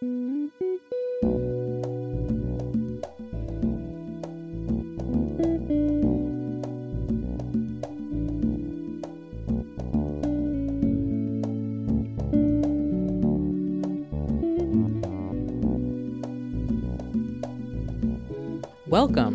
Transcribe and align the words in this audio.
Welcome 0.00 0.52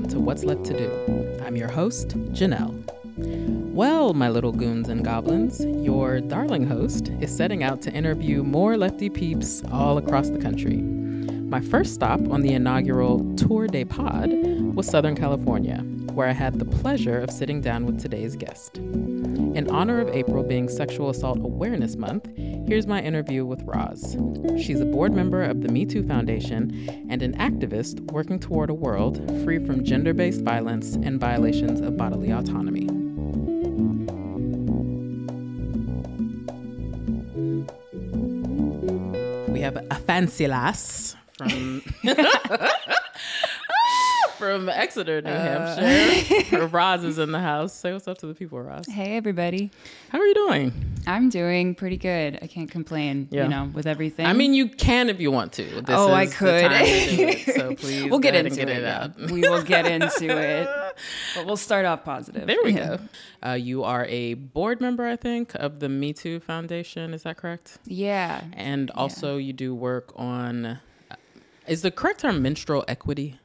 to 0.08 0.22
What's 0.22 0.46
Left 0.46 0.64
to 0.64 0.78
Do. 0.78 1.40
I'm 1.46 1.58
your 1.58 1.68
host, 1.68 2.08
Janelle. 2.32 2.83
Well, 3.74 4.14
my 4.14 4.30
little 4.30 4.52
goons 4.52 4.88
and 4.88 5.04
goblins, 5.04 5.66
your 5.66 6.22
darling 6.22 6.68
host 6.68 7.10
is 7.20 7.36
setting 7.36 7.64
out 7.64 7.82
to 7.82 7.92
interview 7.92 8.44
more 8.44 8.78
lefty 8.78 9.10
peeps 9.10 9.64
all 9.72 9.98
across 9.98 10.30
the 10.30 10.38
country. 10.38 10.78
My 10.78 11.60
first 11.60 11.96
stop 11.96 12.20
on 12.30 12.42
the 12.42 12.54
inaugural 12.54 13.34
Tour 13.36 13.66
de 13.66 13.84
Pod 13.84 14.30
was 14.76 14.86
Southern 14.86 15.16
California, 15.16 15.80
where 16.14 16.28
I 16.28 16.34
had 16.34 16.60
the 16.60 16.66
pleasure 16.66 17.18
of 17.20 17.32
sitting 17.32 17.62
down 17.62 17.88
with 17.88 18.00
today's 18.00 18.36
guest. 18.36 18.78
In 18.78 19.68
honor 19.72 20.00
of 20.00 20.10
April 20.10 20.44
being 20.44 20.70
Sexual 20.70 21.10
Assault 21.10 21.40
Awareness 21.40 21.96
Month, 21.96 22.30
here's 22.38 22.86
my 22.86 23.02
interview 23.02 23.44
with 23.44 23.64
Roz. 23.64 24.16
She's 24.64 24.82
a 24.82 24.86
board 24.86 25.14
member 25.14 25.42
of 25.42 25.64
the 25.64 25.70
Me 25.70 25.88
Too 25.88 26.08
Foundation 26.08 27.08
and 27.10 27.24
an 27.24 27.36
activist 27.38 28.02
working 28.12 28.40
toward 28.40 28.70
a 28.70 28.76
world 28.76 29.18
free 29.44 29.66
from 29.66 29.84
gender 29.84 30.14
based 30.14 30.42
violence 30.42 30.94
and 30.94 31.20
violations 31.20 31.82
of 31.82 31.98
bodily 31.98 32.32
autonomy. 32.32 32.93
Fancy 40.14 40.48
lass 40.48 41.16
from 41.36 41.82
from 44.44 44.68
Exeter, 44.68 45.22
New 45.22 45.30
Hampshire. 45.32 46.68
Roz 46.72 47.04
is 47.06 47.18
in 47.18 47.32
the 47.32 47.40
house. 47.40 47.74
Say 47.74 47.94
what's 47.94 48.08
up 48.10 48.18
to 48.18 48.28
the 48.28 48.34
people, 48.34 48.60
Roz. 48.62 48.86
Hey, 48.88 49.16
everybody. 49.16 49.72
How 50.10 50.20
are 50.20 50.26
you 50.26 50.34
doing? 50.34 50.74
I'm 51.08 51.30
doing 51.30 51.76
pretty 51.76 51.96
good. 51.98 52.40
I 52.42 52.48
can't 52.48 52.70
complain, 52.70 53.30
Yeah. 53.32 53.44
you 53.44 53.50
know, 53.50 53.72
with 53.74 53.88
everything. 53.88 54.26
I 54.26 54.34
mean, 54.34 54.54
you 54.54 54.68
can 54.68 55.10
if 55.10 55.22
you 55.22 55.32
want 55.32 55.54
to. 55.54 55.64
This 55.64 55.84
oh, 55.90 56.12
I 56.12 56.26
could. 56.28 56.62
time 56.62 56.86
to 56.86 57.16
do 57.16 57.28
it, 57.30 57.40
so 57.56 57.76
please, 57.76 58.10
we'll 58.10 58.20
get 58.20 58.36
into 58.36 58.56
get 58.56 58.70
it. 58.70 58.78
it, 58.80 58.82
yeah. 58.84 59.32
we 59.32 59.42
will 59.42 59.64
get 59.64 59.86
into 60.02 60.30
it. 60.38 60.68
But 61.36 61.46
we'll 61.46 61.56
start 61.58 61.86
off 61.86 62.04
positive. 62.04 62.46
There 62.46 62.58
we 62.64 62.74
Yeah. 62.74 62.98
go. 63.42 63.50
Uh, 63.50 63.54
you 63.54 63.84
are 63.86 64.06
a 64.10 64.34
board 64.34 64.82
member, 64.82 65.08
I 65.08 65.16
think, 65.16 65.56
of 65.56 65.80
the 65.80 65.88
Me 65.90 66.12
Too 66.12 66.42
Foundation. 66.42 67.14
Is 67.14 67.24
that 67.24 67.38
correct? 67.38 67.78
Yeah. 67.86 68.44
And 68.54 68.92
also, 68.92 69.38
you 69.38 69.54
do 69.54 69.74
work 69.74 70.12
on. 70.18 70.66
uh, 70.66 71.16
Is 71.66 71.82
the 71.82 71.92
correct 71.92 72.20
term 72.22 72.42
menstrual 72.42 72.84
equity? 72.90 73.40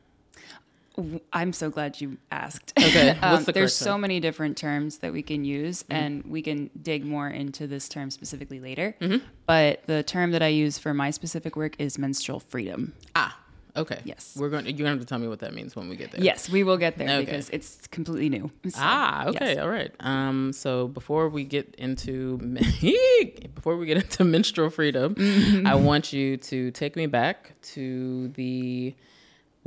I'm 1.32 1.52
so 1.52 1.70
glad 1.70 2.00
you 2.00 2.18
asked. 2.30 2.72
Okay, 2.78 3.10
Um, 3.22 3.44
the 3.44 3.52
there's 3.52 3.74
so 3.74 3.96
many 3.98 4.20
different 4.20 4.56
terms 4.56 4.98
that 4.98 5.12
we 5.12 5.22
can 5.22 5.44
use, 5.44 5.82
Mm-hmm. 5.84 5.92
and 5.92 6.24
we 6.27 6.42
can 6.42 6.70
dig 6.80 7.04
more 7.04 7.28
into 7.28 7.66
this 7.66 7.88
term 7.88 8.10
specifically 8.10 8.60
later. 8.60 8.94
Mm-hmm. 9.00 9.24
But 9.46 9.82
the 9.86 10.02
term 10.02 10.32
that 10.32 10.42
I 10.42 10.48
use 10.48 10.78
for 10.78 10.92
my 10.94 11.10
specific 11.10 11.56
work 11.56 11.74
is 11.78 11.98
menstrual 11.98 12.41
freedom. 12.41 12.94
Ah, 13.14 13.38
okay. 13.76 14.00
Yes. 14.04 14.34
We're 14.38 14.48
going. 14.48 14.64
You're 14.66 14.72
going 14.74 14.84
to 14.86 14.91
have 14.91 15.00
to 15.00 15.06
tell 15.06 15.19
me 15.19 15.28
what 15.28 15.38
that 15.41 15.54
means 15.54 15.76
when 15.76 15.88
we 15.88 15.96
get 15.96 16.10
there. 16.12 16.22
Yes, 16.22 16.48
we 16.50 16.64
will 16.64 16.76
get 16.78 16.98
there 16.98 17.08
Okay. 17.08 17.24
because 17.24 17.48
it's 17.50 17.86
completely 17.88 18.28
new. 18.28 18.50
So, 18.70 18.78
Ah, 18.82 19.26
okay, 19.28 19.54
yes. 19.54 19.58
all 19.58 19.69
right. 19.69 19.92
Um, 20.00 20.52
so 20.52 20.88
before 20.88 21.28
we 21.28 21.44
get 21.44 21.74
into 21.78 22.38
before 23.54 23.76
we 23.76 23.86
get 23.86 23.96
into 23.98 24.24
menstrual 24.24 24.70
freedom, 24.70 25.14
I 25.66 25.74
want 25.74 26.12
you 26.12 26.36
to 26.38 26.70
take 26.72 26.96
me 26.96 27.06
back 27.06 27.54
to 27.74 28.28
the 28.28 28.94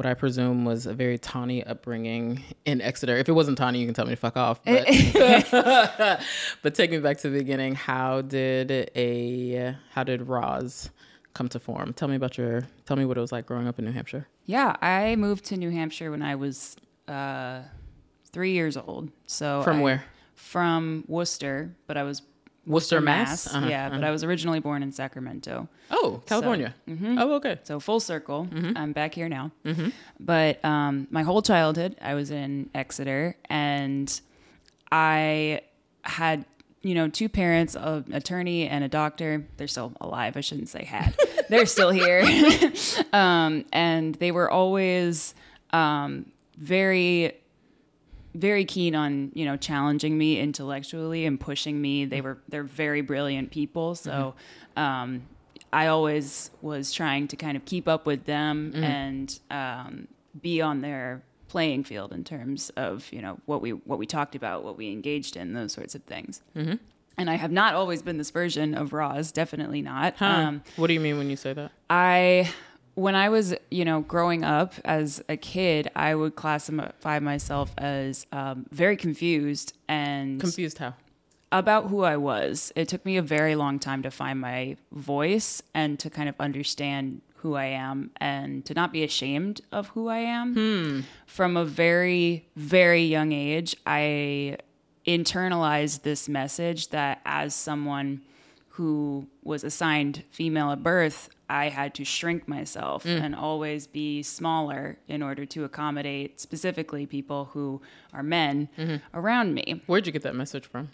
what 0.01 0.09
I 0.09 0.15
presume 0.15 0.65
was 0.65 0.87
a 0.87 0.95
very 0.95 1.19
tawny 1.19 1.63
upbringing 1.63 2.41
in 2.65 2.81
Exeter. 2.81 3.17
If 3.17 3.29
it 3.29 3.33
wasn't 3.33 3.59
tawny, 3.59 3.77
you 3.77 3.85
can 3.85 3.93
tell 3.93 4.05
me 4.05 4.13
to 4.13 4.15
fuck 4.15 4.35
off. 4.35 4.59
But, 4.65 4.87
but 6.63 6.73
take 6.73 6.89
me 6.89 6.97
back 6.97 7.19
to 7.19 7.29
the 7.29 7.37
beginning. 7.37 7.75
How 7.75 8.21
did 8.21 8.89
a 8.95 9.75
how 9.91 10.03
did 10.03 10.27
Roz 10.27 10.89
come 11.35 11.49
to 11.49 11.59
form? 11.59 11.93
Tell 11.93 12.07
me 12.07 12.15
about 12.15 12.35
your 12.35 12.67
tell 12.87 12.97
me 12.97 13.05
what 13.05 13.15
it 13.15 13.21
was 13.21 13.31
like 13.31 13.45
growing 13.45 13.67
up 13.67 13.77
in 13.77 13.85
New 13.85 13.91
Hampshire. 13.91 14.27
Yeah, 14.45 14.75
I 14.81 15.15
moved 15.17 15.45
to 15.45 15.55
New 15.57 15.69
Hampshire 15.69 16.09
when 16.09 16.23
I 16.23 16.33
was 16.33 16.75
uh, 17.07 17.61
three 18.31 18.53
years 18.53 18.75
old. 18.77 19.11
So 19.27 19.61
From 19.61 19.77
I- 19.77 19.81
where? 19.83 20.03
From 20.33 21.03
Worcester, 21.07 21.75
but 21.85 21.95
I 21.97 22.01
was 22.01 22.23
Worcester, 22.67 23.01
Mass. 23.01 23.47
Uh-huh, 23.53 23.67
yeah, 23.67 23.89
but 23.89 24.03
I 24.03 24.11
was 24.11 24.23
originally 24.23 24.59
born 24.59 24.83
in 24.83 24.91
Sacramento. 24.91 25.67
Oh, 25.89 26.21
California. 26.27 26.75
Oh, 26.87 27.33
okay. 27.35 27.59
So 27.63 27.79
full 27.79 27.99
circle, 27.99 28.47
Mm-hmm. 28.51 28.77
I'm 28.77 28.91
back 28.93 29.13
here 29.15 29.27
now. 29.29 29.51
But 30.19 30.63
um, 30.63 31.07
my 31.09 31.23
whole 31.23 31.41
childhood, 31.41 31.95
I 32.01 32.13
was 32.13 32.29
in 32.31 32.69
Exeter, 32.75 33.35
and 33.49 34.21
I 34.91 35.61
had 36.03 36.45
you 36.83 36.95
know 36.95 37.07
two 37.09 37.29
parents, 37.29 37.75
an 37.75 38.05
attorney 38.13 38.67
and 38.67 38.83
a 38.83 38.87
doctor. 38.87 39.45
They're 39.57 39.67
still 39.67 39.93
alive. 40.01 40.37
I 40.37 40.41
shouldn't 40.41 40.69
say 40.69 40.83
had. 40.83 41.15
They're 41.49 41.65
still 41.65 41.89
here, 41.91 42.23
um, 43.13 43.65
and 43.73 44.15
they 44.15 44.31
were 44.31 44.49
always 44.49 45.33
um, 45.71 46.31
very 46.57 47.33
very 48.33 48.65
keen 48.65 48.95
on 48.95 49.31
you 49.33 49.45
know 49.45 49.57
challenging 49.57 50.17
me 50.17 50.39
intellectually 50.39 51.25
and 51.25 51.39
pushing 51.39 51.81
me. 51.81 52.05
They 52.05 52.21
were 52.21 52.37
they're 52.49 52.63
very 52.63 53.01
brilliant 53.01 53.51
people. 53.51 53.95
So 53.95 54.35
um, 54.75 55.23
i 55.73 55.87
always 55.87 56.51
was 56.61 56.91
trying 56.91 57.27
to 57.27 57.35
kind 57.35 57.55
of 57.55 57.65
keep 57.65 57.87
up 57.87 58.05
with 58.05 58.25
them 58.25 58.73
and 58.75 59.39
um, 59.49 60.07
be 60.41 60.61
on 60.61 60.81
their 60.81 61.23
playing 61.47 61.83
field 61.83 62.13
in 62.13 62.23
terms 62.23 62.69
of 62.77 63.11
you 63.11 63.21
know 63.21 63.37
what 63.45 63.61
we 63.61 63.71
what 63.71 63.99
we 63.99 64.05
talked 64.05 64.35
about 64.35 64.63
what 64.63 64.77
we 64.77 64.89
engaged 64.91 65.35
in 65.35 65.53
those 65.53 65.73
sorts 65.73 65.95
of 65.95 66.03
things. 66.03 66.41
Mm-hmm. 66.55 66.75
and 67.17 67.29
i 67.29 67.35
have 67.35 67.51
not 67.51 67.73
always 67.75 68.01
been 68.01 68.17
this 68.17 68.31
version 68.31 68.73
of 68.73 68.93
Roz, 68.93 69.31
definitely 69.31 69.81
not. 69.81 70.15
Huh. 70.17 70.25
um, 70.25 70.63
what 70.77 70.87
do 70.87 70.93
you 70.93 70.99
mean 70.99 71.17
when 71.17 71.29
you 71.29 71.35
say 71.35 71.53
that? 71.53 71.71
I 71.89 72.51
when 72.95 73.15
I 73.15 73.29
was, 73.29 73.53
you 73.69 73.85
know, 73.85 74.01
growing 74.01 74.43
up 74.43 74.73
as 74.85 75.23
a 75.29 75.37
kid, 75.37 75.89
I 75.95 76.13
would 76.15 76.35
classify 76.35 77.19
myself 77.19 77.73
as 77.77 78.25
um, 78.31 78.65
very 78.71 78.97
confused 78.97 79.73
and 79.87 80.39
Confused 80.39 80.77
how? 80.79 80.93
about 81.51 81.87
who 81.87 82.03
I 82.03 82.17
was. 82.17 82.71
It 82.75 82.87
took 82.87 83.05
me 83.05 83.17
a 83.17 83.21
very 83.21 83.55
long 83.55 83.79
time 83.79 84.03
to 84.03 84.11
find 84.11 84.39
my 84.39 84.77
voice 84.91 85.61
and 85.73 85.99
to 85.99 86.09
kind 86.09 86.29
of 86.29 86.35
understand 86.39 87.21
who 87.37 87.55
I 87.55 87.65
am 87.65 88.11
and 88.17 88.63
to 88.65 88.73
not 88.73 88.93
be 88.93 89.03
ashamed 89.03 89.61
of 89.71 89.87
who 89.89 90.07
I 90.09 90.19
am. 90.19 91.05
From 91.25 91.57
a 91.57 91.65
very, 91.65 92.47
very 92.55 93.03
young 93.03 93.31
age, 93.31 93.75
I 93.85 94.57
internalized 95.07 96.03
this 96.03 96.29
message 96.29 96.89
that 96.89 97.19
as 97.25 97.55
someone 97.55 98.21
who 98.71 99.27
was 99.43 99.63
assigned 99.63 100.23
female 100.31 100.71
at 100.71 100.81
birth, 100.81 101.29
I 101.49 101.69
had 101.69 101.93
to 101.95 102.05
shrink 102.05 102.47
myself 102.47 103.03
mm. 103.03 103.21
and 103.21 103.35
always 103.35 103.85
be 103.85 104.23
smaller 104.23 104.97
in 105.07 105.21
order 105.21 105.45
to 105.47 105.65
accommodate 105.65 106.39
specifically 106.39 107.05
people 107.05 107.49
who 107.53 107.81
are 108.13 108.23
men 108.23 108.69
mm-hmm. 108.77 108.97
around 109.13 109.53
me 109.53 109.81
Where'd 109.85 110.05
you 110.05 110.13
get 110.13 110.21
that 110.23 110.35
message 110.35 110.65
from? 110.65 110.89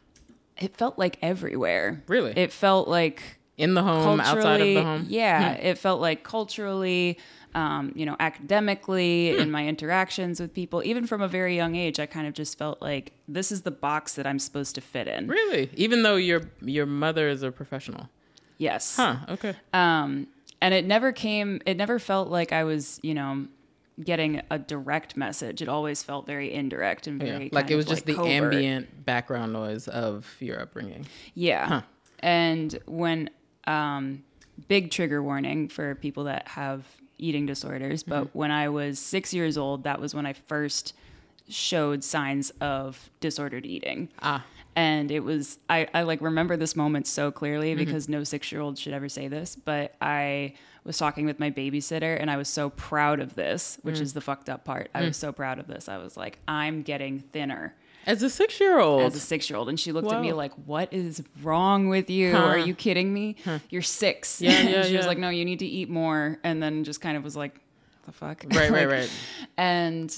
it 0.59 0.75
felt 0.75 0.97
like 0.97 1.17
everywhere. 1.21 2.03
Really? 2.07 2.33
It 2.35 2.51
felt 2.51 2.87
like 2.87 3.21
In 3.57 3.73
the 3.73 3.83
home, 3.83 4.19
outside 4.19 4.61
of 4.61 4.67
the 4.67 4.83
home? 4.83 5.05
Yeah, 5.07 5.55
hmm. 5.55 5.65
it 5.65 5.77
felt 5.77 6.01
like 6.01 6.23
culturally, 6.23 7.17
um, 7.55 7.91
you 7.95 8.05
know, 8.05 8.15
academically, 8.19 9.33
Hmm. 9.35 9.41
in 9.41 9.51
my 9.51 9.67
interactions 9.67 10.39
with 10.39 10.53
people, 10.53 10.81
even 10.83 11.07
from 11.07 11.21
a 11.21 11.27
very 11.27 11.55
young 11.55 11.75
age, 11.75 11.99
I 11.99 12.05
kind 12.05 12.27
of 12.27 12.33
just 12.33 12.57
felt 12.57 12.81
like 12.81 13.13
this 13.27 13.51
is 13.51 13.61
the 13.63 13.71
box 13.71 14.13
that 14.15 14.25
I'm 14.27 14.39
supposed 14.39 14.75
to 14.75 14.81
fit 14.81 15.07
in. 15.07 15.27
Really? 15.27 15.69
Even 15.75 16.03
though 16.03 16.15
your 16.15 16.41
your 16.61 16.85
mother 16.85 17.29
is 17.29 17.43
a 17.43 17.51
professional. 17.51 18.09
Yes. 18.57 18.95
Huh. 18.95 19.17
Okay. 19.29 19.53
Um, 19.73 20.27
and 20.61 20.73
it 20.73 20.85
never 20.85 21.11
came. 21.11 21.61
It 21.65 21.77
never 21.77 21.99
felt 21.99 22.29
like 22.29 22.51
I 22.51 22.63
was, 22.63 22.99
you 23.03 23.13
know, 23.13 23.45
getting 24.03 24.41
a 24.51 24.57
direct 24.59 25.15
message. 25.17 25.61
It 25.61 25.67
always 25.69 26.03
felt 26.03 26.25
very 26.27 26.53
indirect 26.53 27.07
and 27.07 27.21
Yeah. 27.21 27.31
very 27.33 27.49
Like 27.51 27.69
it 27.71 27.75
was 27.75 27.85
just 27.85 28.01
like, 28.01 28.05
the 28.05 28.13
covert. 28.15 28.53
ambient 28.53 29.05
background 29.05 29.53
noise 29.53 29.87
of 29.87 30.35
your 30.39 30.59
upbringing. 30.61 31.05
Yeah. 31.35 31.67
Huh. 31.67 31.81
And 32.19 32.77
when 32.85 33.29
um 33.65 34.23
big 34.67 34.89
trigger 34.91 35.21
warning 35.21 35.67
for 35.67 35.93
people 35.95 36.23
that 36.25 36.47
have 36.49 36.83
eating 37.17 37.45
disorders, 37.45 38.03
but 38.03 38.25
Mm-hmm. 38.25 38.37
when 38.37 38.51
I 38.51 38.69
was 38.69 38.99
6 38.99 39.33
years 39.33 39.57
old, 39.57 39.83
that 39.83 39.99
was 39.99 40.13
when 40.15 40.25
I 40.25 40.33
first 40.33 40.93
showed 41.49 42.03
signs 42.03 42.51
of 42.61 43.09
disordered 43.19 43.65
eating. 43.65 44.09
Ah. 44.21 44.45
And 44.75 45.09
it 45.09 45.21
was 45.21 45.57
I, 45.69 45.87
I 45.93 46.03
like 46.03 46.21
remember 46.21 46.55
this 46.57 46.75
moment 46.75 47.07
so 47.07 47.31
clearly 47.31 47.71
Mm-hmm. 47.73 47.85
because 47.85 48.07
no 48.09 48.23
six 48.23 48.51
year 48.51 48.61
old 48.61 48.77
should 48.77 48.93
ever 48.93 49.09
say 49.09 49.27
this, 49.27 49.55
but 49.55 49.95
I 50.01 50.53
was 50.83 50.97
talking 50.97 51.25
with 51.25 51.39
my 51.39 51.49
babysitter 51.51 52.19
and 52.19 52.29
I 52.29 52.37
was 52.37 52.47
so 52.47 52.69
proud 52.69 53.19
of 53.19 53.35
this, 53.35 53.77
Mm. 53.77 53.83
which 53.85 53.99
is 53.99 54.13
the 54.13 54.21
fucked 54.21 54.49
up 54.49 54.65
part. 54.65 54.89
I 54.93 55.01
was 55.03 55.17
so 55.17 55.31
proud 55.31 55.57
of 55.59 55.67
this. 55.67 55.89
I 55.89 55.97
was 55.97 56.15
like, 56.17 56.37
I'm 56.47 56.81
getting 56.83 57.19
thinner. 57.19 57.73
As 58.07 58.23
a 58.23 58.29
six 58.29 58.59
year 58.59 58.79
old. 58.79 59.03
as 59.03 59.15
a 59.15 59.19
six 59.19 59.49
year 59.49 59.57
old. 59.59 59.69
And 59.69 59.79
she 59.79 59.91
looked 59.91 60.11
at 60.11 60.21
me 60.21 60.33
like, 60.33 60.53
What 60.65 60.91
is 60.93 61.21
wrong 61.43 61.89
with 61.89 62.09
you? 62.09 62.31
Huh. 62.31 62.43
Are 62.45 62.57
you 62.57 62.73
kidding 62.73 63.13
me? 63.13 63.35
You're 63.69 63.81
six. 63.83 64.41
Yeah, 64.41 64.61
yeah, 64.61 64.83
she 64.89 64.97
was 64.97 65.05
like, 65.05 65.17
No, 65.19 65.29
you 65.29 65.45
need 65.45 65.59
to 65.59 65.65
eat 65.67 65.89
more. 65.89 66.39
And 66.43 66.63
then 66.63 66.83
just 66.83 67.01
kind 67.01 67.17
of 67.17 67.23
was 67.23 67.35
like, 67.35 67.59
The 68.05 68.11
fuck? 68.13 68.43
Right, 68.47 68.71
right, 68.71 68.71
Like, 68.87 68.89
right. 68.89 69.11
And 69.57 70.17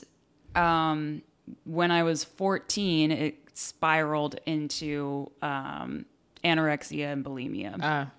um, 0.55 1.23
when 1.65 1.89
I 1.91 2.03
was 2.03 2.23
14, 2.23 3.11
it 3.11 3.35
spiraled 3.55 4.39
into 4.45 5.31
um, 5.41 6.05
anorexia 6.43 7.11
and 7.11 7.25
bulimia. 7.25 7.75
Ah, 7.81 8.11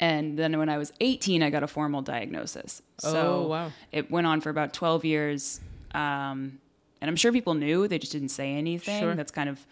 And 0.00 0.38
then 0.38 0.58
when 0.58 0.68
I 0.70 0.78
was 0.78 0.92
18, 1.00 1.42
I 1.42 1.50
got 1.50 1.62
a 1.62 1.68
formal 1.68 2.00
diagnosis. 2.02 2.80
So 2.98 3.44
Oh, 3.44 3.46
wow. 3.48 3.72
it 3.92 4.10
went 4.10 4.26
on 4.26 4.40
for 4.40 4.48
about 4.50 4.72
12 4.72 5.04
years. 5.04 5.60
Um, 5.94 6.58
and 7.02 7.08
I'm 7.08 7.16
sure 7.16 7.32
people 7.32 7.54
knew, 7.54 7.88
they 7.88 7.98
just 7.98 8.12
didn't 8.12 8.28
say 8.28 8.52
anything. 8.54 9.00
Sure. 9.00 9.14
That's 9.16 9.32
kind 9.32 9.48
of, 9.48 9.66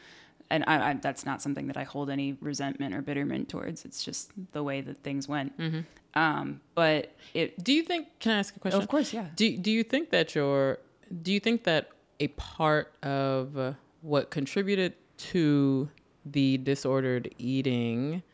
and 0.51 0.65
I, 0.67 0.91
I, 0.91 0.95
that's 0.95 1.25
not 1.25 1.41
something 1.41 1.69
that 1.69 1.77
I 1.77 1.85
hold 1.85 2.11
any 2.11 2.37
resentment 2.41 2.93
or 2.93 3.03
bitterment 3.03 3.49
towards. 3.49 3.85
It's 3.85 4.05
just 4.05 4.33
the 4.51 4.65
way 4.65 4.81
that 4.81 5.05
things 5.05 5.29
went. 5.29 5.57
Mm-hmm. 5.57 6.21
Um, 6.21 6.61
but 6.75 7.15
it, 7.33 7.63
do 7.63 7.73
you 7.73 7.85
think? 7.85 8.09
Can 8.19 8.33
I 8.33 8.39
ask 8.41 8.57
a 8.57 8.59
question? 8.59 8.83
of 8.83 8.89
course, 8.89 9.13
yeah. 9.13 9.27
Do 9.37 9.57
Do 9.57 9.71
you 9.71 9.85
think 9.85 10.11
that 10.11 10.35
your 10.35 10.79
Do 11.23 11.33
you 11.33 11.39
think 11.39 11.63
that 11.65 11.91
a 12.19 12.27
part 12.29 12.93
of 13.05 13.57
uh, 13.57 13.73
what 14.03 14.31
contributed 14.31 14.95
to 15.19 15.89
the 16.27 16.59
disordered 16.59 17.33
eating 17.39 18.25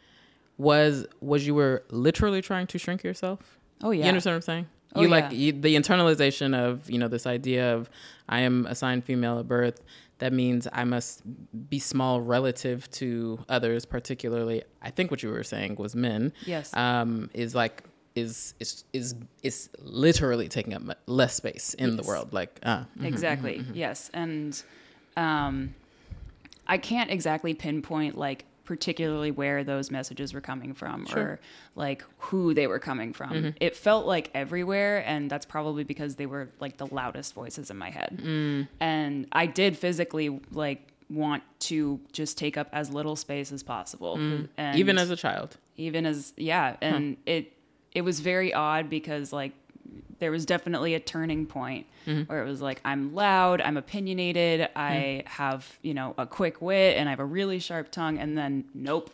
was 0.56 1.06
was 1.20 1.46
you 1.46 1.54
were 1.54 1.84
literally 1.90 2.40
trying 2.40 2.66
to 2.68 2.78
shrink 2.78 3.04
yourself? 3.04 3.58
Oh, 3.82 3.90
yeah. 3.90 4.04
You 4.04 4.08
understand 4.08 4.32
what 4.32 4.36
I'm 4.36 4.42
saying? 4.42 4.66
Oh, 4.98 5.02
you 5.02 5.08
like 5.08 5.32
you, 5.32 5.52
the 5.52 5.76
internalization 5.76 6.54
of 6.56 6.90
you 6.90 6.98
know 6.98 7.08
this 7.08 7.26
idea 7.26 7.74
of 7.74 7.90
I 8.28 8.40
am 8.40 8.66
assigned 8.66 9.04
female 9.04 9.38
at 9.38 9.48
birth. 9.48 9.82
That 10.18 10.32
means 10.32 10.66
I 10.72 10.84
must 10.84 11.22
be 11.68 11.78
small 11.78 12.22
relative 12.22 12.90
to 12.92 13.38
others, 13.48 13.84
particularly. 13.84 14.64
I 14.80 14.90
think 14.90 15.10
what 15.10 15.22
you 15.22 15.28
were 15.28 15.44
saying 15.44 15.76
was 15.76 15.94
men. 15.94 16.32
Yes. 16.46 16.74
Um, 16.74 17.30
is 17.34 17.54
like 17.54 17.84
is 18.16 18.54
is 18.58 18.84
is 18.92 19.14
is 19.42 19.68
literally 19.80 20.48
taking 20.48 20.74
up 20.74 20.98
less 21.06 21.34
space 21.34 21.74
in 21.74 21.96
the 21.96 22.02
world. 22.02 22.32
Like, 22.32 22.58
uh, 22.62 22.84
exactly 23.02 23.58
mm-hmm, 23.58 23.74
yes 23.74 24.10
and 24.14 24.62
um 25.16 25.74
i 26.66 26.78
can't 26.78 27.10
exactly 27.10 27.54
pinpoint 27.54 28.16
like 28.16 28.44
particularly 28.66 29.30
where 29.30 29.64
those 29.64 29.90
messages 29.90 30.34
were 30.34 30.40
coming 30.42 30.74
from 30.74 31.06
Sure. 31.06 31.22
or 31.22 31.40
like 31.76 32.04
who 32.18 32.52
they 32.52 32.66
were 32.66 32.78
coming 32.78 33.12
from 33.14 33.30
Mm-hmm. 33.30 33.48
it 33.60 33.74
felt 33.74 34.04
like 34.06 34.30
everywhere 34.34 35.02
and 35.06 35.30
that's 35.30 35.46
probably 35.46 35.84
because 35.84 36.16
they 36.16 36.26
were 36.26 36.50
like 36.60 36.76
the 36.76 36.86
loudest 36.92 37.32
voices 37.34 37.70
in 37.70 37.78
my 37.78 37.90
head 37.90 38.20
Mm. 38.22 38.68
and 38.80 39.26
i 39.32 39.46
did 39.46 39.78
physically 39.78 40.40
like 40.52 40.82
want 41.08 41.42
to 41.60 42.00
just 42.12 42.36
take 42.36 42.56
up 42.58 42.68
as 42.72 42.90
little 42.90 43.14
space 43.16 43.52
as 43.52 43.62
possible 43.62 44.14
and 44.16 44.48
Mm. 44.58 44.74
even 44.76 44.98
as 44.98 45.08
a 45.10 45.16
child. 45.16 45.56
even 45.76 46.04
as 46.04 46.32
yeah 46.36 46.76
and 46.82 47.16
it 47.26 47.52
it 47.94 48.02
was 48.02 48.20
very 48.20 48.52
odd 48.52 48.90
because 48.90 49.32
like 49.32 49.52
there 50.18 50.30
was 50.30 50.46
definitely 50.46 50.94
a 50.94 51.00
turning 51.00 51.46
point 51.46 51.86
mm-hmm. 52.06 52.22
where 52.22 52.42
it 52.42 52.48
was 52.48 52.62
like 52.62 52.80
i'm 52.84 53.14
loud 53.14 53.60
i'm 53.60 53.76
opinionated 53.76 54.68
i 54.74 54.92
mm-hmm. 54.92 55.28
have 55.28 55.78
you 55.82 55.94
know 55.94 56.14
a 56.18 56.26
quick 56.26 56.60
wit 56.60 56.96
and 56.96 57.08
i 57.08 57.12
have 57.12 57.20
a 57.20 57.24
really 57.24 57.58
sharp 57.58 57.90
tongue 57.90 58.18
and 58.18 58.36
then 58.36 58.64
nope 58.74 59.10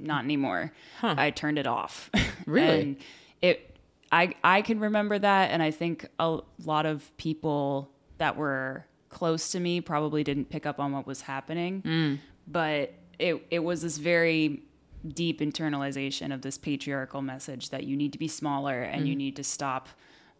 not 0.00 0.24
anymore. 0.24 0.72
I 1.02 1.30
turned 1.30 1.58
it 1.58 1.68
off. 1.68 2.10
Really? 2.46 2.80
and 2.80 2.96
it 3.40 3.74
i 4.12 4.34
i 4.44 4.60
can 4.60 4.78
remember 4.78 5.18
that 5.18 5.50
and 5.50 5.62
i 5.62 5.70
think 5.70 6.06
a 6.18 6.40
lot 6.62 6.84
of 6.84 7.16
people 7.16 7.88
that 8.18 8.36
were 8.36 8.84
close 9.08 9.52
to 9.52 9.60
me 9.60 9.80
probably 9.80 10.22
didn't 10.22 10.50
pick 10.50 10.66
up 10.66 10.78
on 10.78 10.92
what 10.92 11.06
was 11.06 11.22
happening. 11.22 11.80
Mm. 11.82 12.18
But 12.46 12.92
it 13.18 13.46
it 13.50 13.60
was 13.60 13.80
this 13.80 13.96
very 13.96 14.62
deep 15.06 15.40
internalization 15.40 16.32
of 16.32 16.42
this 16.42 16.56
patriarchal 16.58 17.22
message 17.22 17.70
that 17.70 17.84
you 17.84 17.96
need 17.96 18.12
to 18.12 18.18
be 18.18 18.28
smaller 18.28 18.82
and 18.82 19.06
you 19.06 19.14
need 19.14 19.36
to 19.36 19.44
stop 19.44 19.88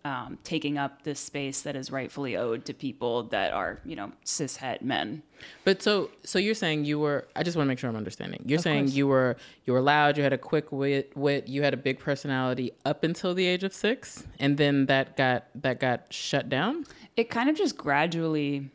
um, 0.07 0.39
taking 0.45 0.77
up 0.77 1.03
this 1.03 1.19
space 1.19 1.63
that 1.63 1.75
is 1.77 1.91
rightfully 1.91 2.37
owed 2.37 2.67
to 2.67 2.75
people 2.75 3.23
that 3.25 3.55
are 3.55 3.81
you 3.87 3.97
know 3.97 4.13
cishet 4.25 4.83
men. 4.83 5.23
But 5.65 5.81
so 5.83 6.11
so 6.25 6.39
you're 6.39 6.55
saying 6.55 6.85
you 6.85 6.99
were 6.99 7.27
I 7.35 7.43
just 7.43 7.57
want 7.57 7.67
to 7.67 7.69
make 7.69 7.79
sure 7.79 7.89
I'm 7.89 7.97
understanding. 7.97 8.43
You're 8.45 8.59
Of 8.59 8.65
saying 8.65 8.85
course. 8.85 8.95
you 8.95 9.07
were 9.07 9.37
you 9.65 9.73
were 9.73 9.81
loud, 9.81 10.19
you 10.19 10.23
had 10.23 10.35
a 10.35 10.39
quick 10.39 10.71
wit, 10.73 11.17
wit, 11.17 11.49
you 11.49 11.63
had 11.63 11.73
a 11.73 11.79
big 11.79 11.99
personality 11.99 12.73
up 12.85 13.03
until 13.03 13.33
the 13.33 13.47
age 13.47 13.65
of 13.65 13.73
6 13.73 14.25
and 14.39 14.59
then 14.59 14.87
that 14.87 15.17
got 15.17 15.45
that 15.55 15.81
got 15.81 16.13
shut 16.13 16.51
down 16.51 16.85
It 17.17 17.31
kind 17.31 17.49
of 17.49 17.57
just 17.57 17.79
gradually 17.79 18.71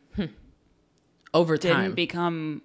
over 1.32 1.56
didn't 1.56 1.76
time. 1.76 1.94
become 1.94 2.62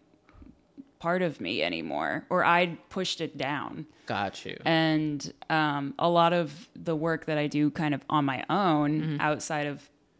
part 1.05 1.21
of 1.21 1.39
me 1.39 1.61
anymore, 1.61 2.25
or 2.31 2.43
I 2.43 2.77
pushed 2.89 3.21
it 3.21 3.37
down. 3.37 3.85
got 4.07 4.43
you. 4.45 4.57
and 4.65 5.19
um, 5.51 5.93
a 5.99 6.09
lot 6.09 6.33
of 6.33 6.67
the 6.89 6.95
work 6.95 7.25
that 7.29 7.37
I 7.37 7.47
do 7.47 7.69
kind 7.81 7.93
of 7.93 8.01
on 8.09 8.23
my 8.25 8.43
own 8.49 8.89
Mm-hmm. 9.01 9.21
outside 9.21 9.67
of 9.67 9.77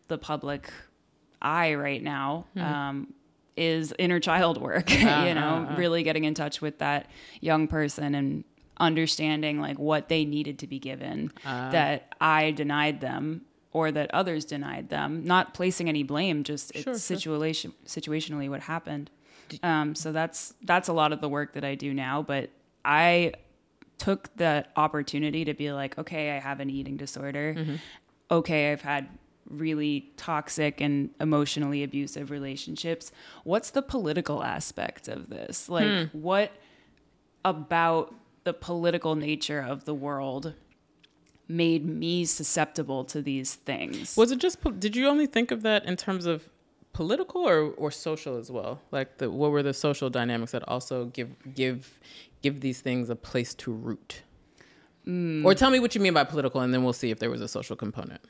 the 0.10 0.18
public 0.20 0.64
eye 1.42 1.74
right 1.88 2.04
now 2.04 2.46
Mm-hmm. 2.56 2.74
um, 2.74 3.14
is 3.58 3.94
inner 3.98 4.20
child 4.20 4.62
work. 4.62 4.88
you 5.28 5.34
know, 5.40 5.54
Uh-huh, 5.66 5.76
really 5.84 6.04
getting 6.04 6.26
in 6.26 6.34
touch 6.34 6.62
with 6.62 6.76
that 6.80 7.10
young 7.42 7.68
person 7.68 8.14
and 8.20 8.44
understanding 8.90 9.60
like 9.68 9.80
what 9.80 10.08
they 10.10 10.24
needed 10.26 10.60
to 10.60 10.68
be 10.68 10.78
given 10.92 11.32
Uh-huh. 11.46 11.72
that 11.72 12.14
I 12.22 12.52
denied 12.52 12.98
them 13.02 13.42
or 13.72 13.92
that 13.92 14.10
others 14.14 14.46
denied 14.46 14.90
them. 14.90 15.10
Not 15.26 15.54
placing 15.54 15.88
any 15.90 16.04
blame, 16.04 16.44
just 16.44 16.66
Sure, 16.74 16.94
it's 16.94 17.06
sure. 17.08 17.16
situation 17.18 17.74
situationally 17.88 18.50
what 18.54 18.62
happened. 18.76 19.10
Um, 19.64 19.96
so 19.96 20.12
that's 20.12 20.54
that's 20.64 20.88
a 20.88 20.94
lot 20.94 21.14
of 21.14 21.22
the 21.22 21.30
work 21.30 21.54
that 21.54 21.64
I 21.64 21.76
do 21.76 21.94
now. 21.94 22.22
But 22.22 22.50
I 22.84 23.34
took 23.98 24.36
the 24.36 24.66
opportunity 24.76 25.46
to 25.46 25.54
be 25.54 25.72
like, 25.72 25.98
okay, 25.98 26.32
I 26.36 26.40
have 26.40 26.60
an 26.60 26.70
eating 26.70 26.98
disorder. 26.98 27.56
Mm-hmm. 27.58 27.76
Okay, 28.32 28.72
I've 28.72 28.82
had 28.82 29.08
really 29.50 30.12
toxic 30.18 30.82
and 30.82 31.12
emotionally 31.22 31.84
abusive 31.84 32.32
relationships. 32.32 33.12
What's 33.44 33.70
the 33.70 33.82
political 33.84 34.44
aspect 34.44 35.08
of 35.08 35.30
this? 35.30 35.70
Like, 35.70 35.86
Hmm. 35.86 36.04
what 36.20 36.52
about 37.44 38.14
the 38.44 38.54
political 38.54 39.16
nature 39.16 39.62
of 39.62 39.86
the 39.86 39.94
world 39.94 40.54
made 41.48 41.86
me 41.86 42.26
susceptible 42.26 43.04
to 43.06 43.22
these 43.22 43.54
things? 43.56 44.18
Was 44.18 44.32
it 44.32 44.40
just 44.40 44.58
did 44.80 44.96
you 44.96 45.08
only 45.08 45.28
think 45.28 45.52
of 45.52 45.62
that 45.62 45.86
in 45.86 45.96
terms 45.96 46.26
of 46.26 46.50
political 46.96 47.42
or, 47.42 47.72
or 47.72 47.92
social 47.92 48.38
as 48.38 48.50
well? 48.50 48.80
Like 48.90 49.18
the 49.18 49.30
what 49.30 49.52
were 49.52 49.62
the 49.62 49.74
social 49.74 50.10
dynamics 50.10 50.54
that 50.54 50.64
also 50.68 51.06
give 51.08 51.30
give 51.54 52.00
give 52.42 52.62
these 52.62 52.80
things 52.80 53.10
a 53.10 53.18
place 53.18 53.54
to 53.56 53.72
root? 53.74 54.22
Mm. 55.06 55.44
Or 55.44 55.54
tell 55.54 55.70
me 55.70 55.80
what 55.80 55.94
you 55.94 56.00
mean 56.00 56.14
by 56.14 56.24
political 56.24 56.62
and 56.62 56.74
then 56.74 56.84
we'll 56.86 56.94
see 56.94 57.12
if 57.12 57.20
there 57.20 57.30
was 57.30 57.42
a 57.42 57.50
social 57.50 57.76
component. 57.76 58.22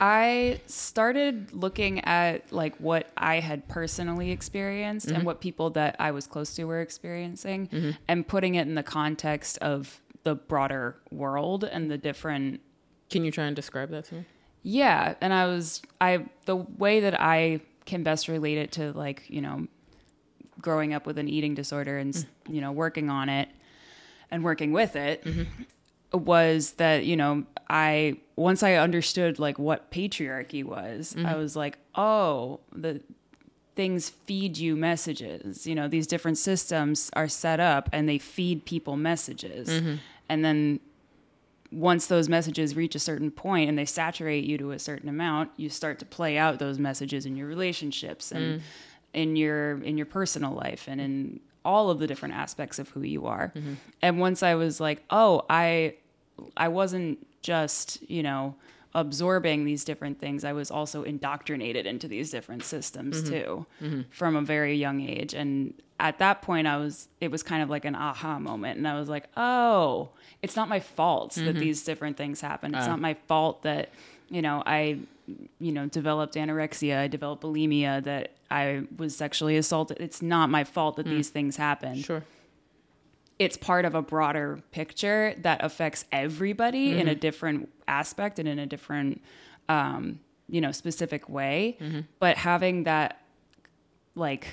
I 0.00 0.60
started 0.66 1.52
looking 1.52 2.00
at 2.00 2.52
like 2.52 2.74
what 2.78 3.08
I 3.16 3.38
had 3.38 3.68
personally 3.68 4.32
experienced 4.32 5.08
and 5.12 5.24
what 5.24 5.40
people 5.40 5.70
that 5.70 5.94
I 6.00 6.10
was 6.10 6.26
close 6.26 6.56
to 6.56 6.64
were 6.64 6.80
experiencing 6.80 7.94
and 8.08 8.26
putting 8.26 8.56
it 8.56 8.66
in 8.66 8.74
the 8.74 8.82
context 8.82 9.58
of 9.58 10.00
the 10.24 10.34
broader 10.34 10.96
world 11.12 11.62
and 11.62 11.88
the 11.88 11.98
different 11.98 12.60
Can 13.10 13.24
you 13.24 13.30
try 13.30 13.44
and 13.44 13.54
describe 13.54 13.90
that 13.90 14.06
to 14.06 14.16
me? 14.16 14.24
yeah, 14.64 15.14
and 15.20 15.32
I 15.32 15.46
was 15.46 15.82
I 16.00 16.26
the 16.46 16.56
way 16.56 16.98
that 17.00 17.20
I 17.20 17.60
can 17.84 18.02
best 18.02 18.28
relate 18.28 18.58
it 18.58 18.72
to 18.72 18.92
like, 18.92 19.24
you 19.28 19.40
know, 19.40 19.66
growing 20.60 20.94
up 20.94 21.06
with 21.06 21.18
an 21.18 21.28
eating 21.28 21.54
disorder 21.54 21.98
and 21.98 22.14
mm-hmm. 22.14 22.54
you 22.54 22.60
know, 22.60 22.72
working 22.72 23.10
on 23.10 23.28
it 23.28 23.48
and 24.30 24.44
working 24.44 24.72
with 24.72 24.96
it 24.96 25.24
mm-hmm. 25.24 26.18
was 26.18 26.72
that, 26.72 27.04
you 27.04 27.16
know, 27.16 27.44
I 27.68 28.18
once 28.36 28.62
I 28.62 28.74
understood 28.74 29.38
like 29.38 29.58
what 29.58 29.90
patriarchy 29.90 30.64
was, 30.64 31.14
I 31.16 31.20
mm-hmm. 31.20 31.38
was 31.38 31.56
like, 31.56 31.78
"Oh, 31.94 32.60
the 32.74 33.00
things 33.74 34.10
feed 34.10 34.58
you 34.58 34.76
messages. 34.76 35.66
You 35.66 35.74
know, 35.74 35.88
these 35.88 36.06
different 36.06 36.38
systems 36.38 37.10
are 37.14 37.28
set 37.28 37.60
up 37.60 37.88
and 37.92 38.08
they 38.08 38.18
feed 38.18 38.64
people 38.64 38.96
messages. 38.96 39.68
And 40.28 40.44
then 40.44 40.80
once 41.72 42.06
those 42.06 42.28
messages 42.28 42.76
reach 42.76 42.94
a 42.94 42.98
certain 42.98 43.30
point 43.30 43.68
and 43.68 43.78
they 43.78 43.84
saturate 43.84 44.44
you 44.44 44.58
to 44.58 44.72
a 44.72 44.78
certain 44.78 45.08
amount, 45.08 45.50
you 45.56 45.68
start 45.68 45.98
to 45.98 46.04
play 46.04 46.36
out 46.36 46.58
those 46.58 46.78
messages 46.78 47.26
in 47.26 47.36
your 47.36 47.46
relationships 47.46 48.30
and 48.30 48.60
mm. 48.60 48.62
in 49.14 49.36
your 49.36 49.82
in 49.82 49.96
your 49.96 50.06
personal 50.06 50.52
life 50.52 50.86
and 50.88 51.00
in 51.00 51.40
all 51.64 51.90
of 51.90 51.98
the 51.98 52.06
different 52.06 52.34
aspects 52.34 52.78
of 52.78 52.88
who 52.90 53.02
you 53.02 53.26
are. 53.26 53.52
Mm-hmm. 53.54 53.74
And 54.02 54.20
once 54.20 54.42
I 54.42 54.54
was 54.54 54.80
like, 54.80 55.02
"Oh, 55.10 55.44
I 55.48 55.94
I 56.56 56.68
wasn't 56.68 57.26
just, 57.42 58.08
you 58.08 58.22
know, 58.22 58.54
absorbing 58.94 59.64
these 59.64 59.84
different 59.84 60.20
things, 60.20 60.44
I 60.44 60.52
was 60.52 60.70
also 60.70 61.02
indoctrinated 61.02 61.86
into 61.86 62.08
these 62.08 62.30
different 62.30 62.62
systems 62.62 63.22
mm-hmm. 63.22 63.32
too 63.32 63.66
mm-hmm. 63.82 64.00
from 64.10 64.36
a 64.36 64.42
very 64.42 64.76
young 64.76 65.00
age. 65.00 65.34
And 65.34 65.74
at 66.02 66.18
that 66.18 66.42
point, 66.42 66.66
I 66.66 66.78
was, 66.78 67.08
it 67.20 67.30
was 67.30 67.44
kind 67.44 67.62
of 67.62 67.70
like 67.70 67.84
an 67.84 67.94
aha 67.94 68.40
moment. 68.40 68.76
And 68.76 68.88
I 68.88 68.98
was 68.98 69.08
like, 69.08 69.28
oh, 69.36 70.08
it's 70.42 70.56
not 70.56 70.68
my 70.68 70.80
fault 70.80 71.34
that 71.36 71.42
mm-hmm. 71.42 71.60
these 71.60 71.84
different 71.84 72.16
things 72.16 72.40
happen. 72.40 72.74
It's 72.74 72.86
uh. 72.86 72.90
not 72.90 73.00
my 73.00 73.14
fault 73.14 73.62
that, 73.62 73.90
you 74.28 74.42
know, 74.42 74.64
I, 74.66 74.98
you 75.60 75.70
know, 75.70 75.86
developed 75.86 76.34
anorexia, 76.34 76.98
I 76.98 77.06
developed 77.06 77.44
bulimia, 77.44 78.02
that 78.02 78.32
I 78.50 78.82
was 78.96 79.16
sexually 79.16 79.56
assaulted. 79.56 79.98
It's 80.00 80.20
not 80.20 80.50
my 80.50 80.64
fault 80.64 80.96
that 80.96 81.06
mm. 81.06 81.10
these 81.10 81.30
things 81.30 81.56
happen 81.56 82.02
Sure. 82.02 82.24
it's 83.38 83.56
part 83.56 83.84
of 83.84 83.94
a 83.94 84.02
broader 84.02 84.60
picture 84.72 85.36
that 85.38 85.64
affects 85.64 86.04
everybody 86.10 86.90
in 86.90 86.98
mm-hmm. 86.98 87.08
a 87.10 87.14
different 87.14 87.68
aspect 87.86 88.40
and 88.40 88.48
in 88.48 88.58
a 88.58 88.66
different 88.66 89.22
um, 89.68 90.18
you 90.48 90.60
know 90.60 90.72
specific 90.72 91.28
way 91.28 91.76
mm-hmm. 91.80 92.00
but 92.18 92.36
having 92.36 92.82
that 92.84 93.20
like 94.16 94.48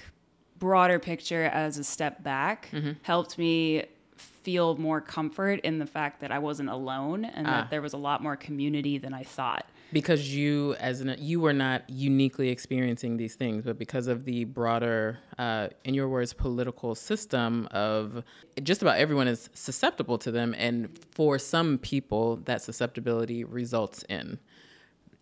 broader 0.60 1.00
picture 1.00 1.46
as 1.46 1.78
a 1.78 1.84
step 1.84 2.22
back 2.24 2.70
helped 3.01 3.38
me 3.38 3.86
feel 4.16 4.75
more 4.78 5.00
comfort 5.01 5.60
in 5.62 5.80
the 5.80 5.86
fact 5.86 6.20
that 6.22 6.32
I 6.32 6.39
wasn't 6.39 6.70
alone 6.70 7.24
and 7.25 7.46
that 7.46 7.70
there 7.70 7.82
was 7.82 7.94
a 7.94 7.98
lot 7.98 8.22
more 8.22 8.36
community 8.36 8.98
than 8.98 9.13
I 9.13 9.24
thought. 9.24 9.66
because 9.92 10.36
you 10.36 10.75
as 10.80 11.01
an 11.01 11.16
you 11.18 11.39
were 11.39 11.54
not 11.54 11.89
uniquely 11.89 12.50
experiencing 12.50 13.18
these 13.18 13.34
things 13.36 13.63
but 13.66 13.78
because 13.80 14.08
of 14.08 14.24
the 14.25 14.44
broader 14.46 15.18
uh, 15.39 15.68
in 15.84 15.94
your 15.96 16.08
words 16.08 16.32
political 16.34 16.94
system 16.94 17.68
of 17.72 18.24
just 18.62 18.82
about 18.84 18.98
everyone 18.98 19.28
is 19.28 19.50
susceptible 19.54 20.18
to 20.20 20.30
them 20.32 20.54
and 20.58 20.89
for 21.12 21.39
some 21.39 21.78
people 21.80 22.36
that 22.46 22.62
susceptibility 22.62 23.44
results 23.44 24.04
in 24.10 24.38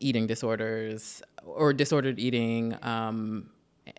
eating 0.01 0.27
disorders 0.27 1.22
or 1.46 1.72
disordered 1.74 2.20
eating 2.20 2.75
um, 2.82 3.50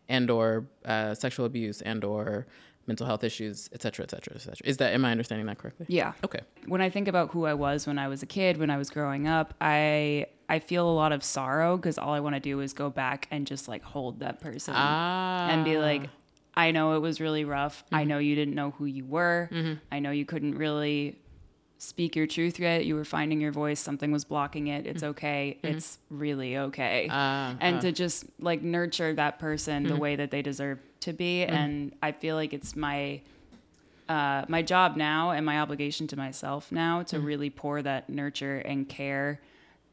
and 0.09 0.31
or 0.31 0.67
uh, 0.85 1.15
sexual 1.15 1.47
abuse 1.47 1.81
and 1.83 2.05
or 2.05 2.47
mental 2.87 3.07
health 3.07 3.23
issues 3.23 3.69
et 3.73 3.83
cetera 3.83 4.03
et 4.05 4.11
cetera 4.11 4.35
et 4.35 4.41
cetera 4.41 4.67
is 4.67 4.79
that 4.79 4.95
am 4.95 5.05
i 5.05 5.11
understanding 5.11 5.47
that 5.47 5.59
correctly 5.59 5.85
Yeah. 5.89 6.13
okay 6.25 6.41
when 6.67 6.81
I 6.81 6.91
think 6.91 7.07
about 7.09 7.31
who 7.31 7.45
I 7.47 7.55
was 7.55 7.87
when 7.87 7.99
I 7.99 8.09
was 8.09 8.23
a 8.23 8.27
kid, 8.27 8.59
when 8.59 8.69
I 8.71 8.77
was 8.77 8.91
growing 8.91 9.27
up, 9.27 9.55
I 9.61 10.27
I 10.51 10.59
feel 10.59 10.87
a 10.89 10.93
lot 11.03 11.13
of 11.13 11.25
sorrow 11.25 11.77
because 11.79 11.97
all 11.99 12.13
I 12.13 12.21
want 12.21 12.35
to 12.37 12.41
do 12.41 12.61
is 12.61 12.75
go 12.75 12.91
back 12.91 13.27
and 13.31 13.47
just 13.47 13.69
like 13.69 13.83
hold 13.83 14.21
that 14.21 14.39
person 14.41 14.75
ah 14.77 15.49
and 15.49 15.65
be 15.65 15.79
like, 15.79 16.11
I 16.55 16.71
know 16.73 16.95
it 16.97 17.01
was 17.01 17.21
really 17.23 17.45
rough. 17.47 17.85
I 17.91 18.05
know 18.05 18.19
you 18.19 18.35
didn't 18.35 18.55
know 18.55 18.71
who 18.73 18.85
you 18.85 19.07
were. 19.07 19.49
I 19.91 19.99
know 20.01 20.11
you 20.11 20.27
couldn't 20.27 20.57
really 20.57 21.19
speak 21.79 22.17
your 22.17 22.27
truth 22.27 22.59
yet. 22.59 22.85
You 22.85 22.97
were 22.97 23.05
finding 23.05 23.41
your 23.41 23.53
voice. 23.53 23.81
Something 23.81 24.13
was 24.13 24.25
blocking 24.25 24.67
it. 24.67 24.87
It's 24.87 25.03
mm-hmm. 25.03 25.11
okay. 25.11 25.59
Mm-hmm. 25.63 25.77
It's 25.77 25.99
really 26.11 26.59
okay. 26.59 27.09
Ah, 27.11 27.57
and 27.61 27.77
ah. 27.77 27.81
to 27.81 27.93
just 27.93 28.27
like 28.41 28.63
nurture 28.63 29.15
that 29.15 29.39
person 29.39 29.85
the 29.85 29.91
mm-hmm. 29.91 29.99
way 29.99 30.17
that 30.17 30.31
they 30.31 30.43
deserve 30.43 30.81
to 31.01 31.13
be. 31.13 31.45
And 31.45 31.95
I 32.03 32.13
feel 32.13 32.37
like 32.37 32.53
it's 32.53 32.77
my 32.77 33.21
uh, 34.09 34.45
my 34.49 34.63
job 34.63 34.97
now 34.97 35.31
and 35.31 35.45
my 35.45 35.61
obligation 35.61 36.07
to 36.09 36.17
myself 36.17 36.73
now 36.73 37.03
to 37.05 37.21
really 37.21 37.51
pour 37.51 37.83
that 37.83 38.09
nurture 38.09 38.59
and 38.59 38.89
care 38.89 39.41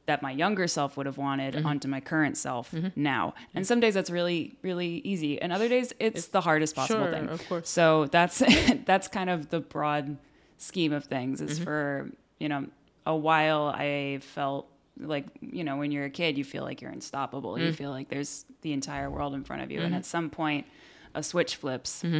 that 0.05 0.21
my 0.21 0.31
younger 0.31 0.67
self 0.67 0.95
would 0.97 1.05
have 1.05 1.17
wanted 1.17 1.65
onto 1.65 1.87
my 1.87 1.99
current 1.99 2.37
self 2.37 2.73
now. 2.95 3.33
And 3.53 3.65
some 3.65 3.79
days 3.79 3.95
that's 3.95 4.09
really, 4.09 4.55
really 4.61 5.01
easy, 5.03 5.41
and 5.41 5.51
other 5.51 5.67
days 5.67 5.93
it's, 5.99 6.27
the 6.27 6.41
hardest 6.41 6.75
possible 6.75 7.03
Sure, 7.05 7.11
thing. 7.11 7.29
of 7.29 7.47
course. 7.49 7.69
So 7.69 8.05
that's 8.05 8.41
that's 8.85 9.07
kind 9.07 9.29
of 9.29 9.49
the 9.49 9.59
broad 9.59 10.17
scheme 10.57 10.93
of 10.93 11.05
things. 11.05 11.41
Is 11.41 11.55
mm-hmm. 11.55 11.63
for 11.63 12.11
you 12.39 12.49
know 12.49 12.65
a 13.05 13.15
while 13.15 13.67
I 13.67 14.19
felt 14.21 14.67
like 14.99 15.25
you 15.41 15.63
know 15.63 15.77
when 15.77 15.91
you're 15.91 16.05
a 16.05 16.09
kid 16.09 16.37
you 16.37 16.43
feel 16.43 16.63
like 16.63 16.81
you're 16.81 16.91
unstoppable. 16.91 17.59
You 17.59 17.69
mm. 17.69 17.75
feel 17.75 17.91
like 17.91 18.09
there's 18.09 18.45
the 18.61 18.73
entire 18.73 19.09
world 19.09 19.33
in 19.33 19.43
front 19.43 19.61
of 19.61 19.71
you, 19.71 19.79
and 19.79 19.87
mm-hmm. 19.87 19.95
at 19.95 20.05
some 20.05 20.29
point 20.29 20.65
a 21.13 21.23
switch 21.23 21.55
flips. 21.55 22.03
Mm-hmm. 22.03 22.19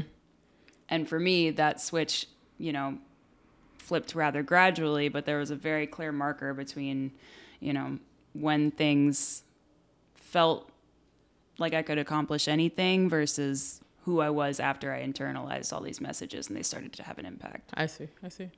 And 0.89 1.08
for 1.08 1.20
me, 1.20 1.51
that 1.51 1.82
switch, 1.82 2.27
you 2.58 2.72
know, 2.72 2.98
flipped 3.77 4.15
rather 4.15 4.44
gradually, 4.44 5.10
but 5.10 5.25
there 5.25 5.38
was 5.38 5.51
a 5.51 5.56
very 5.56 5.88
clear 5.88 6.12
marker 6.12 6.54
between, 6.54 7.12
you 7.60 7.74
know, 7.74 8.00
when 8.34 8.72
things 8.72 9.44
felt 10.15 10.70
like 11.58 11.74
I 11.74 11.82
could 11.82 11.98
accomplish 11.98 12.48
anything 12.48 13.10
versus 13.10 13.82
who 14.05 14.21
I 14.21 14.29
was 14.29 14.59
after 14.59 14.93
I 14.93 15.05
internalized 15.05 15.74
all 15.74 15.81
these 15.81 16.00
messages 16.00 16.47
and 16.47 16.55
they 16.55 16.63
started 16.63 16.93
to 16.93 17.03
have 17.03 17.17
an 17.17 17.25
impact. 17.25 17.71
I 17.74 17.88
see. 17.88 18.07
I 18.24 18.29
see. 18.29 18.50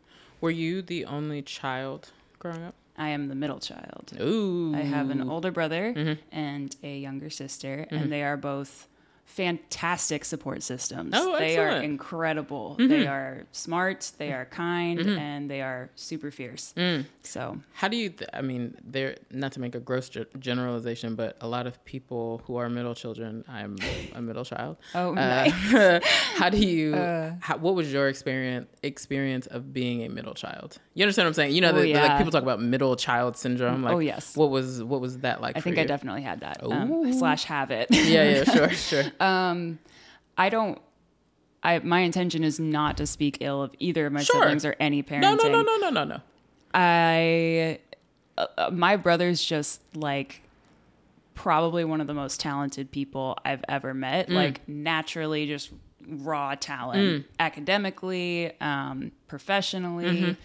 Were 0.42 0.52
you 0.52 0.82
the 0.82 1.06
only 1.06 1.42
child 1.42 2.12
growing 2.38 2.64
up? 2.64 2.76
I 2.98 3.10
am 3.10 3.28
the 3.28 3.36
middle 3.36 3.60
child. 3.60 4.12
Ooh. 4.20 4.74
I 4.76 4.80
have 4.82 5.10
an 5.10 5.30
older 5.30 5.52
brother 5.52 5.94
mm-hmm. 5.96 6.22
and 6.36 6.76
a 6.84 6.98
younger 6.98 7.30
sister, 7.30 7.86
and 7.90 8.02
mm-hmm. 8.02 8.10
they 8.10 8.24
are 8.24 8.38
both 8.38 8.88
fantastic 9.28 10.26
support 10.26 10.64
systems. 10.64 11.12
Oh, 11.16 11.38
they 11.38 11.58
are 11.58 11.82
incredible. 11.82 12.76
They 12.80 13.06
are 13.06 13.44
smart, 13.52 14.12
they 14.18 14.32
are 14.32 14.46
kind, 14.46 15.00
and 15.00 15.52
they 15.52 15.62
are 15.62 15.90
super 15.96 16.32
fierce. 16.32 16.74
So, 17.24 17.60
How 17.74 17.88
do 17.90 17.98
you? 17.98 18.10
Th- 18.10 18.30
I 18.34 18.42
mean, 18.42 18.76
there. 18.84 19.18
Not 19.30 19.52
to 19.54 19.60
make 19.60 19.76
a 19.76 19.80
gross 19.80 20.10
ge- 20.10 20.26
generalization, 20.40 21.16
but 21.16 21.38
a 21.42 21.48
lot 21.48 21.68
of 21.68 21.84
people 21.86 22.42
who 22.46 22.56
are 22.56 22.70
middle 22.70 22.96
children. 22.96 23.44
I'm 23.48 23.78
a 24.16 24.22
middle 24.22 24.46
child. 24.46 24.78
oh, 24.96 25.12
Uh, 25.12 25.14
nice. 25.14 26.04
how 26.36 26.50
do 26.50 26.58
you? 26.58 26.96
how, 27.42 27.58
what 27.58 27.76
was 27.76 27.92
your 27.92 28.08
experience 28.08 28.68
experience 28.82 29.46
of 29.48 29.74
being 29.74 30.04
a 30.04 30.10
middle 30.10 30.34
child? 30.34 30.78
You 30.94 31.04
understand 31.04 31.26
what 31.26 31.30
I'm 31.32 31.34
saying? 31.36 31.54
You 31.56 31.62
know, 31.62 31.70
Oh, 31.72 31.82
the, 31.82 31.94
the, 31.94 32.00
like 32.00 32.18
people 32.18 32.32
talk 32.32 32.44
about 32.44 32.62
middle 32.62 32.96
child 32.96 33.36
syndrome. 33.38 33.84
Like, 33.84 33.94
Oh, 33.96 34.00
yes. 34.00 34.36
What 34.38 34.50
was 34.50 34.82
what 34.82 35.02
was 35.02 35.20
that 35.20 35.42
like? 35.42 35.58
I 35.58 35.60
for 35.60 35.66
think 35.66 35.76
you? 35.78 35.84
I 35.84 35.86
definitely 35.86 36.22
had 36.24 36.40
that. 36.40 36.64
Um, 36.64 37.12
slash 37.14 37.44
have 37.44 37.70
it. 37.72 37.88
Yeah, 37.92 38.24
yeah, 38.24 38.44
sure, 38.56 38.70
sure. 38.70 39.04
I 39.20 40.50
don't. 40.50 40.80
I 41.64 41.80
my 41.80 42.02
intention 42.02 42.44
is 42.44 42.60
not 42.60 42.98
to 42.98 43.08
speak 43.08 43.38
ill 43.42 43.64
of 43.64 43.74
either 43.80 44.06
of 44.06 44.14
my 44.14 44.22
Sure. 44.24 44.42
siblings 44.42 44.64
or 44.66 44.76
any 44.80 45.04
parenting. 45.04 45.22
no, 45.22 45.36
no, 45.36 45.48
no, 45.50 45.62
no, 45.62 45.78
no, 45.78 45.90
no, 45.90 46.04
no. 46.04 46.22
I 46.74 47.80
uh, 48.38 48.46
uh, 48.58 48.70
my 48.72 48.96
brother's 48.96 49.44
just 49.44 49.82
like 49.96 50.42
probably 51.34 51.84
one 51.86 52.02
of 52.02 52.08
the 52.08 52.14
most 52.14 52.40
talented 52.40 52.92
people 52.92 53.38
I've 53.44 53.64
ever 53.68 53.94
met. 53.94 54.30
Like 54.30 54.68
naturally, 54.68 55.48
just 55.48 55.72
raw 56.08 56.56
talent, 56.56 57.26
academically, 57.40 58.52
um, 58.62 59.12
professionally. 59.28 60.38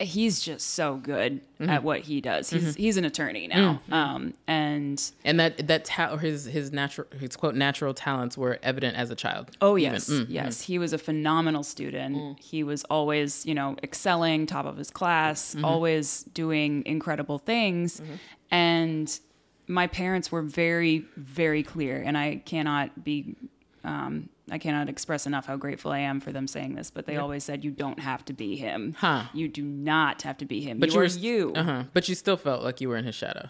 He's 0.00 0.40
just 0.40 0.70
so 0.70 0.96
good 0.96 1.40
at 1.60 1.66
mm-hmm. 1.66 1.84
what 1.84 2.00
he 2.00 2.20
does. 2.20 2.50
He's 2.50 2.62
mm-hmm. 2.62 2.82
he's 2.82 2.96
an 2.96 3.04
attorney 3.04 3.46
now, 3.46 3.74
mm-hmm. 3.74 3.92
um, 3.92 4.34
and 4.48 5.00
And 5.24 5.38
that 5.38 5.68
that 5.68 5.84
ta- 5.84 6.16
his 6.16 6.46
his 6.46 6.72
natural 6.72 7.06
his 7.18 7.36
quote 7.36 7.54
natural 7.54 7.94
talents 7.94 8.36
were 8.36 8.58
evident 8.62 8.96
as 8.96 9.10
a 9.10 9.14
child. 9.14 9.52
Oh 9.60 9.76
yes, 9.76 10.10
yes. 10.28 10.62
He 10.62 10.78
was 10.78 10.92
a 10.92 10.98
phenomenal 10.98 11.62
student. 11.62 12.16
Mm. 12.16 12.40
He 12.40 12.64
was 12.64 12.82
always, 12.84 13.46
you 13.46 13.54
know, 13.54 13.76
excelling, 13.84 14.46
top 14.46 14.66
of 14.66 14.76
his 14.76 14.90
class, 14.90 15.54
always 15.62 16.24
doing 16.24 16.82
incredible 16.86 17.38
things. 17.38 18.02
And 18.50 19.18
my 19.66 19.86
parents 19.86 20.30
were 20.30 20.42
very, 20.42 21.04
very 21.16 21.62
clear, 21.62 22.02
and 22.02 22.18
I 22.18 22.42
cannot 22.44 23.04
be, 23.04 23.36
um, 23.82 24.28
I 24.50 24.58
cannot 24.58 24.88
express 24.88 25.26
enough 25.26 25.46
how 25.46 25.56
grateful 25.56 25.90
I 25.90 26.00
am 26.00 26.20
for 26.20 26.30
them 26.30 26.46
saying 26.46 26.74
this. 26.74 26.90
But 26.90 27.06
they 27.06 27.16
always 27.16 27.44
said, 27.44 27.64
"You 27.64 27.70
don't 27.70 27.98
have 28.00 28.24
to 28.26 28.32
be 28.32 28.56
him. 28.56 28.94
Huh. 28.98 29.24
You 29.32 29.48
do 29.48 29.62
not 29.62 30.22
have 30.22 30.36
to 30.38 30.44
be 30.44 30.60
him. 30.60 30.78
But 30.78 30.90
you 30.90 30.94
you 30.94 31.00
are 31.00 31.02
were 31.02 31.08
you." 31.08 31.52
Uh-huh. 31.54 31.84
But 31.92 32.08
you 32.08 32.14
still 32.14 32.36
felt 32.36 32.62
like 32.62 32.80
you 32.80 32.88
were 32.88 32.96
in 32.96 33.04
his 33.04 33.14
shadow. 33.14 33.48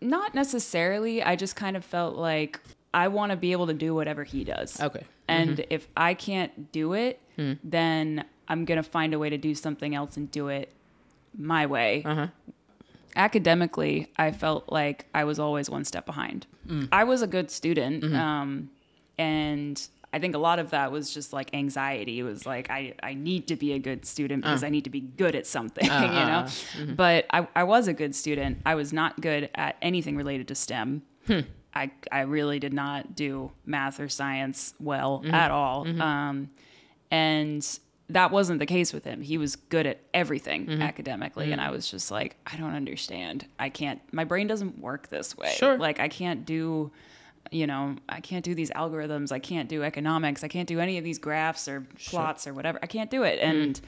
Not 0.00 0.34
necessarily. 0.34 1.22
I 1.22 1.36
just 1.36 1.56
kind 1.56 1.76
of 1.76 1.84
felt 1.84 2.16
like 2.16 2.60
I 2.92 3.08
want 3.08 3.30
to 3.30 3.36
be 3.36 3.52
able 3.52 3.68
to 3.68 3.74
do 3.74 3.94
whatever 3.94 4.24
he 4.24 4.44
does. 4.44 4.80
Okay. 4.80 5.04
And 5.28 5.64
if 5.70 5.88
I 5.96 6.12
can't 6.14 6.72
do 6.72 6.92
it, 6.92 7.20
then 7.64 8.24
I'm 8.48 8.64
going 8.66 8.76
to 8.76 8.82
find 8.82 9.14
a 9.14 9.18
way 9.18 9.30
to 9.30 9.38
do 9.38 9.54
something 9.54 9.94
else 9.94 10.16
and 10.18 10.30
do 10.30 10.48
it 10.48 10.72
my 11.38 11.64
way. 11.64 12.02
Uh-huh. 12.04 12.26
Academically, 13.16 14.10
I 14.16 14.32
felt 14.32 14.70
like 14.70 15.06
I 15.14 15.24
was 15.24 15.38
always 15.38 15.70
one 15.70 15.84
step 15.84 16.04
behind. 16.04 16.46
I 16.90 17.04
was 17.04 17.22
a 17.22 17.26
good 17.26 17.50
student. 17.50 18.04
Um, 18.12 18.70
and 19.18 19.88
I 20.12 20.18
think 20.18 20.34
a 20.34 20.38
lot 20.38 20.58
of 20.58 20.70
that 20.70 20.92
was 20.92 21.12
just 21.12 21.32
like 21.32 21.54
anxiety. 21.54 22.18
It 22.18 22.22
was 22.22 22.44
like, 22.44 22.70
I, 22.70 22.94
I 23.02 23.14
need 23.14 23.48
to 23.48 23.56
be 23.56 23.72
a 23.72 23.78
good 23.78 24.04
student 24.04 24.42
because 24.42 24.62
uh. 24.62 24.66
I 24.66 24.68
need 24.68 24.84
to 24.84 24.90
be 24.90 25.00
good 25.00 25.34
at 25.34 25.46
something, 25.46 25.88
uh, 25.90 26.00
you 26.00 26.08
know? 26.08 26.90
Uh, 26.90 26.94
but 26.94 27.26
I, 27.30 27.48
I 27.56 27.64
was 27.64 27.88
a 27.88 27.94
good 27.94 28.14
student. 28.14 28.58
I 28.66 28.74
was 28.74 28.92
not 28.92 29.20
good 29.20 29.48
at 29.54 29.76
anything 29.80 30.16
related 30.16 30.48
to 30.48 30.54
STEM. 30.54 31.02
Hmm. 31.26 31.40
I, 31.74 31.90
I 32.10 32.20
really 32.22 32.58
did 32.58 32.74
not 32.74 33.16
do 33.16 33.52
math 33.64 33.98
or 33.98 34.10
science 34.10 34.74
well 34.78 35.20
mm-hmm. 35.24 35.34
at 35.34 35.50
all. 35.50 35.86
Mm-hmm. 35.86 36.02
Um, 36.02 36.50
and 37.10 37.78
that 38.10 38.30
wasn't 38.30 38.58
the 38.58 38.66
case 38.66 38.92
with 38.92 39.04
him. 39.04 39.22
He 39.22 39.38
was 39.38 39.56
good 39.56 39.86
at 39.86 40.00
everything 40.12 40.66
mm-hmm. 40.66 40.82
academically. 40.82 41.52
And 41.52 41.60
I 41.60 41.70
was 41.70 41.90
just 41.90 42.10
like, 42.10 42.36
I 42.46 42.56
don't 42.56 42.74
understand. 42.74 43.46
I 43.58 43.70
can't, 43.70 44.00
my 44.12 44.24
brain 44.24 44.46
doesn't 44.46 44.78
work 44.78 45.08
this 45.08 45.36
way. 45.36 45.54
Sure. 45.56 45.78
Like, 45.78 45.98
I 46.00 46.08
can't 46.08 46.44
do, 46.44 46.90
you 47.52 47.66
know, 47.66 47.96
I 48.08 48.20
can't 48.20 48.44
do 48.44 48.54
these 48.54 48.70
algorithms. 48.70 49.30
I 49.32 49.38
can't 49.38 49.68
do 49.68 49.82
economics. 49.82 50.42
I 50.42 50.48
can't 50.48 50.66
do 50.68 50.80
any 50.80 50.98
of 50.98 51.04
these 51.04 51.18
graphs 51.18 51.68
or 51.68 51.86
plots 52.06 52.46
or 52.46 52.54
whatever. 52.54 52.78
I 52.82 52.86
can't 52.86 53.10
do 53.10 53.22
it. 53.22 53.38
And 53.40 53.80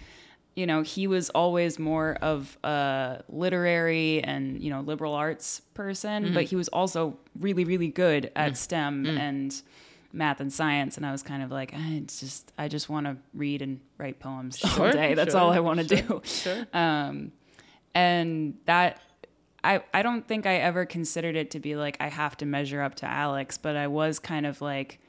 you 0.57 0.67
know, 0.67 0.83
he 0.83 1.09
was 1.09 1.31
always 1.31 1.81
more 1.81 2.17
of 2.23 2.57
a 2.63 3.25
literary 3.29 4.23
and, 4.23 4.63
you 4.63 4.71
know, 4.71 4.83
liberal 4.83 5.13
arts 5.13 5.61
person, 5.75 6.27
Mm-hmm. 6.27 6.35
but 6.35 6.45
he 6.45 6.55
was 6.55 6.69
also 6.69 7.17
really, 7.41 7.65
really 7.65 7.89
good 7.89 8.31
at 8.37 8.53
Mm. 8.53 8.57
STEM 8.57 9.07
and 9.07 9.63
math 10.13 10.39
and 10.41 10.53
science. 10.53 10.97
And 10.97 11.05
I 11.05 11.11
was 11.11 11.25
kind 11.25 11.43
of 11.43 11.51
like, 11.51 11.73
"Ah, 11.75 11.91
it's 11.95 12.21
just, 12.21 12.53
I 12.57 12.69
just 12.69 12.89
want 12.89 13.07
to 13.07 13.17
read 13.35 13.63
and 13.63 13.81
write 13.99 14.21
poems 14.21 14.59
Sure, 14.59 14.87
all 14.87 14.93
day. 14.93 15.15
That's 15.15 15.33
sure, 15.33 15.41
all 15.41 15.51
I 15.51 15.59
want 15.59 15.81
to 15.81 15.97
sure, 15.97 16.07
do. 16.07 16.23
Sure. 16.25 16.67
Um, 16.73 17.33
and 17.95 18.55
that, 18.67 19.01
I, 19.65 19.83
I 19.93 20.03
don't 20.03 20.27
think 20.29 20.47
I 20.47 20.57
ever 20.57 20.85
considered 20.87 21.37
it 21.37 21.51
to 21.53 21.59
be 21.61 21.75
like 21.75 21.97
I 21.99 22.09
have 22.09 22.37
to 22.39 22.47
measure 22.47 22.83
up 22.83 22.95
to 22.97 23.07
Alex, 23.07 23.57
but 23.59 23.77
I 23.77 23.87
was 23.87 24.19
kind 24.19 24.45
of 24.47 24.61
like, 24.61 25.01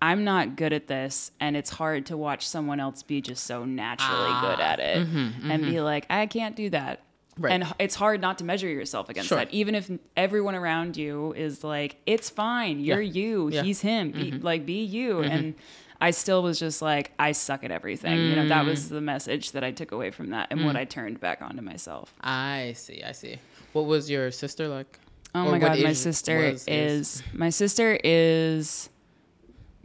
I'm 0.00 0.24
not 0.24 0.56
good 0.56 0.72
at 0.72 0.86
this, 0.88 1.30
and 1.40 1.56
it's 1.56 1.70
hard 1.70 2.06
to 2.06 2.16
watch 2.16 2.46
someone 2.46 2.80
else 2.80 3.02
be 3.02 3.20
just 3.20 3.44
so 3.44 3.64
naturally 3.64 4.32
good 4.40 4.60
at 4.60 4.80
it 4.80 5.06
and 5.06 5.62
be 5.62 5.80
like, 5.80 6.06
I 6.10 6.26
can't 6.26 6.56
do 6.56 6.70
that. 6.70 7.00
Ah. 7.02 7.06
Right. 7.38 7.52
And 7.54 7.74
it's 7.78 7.94
hard 7.94 8.20
not 8.20 8.36
to 8.38 8.44
measure 8.44 8.68
yourself 8.68 9.08
against 9.08 9.30
Sure. 9.30 9.38
that, 9.38 9.50
even 9.54 9.74
if 9.74 9.90
everyone 10.18 10.54
around 10.54 10.98
you 10.98 11.32
is 11.32 11.64
like, 11.64 11.96
"It's 12.04 12.28
fine, 12.28 12.78
you're 12.80 13.00
you, 13.00 13.48
Yeah. 13.48 13.60
Mm-hmm. 13.60 13.66
he's 13.66 13.80
him, 13.80 14.10
be, 14.12 14.32
like 14.32 14.66
be 14.66 14.84
you." 14.84 15.20
And 15.22 15.54
I 16.02 16.10
still 16.10 16.42
was 16.42 16.58
just 16.58 16.82
like, 16.82 17.12
I 17.18 17.32
suck 17.32 17.62
at 17.64 17.70
everything. 17.70 18.18
You 18.18 18.36
know, 18.36 18.48
that 18.48 18.64
Mm. 18.64 18.68
was 18.68 18.88
the 18.88 19.00
message 19.00 19.52
that 19.52 19.62
I 19.64 19.70
took 19.70 19.92
away 19.92 20.10
from 20.10 20.30
that, 20.30 20.48
and 20.50 20.64
what 20.66 20.76
I 20.76 20.84
turned 20.84 21.20
back 21.20 21.40
onto 21.40 21.62
myself. 21.62 22.12
I 22.20 22.74
see. 22.76 23.02
I 23.02 23.12
see. 23.12 23.36
What 23.72 23.86
was 23.86 24.10
your 24.10 24.30
sister 24.32 24.68
like? 24.68 24.98
Oh 25.34 25.46
Or 25.46 25.52
my 25.52 25.58
god, 25.58 25.78
my 25.80 25.90
is- 25.90 26.00
sister 26.00 26.50
was, 26.50 26.64
is, 26.68 27.22
my 27.32 27.48
sister 27.50 27.98
is 28.04 28.90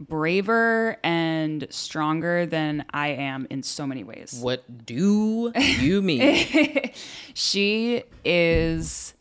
braver 0.00 0.96
and 1.02 1.66
stronger 1.70 2.46
than 2.46 2.84
I 2.92 3.08
am 3.08 3.46
in 3.50 3.62
so 3.62 3.86
many 3.86 4.04
ways. 4.04 4.38
What 4.42 4.86
do 4.86 5.52
you 5.56 6.02
mean? 6.02 6.90
She 7.34 8.02
is 8.24 9.14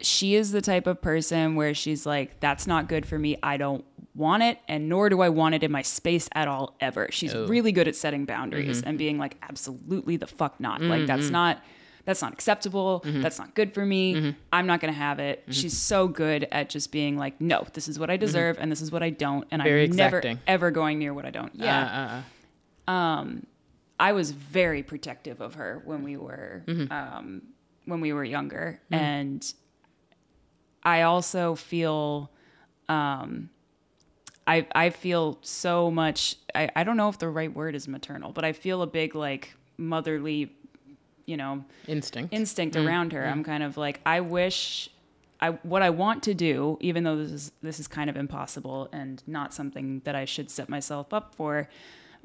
she 0.00 0.34
is 0.34 0.50
the 0.50 0.60
type 0.60 0.86
of 0.88 1.00
person 1.00 1.54
where 1.54 1.74
she's 1.74 2.04
like 2.06 2.40
that's 2.40 2.66
not 2.66 2.88
good 2.88 3.06
for 3.06 3.18
me. 3.18 3.36
I 3.42 3.56
don't 3.56 3.84
want 4.14 4.42
it 4.42 4.58
and 4.68 4.88
nor 4.88 5.08
do 5.08 5.20
I 5.22 5.28
want 5.30 5.54
it 5.54 5.62
in 5.62 5.72
my 5.72 5.82
space 5.82 6.28
at 6.34 6.46
all 6.48 6.76
ever. 6.80 7.08
She's 7.10 7.34
Oh. 7.34 7.46
really 7.46 7.72
good 7.72 7.88
at 7.88 7.96
setting 7.96 8.24
boundaries 8.26 8.82
and 8.82 8.98
being 8.98 9.16
like 9.18 9.36
absolutely 9.42 10.16
the 10.18 10.26
fuck 10.26 10.60
not. 10.60 10.80
Like 10.82 11.06
that's 11.06 11.30
not 11.30 11.62
that's 12.04 12.20
not 12.20 12.32
acceptable. 12.32 13.00
That's 13.06 13.38
not 13.38 13.54
good 13.54 13.72
for 13.72 13.86
me. 13.86 14.34
I'm 14.52 14.66
not 14.66 14.80
going 14.80 14.92
to 14.92 14.98
have 14.98 15.18
it. 15.20 15.44
She's 15.50 15.76
so 15.78 16.08
good 16.08 16.48
at 16.50 16.68
just 16.68 16.90
being 16.90 17.16
like, 17.16 17.40
no, 17.40 17.64
this 17.74 17.86
is 17.88 17.96
what 17.98 18.10
I 18.10 18.16
deserve 18.16 18.58
and 18.58 18.70
this 18.72 18.80
is 18.82 18.90
what 18.90 19.02
I 19.04 19.10
don't. 19.10 19.46
And 19.52 19.62
Very 19.62 19.84
I'm 19.84 19.92
never, 19.92 20.20
ever 20.48 20.70
going 20.72 20.98
near 20.98 21.14
what 21.14 21.24
I 21.24 21.30
don't. 21.30 21.54
Yeah. 21.54 22.22
Uh, 22.88 22.90
uh, 22.90 22.94
uh. 22.94 23.24
I 24.00 24.12
was 24.12 24.32
very 24.32 24.82
protective 24.82 25.40
of 25.40 25.54
her 25.54 25.80
when 25.84 26.02
we 26.02 26.16
were 26.16 26.64
Mm-hmm. 26.66 26.92
um, 26.92 27.42
when 27.84 28.00
we 28.00 28.12
were 28.12 28.24
younger, 28.24 28.80
and 28.90 29.40
I 30.82 31.02
also 31.02 31.54
feel 31.54 32.30
um, 32.88 33.50
I 34.46 34.66
I 34.74 34.90
feel 34.90 35.38
so 35.42 35.90
much. 35.90 36.36
I 36.54 36.68
I 36.74 36.84
don't 36.84 36.96
know 36.96 37.08
if 37.08 37.18
the 37.18 37.28
right 37.28 37.52
word 37.54 37.74
is 37.74 37.86
maternal, 37.88 38.32
but 38.32 38.44
I 38.44 38.52
feel 38.52 38.82
a 38.82 38.86
big 38.86 39.14
like 39.14 39.54
motherly, 39.76 40.52
you 41.26 41.36
know, 41.36 41.64
Instinct. 41.86 42.32
instinct 42.32 42.76
Mm-hmm. 42.76 42.86
around 42.88 43.12
her. 43.12 43.26
I'm 43.26 43.44
kind 43.44 43.62
of 43.62 43.76
like 43.76 44.00
I 44.06 44.20
wish 44.20 44.88
I 45.40 45.50
what 45.62 45.82
I 45.82 45.90
want 45.90 46.22
to 46.24 46.34
do, 46.34 46.78
even 46.80 47.04
though 47.04 47.16
this 47.16 47.30
is 47.32 47.52
this 47.62 47.78
is 47.80 47.88
kind 47.88 48.08
of 48.10 48.16
impossible 48.16 48.88
and 48.92 49.22
not 49.26 49.52
something 49.54 50.00
that 50.04 50.14
I 50.14 50.24
should 50.24 50.50
set 50.50 50.68
myself 50.68 51.12
up 51.12 51.34
for. 51.34 51.68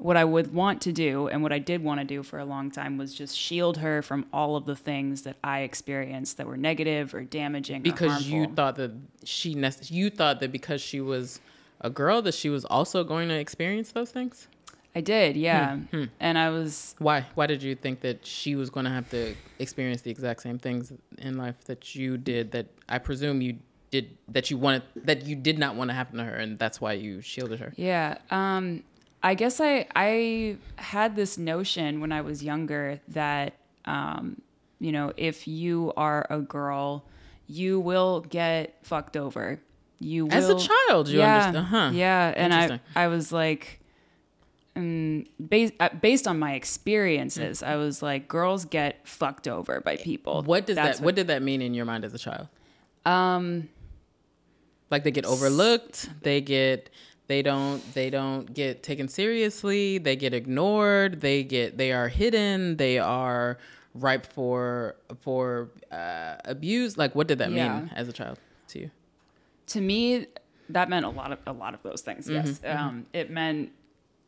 What 0.00 0.16
I 0.16 0.24
would 0.24 0.54
want 0.54 0.80
to 0.82 0.92
do 0.92 1.26
and 1.26 1.42
what 1.42 1.52
I 1.52 1.58
did 1.58 1.82
want 1.82 1.98
to 2.00 2.04
do 2.06 2.22
for 2.22 2.38
a 2.38 2.44
long 2.44 2.70
time 2.70 2.98
was 2.98 3.12
just 3.12 3.36
shield 3.36 3.78
her 3.78 4.00
from 4.00 4.26
all 4.32 4.54
of 4.54 4.64
the 4.64 4.76
things 4.76 5.22
that 5.22 5.34
I 5.42 5.62
experienced 5.62 6.36
that 6.36 6.46
were 6.46 6.56
negative 6.56 7.12
or 7.14 7.24
damaging 7.24 7.78
or 7.78 7.82
because 7.82 8.28
you 8.28 8.46
thought 8.46 8.76
that 8.76 8.92
she 9.24 9.56
nec- 9.56 9.90
you 9.90 10.08
thought 10.08 10.38
that 10.38 10.52
because 10.52 10.80
she 10.80 11.00
was 11.00 11.40
a 11.80 11.90
girl 11.90 12.22
that 12.22 12.34
she 12.34 12.48
was 12.48 12.64
also 12.64 13.04
going 13.04 13.28
to 13.28 13.34
experience 13.38 13.92
those 13.92 14.10
things. 14.10 14.48
I 14.94 15.00
did, 15.00 15.36
yeah. 15.36 15.76
Hmm, 15.76 16.04
And 16.18 16.38
I 16.38 16.50
was 16.50 16.94
Why? 16.98 17.26
Why 17.34 17.46
did 17.46 17.62
you 17.62 17.74
think 17.74 18.00
that 18.00 18.26
she 18.26 18.56
was 18.56 18.68
going 18.70 18.84
to 18.84 18.90
have 18.90 19.08
to 19.10 19.34
experience 19.58 20.02
the 20.02 20.10
exact 20.10 20.42
same 20.42 20.58
things 20.58 20.92
in 21.18 21.36
life 21.36 21.62
that 21.66 21.94
you 21.94 22.16
did? 22.16 22.50
That 22.52 22.66
I 22.88 22.98
presume 22.98 23.40
you 23.40 23.58
did 23.90 24.16
that 24.28 24.50
you 24.50 24.58
wanted 24.58 24.82
that 24.96 25.24
you 25.24 25.36
did 25.36 25.58
not 25.58 25.76
want 25.76 25.90
to 25.90 25.94
happen 25.94 26.18
to 26.18 26.24
her, 26.24 26.34
and 26.34 26.58
that's 26.58 26.80
why 26.80 26.94
you 26.94 27.20
shielded 27.20 27.60
her. 27.60 27.72
Yeah. 27.76 28.18
Um, 28.30 28.82
I 29.22 29.34
guess 29.34 29.60
I 29.60 29.86
I 29.94 30.56
had 30.76 31.14
this 31.16 31.38
notion 31.38 32.00
when 32.00 32.10
I 32.10 32.22
was 32.22 32.42
younger 32.42 33.00
that 33.08 33.54
um, 33.84 34.40
you 34.80 34.90
know 34.90 35.12
if 35.16 35.46
you 35.46 35.92
are 35.96 36.26
a 36.30 36.40
girl, 36.40 37.04
you 37.46 37.78
will 37.78 38.22
get 38.22 38.78
fucked 38.82 39.16
over. 39.16 39.60
You 40.00 40.26
will, 40.26 40.32
As 40.34 40.48
a 40.48 40.58
child, 40.58 41.08
you 41.08 41.18
yeah, 41.18 41.36
understand, 41.46 41.66
huh? 41.66 41.90
Yeah, 41.92 42.32
and 42.36 42.54
I 42.54 42.80
I 42.94 43.08
was 43.08 43.32
like. 43.32 43.80
Um, 44.76 45.24
based 45.44 45.72
uh, 45.80 45.88
based 46.00 46.28
on 46.28 46.38
my 46.38 46.52
experiences, 46.52 47.64
I 47.64 47.74
was 47.74 48.00
like, 48.00 48.28
girls 48.28 48.64
get 48.64 49.08
fucked 49.08 49.48
over 49.48 49.80
by 49.80 49.96
people. 49.96 50.42
What 50.44 50.66
does 50.66 50.76
That's 50.76 50.98
that? 51.00 51.04
What 51.04 51.16
did 51.16 51.26
that 51.26 51.42
mean 51.42 51.62
in 51.62 51.74
your 51.74 51.84
mind 51.84 52.04
as 52.04 52.14
a 52.14 52.18
child? 52.18 52.46
Um, 53.04 53.68
like 54.90 55.02
they 55.02 55.10
get 55.10 55.24
overlooked. 55.24 56.08
They 56.22 56.40
get. 56.40 56.90
They 57.26 57.42
don't. 57.42 57.82
They 57.92 58.08
don't 58.08 58.54
get 58.54 58.84
taken 58.84 59.08
seriously. 59.08 59.98
They 59.98 60.14
get 60.14 60.32
ignored. 60.32 61.20
They 61.22 61.42
get. 61.42 61.76
They 61.76 61.90
are 61.92 62.06
hidden. 62.08 62.76
They 62.76 63.00
are 63.00 63.58
ripe 63.94 64.26
for 64.32 64.94
for 65.22 65.70
uh, 65.90 66.36
abuse. 66.44 66.96
Like 66.96 67.16
what 67.16 67.26
did 67.26 67.38
that 67.38 67.50
Yeah. 67.50 67.80
mean 67.80 67.90
as 67.96 68.08
a 68.08 68.12
child 68.12 68.38
to 68.68 68.78
you? 68.78 68.90
To 69.68 69.80
me 69.80 70.26
that 70.70 70.88
meant 70.90 71.06
a 71.06 71.08
lot 71.10 71.32
of 71.32 71.38
a 71.46 71.52
lot 71.52 71.72
of 71.74 71.82
those 71.82 72.02
things 72.02 72.26
Mm-hmm, 72.26 72.46
yes 72.48 72.60
um, 72.64 73.06
it 73.12 73.30
meant 73.30 73.70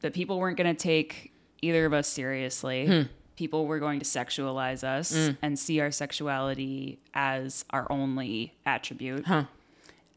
that 0.00 0.14
people 0.14 0.38
weren't 0.38 0.56
going 0.56 0.74
to 0.74 0.82
take 0.82 1.32
either 1.62 1.84
of 1.86 1.92
us 1.92 2.08
seriously 2.08 2.86
Hmm. 2.86 3.02
people 3.36 3.66
were 3.66 3.78
going 3.78 3.98
to 4.00 4.04
sexualize 4.06 4.82
us 4.84 5.12
Mm. 5.12 5.36
and 5.42 5.58
see 5.58 5.80
our 5.80 5.90
sexuality 5.90 6.98
as 7.14 7.64
our 7.70 7.86
only 7.90 8.54
attribute 8.66 9.26
Huh. 9.26 9.44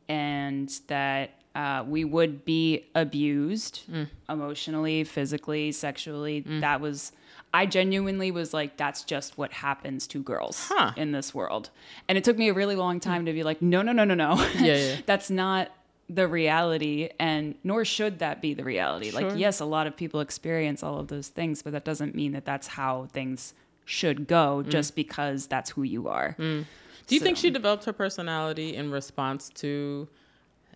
and 0.09 0.69
that 0.87 1.31
uh, 1.55 1.83
we 1.87 2.03
would 2.03 2.43
be 2.45 2.85
abused 2.95 3.81
Mm. 3.91 4.07
emotionally 4.29 5.03
physically 5.03 5.71
sexually 5.71 6.39
that 6.61 6.81
was 6.81 7.11
i 7.53 7.65
genuinely 7.65 8.31
was 8.31 8.53
like 8.53 8.77
that's 8.77 9.03
just 9.03 9.37
what 9.37 9.51
happens 9.53 10.07
to 10.07 10.21
girls 10.23 10.67
Huh. 10.69 10.91
in 10.97 11.11
this 11.11 11.33
world 11.33 11.69
and 12.07 12.17
it 12.17 12.23
took 12.23 12.37
me 12.37 12.49
a 12.49 12.53
really 12.53 12.75
long 12.75 12.99
time 12.99 13.25
to 13.25 13.33
be 13.33 13.43
like 13.43 13.61
no 13.61 13.81
no 13.81 13.91
no 13.91 14.03
no 14.03 14.15
no 14.15 14.35
Yeah, 14.59 14.75
yeah. 14.75 14.95
that's 15.05 15.29
not 15.29 15.71
the 16.09 16.27
reality 16.27 17.09
and 17.19 17.55
nor 17.63 17.85
should 17.85 18.19
that 18.19 18.41
be 18.41 18.53
the 18.53 18.63
reality 18.63 19.11
Sure. 19.11 19.21
like 19.29 19.39
yes 19.39 19.59
a 19.61 19.65
lot 19.65 19.87
of 19.87 19.95
people 19.95 20.19
experience 20.19 20.83
all 20.83 20.99
of 20.99 21.07
those 21.07 21.29
things 21.29 21.61
but 21.61 21.71
that 21.73 21.85
doesn't 21.85 22.13
mean 22.15 22.33
that 22.33 22.43
that's 22.45 22.67
how 22.67 23.07
things 23.13 23.53
should 23.85 24.27
go 24.27 24.63
just 24.63 24.95
because 24.95 25.47
that's 25.47 25.69
who 25.71 25.83
you 25.83 26.07
are 26.07 26.35
Do 26.37 27.15
you 27.15 27.19
think 27.19 27.37
she 27.37 27.49
developed 27.51 27.83
her 27.85 27.93
personality 27.93 28.75
in 28.75 28.91
response 28.91 29.49
to 29.55 30.07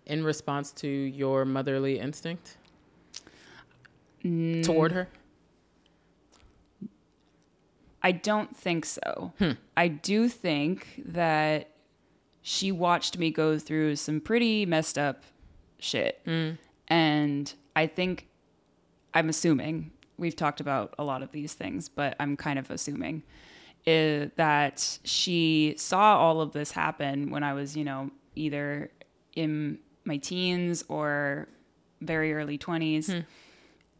in 0.06 0.24
response 0.24 0.72
to 0.72 0.88
your 0.88 1.44
motherly 1.44 1.98
instinct 1.98 2.56
Mm. 4.24 4.64
toward 4.64 4.92
her? 4.92 5.08
I 8.08 8.12
don't 8.12 8.56
think 8.56 8.86
so. 8.86 9.34
Hmm. 9.38 9.50
I 9.76 9.88
do 9.88 10.30
think 10.30 11.02
that 11.08 11.72
she 12.40 12.72
watched 12.72 13.18
me 13.18 13.30
go 13.30 13.58
through 13.58 13.96
some 13.96 14.18
pretty 14.22 14.64
messed 14.64 14.96
up 14.96 15.24
shit. 15.78 16.18
Hmm. 16.24 16.52
And 16.88 17.52
I 17.76 17.86
think, 17.86 18.28
I'm 19.12 19.28
assuming, 19.28 19.90
we've 20.16 20.34
talked 20.34 20.62
about 20.62 20.94
a 20.98 21.04
lot 21.04 21.22
of 21.22 21.32
these 21.32 21.52
things, 21.52 21.90
but 21.90 22.16
I'm 22.18 22.34
kind 22.34 22.58
of 22.58 22.70
assuming 22.70 23.24
uh, 23.86 24.32
that 24.36 24.98
she 25.04 25.74
saw 25.76 26.16
all 26.16 26.40
of 26.40 26.52
this 26.52 26.70
happen 26.70 27.30
when 27.30 27.42
I 27.42 27.52
was, 27.52 27.76
you 27.76 27.84
know, 27.84 28.10
either 28.34 28.90
in 29.36 29.80
my 30.06 30.16
teens 30.16 30.82
or 30.88 31.46
very 32.00 32.32
early 32.32 32.56
20s. 32.56 33.12
Hmm. 33.12 33.20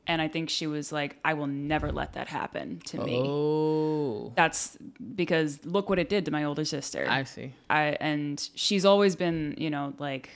And 0.09 0.23
I 0.23 0.29
think 0.29 0.49
she 0.49 0.67
was 0.67 0.91
like, 0.91 1.19
I 1.23 1.35
will 1.35 1.47
never 1.47 1.93
let 1.93 2.15
that 2.15 2.29
happen 2.29 2.81
to 2.87 3.05
me 3.05 3.21
Oh, 3.23 4.33
that's 4.35 4.79
because 5.15 5.65
look 5.65 5.91
what 5.91 5.99
it 5.99 6.09
did 6.09 6.25
to 6.25 6.31
my 6.31 6.45
older 6.45 6.65
sister. 6.65 7.07
I 7.09 7.25
see. 7.25 7.53
I 7.69 7.97
and 8.01 8.49
she's 8.55 8.85
always 8.87 9.17
been, 9.17 9.55
you 9.59 9.69
know, 9.69 9.93
like 9.99 10.31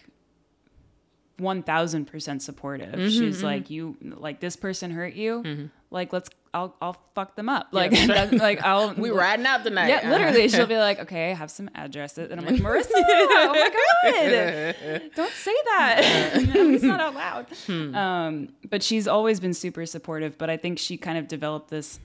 one 1.38 1.62
thousand 1.62 2.04
percent 2.04 2.42
supportive. 2.42 2.94
Mm-hmm, 2.94 3.08
she's 3.08 3.42
like, 3.42 3.70
you 3.70 3.96
like 4.02 4.40
this 4.40 4.56
person 4.56 4.90
hurt 4.90 5.14
you, 5.14 5.70
like 5.90 6.12
let's 6.12 6.28
I'll 6.54 6.76
I'll 6.80 6.96
fuck 7.14 7.34
them 7.36 7.48
up. 7.48 7.68
Like 7.72 7.92
Yeah. 7.94 8.28
like 8.32 8.62
I'll 8.62 8.92
We 8.94 9.10
riding 9.10 9.46
out 9.46 9.64
tonight. 9.64 9.88
Yeah, 9.88 10.10
literally, 10.10 10.48
she'll 10.48 10.66
be 10.66 10.76
like, 10.88 11.00
okay, 11.00 11.30
I 11.30 11.34
have 11.34 11.50
some 11.50 11.70
addresses, 11.74 12.30
and 12.30 12.40
I'm 12.40 12.46
like, 12.46 12.60
Marissa, 12.60 12.90
oh 12.94 13.48
my 13.52 13.68
god, 13.68 15.10
don't 15.14 15.32
say 15.32 15.54
that. 15.66 16.00
At 16.34 16.66
least 16.66 16.84
not 16.84 17.00
out 17.00 17.14
loud. 17.14 17.46
Hmm. 17.66 17.94
Um, 17.94 18.48
but 18.68 18.82
she's 18.82 19.08
always 19.08 19.40
been 19.40 19.54
super 19.54 19.86
supportive. 19.86 20.36
But 20.36 20.50
I 20.50 20.56
think 20.56 20.78
she 20.78 20.96
kind 20.96 21.18
of 21.18 21.28
developed 21.28 21.70
this 21.70 21.98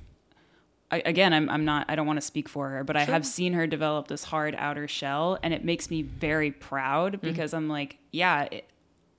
I, 0.90 1.02
again, 1.06 1.34
I'm, 1.34 1.50
I'm 1.50 1.66
not, 1.66 1.86
I 1.90 1.96
don't 1.96 2.08
want 2.08 2.18
to 2.18 2.26
speak 2.26 2.48
for 2.48 2.70
her, 2.70 2.84
but 2.84 2.96
I 2.96 3.04
have 3.04 3.26
seen 3.26 3.54
her 3.54 3.68
develop 3.68 4.08
this 4.08 4.24
hard 4.24 4.56
outer 4.58 4.88
shell 4.88 5.38
and 5.44 5.54
it 5.54 5.66
makes 5.66 5.90
me 5.90 6.02
very 6.02 6.52
proud 6.52 7.20
because 7.20 7.54
I'm 7.54 7.68
like, 7.68 7.98
yeah, 8.12 8.44
it, 8.44 8.70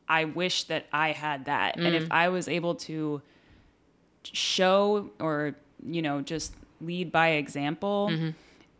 I 0.09 0.25
wish 0.25 0.65
that 0.65 0.87
I 0.93 1.13
had 1.13 1.45
that. 1.45 1.77
And 1.77 1.95
if 1.95 2.11
I 2.11 2.31
was 2.31 2.49
able 2.49 2.77
to 2.77 3.21
show 4.37 5.11
or, 5.21 5.55
you 5.87 6.03
know, 6.03 6.21
just 6.21 6.55
lead 6.81 7.11
by 7.13 7.31
example 7.31 8.09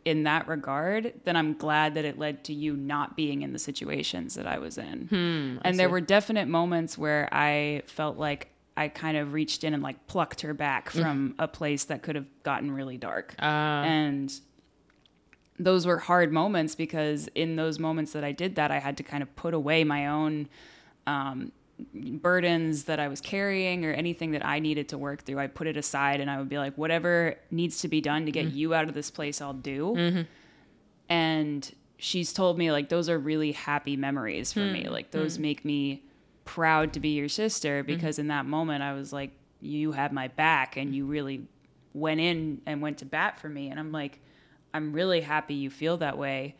in 0.05 0.23
that 0.23 0.47
regard, 0.47 1.13
then 1.25 1.35
I'm 1.35 1.53
glad 1.53 1.95
that 1.95 2.05
it 2.05 2.17
led 2.17 2.43
to 2.45 2.53
you 2.53 2.75
not 2.77 3.15
being 3.17 3.41
in 3.41 3.51
the 3.53 3.59
situations 3.59 4.35
that 4.35 4.47
I 4.47 4.57
was 4.59 4.77
in. 4.77 5.07
and 5.63 5.77
there 5.79 5.89
were 5.89 6.01
definite 6.01 6.47
moments 6.47 6.97
where 6.97 7.27
I 7.31 7.83
felt 7.87 8.17
like 8.17 8.49
I 8.77 8.87
kind 8.87 9.17
of 9.17 9.33
reached 9.33 9.65
in 9.65 9.73
and 9.73 9.83
like 9.83 10.07
plucked 10.07 10.41
her 10.41 10.53
back 10.53 10.89
from 10.89 11.35
a 11.37 11.47
place 11.49 11.83
that 11.85 12.01
could 12.01 12.15
have 12.15 12.27
gotten 12.43 12.71
really 12.71 12.97
dark. 12.97 13.35
Uh, 13.37 13.45
and 13.45 14.33
those 15.59 15.85
were 15.85 15.97
hard 15.97 16.31
moments 16.31 16.75
because 16.75 17.27
in 17.35 17.57
those 17.57 17.77
moments 17.77 18.13
that 18.13 18.23
I 18.23 18.31
did 18.31 18.55
that, 18.55 18.71
I 18.71 18.79
had 18.79 18.95
to 18.97 19.03
kind 19.03 19.21
of 19.21 19.35
put 19.35 19.53
away 19.53 19.83
my 19.83 20.07
own 20.07 20.47
um, 21.05 21.51
burdens 21.93 22.85
that 22.85 22.99
I 22.99 23.07
was 23.07 23.21
carrying 23.21 23.85
or 23.85 23.91
anything 23.91 24.31
that 24.31 24.45
I 24.45 24.59
needed 24.59 24.89
to 24.89 24.97
work 24.97 25.23
through. 25.23 25.39
I 25.39 25.47
put 25.47 25.67
it 25.67 25.77
aside 25.77 26.19
and 26.19 26.29
I 26.29 26.37
would 26.37 26.49
be 26.49 26.57
like, 26.57 26.77
whatever 26.77 27.35
needs 27.51 27.81
to 27.81 27.87
be 27.87 28.01
done 28.01 28.25
to 28.25 28.31
get 28.31 28.47
mm-hmm. 28.47 28.57
you 28.57 28.73
out 28.73 28.87
of 28.87 28.93
this 28.93 29.09
place, 29.09 29.41
I'll 29.41 29.53
do. 29.53 29.93
Mm-hmm. 29.97 30.21
And 31.09 31.75
she's 31.97 32.33
told 32.33 32.57
me, 32.57 32.71
like, 32.71 32.89
those 32.89 33.09
are 33.09 33.17
really 33.17 33.51
happy 33.51 33.95
memories 33.95 34.53
for 34.53 34.59
me. 34.59 34.83
Mm. 34.83 34.91
Like, 34.91 35.11
those 35.11 35.37
mm. 35.37 35.41
make 35.41 35.65
me 35.65 36.03
proud 36.45 36.93
to 36.93 36.99
be 36.99 37.09
your 37.09 37.29
sister 37.29 37.79
mm-hmm. 37.79 37.93
because 37.93 38.19
in 38.19 38.27
that 38.27 38.45
moment, 38.45 38.83
I 38.83 38.93
was 38.93 39.11
like, 39.11 39.31
you 39.61 39.91
had 39.91 40.13
my 40.13 40.27
back 40.27 40.77
and 40.77 40.95
you 40.95 41.05
really 41.05 41.47
went 41.93 42.19
in 42.19 42.61
and 42.65 42.81
went 42.81 42.99
to 42.99 43.05
bat 43.05 43.39
for 43.39 43.49
me. 43.49 43.69
And 43.69 43.79
I'm 43.79 43.91
like, 43.91 44.19
I'm 44.73 44.93
really 44.93 45.21
happy 45.21 45.55
you 45.55 45.69
feel 45.69 45.97
that 45.97 46.17
way. 46.17 46.55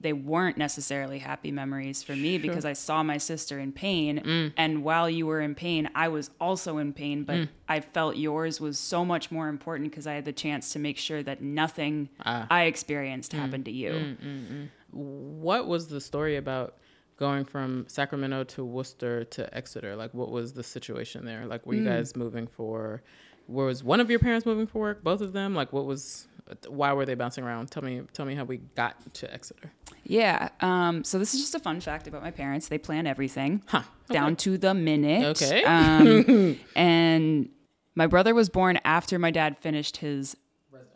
They 0.00 0.12
weren't 0.12 0.56
necessarily 0.56 1.18
happy 1.18 1.50
memories 1.50 2.02
for 2.02 2.14
me 2.14 2.38
because 2.38 2.64
I 2.64 2.72
saw 2.72 3.02
my 3.02 3.18
sister 3.18 3.58
in 3.58 3.72
pain. 3.72 4.22
Mm. 4.24 4.52
And 4.56 4.84
while 4.84 5.08
you 5.08 5.26
were 5.26 5.40
in 5.40 5.54
pain, 5.54 5.88
I 5.94 6.08
was 6.08 6.30
also 6.40 6.78
in 6.78 6.92
pain, 6.92 7.24
but 7.24 7.36
mm. 7.36 7.48
I 7.68 7.80
felt 7.80 8.16
yours 8.16 8.60
was 8.60 8.78
so 8.78 9.04
much 9.04 9.30
more 9.30 9.48
important 9.48 9.90
because 9.90 10.06
I 10.06 10.14
had 10.14 10.24
the 10.24 10.32
chance 10.32 10.72
to 10.72 10.78
make 10.78 10.98
sure 10.98 11.22
that 11.22 11.42
nothing 11.42 12.08
ah. 12.24 12.46
I 12.50 12.64
experienced 12.64 13.32
mm. 13.32 13.38
happened 13.38 13.64
to 13.66 13.72
you. 13.72 14.68
what 14.90 15.66
was 15.66 15.88
the 15.88 16.00
story 16.00 16.36
about 16.36 16.78
going 17.16 17.44
from 17.44 17.84
Sacramento 17.88 18.44
to 18.44 18.64
Worcester 18.64 19.24
to 19.24 19.54
Exeter? 19.56 19.96
Like, 19.96 20.12
what 20.14 20.30
was 20.30 20.52
the 20.52 20.62
situation 20.62 21.24
there? 21.24 21.46
Like, 21.46 21.66
were 21.66 21.74
you 21.74 21.84
guys 21.84 22.16
moving 22.16 22.46
for? 22.46 23.02
Was 23.48 23.84
one 23.84 24.00
of 24.00 24.10
your 24.10 24.18
parents 24.18 24.44
moving 24.44 24.66
for 24.66 24.80
work? 24.80 25.04
Both 25.04 25.20
of 25.20 25.32
them? 25.32 25.54
Like, 25.54 25.72
what 25.72 25.86
was? 25.86 26.28
Why 26.68 26.92
were 26.92 27.04
they 27.04 27.14
bouncing 27.14 27.42
around? 27.44 27.70
Tell 27.70 27.82
me. 27.82 28.02
Tell 28.12 28.24
me 28.26 28.34
how 28.34 28.44
we 28.44 28.58
got 28.58 29.12
to 29.14 29.32
Exeter. 29.34 29.72
Yeah. 30.04 30.50
Um, 30.60 31.02
so 31.04 31.18
this 31.18 31.34
is 31.34 31.40
just 31.40 31.54
a 31.54 31.58
fun 31.58 31.80
fact 31.80 32.06
about 32.06 32.22
my 32.22 32.30
parents. 32.30 32.68
They 32.68 32.78
plan 32.78 33.06
everything 33.06 33.62
Huh. 33.66 33.82
down 34.10 34.36
to 34.36 34.56
the 34.56 34.72
minute. 34.74 35.24
Okay. 35.42 35.64
Um, 35.64 36.58
and 36.76 37.48
my 37.96 38.06
brother 38.06 38.34
was 38.34 38.48
born 38.48 38.78
after 38.84 39.18
my 39.18 39.30
dad 39.30 39.58
finished 39.58 39.96
his 39.96 40.36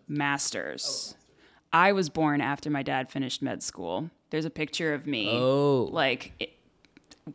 master's. 0.06 1.14
I 1.72 1.92
was 1.92 2.08
born 2.08 2.40
after 2.40 2.68
my 2.70 2.82
dad 2.82 3.10
finished 3.10 3.42
med 3.42 3.62
school. 3.62 4.10
There's 4.30 4.44
a 4.44 4.50
picture 4.50 4.92
of 4.94 5.06
me, 5.06 5.28
Oh. 5.30 5.88
like 5.90 6.56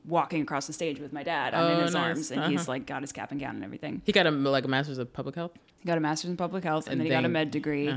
walking 0.06 0.42
across 0.42 0.68
the 0.68 0.74
stage 0.74 1.00
with 1.00 1.14
my 1.14 1.24
dad. 1.24 1.54
I'm 1.54 1.72
in 1.72 1.78
Oh, 1.80 1.82
his 1.84 1.94
nice. 1.94 2.04
arms, 2.04 2.32
and 2.32 2.52
he's 2.52 2.68
like 2.68 2.86
got 2.86 3.02
his 3.02 3.12
cap 3.12 3.32
and 3.32 3.40
gown 3.40 3.56
and 3.56 3.64
everything. 3.64 4.02
He 4.06 4.12
got 4.12 4.26
a 4.28 4.32
like 4.32 4.66
a 4.66 4.68
master's 4.68 4.98
of 4.98 5.12
public 5.14 5.36
health. 5.36 5.52
He 5.80 5.88
got 5.88 5.98
a 5.98 6.02
master's 6.02 6.32
in 6.32 6.38
public 6.38 6.64
health, 6.64 6.86
and, 6.88 6.94
And 6.94 7.02
then 7.02 7.06
he 7.06 7.12
got 7.12 7.26
a 7.26 7.30
med 7.30 7.52
degree, 7.52 7.88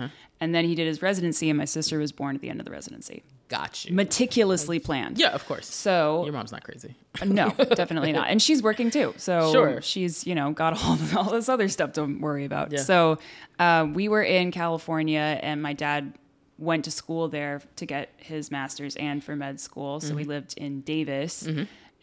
and 0.41 0.55
then 0.55 0.65
he 0.67 0.75
did 0.75 0.87
his 0.87 1.01
residency. 1.01 1.49
And 1.51 1.57
my 1.57 1.65
sister 1.65 1.99
was 1.99 2.13
born 2.13 2.35
at 2.37 2.43
the 2.43 2.51
end 2.51 2.61
of 2.61 2.67
the 2.67 2.71
residency, 2.73 3.23
Got 3.49 3.87
you. 3.87 3.95
meticulously 3.95 4.79
planned. 4.79 5.19
yeah, 5.19 5.29
of 5.31 5.47
course. 5.47 5.67
So 5.67 6.23
Your 6.25 6.35
mom's 6.35 6.53
not 6.53 6.65
crazy. 6.65 6.95
no, 7.25 7.49
definitely 7.51 8.13
not. 8.13 8.29
And 8.29 8.43
she's 8.43 8.63
working 8.63 8.91
too. 8.91 9.15
So 9.17 9.53
Sure. 9.53 9.81
she's, 9.81 10.27
you 10.27 10.35
know, 10.35 10.53
got 10.53 10.75
all, 10.85 10.99
all 11.17 11.31
this 11.33 11.49
other 11.49 11.69
stuff 11.69 11.93
to 11.95 12.05
worry 12.05 12.45
about. 12.45 12.73
Yeah. 12.73 12.81
So 12.81 13.19
uh, 13.59 13.87
we 13.93 14.09
were 14.09 14.23
in 14.23 14.51
California 14.51 15.39
and 15.43 15.63
my 15.63 15.73
dad 15.73 16.13
went 16.59 16.85
to 16.85 16.91
school 16.91 17.29
there 17.29 17.63
to 17.77 17.87
get 17.87 18.11
his 18.19 18.51
master's 18.51 18.97
and 18.97 19.23
for 19.25 19.35
med 19.37 19.61
school. 19.61 20.01
So 20.01 20.15
we 20.15 20.23
Mm-hmm. 20.23 20.29
lived 20.31 20.55
in 20.59 20.81
Davis. 20.83 21.49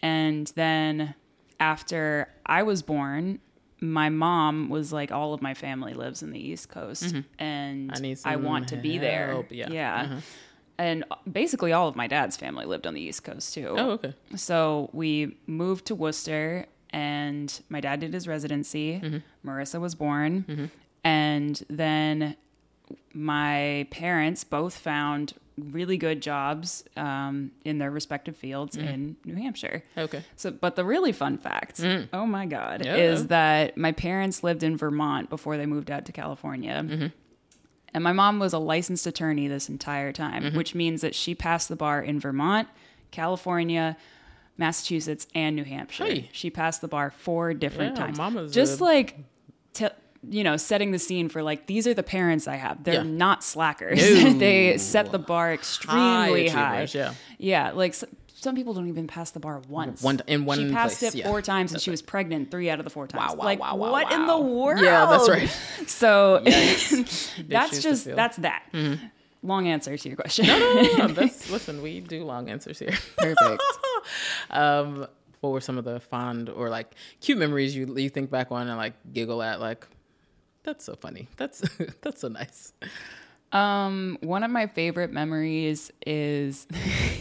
And 0.05 0.45
then 0.55 1.15
after 1.59 2.27
I 2.45 2.61
was 2.63 2.81
born, 2.81 3.39
my 3.81 4.09
mom 4.09 4.69
was 4.69 4.93
like, 4.93 5.11
all 5.11 5.33
of 5.33 5.41
my 5.41 5.53
family 5.53 5.93
lives 5.93 6.21
in 6.21 6.31
the 6.31 6.39
East 6.39 6.69
Coast 6.69 7.15
and 7.39 7.91
Mm-hmm. 7.91 8.05
I 8.05 8.31
I 8.31 8.33
some 8.35 8.43
want 8.43 8.67
to 8.69 8.77
be 8.77 8.97
there. 8.97 9.45
Yeah. 9.49 9.69
Yeah. 9.69 10.01
Uh-huh. 10.03 10.19
And 10.77 11.03
basically 11.31 11.71
all 11.71 11.87
of 11.87 11.95
my 11.95 12.07
dad's 12.07 12.37
family 12.37 12.65
lived 12.65 12.85
on 12.85 12.93
the 12.93 13.01
East 13.01 13.23
Coast 13.23 13.53
too. 13.53 13.75
Oh, 13.77 13.89
okay. 13.91 14.13
So 14.35 14.89
we 14.93 15.37
moved 15.47 15.85
to 15.87 15.95
Worcester, 15.95 16.65
and 16.89 17.47
my 17.69 17.79
dad 17.79 17.99
did 18.01 18.13
his 18.13 18.27
residency. 18.27 18.99
Mm-hmm. 18.99 19.49
Marissa 19.49 19.79
was 19.79 19.95
born, 19.95 20.69
and 21.03 21.63
then 21.69 22.35
my 23.13 23.87
parents 23.89 24.43
both 24.43 24.75
found 24.77 25.33
really 25.57 25.97
good 25.97 26.21
jobs 26.21 26.83
um, 26.97 27.51
in 27.63 27.77
their 27.77 27.89
respective 27.91 28.35
fields 28.35 28.75
Mm-hmm. 28.75 28.87
in 28.87 29.15
New 29.25 29.35
Hampshire. 29.35 29.83
Okay. 29.97 30.23
So, 30.35 30.51
but 30.51 30.75
the 30.75 30.83
really 30.83 31.11
fun 31.13 31.37
fact, 31.37 31.81
oh 32.11 32.25
my 32.25 32.45
God, 32.45 32.81
Mm. 32.81 32.85
Yeah. 32.85 32.95
is 32.95 33.27
that 33.27 33.77
my 33.77 33.91
parents 33.93 34.43
lived 34.43 34.63
in 34.63 34.75
Vermont 34.77 35.29
before 35.29 35.55
they 35.57 35.65
moved 35.65 35.89
out 35.91 36.05
to 36.05 36.11
California. 36.11 36.83
Mm-hmm. 36.85 37.07
And 37.93 38.03
my 38.03 38.11
mom 38.11 38.39
was 38.39 38.51
a 38.51 38.59
licensed 38.59 39.07
attorney 39.07 39.47
this 39.47 39.69
entire 39.69 40.11
time, 40.11 40.43
Mm-hmm. 40.43 40.57
which 40.57 40.75
means 40.75 40.99
that 41.01 41.15
she 41.15 41.33
passed 41.35 41.69
the 41.69 41.77
bar 41.77 42.01
in 42.01 42.19
Vermont, 42.19 42.67
California, 43.11 43.95
Massachusetts, 44.57 45.27
and 45.33 45.55
New 45.55 45.63
Hampshire. 45.63 46.05
Hey. 46.05 46.29
She 46.33 46.49
passed 46.49 46.81
the 46.81 46.87
bar 46.89 47.11
four 47.11 47.53
different 47.53 47.95
Yeah, 47.97 48.05
times. 48.05 48.17
mama's 48.17 48.53
Just 48.53 48.81
a- 48.81 48.83
like, 48.83 49.17
t- 49.73 49.87
you 50.29 50.43
know, 50.43 50.57
setting 50.57 50.91
the 50.91 50.99
scene 50.99 51.29
for 51.29 51.41
like, 51.43 51.67
these 51.67 51.87
are 51.87 51.93
the 51.93 52.03
parents 52.03 52.47
I 52.47 52.55
have. 52.55 52.83
They're 52.83 52.95
Yeah. 52.95 53.03
not 53.03 53.43
slackers. 53.43 53.99
No. 54.23 54.33
they 54.37 54.77
set 54.77 55.11
the 55.11 55.19
bar 55.19 55.53
extremely 55.53 56.47
high. 56.49 56.81
achievers, 56.81 56.95
yeah. 56.95 57.13
Yeah, 57.37 57.71
like 57.71 57.91
s- 57.91 58.03
some 58.33 58.55
people 58.55 58.73
don't 58.73 58.87
even 58.87 59.07
pass 59.07 59.31
the 59.31 59.39
bar 59.39 59.61
once. 59.67 60.01
One- 60.03 60.21
in 60.27 60.45
one 60.45 60.59
She 60.59 60.71
passed 60.71 60.99
place, 60.99 61.15
it 61.15 61.17
yeah. 61.19 61.27
four 61.29 61.41
times, 61.41 61.71
and 61.73 61.81
she 61.81 61.89
was 61.89 62.01
pregnant 62.01 62.51
three 62.51 62.69
out 62.69 62.79
of 62.79 62.83
the 62.83 62.89
four 62.91 63.07
times. 63.07 63.31
Wow, 63.31 63.35
wow, 63.37 63.43
like, 63.45 63.59
wow, 63.59 63.75
wow, 63.75 63.91
what 63.91 64.11
in 64.11 64.27
the 64.27 64.39
world? 64.39 64.81
Yeah, 64.81 65.05
that's 65.07 65.29
right. 65.29 65.49
So 65.87 66.39
that's 66.43 67.81
just. 67.81 68.07
Mm-hmm. 68.07 68.15
that's 68.15 68.37
that. 68.37 68.63
Long 69.43 69.67
answer 69.67 69.95
to 69.95 70.09
your 70.09 70.15
question. 70.15 70.47
No, 70.47 71.07
that's, 71.07 71.51
listen, 71.51 71.81
we 71.83 71.99
do 72.01 72.23
long 72.23 72.49
answers 72.49 72.79
here. 72.79 72.93
Perfect. 73.17 73.61
um, 74.49 75.05
what 75.41 75.51
were 75.51 75.61
some 75.61 75.77
of 75.77 75.85
the 75.85 75.99
fond 75.99 76.49
or 76.49 76.69
like 76.69 76.95
cute 77.21 77.37
memories 77.37 77.75
you 77.75 77.95
you 77.97 78.09
think 78.09 78.31
back 78.31 78.47
on 78.51 78.67
and 78.67 78.77
like 78.77 78.93
giggle 79.13 79.43
at? 79.43 79.59
Like, 79.59 79.87
that's 80.65 80.83
so 80.83 80.95
funny. 80.95 81.27
That's 81.37 81.59
that's 82.01 82.19
so 82.21 82.27
nice. 82.27 82.73
Um, 83.51 84.17
one 84.21 84.43
of 84.43 84.51
my 84.51 84.67
favorite 84.67 85.13
memories 85.13 85.91
is 86.05 86.67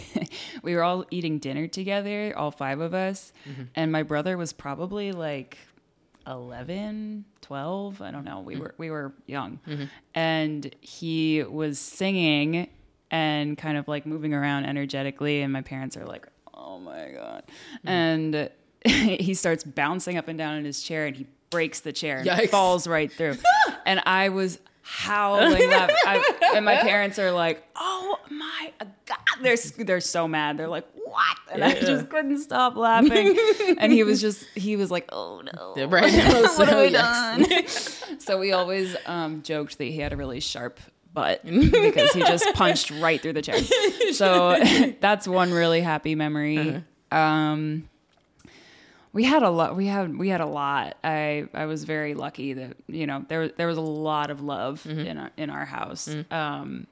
we 0.63 0.75
were 0.75 0.83
all 0.83 1.05
eating 1.13 1.39
dinner 1.39 1.69
together, 1.69 2.33
all 2.37 2.51
five 2.51 2.81
of 2.81 2.93
us, 2.95 3.33
Mm-hmm. 3.49 3.63
and 3.77 3.93
my 3.93 4.03
brother 4.03 4.37
was 4.37 4.53
probably 4.53 5.13
like 5.13 5.59
11, 6.27 7.25
12, 7.43 8.01
I 8.03 8.11
don't 8.11 8.25
know. 8.25 8.39
Mm-hmm. 8.39 8.47
We 8.47 8.57
were 8.57 8.75
we 8.79 8.91
were 8.91 9.13
young. 9.27 9.61
And 10.15 10.75
he 10.81 11.43
was 11.45 11.79
singing 11.79 12.69
and 13.11 13.57
kind 13.57 13.77
of 13.77 13.87
like 13.87 14.07
moving 14.07 14.33
around 14.35 14.65
energetically 14.65 15.43
and 15.43 15.53
my 15.53 15.61
parents 15.63 15.97
are 15.97 16.07
like, 16.07 16.27
"Oh 16.53 16.79
my 16.79 17.11
god." 17.11 17.45
Mm-hmm. 17.47 17.89
And 17.89 18.51
he 19.21 19.35
starts 19.35 19.65
bouncing 19.65 20.17
up 20.19 20.29
and 20.29 20.39
down 20.39 20.57
in 20.57 20.65
his 20.65 20.83
chair 20.83 21.07
and 21.07 21.17
he 21.17 21.27
breaks 21.51 21.81
the 21.81 21.93
chair 21.93 22.19
and 22.19 22.29
Yikes. 22.29 22.51
falls 22.51 22.87
right 22.87 23.11
through. 23.13 23.37
and 23.87 24.01
I 24.07 24.29
was 24.31 24.59
howling 24.83 25.71
laugh. 25.71 25.91
I, 26.07 26.51
and 26.55 26.65
my 26.65 26.77
parents 26.77 27.19
are 27.19 27.31
like, 27.33 27.65
"Oh 27.77 28.19
my 28.31 28.73
god!" 29.07 29.19
They're 29.43 29.57
they're 29.79 30.01
so 30.01 30.29
mad. 30.29 30.59
They're 30.59 30.69
like, 30.69 30.87
"What?" 30.95 31.39
And 31.53 31.65
I 31.65 31.75
just 31.81 32.11
couldn't 32.11 32.39
stop 32.41 32.77
laughing. 32.77 33.39
and 33.79 33.91
he 33.93 34.03
was 34.05 34.21
just 34.21 34.45
he 34.55 34.77
was 34.77 34.91
like, 34.91 35.07
"Oh 35.11 35.41
no, 35.41 35.87
right. 35.87 36.13
what 36.59 36.69
have 36.69 36.91
Yes. 36.93 38.01
done?" 38.01 38.19
so 38.21 38.39
we 38.39 38.53
always 38.53 38.95
um, 39.07 39.43
joked 39.43 39.79
that 39.79 39.85
he 39.85 39.99
had 39.99 40.13
a 40.13 40.17
really 40.17 40.41
sharp 40.41 40.79
butt 41.15 41.43
because 41.45 42.11
he 42.13 42.21
just 42.21 42.45
punched 42.55 42.91
right 42.91 43.23
through 43.23 43.33
the 43.35 43.43
chair. 43.43 43.57
So 44.13 44.59
that's 45.01 45.27
one 45.27 45.53
really 45.53 45.81
happy 45.81 46.15
memory. 46.15 46.83
Um, 47.13 47.89
we 49.15 49.25
had 49.25 49.43
a 49.43 49.49
lot. 49.51 49.75
We 49.77 49.87
had 49.87 50.19
we 50.19 50.29
had 50.29 50.43
a 50.43 50.47
lot. 50.47 50.97
I 51.03 51.47
I 51.55 51.65
was 51.67 51.85
very 51.85 52.13
lucky 52.15 52.53
that 52.53 52.77
you 52.89 53.07
know 53.07 53.25
there 53.29 53.49
there 53.49 53.67
was 53.67 53.79
a 53.79 53.81
lot 54.11 54.31
of 54.31 54.43
love 54.43 54.85
in 54.87 55.17
our, 55.17 55.31
in 55.39 55.49
our 55.49 55.65
house. 55.65 56.15
Um, 56.31 56.87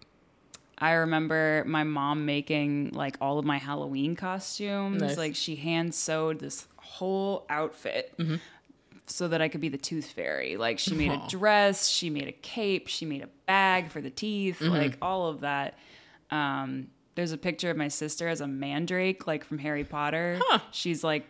I 0.78 0.92
remember 0.92 1.64
my 1.66 1.84
mom 1.84 2.24
making 2.24 2.92
like 2.92 3.16
all 3.20 3.38
of 3.38 3.44
my 3.44 3.58
Halloween 3.58 4.16
costumes. 4.16 5.02
Nice. 5.02 5.16
Like 5.18 5.34
she 5.36 5.56
hand 5.56 5.94
sewed 5.94 6.38
this 6.38 6.66
whole 6.76 7.44
outfit. 7.50 8.14
so 9.06 9.28
that 9.28 9.42
I 9.42 9.48
could 9.48 9.60
be 9.60 9.68
the 9.68 9.76
tooth 9.78 10.06
fairy. 10.10 10.56
Like 10.56 10.78
she 10.78 10.94
made 10.94 11.10
Aw. 11.10 11.26
a 11.26 11.28
dress, 11.28 11.86
she 11.88 12.08
made 12.08 12.28
a 12.28 12.32
cape, 12.32 12.86
she 12.88 13.04
made 13.04 13.22
a 13.22 13.28
bag 13.46 13.90
for 13.90 14.00
the 14.00 14.10
teeth, 14.10 14.58
Mm-hmm. 14.60 14.72
like 14.72 14.96
all 15.02 15.28
of 15.28 15.40
that. 15.40 15.76
Um, 16.30 16.88
there's 17.14 17.32
a 17.32 17.36
picture 17.36 17.70
of 17.70 17.76
my 17.76 17.88
sister 17.88 18.26
as 18.26 18.40
a 18.40 18.46
mandrake, 18.46 19.26
like 19.26 19.44
from 19.44 19.58
Harry 19.58 19.84
Potter. 19.84 20.38
Huh. 20.42 20.58
Mm-hmm. 20.58 20.66
She's 20.70 21.04
like, 21.04 21.26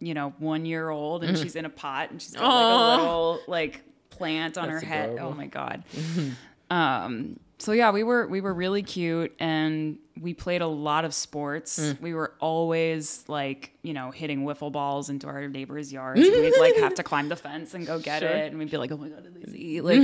you 0.00 0.14
know, 0.14 0.32
one 0.38 0.64
year 0.64 0.88
old 0.90 1.22
and 1.24 1.36
she's 1.38 1.54
in 1.56 1.64
a 1.64 1.70
pot 1.70 2.10
and 2.10 2.20
she's 2.20 2.32
got 2.34 2.42
like 2.42 2.98
a 2.98 3.02
little 3.02 3.40
like 3.46 3.82
plant 4.10 4.58
on 4.58 4.68
That's 4.68 4.82
her 4.82 4.88
head. 4.88 5.10
adorable. 5.10 5.32
Oh 5.32 5.34
my 5.36 5.46
god. 5.46 5.84
um, 6.70 7.38
so 7.58 7.72
yeah, 7.72 7.90
we 7.90 8.02
were 8.02 8.26
we 8.26 8.40
were 8.40 8.54
really 8.54 8.82
cute 8.82 9.34
and 9.38 9.98
we 10.20 10.32
played 10.34 10.60
a 10.62 10.66
lot 10.66 11.04
of 11.04 11.12
sports. 11.14 11.78
Mm. 11.78 12.00
We 12.00 12.14
were 12.14 12.32
always 12.40 13.24
like, 13.28 13.72
you 13.82 13.92
know, 13.94 14.10
hitting 14.10 14.44
wiffle 14.44 14.70
balls 14.72 15.08
into 15.10 15.26
our 15.26 15.46
neighbors' 15.48 15.92
yards. 15.92 16.20
and 16.20 16.30
we'd 16.42 16.58
like 16.58 16.76
have 16.76 16.94
to 16.96 17.02
climb 17.10 17.28
the 17.28 17.36
fence 17.36 17.74
and 17.74 17.86
go 17.86 17.98
get 17.98 18.20
Sure. 18.20 18.28
it. 18.30 18.50
And 18.50 18.58
we'd 18.58 18.70
be 18.70 18.76
like, 18.76 18.92
oh 18.92 18.96
my 18.98 19.08
god, 19.08 19.22
did 19.24 19.34
they 19.34 19.50
see? 19.52 19.80
Like, 19.80 20.00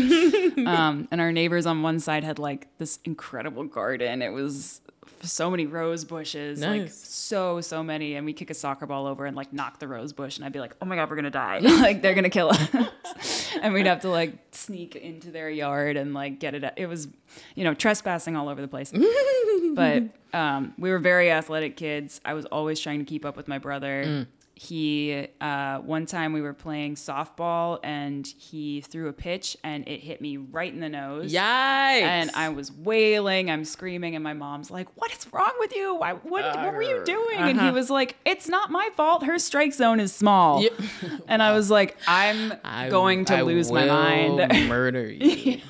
um, 0.66 1.08
and 1.10 1.20
our 1.20 1.32
neighbors 1.32 1.66
on 1.66 1.82
one 1.82 2.00
side 2.00 2.24
had 2.24 2.38
like 2.38 2.68
this 2.78 2.98
incredible 3.04 3.64
garden. 3.64 4.22
It 4.22 4.30
was 4.30 4.80
so 5.26 5.50
many 5.50 5.66
rose 5.66 6.04
bushes, 6.04 6.60
like 6.60 6.90
so 6.90 7.60
so 7.60 7.82
many. 7.82 8.14
And 8.14 8.24
we 8.26 8.32
kick 8.32 8.50
a 8.50 8.54
soccer 8.54 8.86
ball 8.86 9.06
over 9.06 9.26
and 9.26 9.36
like 9.36 9.52
knock 9.52 9.78
the 9.78 9.88
rose 9.88 10.12
bush, 10.12 10.36
and 10.36 10.44
I'd 10.44 10.52
be 10.52 10.60
like, 10.60 10.74
oh 10.80 10.86
my 10.86 10.96
god, 10.96 11.10
we're 11.10 11.16
gonna 11.16 11.30
die! 11.30 11.58
like 11.62 12.02
they're 12.02 12.14
gonna 12.14 12.30
kill 12.30 12.50
us. 12.50 12.68
and 13.62 13.74
we'd 13.74 13.86
have 13.86 14.00
to 14.00 14.10
like 14.10 14.32
sneak 14.52 14.96
into 14.96 15.30
their 15.30 15.50
yard 15.50 15.96
and 15.96 16.14
like 16.14 16.38
get 16.38 16.54
it. 16.54 16.74
It 16.76 16.86
was, 16.86 17.08
you 17.54 17.64
know, 17.64 17.74
trespassing 17.74 18.36
all 18.36 18.48
over 18.48 18.60
the 18.60 18.68
place. 18.68 18.92
but 19.74 20.04
um, 20.32 20.74
we 20.78 20.90
were 20.90 20.98
very 20.98 21.30
athletic 21.30 21.76
kids. 21.76 22.20
I 22.24 22.34
was 22.34 22.44
always 22.46 22.80
trying 22.80 22.98
to 22.98 23.04
keep 23.04 23.24
up 23.24 23.36
with 23.36 23.48
my 23.48 23.58
brother. 23.58 24.26
He 24.58 25.28
uh, 25.38 25.80
one 25.80 26.06
time 26.06 26.32
we 26.32 26.40
were 26.40 26.54
playing 26.54 26.94
softball 26.94 27.78
and 27.84 28.26
he 28.26 28.80
threw 28.80 29.08
a 29.08 29.12
pitch 29.12 29.54
and 29.62 29.86
it 29.86 30.00
hit 30.00 30.22
me 30.22 30.38
right 30.38 30.72
in 30.72 30.80
the 30.80 30.88
nose. 30.88 31.30
Yikes! 31.30 31.40
And 31.42 32.30
I 32.34 32.48
was 32.48 32.72
wailing, 32.72 33.50
I'm 33.50 33.66
screaming, 33.66 34.14
and 34.14 34.24
my 34.24 34.32
mom's 34.32 34.70
like, 34.70 34.88
"What 34.96 35.12
is 35.12 35.30
wrong 35.30 35.52
with 35.58 35.76
you? 35.76 35.96
Why, 35.96 36.14
what, 36.14 36.56
what 36.56 36.72
were 36.74 36.82
you 36.82 37.04
doing?" 37.04 37.36
And 37.36 37.60
he 37.60 37.66
Uh-huh. 37.66 37.74
was 37.74 37.90
like, 37.90 38.16
"It's 38.24 38.48
not 38.48 38.70
my 38.70 38.88
fault. 38.96 39.24
Her 39.24 39.38
strike 39.38 39.74
zone 39.74 40.00
is 40.00 40.14
small." 40.14 40.62
Yep. 40.62 40.72
And 41.28 41.42
I 41.42 41.52
was 41.52 41.70
like, 41.70 41.98
"I'm 42.08 42.54
I- 42.64 42.88
going 42.88 43.26
to 43.26 43.36
I 43.36 43.42
lose 43.42 43.70
my 43.70 43.84
mind." 43.84 44.38
murder 44.70 45.06
you. 45.06 45.60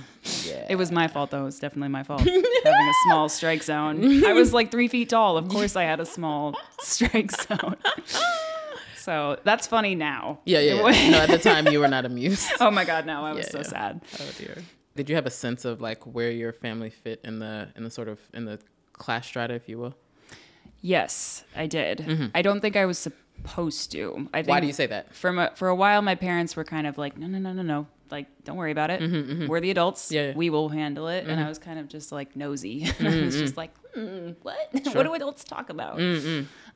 Yeah. 0.45 0.67
It 0.71 0.77
was 0.77 0.93
my 0.93 1.09
fault, 1.09 1.31
though. 1.33 1.43
It 1.43 1.45
was 1.45 1.59
definitely 1.59 1.89
my 1.89 2.03
fault 2.05 2.21
having 2.21 2.45
a 2.45 2.93
small 3.09 3.29
strike 3.29 3.63
zone. 3.65 4.25
I 4.25 4.33
was 4.33 4.53
like 4.53 4.71
three 4.71 4.87
feet 4.89 5.09
tall. 5.11 5.37
Of 5.37 5.49
course, 5.49 5.75
I 5.77 5.83
had 5.85 5.99
a 6.01 6.07
small 6.07 6.55
strike 6.81 7.31
zone. 7.33 7.77
So 9.07 9.39
that's 9.49 9.67
funny 9.77 9.95
now. 9.95 10.41
Yeah, 10.45 10.59
yeah. 10.69 10.75
yeah. 10.91 11.11
no, 11.15 11.19
at 11.27 11.31
the 11.31 11.39
time 11.39 11.69
you 11.73 11.79
were 11.83 11.89
not 11.97 12.05
amused. 12.11 12.51
oh 12.61 12.71
my 12.79 12.85
god, 12.85 13.07
no, 13.07 13.25
I 13.25 13.33
was 13.33 13.47
Yeah, 13.47 13.53
so 13.53 13.59
yeah. 13.59 13.75
sad. 13.77 14.01
Oh 14.21 14.31
dear. 14.39 14.57
Did 14.97 15.09
you 15.11 15.15
have 15.15 15.27
a 15.27 15.31
sense 15.45 15.65
of 15.65 15.81
like 15.89 16.01
where 16.17 16.31
your 16.43 16.53
family 16.53 16.91
fit 16.91 17.19
in 17.29 17.39
the 17.39 17.69
in 17.77 17.85
the 17.85 17.91
sort 17.99 18.09
of 18.09 18.19
in 18.39 18.43
the 18.51 18.59
class 19.05 19.25
strata, 19.27 19.55
if 19.55 19.69
you 19.71 19.79
will? 19.83 19.95
Yes, 20.83 21.45
I 21.57 21.67
did. 21.67 22.31
I 22.35 22.43
don't 22.43 22.61
think 22.61 22.77
I 22.77 22.87
was 22.87 22.99
supposed 22.99 23.93
to. 23.93 24.01
I 24.35 24.43
think 24.43 24.47
Mm-hmm. 24.47 24.51
Why 24.51 24.61
do 24.61 24.67
you 24.67 24.73
say 24.73 24.87
that? 24.87 25.15
from 25.15 25.39
a, 25.39 25.51
for 25.55 25.69
a 25.69 25.75
while 25.83 26.03
my 26.03 26.15
parents 26.15 26.57
were 26.57 26.65
kind 26.65 26.87
of 26.87 26.99
like 26.99 27.17
no 27.19 27.27
no 27.27 27.39
no 27.39 27.53
no 27.53 27.63
no 27.63 27.87
like 28.11 28.27
don't 28.45 28.57
worry 28.57 28.71
about 28.71 28.91
it 28.91 29.01
we're 29.49 29.61
the 29.61 29.71
adults 29.71 30.03
Mm-hmm, 30.07 30.15
Yeah, 30.15 30.21
Mm-hmm. 30.23 30.31
yeah. 30.33 30.39
we 30.39 30.51
will 30.51 30.69
handle 30.69 31.09
it 31.09 31.27
and 31.27 31.41
i 31.41 31.49
was 31.49 31.59
kind 31.59 31.79
of 31.81 31.89
just 31.89 32.13
like 32.13 32.37
nosy 32.37 32.77
i 33.01 33.21
was 33.27 33.35
just 33.37 33.57
like 33.57 33.73
mm, 33.97 34.35
what 34.43 34.57
what 34.95 35.03
do 35.07 35.13
adults 35.15 35.43
talk 35.43 35.71
about 35.71 35.99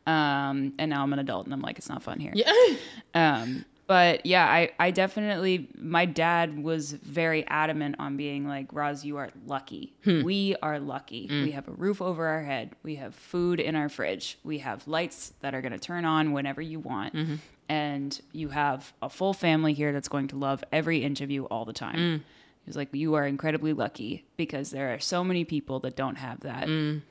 um 0.07 0.73
and 0.79 0.91
now 0.91 1.03
i'm 1.03 1.13
an 1.13 1.19
adult 1.19 1.45
and 1.45 1.53
i'm 1.53 1.61
like 1.61 1.79
it's 1.79 1.89
not 1.89 2.03
fun 2.03 2.19
here. 2.19 2.33
Yeah. 2.35 2.53
um 3.15 3.65
but 3.87 4.25
yeah 4.25 4.47
i 4.47 4.71
i 4.79 4.91
definitely 4.91 5.69
my 5.77 6.05
dad 6.05 6.63
was 6.63 6.93
very 6.93 7.45
adamant 7.49 7.97
on 7.99 8.17
being 8.17 8.47
like 8.47 8.67
roz 8.73 9.05
you 9.05 9.17
are 9.17 9.31
lucky. 9.47 9.93
Hmm. 10.05 10.23
We 10.23 10.55
are 10.63 10.79
lucky. 10.79 11.27
Hmm. 11.27 11.43
We 11.43 11.51
have 11.51 11.67
a 11.67 11.73
roof 11.73 12.01
over 12.01 12.27
our 12.27 12.43
head. 12.43 12.77
We 12.83 12.95
have 12.97 13.15
food 13.15 13.59
in 13.61 13.75
our 13.75 13.89
fridge. 13.89 14.39
We 14.45 14.59
have 14.59 14.87
lights 14.87 15.33
that 15.41 15.55
are 15.55 15.61
going 15.61 15.73
to 15.73 15.79
turn 15.79 16.05
on 16.05 16.33
whenever 16.33 16.63
you 16.63 16.79
want. 16.79 17.15
Mm-hmm. 17.15 17.35
And 17.69 18.21
you 18.33 18.49
have 18.49 18.93
a 19.03 19.09
full 19.09 19.33
family 19.33 19.73
here 19.75 19.93
that's 19.93 20.09
going 20.09 20.29
to 20.29 20.37
love 20.37 20.63
every 20.73 21.05
inch 21.05 21.21
of 21.21 21.31
you 21.31 21.47
all 21.47 21.65
the 21.65 21.73
time. 21.73 21.97
Mm. 21.97 22.17
He 22.19 22.67
was 22.67 22.77
like 22.77 22.89
you 22.93 23.15
are 23.15 23.27
incredibly 23.27 23.73
lucky 23.73 24.25
because 24.37 24.71
there 24.71 24.93
are 24.93 24.99
so 24.99 25.25
many 25.25 25.45
people 25.45 25.81
that 25.81 25.97
don't 25.97 26.17
have 26.17 26.41
that. 26.41 26.67
Mm. 26.67 27.03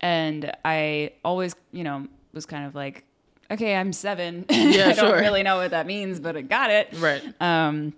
And 0.00 0.52
I 0.64 1.12
always, 1.24 1.54
you 1.72 1.84
know, 1.84 2.06
was 2.36 2.46
kind 2.46 2.64
of 2.64 2.76
like, 2.76 3.04
okay, 3.50 3.74
I'm 3.74 3.92
seven. 3.92 4.44
Yeah, 4.50 4.88
I 4.88 4.92
don't 4.92 5.18
really 5.18 5.42
know 5.42 5.56
what 5.56 5.72
that 5.72 5.86
means, 5.86 6.20
but 6.20 6.36
I 6.36 6.42
got 6.42 6.70
it. 6.70 6.94
Right. 6.98 7.22
Um, 7.40 7.94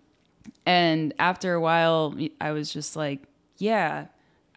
and 0.64 1.12
after 1.18 1.52
a 1.52 1.60
while, 1.60 2.16
I 2.40 2.52
was 2.52 2.72
just 2.72 2.96
like, 2.96 3.24
yeah, 3.58 4.06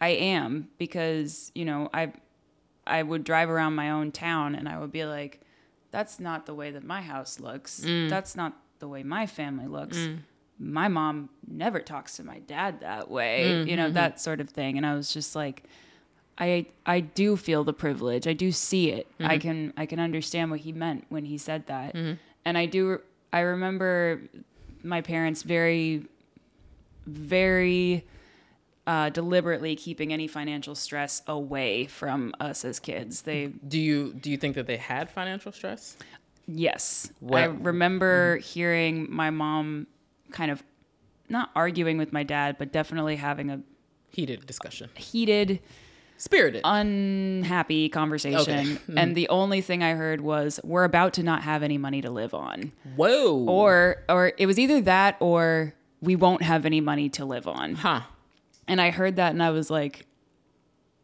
I 0.00 0.08
am 0.08 0.68
because 0.78 1.52
you 1.54 1.64
know 1.64 1.90
I 1.92 2.12
I 2.86 3.02
would 3.02 3.24
drive 3.24 3.50
around 3.50 3.74
my 3.74 3.90
own 3.90 4.12
town 4.12 4.54
and 4.54 4.68
I 4.68 4.78
would 4.78 4.92
be 4.92 5.04
like, 5.04 5.40
that's 5.90 6.18
not 6.18 6.46
the 6.46 6.54
way 6.54 6.70
that 6.70 6.82
my 6.82 7.02
house 7.02 7.38
looks. 7.38 7.80
Mm. 7.80 8.08
That's 8.08 8.34
not 8.34 8.56
the 8.78 8.88
way 8.88 9.02
my 9.02 9.26
family 9.26 9.66
looks. 9.66 9.96
Mm. 9.96 10.18
My 10.58 10.88
mom 10.88 11.28
never 11.46 11.80
talks 11.80 12.16
to 12.16 12.24
my 12.24 12.40
dad 12.40 12.80
that 12.80 13.10
way, 13.10 13.44
mm, 13.48 13.68
you 13.68 13.76
know, 13.76 13.86
mm-hmm. 13.86 13.94
that 13.94 14.20
sort 14.20 14.40
of 14.40 14.48
thing. 14.48 14.76
And 14.76 14.86
I 14.86 14.94
was 14.94 15.12
just 15.12 15.34
like, 15.34 15.64
I 16.38 16.66
I 16.86 17.00
do 17.00 17.36
feel 17.36 17.64
the 17.64 17.72
privilege. 17.72 18.26
I 18.26 18.32
do 18.32 18.52
see 18.52 18.90
it. 18.90 19.06
I 19.20 19.22
mm-hmm. 19.36 19.40
can 19.40 19.72
I 19.76 19.86
can 19.86 20.00
understand 20.00 20.50
what 20.50 20.60
he 20.60 20.72
meant 20.72 21.04
when 21.08 21.24
he 21.24 21.38
said 21.38 21.66
that. 21.66 21.94
Mm-hmm. 21.94 22.14
And 22.44 22.58
I 22.58 22.66
do 22.66 23.00
I 23.32 23.40
remember 23.40 24.22
my 24.82 25.00
parents 25.00 25.42
very 25.42 26.06
very 27.06 28.04
uh, 28.86 29.10
deliberately 29.10 29.76
keeping 29.76 30.12
any 30.12 30.26
financial 30.26 30.74
stress 30.74 31.22
away 31.26 31.86
from 31.86 32.34
us 32.40 32.64
as 32.64 32.80
kids. 32.80 33.22
They 33.22 33.46
Do 33.46 33.78
you 33.78 34.12
do 34.14 34.30
you 34.30 34.36
think 34.36 34.54
that 34.56 34.66
they 34.66 34.76
had 34.76 35.10
financial 35.10 35.52
stress? 35.52 35.96
yes. 36.48 37.10
I 37.22 37.24
Well- 37.48 37.52
remember 37.52 38.38
mm-hmm. 38.38 38.42
hearing 38.42 39.06
my 39.10 39.30
mom 39.30 39.86
kind 40.32 40.50
of 40.50 40.62
not 41.28 41.50
arguing 41.54 41.98
with 41.98 42.12
my 42.12 42.24
dad, 42.24 42.56
but 42.58 42.72
definitely 42.72 43.16
having 43.16 43.50
a 43.50 43.60
Heated 44.10 44.44
discussion. 44.46 44.90
heated 44.94 45.60
Spirited. 46.22 46.60
unhappy 46.64 47.88
conversation 47.88 48.78
Okay. 48.78 48.78
and 48.96 49.16
the 49.16 49.28
only 49.28 49.60
thing 49.60 49.82
i 49.82 49.94
heard 49.94 50.20
was 50.20 50.60
we're 50.62 50.84
about 50.84 51.14
to 51.14 51.22
not 51.24 51.42
have 51.42 51.64
any 51.64 51.78
money 51.78 52.00
to 52.00 52.10
live 52.10 52.32
on 52.32 52.70
Whoa. 52.94 53.44
or 53.48 53.96
or 54.08 54.32
it 54.38 54.46
was 54.46 54.56
either 54.58 54.80
that 54.82 55.16
or 55.18 55.74
we 56.00 56.14
won't 56.14 56.42
have 56.42 56.64
any 56.64 56.80
money 56.80 57.08
to 57.10 57.24
live 57.24 57.48
on 57.48 57.74
huh. 57.74 58.02
and 58.68 58.80
i 58.80 58.90
heard 58.90 59.16
that 59.16 59.32
and 59.32 59.42
i 59.42 59.50
was 59.50 59.68
like 59.68 60.06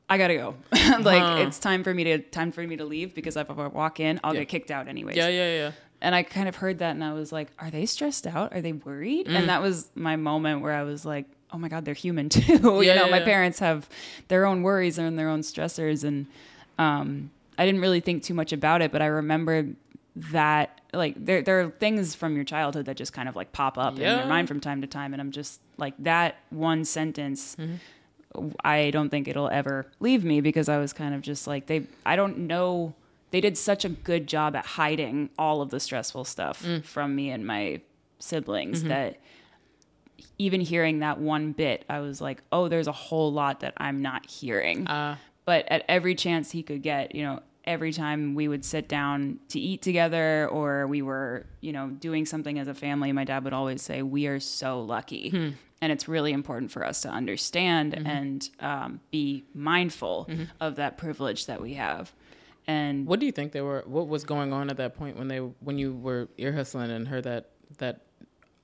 i 0.08 0.18
gotta 0.18 0.36
go 0.36 0.54
like 1.00 1.20
Huh. 1.22 1.44
it's 1.46 1.58
time 1.58 1.82
for 1.82 1.92
me 1.92 2.04
to 2.04 2.18
time 2.18 2.52
for 2.52 2.62
me 2.64 2.76
to 2.76 2.84
leave 2.84 3.12
because 3.14 3.36
if 3.36 3.50
i 3.50 3.66
walk 3.66 3.98
in 3.98 4.20
i'll 4.22 4.34
Yeah. 4.34 4.40
get 4.40 4.48
kicked 4.48 4.70
out 4.70 4.86
anyways 4.86 5.16
Yeah, 5.16 5.28
yeah, 5.28 5.54
yeah. 5.56 5.72
and 6.00 6.14
i 6.14 6.22
kind 6.22 6.48
of 6.48 6.54
heard 6.56 6.78
that 6.78 6.92
and 6.92 7.02
i 7.02 7.12
was 7.12 7.32
like 7.32 7.48
are 7.58 7.70
they 7.72 7.86
stressed 7.86 8.26
out 8.26 8.52
are 8.54 8.60
they 8.60 8.72
worried 8.72 9.26
and 9.26 9.44
mm. 9.44 9.46
that 9.48 9.62
was 9.62 9.88
my 9.96 10.14
moment 10.14 10.62
where 10.62 10.74
i 10.74 10.84
was 10.84 11.04
like 11.04 11.26
oh 11.52 11.58
my 11.58 11.68
god 11.68 11.84
they're 11.84 11.94
human 11.94 12.28
too 12.36 12.42
you 12.42 12.82
Yeah, 12.82 12.94
know 12.94 13.04
yeah, 13.06 13.10
my 13.10 13.18
yeah. 13.18 13.24
parents 13.24 13.58
have 13.60 13.88
their 14.28 14.44
own 14.46 14.62
worries 14.62 14.98
and 14.98 15.18
their 15.18 15.28
own 15.28 15.40
stressors 15.40 16.04
and 16.04 16.26
um, 16.78 17.30
i 17.56 17.64
didn't 17.66 17.80
really 17.80 18.00
think 18.00 18.22
too 18.22 18.34
much 18.34 18.52
about 18.52 18.82
it 18.82 18.92
but 18.92 19.02
i 19.02 19.06
remember 19.06 19.66
that 20.16 20.80
like 20.92 21.14
there, 21.22 21.42
there 21.42 21.60
are 21.60 21.70
things 21.70 22.14
from 22.14 22.34
your 22.34 22.44
childhood 22.44 22.86
that 22.86 22.96
just 22.96 23.12
kind 23.12 23.28
of 23.28 23.36
like 23.36 23.52
pop 23.52 23.78
up 23.78 23.94
in 23.96 24.00
your 24.02 24.26
mind 24.26 24.48
from 24.48 24.58
time 24.60 24.80
to 24.80 24.86
time 24.86 25.12
and 25.12 25.20
i'm 25.20 25.30
just 25.30 25.60
like 25.76 25.94
that 25.98 26.36
one 26.50 26.84
sentence 26.84 27.56
Mm-hmm. 27.56 27.74
I 28.62 28.90
don't 28.90 29.08
think 29.08 29.26
it'll 29.26 29.48
ever 29.48 29.86
leave 30.00 30.22
me 30.22 30.42
because 30.42 30.68
I 30.68 30.76
was 30.78 30.92
kind 30.92 31.14
of 31.14 31.22
just 31.22 31.46
like 31.46 31.66
they 31.66 31.86
I 32.04 32.14
don't 32.14 32.40
know 32.40 32.94
they 33.30 33.40
did 33.40 33.56
such 33.56 33.86
a 33.86 33.88
good 33.88 34.26
job 34.26 34.54
at 34.54 34.66
hiding 34.66 35.30
all 35.38 35.62
of 35.62 35.70
the 35.70 35.80
stressful 35.80 36.24
stuff 36.24 36.62
Mm. 36.62 36.84
from 36.84 37.16
me 37.16 37.30
and 37.30 37.46
my 37.46 37.80
siblings 38.18 38.80
Mm-hmm. 38.80 38.88
that 38.90 39.16
even 40.38 40.60
hearing 40.60 41.00
that 41.00 41.18
one 41.18 41.52
bit 41.52 41.84
I 41.88 42.00
was 42.00 42.20
like 42.20 42.42
oh 42.52 42.68
there's 42.68 42.86
a 42.88 42.92
whole 42.92 43.32
lot 43.32 43.60
that 43.60 43.74
I'm 43.76 44.02
not 44.02 44.26
hearing 44.26 44.86
Uh, 44.86 45.16
but 45.44 45.64
at 45.68 45.84
every 45.88 46.14
chance 46.14 46.50
he 46.50 46.62
could 46.62 46.82
get, 46.82 47.14
you 47.14 47.22
know, 47.22 47.40
every 47.64 47.90
time 47.92 48.34
we 48.34 48.48
would 48.48 48.64
sit 48.64 48.86
down 48.86 49.38
to 49.48 49.58
eat 49.58 49.80
together 49.80 50.46
or 50.48 50.86
we 50.86 51.00
were, 51.00 51.46
you 51.62 51.72
know, 51.72 51.88
doing 51.88 52.26
something 52.26 52.58
as 52.58 52.68
a 52.68 52.74
family, 52.74 53.12
my 53.12 53.24
dad 53.24 53.44
would 53.44 53.54
always 53.54 53.80
say, 53.80 54.02
We 54.02 54.26
are 54.26 54.40
so 54.40 54.82
lucky. 54.82 55.30
And 55.80 55.92
it's 55.92 56.06
really 56.06 56.32
important 56.32 56.70
for 56.70 56.84
us 56.84 57.00
to 57.02 57.08
understand 57.08 57.94
and 57.94 58.50
um, 58.60 59.00
be 59.10 59.44
mindful 59.54 60.28
of 60.60 60.76
that 60.76 60.98
privilege 60.98 61.46
that 61.46 61.62
we 61.62 61.74
have. 61.74 62.12
And 62.66 63.06
what 63.06 63.18
do 63.20 63.24
you 63.24 63.32
think 63.32 63.52
they 63.52 63.62
were? 63.62 63.84
What 63.86 64.06
was 64.08 64.24
going 64.24 64.52
on 64.52 64.68
at 64.68 64.76
that 64.76 64.96
point 64.98 65.16
when 65.16 65.28
they 65.28 65.38
when 65.38 65.78
you 65.78 65.94
were 65.94 66.28
ear 66.36 66.52
hustling 66.52 66.90
and 66.90 67.08
heard 67.08 67.24
that 67.24 67.50
that 67.78 68.02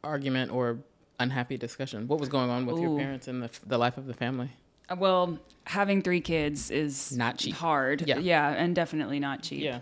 argument 0.02 0.52
or 0.52 0.80
unhappy 1.18 1.56
discussion? 1.56 2.08
What 2.08 2.20
was 2.20 2.28
going 2.28 2.50
on 2.50 2.66
with 2.66 2.78
your 2.80 2.96
parents 2.96 3.28
and 3.28 3.42
the 3.42 3.50
the 3.66 3.78
life 3.78 3.96
of 3.98 4.06
the 4.06 4.14
family? 4.14 4.50
uh, 4.90 4.96
well, 4.98 5.38
having 5.66 6.02
three 6.02 6.20
kids 6.20 6.70
is 6.70 7.16
Not 7.16 7.38
cheap. 7.38 7.54
hard. 7.54 8.02
Yeah. 8.06 8.18
Yeah. 8.18 8.50
And 8.50 8.74
definitely 8.76 9.18
not 9.18 9.42
cheap. 9.42 9.62
Yeah. 9.62 9.78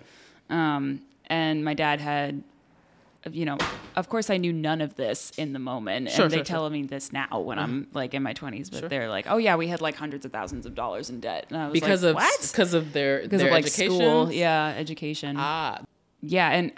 Um, 0.49 1.01
and 1.27 1.65
my 1.65 1.75
dad 1.75 2.01
had 2.01 2.43
you 3.31 3.45
know, 3.45 3.57
of 3.95 4.09
course, 4.09 4.31
I 4.31 4.37
knew 4.37 4.53
none 4.53 4.81
of 4.81 4.97
this 4.97 5.31
in 5.39 5.53
the 5.53 5.61
moment, 5.61 6.11
Sure, 6.11 6.25
and 6.25 6.33
they 6.33 6.39
sure, 6.39 6.45
tell 6.45 6.69
me 6.71 6.83
this 6.83 7.13
now 7.13 7.39
when 7.39 7.57
I'm 7.57 7.83
Mm-hmm. 7.85 7.97
like 7.97 8.15
in 8.15 8.23
my 8.25 8.35
20s. 8.35 8.69
But 8.73 8.91
they're 8.91 9.09
like, 9.09 9.27
"Oh 9.29 9.37
yeah, 9.37 9.55
we 9.55 9.69
had 9.69 9.81
like 9.81 9.95
hundreds 9.95 10.25
of 10.25 10.33
thousands 10.33 10.67
of 10.67 10.75
dollars 10.75 11.09
in 11.09 11.21
debt," 11.21 11.47
and 11.51 11.57
I 11.59 11.69
was 11.69 11.73
because 11.73 12.03
like, 12.03 12.11
of 12.11 12.15
what? 12.17 12.49
because 12.51 12.75
of 12.75 12.93
their 12.93 13.23
Because 13.23 13.39
their 13.39 13.49
of 13.51 13.53
like 13.53 13.65
education. 13.67 13.97
school, 13.97 14.33
yeah, 14.33 14.75
education, 14.77 15.37
Ah, 15.39 15.81
yeah. 16.21 16.51
And 16.51 16.73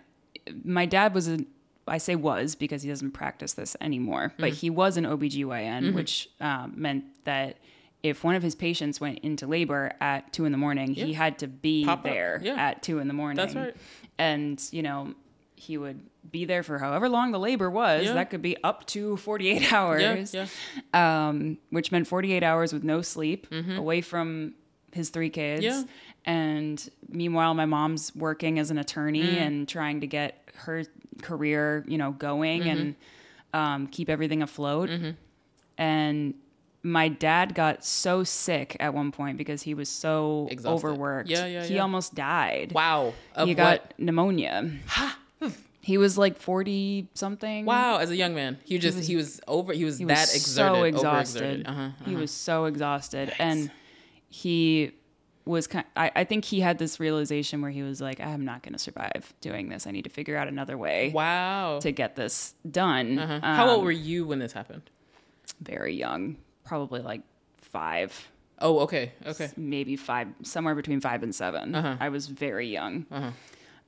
my 0.64 0.84
dad 0.84 1.14
was 1.14 1.28
a, 1.28 1.38
I 1.86 1.98
say 1.98 2.16
was 2.16 2.54
because 2.54 2.82
he 2.82 2.88
doesn't 2.88 3.10
practice 3.12 3.52
this 3.54 3.76
anymore, 3.80 4.32
but 4.38 4.52
Mm. 4.52 4.56
he 4.56 4.70
was 4.70 4.96
an 4.96 5.04
OBGYN, 5.04 5.82
Mm-hmm. 5.82 5.94
which 5.94 6.28
um, 6.40 6.72
meant 6.76 7.04
that. 7.24 7.58
If 8.02 8.22
one 8.22 8.34
of 8.34 8.42
his 8.42 8.54
patients 8.54 9.00
went 9.00 9.20
into 9.20 9.46
labor 9.46 9.92
at 9.98 10.30
two 10.30 10.44
in 10.44 10.52
the 10.52 10.58
morning, 10.58 10.92
he 10.92 11.14
had 11.14 11.38
to 11.38 11.46
be 11.48 11.86
Pop 11.86 12.02
there 12.02 12.38
yeah. 12.44 12.52
at 12.54 12.82
two 12.82 12.98
in 12.98 13.08
the 13.08 13.14
morning 13.14 13.36
that's 13.38 13.54
right. 13.54 13.74
and 14.18 14.62
you 14.72 14.82
know 14.82 15.14
he 15.56 15.78
would 15.78 16.00
be 16.30 16.44
there 16.44 16.62
for 16.62 16.78
however 16.78 17.08
long 17.08 17.32
the 17.32 17.38
labor 17.38 17.70
was 17.70 18.04
Yeah. 18.04 18.12
that 18.12 18.28
could 18.28 18.42
be 18.42 18.58
up 18.62 18.86
to 18.88 19.16
48 19.16 19.72
hours 19.78 20.34
Yeah, 20.34 20.46
yeah. 20.92 21.28
um, 21.28 21.56
which 21.70 21.90
meant 21.92 22.06
48 22.06 22.42
hours 22.42 22.74
with 22.74 22.84
no 22.84 23.00
sleep 23.00 23.46
away 23.74 24.02
from 24.02 24.52
his 24.92 25.08
three 25.08 25.30
kids 25.30 25.64
Yeah. 25.64 25.84
and 26.26 26.86
meanwhile 27.08 27.54
my 27.54 27.64
mom's 27.64 28.14
working 28.14 28.58
as 28.58 28.70
an 28.70 28.76
attorney 28.76 29.22
Mm. 29.22 29.40
and 29.46 29.68
trying 29.68 30.02
to 30.02 30.06
get 30.06 30.46
her 30.56 30.84
career 31.22 31.84
you 31.86 31.98
know 31.98 32.12
going 32.12 32.62
and 32.68 32.94
Mm-hmm. 33.54 33.58
um, 33.60 33.86
keep 33.86 34.08
everything 34.10 34.42
afloat 34.42 34.90
and 35.78 36.34
my 36.82 37.08
dad 37.08 37.54
got 37.54 37.84
so 37.84 38.24
sick 38.24 38.76
at 38.78 38.92
one 38.92 39.10
point 39.10 39.38
because 39.38 39.62
he 39.62 39.72
was 39.74 39.88
so 39.88 40.48
Exhausted. 40.50 40.86
overworked 40.88 41.30
Yeah, 41.30 41.46
yeah, 41.46 41.64
he 41.64 41.74
yeah. 41.76 41.80
almost 41.82 42.14
died 42.14 42.72
Wow. 42.72 43.14
Of 43.34 43.48
he 43.48 43.54
what? 43.54 43.56
got 43.56 43.94
pneumonia. 43.98 44.70
he 45.80 45.98
was 45.98 46.16
like 46.18 46.36
forty 46.38 47.08
something. 47.14 47.64
Wow, 47.64 47.98
as 47.98 48.10
a 48.10 48.16
young 48.16 48.34
man, 48.34 48.58
he 48.64 48.78
just 48.78 48.98
he 49.08 49.16
was, 49.16 49.40
over. 49.46 49.72
He 49.72 49.84
was 49.84 49.98
he 49.98 50.04
that 50.06 50.20
was 50.20 50.34
exerted, 50.34 50.74
so 50.76 50.82
exhausted. 50.84 51.66
Uh-huh, 51.66 51.88
He 52.06 52.14
was 52.16 52.30
so 52.30 52.64
exhausted, 52.66 53.32
and 53.38 53.70
he 54.28 54.92
was 55.46 55.66
kind. 55.66 55.84
I, 55.96 56.10
I 56.16 56.24
think 56.24 56.44
he 56.44 56.60
had 56.60 56.78
this 56.78 56.98
realization 56.98 57.60
where 57.62 57.70
he 57.70 57.82
was 57.82 58.00
like, 58.00 58.20
"I'm 58.20 58.44
not 58.44 58.62
going 58.62 58.72
to 58.72 58.78
survive 58.78 59.34
doing 59.40 59.68
this. 59.68 59.86
I 59.86 59.90
need 59.90 60.04
to 60.04 60.10
figure 60.10 60.36
out 60.36 60.48
another 60.48 60.76
way 60.78 61.10
Wow. 61.14 61.78
to 61.82 61.92
get 61.92 62.16
this 62.16 62.54
done." 62.70 63.18
Uh-huh. 63.18 63.40
How 63.42 63.68
old 63.68 63.80
Um, 63.80 63.84
were 63.84 63.90
you 63.92 64.26
when 64.26 64.38
this 64.38 64.52
happened? 64.52 64.82
Very 65.60 65.94
young, 65.94 66.36
probably 66.64 67.00
like 67.00 67.20
five, 67.58 68.28
Oh, 68.60 68.78
okay, 68.80 69.12
okay. 69.26 69.50
maybe 69.56 69.96
five, 69.96 70.28
somewhere 70.42 70.74
between 70.74 71.00
five 71.00 71.22
and 71.22 71.34
7 71.34 71.74
Uh-huh. 71.74 71.96
I 72.00 72.08
was 72.08 72.28
very 72.28 72.68
young. 72.68 73.04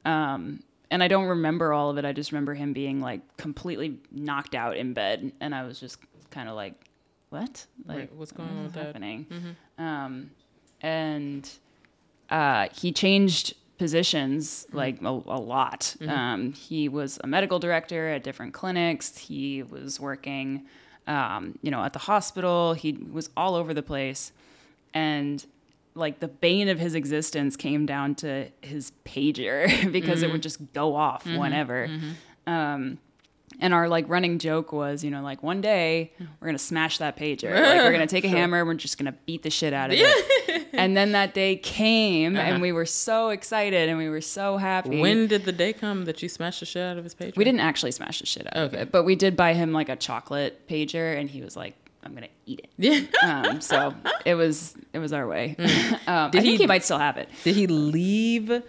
Um, 0.04 0.60
and 0.90 1.02
I 1.02 1.08
don't 1.08 1.26
remember 1.26 1.72
all 1.72 1.90
of 1.90 1.98
it. 1.98 2.04
I 2.04 2.12
just 2.12 2.32
remember 2.32 2.54
him 2.54 2.72
being 2.72 3.00
like 3.00 3.20
completely 3.36 3.98
knocked 4.12 4.54
out 4.54 4.76
in 4.76 4.92
bed, 4.92 5.32
and 5.40 5.54
I 5.54 5.64
was 5.64 5.80
just 5.80 5.98
kind 6.30 6.48
of 6.48 6.54
like, 6.54 6.74
"What? 7.30 7.66
Like, 7.86 7.98
Right, 7.98 8.14
what's 8.14 8.32
going 8.32 8.48
on 8.50 8.64
with 8.64 8.72
that? 8.74 8.94
Mm-hmm. 8.94 9.26
happening?" 9.26 9.56
Um, 9.78 10.30
and 10.82 11.48
uh, 12.30 12.68
he 12.74 12.92
changed 12.92 13.54
positions 13.78 14.66
Mm-hmm. 14.68 14.76
like 14.76 15.02
a, 15.02 15.08
a 15.08 15.40
lot. 15.40 15.94
Um, 16.08 16.52
he 16.52 16.88
was 16.88 17.18
a 17.22 17.26
medical 17.26 17.58
director 17.58 18.08
at 18.08 18.24
different 18.24 18.52
clinics. 18.54 19.16
He 19.18 19.62
was 19.62 20.00
working, 20.00 20.62
um, 21.06 21.58
you 21.62 21.70
know, 21.70 21.82
at 21.84 21.92
the 21.92 21.98
hospital. 22.00 22.72
He 22.74 22.92
was 22.92 23.28
all 23.36 23.54
over 23.54 23.74
the 23.74 23.82
place, 23.82 24.32
and 24.94 25.44
like 25.94 26.20
the 26.20 26.28
bane 26.28 26.68
of 26.68 26.78
his 26.78 26.94
existence 26.94 27.56
came 27.56 27.86
down 27.86 28.14
to 28.16 28.48
his 28.62 28.92
pager 29.06 29.90
because 29.92 30.22
it 30.22 30.30
would 30.32 30.42
just 30.42 30.72
go 30.74 30.94
off 30.94 31.24
whenever. 31.26 31.88
Um, 32.46 32.98
and 33.60 33.72
our 33.72 33.88
like 33.88 34.06
running 34.08 34.38
joke 34.38 34.72
was, 34.72 35.02
you 35.02 35.10
know, 35.10 35.22
like 35.22 35.42
one 35.42 35.60
day 35.62 36.12
we're 36.40 36.48
gonna 36.48 36.58
smash 36.58 36.98
that 36.98 37.16
pager. 37.16 37.50
Like 37.62 37.80
we're 37.82 37.92
gonna 37.92 38.06
take 38.06 38.24
a 38.24 38.28
hammer, 38.28 38.64
we're 38.64 38.74
just 38.74 38.98
gonna 38.98 39.14
beat 39.26 39.42
the 39.42 39.50
shit 39.50 39.72
out 39.72 39.90
of 39.90 39.96
it. 39.98 40.65
and 40.82 40.96
then 40.96 41.12
that 41.12 41.34
day 41.34 41.56
came, 41.56 42.36
and 42.36 42.60
we 42.62 42.72
were 42.72 42.86
so 42.86 43.28
excited 43.30 43.88
and 43.88 43.98
we 43.98 44.08
were 44.08 44.20
so 44.20 44.56
happy. 44.56 45.00
When 45.00 45.26
did 45.26 45.44
the 45.44 45.52
day 45.52 45.72
come 45.72 46.04
that 46.04 46.22
you 46.22 46.28
smashed 46.28 46.60
the 46.60 46.66
shit 46.66 46.82
out 46.82 46.98
of 46.98 47.04
his 47.04 47.14
pager? 47.14 47.36
we 47.36 47.44
didn't 47.44 47.60
actually 47.60 47.92
smash 47.92 48.20
the 48.20 48.26
shit 48.26 48.46
out 48.46 48.56
of 48.56 48.72
Okay. 48.74 48.82
it, 48.82 48.92
but 48.92 49.04
we 49.04 49.16
did 49.16 49.36
buy 49.36 49.52
him 49.54 49.72
like 49.72 49.88
a 49.88 49.96
chocolate 49.96 50.66
pager, 50.68 51.18
and 51.18 51.28
he 51.30 51.42
was 51.42 51.56
like, 51.56 51.74
"I'm 52.04 52.14
gonna 52.14 52.28
eat 52.46 52.60
it." 52.60 52.70
Yeah. 52.78 53.00
Um, 53.26 53.60
so 53.60 53.92
it 54.24 54.34
was 54.34 54.74
it 54.92 54.98
was 54.98 55.12
our 55.12 55.26
way. 55.26 55.56
um, 56.06 56.30
Did 56.30 56.38
I 56.40 56.42
think 56.42 56.44
he- 56.44 56.56
he 56.58 56.66
might 56.66 56.84
still 56.84 56.98
have 56.98 57.16
it. 57.16 57.28
Did 57.44 57.56
he 57.56 57.66
leave? 57.66 58.62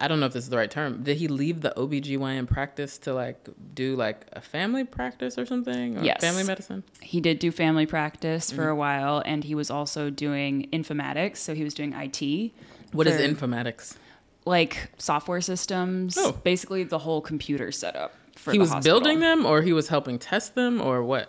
I 0.00 0.08
don't 0.08 0.20
know 0.20 0.26
if 0.26 0.32
this 0.32 0.44
is 0.44 0.50
the 0.50 0.56
right 0.56 0.70
term. 0.70 1.02
Did 1.02 1.16
he 1.16 1.28
leave 1.28 1.60
the 1.60 1.72
OBGYN 1.76 2.46
practice 2.48 2.98
to 2.98 3.14
like 3.14 3.48
do 3.74 3.96
like 3.96 4.26
a 4.32 4.40
family 4.40 4.84
practice 4.84 5.38
or 5.38 5.46
something? 5.46 5.98
Or 5.98 6.02
Yes. 6.02 6.20
Family 6.20 6.44
medicine? 6.44 6.84
He 7.00 7.20
did 7.20 7.38
do 7.38 7.50
family 7.50 7.86
practice 7.86 8.48
Mm-hmm. 8.48 8.56
for 8.56 8.68
a 8.68 8.76
while, 8.76 9.22
and 9.24 9.44
he 9.44 9.54
was 9.54 9.70
also 9.70 10.10
doing 10.10 10.68
informatics. 10.72 11.38
So 11.38 11.54
he 11.54 11.64
was 11.64 11.74
doing 11.74 11.92
IT, 11.94 12.52
What 12.92 13.06
is 13.06 13.16
For- 13.16 13.22
informatics? 13.22 13.96
like 14.44 14.90
software 14.98 15.40
systems, 15.40 16.16
Oh. 16.18 16.32
basically 16.44 16.84
the 16.84 16.98
whole 17.00 17.20
computer 17.20 17.72
setup. 17.72 18.14
For 18.36 18.52
he 18.52 18.58
was 18.58 18.70
hospital. 18.70 19.00
building 19.00 19.20
them 19.20 19.44
or 19.44 19.62
he 19.62 19.72
was 19.72 19.88
helping 19.88 20.18
test 20.18 20.54
them 20.54 20.80
or 20.80 21.02
what? 21.02 21.28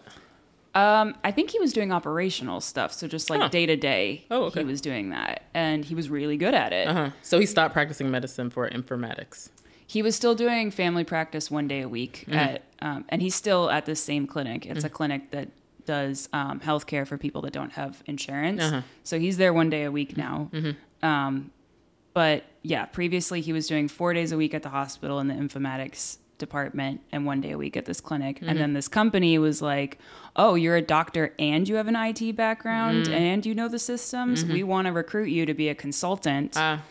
Um, 0.75 1.15
I 1.23 1.32
think 1.32 1.49
he 1.49 1.60
was 1.60 1.73
doing 1.73 1.91
operational 1.91 2.62
stuff, 2.62 2.93
so 2.93 3.08
just 3.08 3.30
like 3.30 3.41
Huh. 3.41 3.47
day 3.47 3.65
to 3.65 3.75
day, 3.75 4.25
Oh, 4.30 4.43
okay. 4.45 4.60
he 4.62 4.65
was 4.65 4.80
doing 4.82 5.10
that, 5.10 5.43
and 5.53 5.84
he 5.84 5.95
was 5.95 6.10
really 6.10 6.38
good 6.38 6.53
at 6.53 6.71
it. 6.73 6.88
Uh-huh. 6.88 7.10
So 7.23 7.39
he 7.39 7.45
stopped 7.47 7.73
practicing 7.73 8.12
medicine 8.12 8.49
for 8.51 8.69
informatics. 8.69 9.49
He 9.88 10.01
was 10.03 10.15
still 10.15 10.36
doing 10.36 10.69
family 10.69 11.03
practice 11.03 11.49
one 11.49 11.67
day 11.67 11.82
a 11.82 11.89
week 11.89 12.25
Mm-hmm. 12.27 12.34
at, 12.38 12.63
um, 12.82 13.06
and 13.10 13.21
he's 13.21 13.34
still 13.36 13.69
at 13.71 13.86
the 13.86 13.95
same 13.95 14.27
clinic. 14.27 14.65
It's 14.65 14.82
Mm. 14.84 14.88
a 14.88 14.89
clinic 14.89 15.32
that 15.32 15.47
does 15.86 16.27
um, 16.34 16.60
healthcare 16.60 17.08
for 17.08 17.17
people 17.17 17.41
that 17.43 17.53
don't 17.53 17.71
have 17.71 18.03
insurance. 18.06 18.62
Uh-huh. 18.62 18.82
So 19.03 19.17
he's 19.17 19.38
there 19.38 19.53
one 19.53 19.69
day 19.69 19.84
a 19.86 19.91
week 19.91 20.17
now. 20.17 20.51
Um, 21.01 21.51
but 22.13 22.43
yeah, 22.63 22.86
previously 22.86 23.39
he 23.41 23.53
was 23.53 23.67
doing 23.67 23.88
four 23.88 24.13
days 24.13 24.32
a 24.34 24.38
week 24.38 24.53
at 24.53 24.63
the 24.63 24.69
hospital 24.69 25.19
in 25.21 25.27
the 25.27 25.34
informatics 25.36 26.17
department 26.38 27.02
and 27.12 27.26
one 27.26 27.41
day 27.41 27.52
a 27.52 27.58
week 27.58 27.78
at 27.78 27.86
this 27.86 28.02
clinic. 28.02 28.39
And 28.39 28.50
mm-hmm. 28.50 28.60
then 28.60 28.73
this 28.73 28.88
company 28.88 29.38
was 29.38 29.62
like, 29.62 30.00
"Oh, 30.36 30.56
you're 30.56 30.76
a 30.76 30.82
doctor 30.82 31.34
and 31.39 31.67
you 31.67 31.76
have 31.76 31.88
an 31.88 31.95
IT 31.95 32.36
background 32.36 33.06
mm-hmm. 33.06 33.13
and 33.13 33.45
you 33.45 33.56
know 33.56 33.67
the 33.67 33.80
systems. 33.80 34.43
Mm-hmm. 34.43 34.54
We 34.54 34.63
want 34.63 34.88
to 34.88 34.93
recruit 34.93 35.30
you 35.30 35.45
to 35.45 35.54
be 35.54 35.69
a 35.69 35.76
consultant." 35.76 36.54
Ah, 36.56 36.82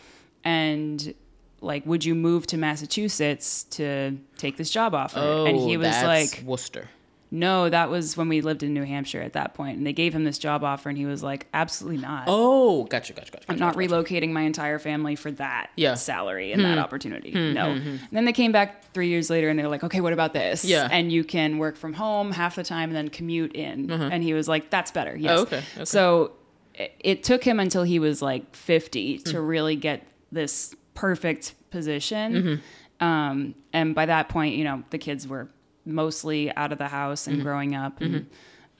and 0.44 1.14
like 1.60 1.84
would 1.86 2.04
you 2.04 2.14
move 2.14 2.46
to 2.46 2.56
massachusetts 2.56 3.64
to 3.64 4.16
take 4.36 4.56
this 4.56 4.70
job 4.70 4.94
offer 4.94 5.18
oh, 5.18 5.46
and 5.46 5.56
he 5.56 5.76
oh, 5.76 5.80
was 5.80 5.88
that's 5.88 6.06
like 6.06 6.44
Worcester. 6.46 6.88
No 7.30 7.68
that 7.68 7.90
was 7.90 8.16
when 8.16 8.28
we 8.28 8.40
lived 8.40 8.62
in 8.62 8.72
new 8.72 8.84
hampshire 8.84 9.20
at 9.20 9.32
that 9.32 9.52
point 9.54 9.76
and 9.76 9.86
they 9.86 9.92
gave 9.92 10.14
him 10.14 10.24
this 10.24 10.38
job 10.38 10.62
offer 10.62 10.88
and 10.88 10.96
he 10.96 11.06
was 11.06 11.22
like 11.22 11.46
absolutely 11.52 12.00
not 12.00 12.24
Oh, 12.28 12.84
gotcha, 12.84 13.12
gotcha, 13.12 13.32
gotcha. 13.32 13.44
i'm 13.48 13.58
not 13.58 13.74
gotcha. 13.74 13.88
relocating 13.88 14.30
my 14.30 14.42
entire 14.42 14.78
family 14.78 15.16
for 15.16 15.30
that 15.32 15.70
Yeah. 15.76 15.90
Hmm. 15.92 15.96
salary 15.96 16.52
and 16.52 16.64
that 16.64 16.78
opportunity 16.78 17.32
no 17.32 17.66
and 17.70 18.00
then 18.12 18.24
they 18.24 18.32
came 18.32 18.52
back 18.52 18.92
three 18.92 19.08
years 19.08 19.28
later 19.30 19.48
and 19.48 19.58
they 19.58 19.62
were 19.62 19.68
like 19.68 19.84
okay 19.84 20.00
what 20.00 20.12
about 20.12 20.32
this 20.32 20.64
Yeah. 20.64 20.88
and 20.90 21.10
you 21.10 21.24
can 21.24 21.58
work 21.58 21.76
from 21.76 21.92
home 21.94 22.30
half 22.32 22.54
the 22.56 22.64
time 22.64 22.90
and 22.90 22.96
then 22.96 23.08
commute 23.08 23.54
in 23.54 23.90
and 23.90 24.22
he 24.22 24.32
was 24.34 24.46
like 24.48 24.70
that's 24.70 24.90
better 24.90 25.16
yes 25.16 25.30
Uh-huh. 25.30 25.38
Oh, 25.38 25.42
okay, 25.42 25.62
okay. 25.76 25.84
so 25.84 26.32
it, 26.74 26.92
it 27.00 27.24
took 27.24 27.42
him 27.42 27.58
until 27.58 27.82
he 27.82 27.98
was 27.98 28.22
like 28.22 28.54
50 28.54 29.18
to 29.18 29.40
Hmm. 29.40 29.46
really 29.46 29.76
get 29.76 30.06
this 30.30 30.74
perfect 30.94 31.54
position. 31.70 32.32
Mm-hmm. 32.34 33.04
Um, 33.06 33.54
and 33.72 33.94
by 33.94 34.06
that 34.06 34.28
point, 34.28 34.56
you 34.56 34.64
know, 34.64 34.82
the 34.90 34.98
kids 34.98 35.26
were 35.28 35.48
mostly 35.86 36.54
out 36.56 36.72
of 36.72 36.78
the 36.78 36.88
house 36.88 37.22
Mm-hmm. 37.22 37.32
and 37.34 37.42
growing 37.42 37.74
up 37.74 38.00
and 38.00 38.26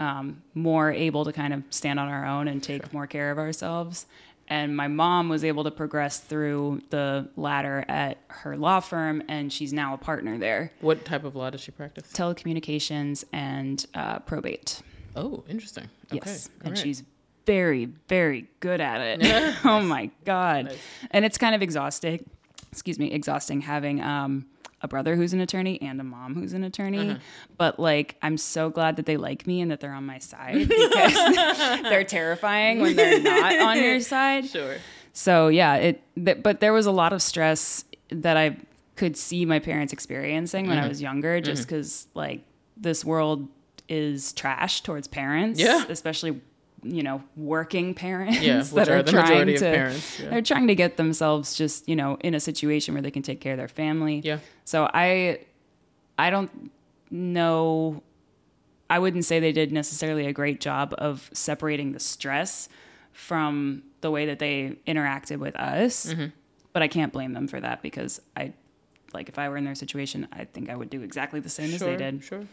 um, 0.00 0.42
more 0.54 0.90
able 0.90 1.24
to 1.24 1.32
kind 1.32 1.54
of 1.54 1.62
stand 1.70 1.98
on 1.98 2.08
our 2.08 2.26
own 2.26 2.48
and 2.48 2.62
take 2.62 2.92
more 2.92 3.06
care 3.06 3.30
of 3.30 3.38
ourselves. 3.38 4.06
And 4.48 4.76
my 4.76 4.86
mom 4.86 5.28
was 5.28 5.42
able 5.42 5.64
to 5.64 5.72
progress 5.72 6.20
through 6.20 6.82
the 6.90 7.28
ladder 7.36 7.84
at 7.88 8.18
her 8.28 8.56
law 8.56 8.78
firm, 8.78 9.22
and 9.26 9.52
she's 9.52 9.72
now 9.72 9.92
a 9.94 9.98
partner 9.98 10.38
there. 10.38 10.70
What 10.80 11.04
type 11.04 11.24
of 11.24 11.34
law 11.34 11.50
does 11.50 11.62
she 11.62 11.72
practice? 11.72 12.12
Telecommunications 12.12 13.24
and 13.32 13.84
uh, 13.94 14.20
probate. 14.20 14.82
Oh, 15.16 15.42
interesting. 15.48 15.88
Okay. 16.12 16.20
Yes. 16.24 16.48
all 16.60 16.68
And 16.68 16.76
right. 16.76 16.78
she's 16.82 17.02
very, 17.44 17.86
very 18.08 18.46
good 18.60 18.80
at 18.80 19.00
it. 19.00 19.56
oh 19.64 19.80
my 19.80 20.10
God. 20.24 20.66
Nice. 20.66 20.78
And 21.10 21.24
it's 21.24 21.38
kind 21.38 21.54
of 21.54 21.62
exhausting. 21.62 22.28
Excuse 22.70 22.98
me, 22.98 23.10
exhausting 23.10 23.62
having 23.62 24.00
um, 24.02 24.46
a 24.86 24.88
brother 24.88 25.16
who's 25.16 25.32
an 25.34 25.40
attorney 25.40 25.80
and 25.82 26.00
a 26.00 26.04
mom 26.04 26.34
who's 26.34 26.52
an 26.54 26.64
attorney. 26.64 27.10
Uh-huh. 27.10 27.18
But 27.58 27.78
like, 27.78 28.16
I'm 28.22 28.38
so 28.38 28.70
glad 28.70 28.96
that 28.96 29.04
they 29.06 29.16
like 29.18 29.46
me 29.46 29.60
and 29.60 29.70
that 29.70 29.80
they're 29.80 29.92
on 29.92 30.06
my 30.06 30.18
side 30.18 30.68
because 30.68 31.12
they're 31.82 32.04
terrifying 32.04 32.80
when 32.80 32.96
they're 32.96 33.20
not 33.20 33.58
on 33.60 33.82
your 33.82 34.00
side. 34.14 34.48
Sure. 34.48 34.76
So 35.12 35.48
yeah, 35.48 35.74
it. 35.76 36.02
Th- 36.22 36.42
but 36.42 36.60
there 36.60 36.72
was 36.72 36.86
a 36.86 36.92
lot 36.92 37.12
of 37.12 37.20
stress 37.20 37.84
that 38.10 38.36
I 38.36 38.56
could 38.96 39.16
see 39.16 39.44
my 39.44 39.58
parents 39.58 39.92
experiencing 39.92 40.68
when 40.68 40.78
I 40.78 40.88
was 40.88 41.02
younger, 41.02 41.40
just 41.40 41.66
because 41.68 42.06
like 42.14 42.42
this 42.76 43.04
world 43.04 43.48
is 43.88 44.32
trash 44.32 44.80
towards 44.82 45.06
parents, 45.08 45.60
Yeah. 45.60 45.84
especially 45.88 46.40
you 46.82 47.02
know 47.02 47.22
working 47.36 47.94
parents 47.94 48.40
Yeah, 48.40 48.62
that 48.74 48.88
are, 48.88 48.98
are 48.98 49.02
the 49.02 49.12
trying 49.12 49.28
majority 49.28 49.54
of 49.54 49.60
to 49.60 49.64
parents, 49.64 50.20
yeah. 50.20 50.30
they're 50.30 50.42
trying 50.42 50.66
to 50.68 50.74
get 50.74 50.96
themselves 50.96 51.56
just 51.56 51.88
you 51.88 51.96
know 51.96 52.16
in 52.20 52.34
a 52.34 52.40
situation 52.40 52.94
where 52.94 53.02
they 53.02 53.10
can 53.10 53.22
take 53.22 53.40
care 53.40 53.52
of 53.52 53.58
their 53.58 53.68
family. 53.68 54.20
Yeah. 54.24 54.38
So 54.64 54.88
I 54.92 55.40
I 56.18 56.30
don't 56.30 56.70
know. 57.10 58.02
I 58.88 58.98
wouldn't 58.98 59.24
say 59.24 59.40
they 59.40 59.52
did 59.52 59.72
necessarily 59.72 60.26
a 60.26 60.32
great 60.32 60.60
job 60.60 60.94
of 60.98 61.28
separating 61.32 61.92
the 61.92 62.00
stress 62.00 62.68
from 63.12 63.82
the 64.00 64.10
way 64.10 64.26
that 64.26 64.38
they 64.38 64.76
interacted 64.86 65.38
with 65.38 65.56
us. 65.56 66.06
Mm-hmm. 66.06 66.26
But 66.72 66.82
I 66.82 66.88
can't 66.88 67.12
blame 67.12 67.32
them 67.32 67.48
for 67.48 67.58
that 67.58 67.82
because 67.82 68.20
I, 68.36 68.52
like, 69.14 69.28
if 69.30 69.38
I 69.38 69.48
were 69.48 69.56
in 69.56 69.64
their 69.64 69.74
situation, 69.74 70.28
I 70.30 70.44
think 70.44 70.68
I 70.68 70.76
would 70.76 70.90
do 70.90 71.00
exactly 71.02 71.40
the 71.40 71.48
same 71.48 71.72
as 71.72 71.80
they 71.80 71.96
did. 71.96 72.22
Sure. 72.22 72.44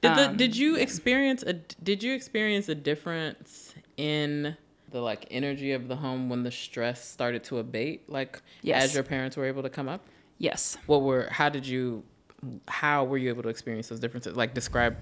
Did 0.00 0.14
the 0.16 0.28
Um, 0.30 0.36
did 0.36 0.56
you 0.56 0.76
experience 0.76 1.42
a 1.42 1.54
did 1.54 2.02
you 2.02 2.14
experience 2.14 2.68
a 2.68 2.74
difference 2.74 3.74
in 3.96 4.56
the 4.90 5.00
like 5.00 5.26
energy 5.30 5.72
of 5.72 5.88
the 5.88 5.96
home 5.96 6.28
when 6.28 6.42
the 6.42 6.50
stress 6.50 7.04
started 7.06 7.44
to 7.44 7.58
abate? 7.58 8.08
Like 8.08 8.40
Yes. 8.62 8.84
as 8.84 8.94
your 8.94 9.02
parents 9.04 9.36
were 9.36 9.44
able 9.46 9.62
to 9.62 9.70
come 9.70 9.88
up? 9.88 10.02
Yes. 10.38 10.76
What 10.86 11.02
were 11.02 11.28
how 11.30 11.48
did 11.48 11.66
you 11.66 12.04
how 12.68 13.04
were 13.04 13.18
you 13.18 13.28
able 13.30 13.42
to 13.42 13.48
experience 13.48 13.88
those 13.88 14.00
differences? 14.00 14.36
Like 14.36 14.54
describe 14.54 14.96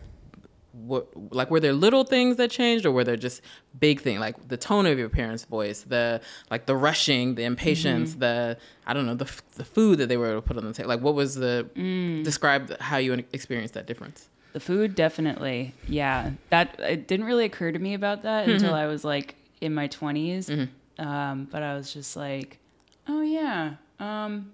what 0.73 1.07
like 1.33 1.51
were 1.53 1.61
there 1.61 1.73
little 1.73 2.03
things 2.03 2.37
that 2.37 2.51
changed 2.51 2.85
or 2.85 2.91
were 2.91 3.05
there 3.05 3.17
just 3.17 3.41
big 3.79 4.01
thing 4.01 4.19
like 4.19 4.49
the 4.49 4.57
tone 4.57 4.87
of 4.87 4.99
your 4.99 5.09
parents' 5.09 5.45
voice, 5.45 5.83
the 5.83 6.21
like 6.51 6.67
the 6.67 6.75
rushing, 6.75 7.37
the 7.37 7.45
impatience, 7.45 8.11
Mm-hmm. 8.11 8.21
the 8.21 8.59
I 8.87 8.93
don't 8.95 9.07
know, 9.07 9.15
the 9.15 9.31
the 9.55 9.65
food 9.65 9.99
that 9.99 10.09
they 10.09 10.17
were 10.17 10.31
able 10.33 10.41
to 10.43 10.47
put 10.47 10.57
on 10.57 10.65
the 10.65 10.73
table. 10.73 10.89
Like 10.89 11.01
what 11.01 11.15
was 11.15 11.37
the 11.37 11.69
Mm. 11.77 12.25
describe 12.25 12.77
how 12.81 12.97
you 12.97 13.13
experienced 13.33 13.75
that 13.75 13.87
difference? 13.87 14.29
The 14.55 14.61
food, 14.61 14.95
definitely. 14.95 15.75
Yeah. 15.89 16.31
That, 16.51 16.79
it 16.79 17.09
didn't 17.09 17.27
really 17.27 17.45
occur 17.45 17.73
to 17.73 17.79
me 17.79 17.95
about 17.95 18.23
that 18.23 18.49
until 18.49 18.73
I 18.73 18.87
was 18.87 19.05
like 19.05 19.35
in 19.61 19.75
my 19.75 19.89
20s. 19.89 20.69
Um, 20.97 21.49
but 21.51 21.65
I 21.65 21.75
was 21.75 21.93
just 21.93 22.17
like, 22.17 22.61
oh, 23.09 23.21
yeah. 23.21 23.75
Um, 23.99 24.53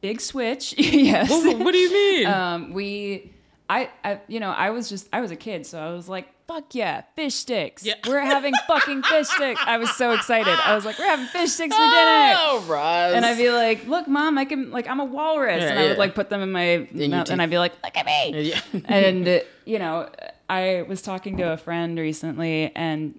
big 0.00 0.22
switch. 0.22 0.74
yes. 0.78 1.28
what, 1.28 1.58
what 1.58 1.72
do 1.72 1.78
you 1.78 1.92
mean? 1.92 2.26
um, 2.32 2.72
we, 2.72 3.30
I, 3.68 3.90
I, 4.02 4.20
you 4.26 4.40
know, 4.40 4.50
I 4.50 4.70
was 4.70 4.88
just, 4.88 5.06
I 5.12 5.20
was 5.20 5.30
a 5.30 5.36
kid, 5.36 5.66
so 5.66 5.78
I 5.78 5.92
was 5.92 6.08
like, 6.08 6.31
fuck 6.46 6.74
yeah, 6.74 7.02
fish 7.16 7.34
sticks. 7.34 7.84
Yeah. 7.84 7.94
We're 8.06 8.20
having 8.20 8.54
fucking 8.66 9.02
fish 9.02 9.28
sticks. 9.28 9.60
I 9.64 9.78
was 9.78 9.90
so 9.92 10.12
excited. 10.12 10.58
I 10.64 10.74
was 10.74 10.84
like, 10.84 10.98
we're 10.98 11.06
having 11.06 11.26
fish 11.26 11.52
sticks 11.52 11.74
for 11.74 11.80
dinner. 11.82 12.34
Oh, 12.38 12.64
Roz. 12.68 13.14
And 13.14 13.24
I'd 13.24 13.38
be 13.38 13.50
like, 13.50 13.86
look, 13.86 14.08
mom, 14.08 14.38
I 14.38 14.44
can, 14.44 14.70
like, 14.70 14.86
I'm 14.88 15.00
a 15.00 15.04
walrus. 15.04 15.62
Yeah, 15.62 15.70
and 15.70 15.78
I 15.78 15.88
would, 15.88 15.98
like, 15.98 16.14
put 16.14 16.30
them 16.30 16.42
in 16.42 16.52
my 16.52 16.86
mouth, 16.92 17.30
and 17.30 17.40
I'd 17.40 17.50
be 17.50 17.58
like, 17.58 17.72
look 17.82 17.96
at 17.96 18.06
me. 18.06 18.50
yeah. 18.50 18.60
and, 18.84 19.26
uh, 19.26 19.40
you 19.64 19.78
know, 19.78 20.08
I 20.48 20.82
was 20.82 21.02
talking 21.02 21.36
to 21.38 21.52
a 21.52 21.56
friend 21.56 21.98
recently 21.98 22.72
and 22.74 23.18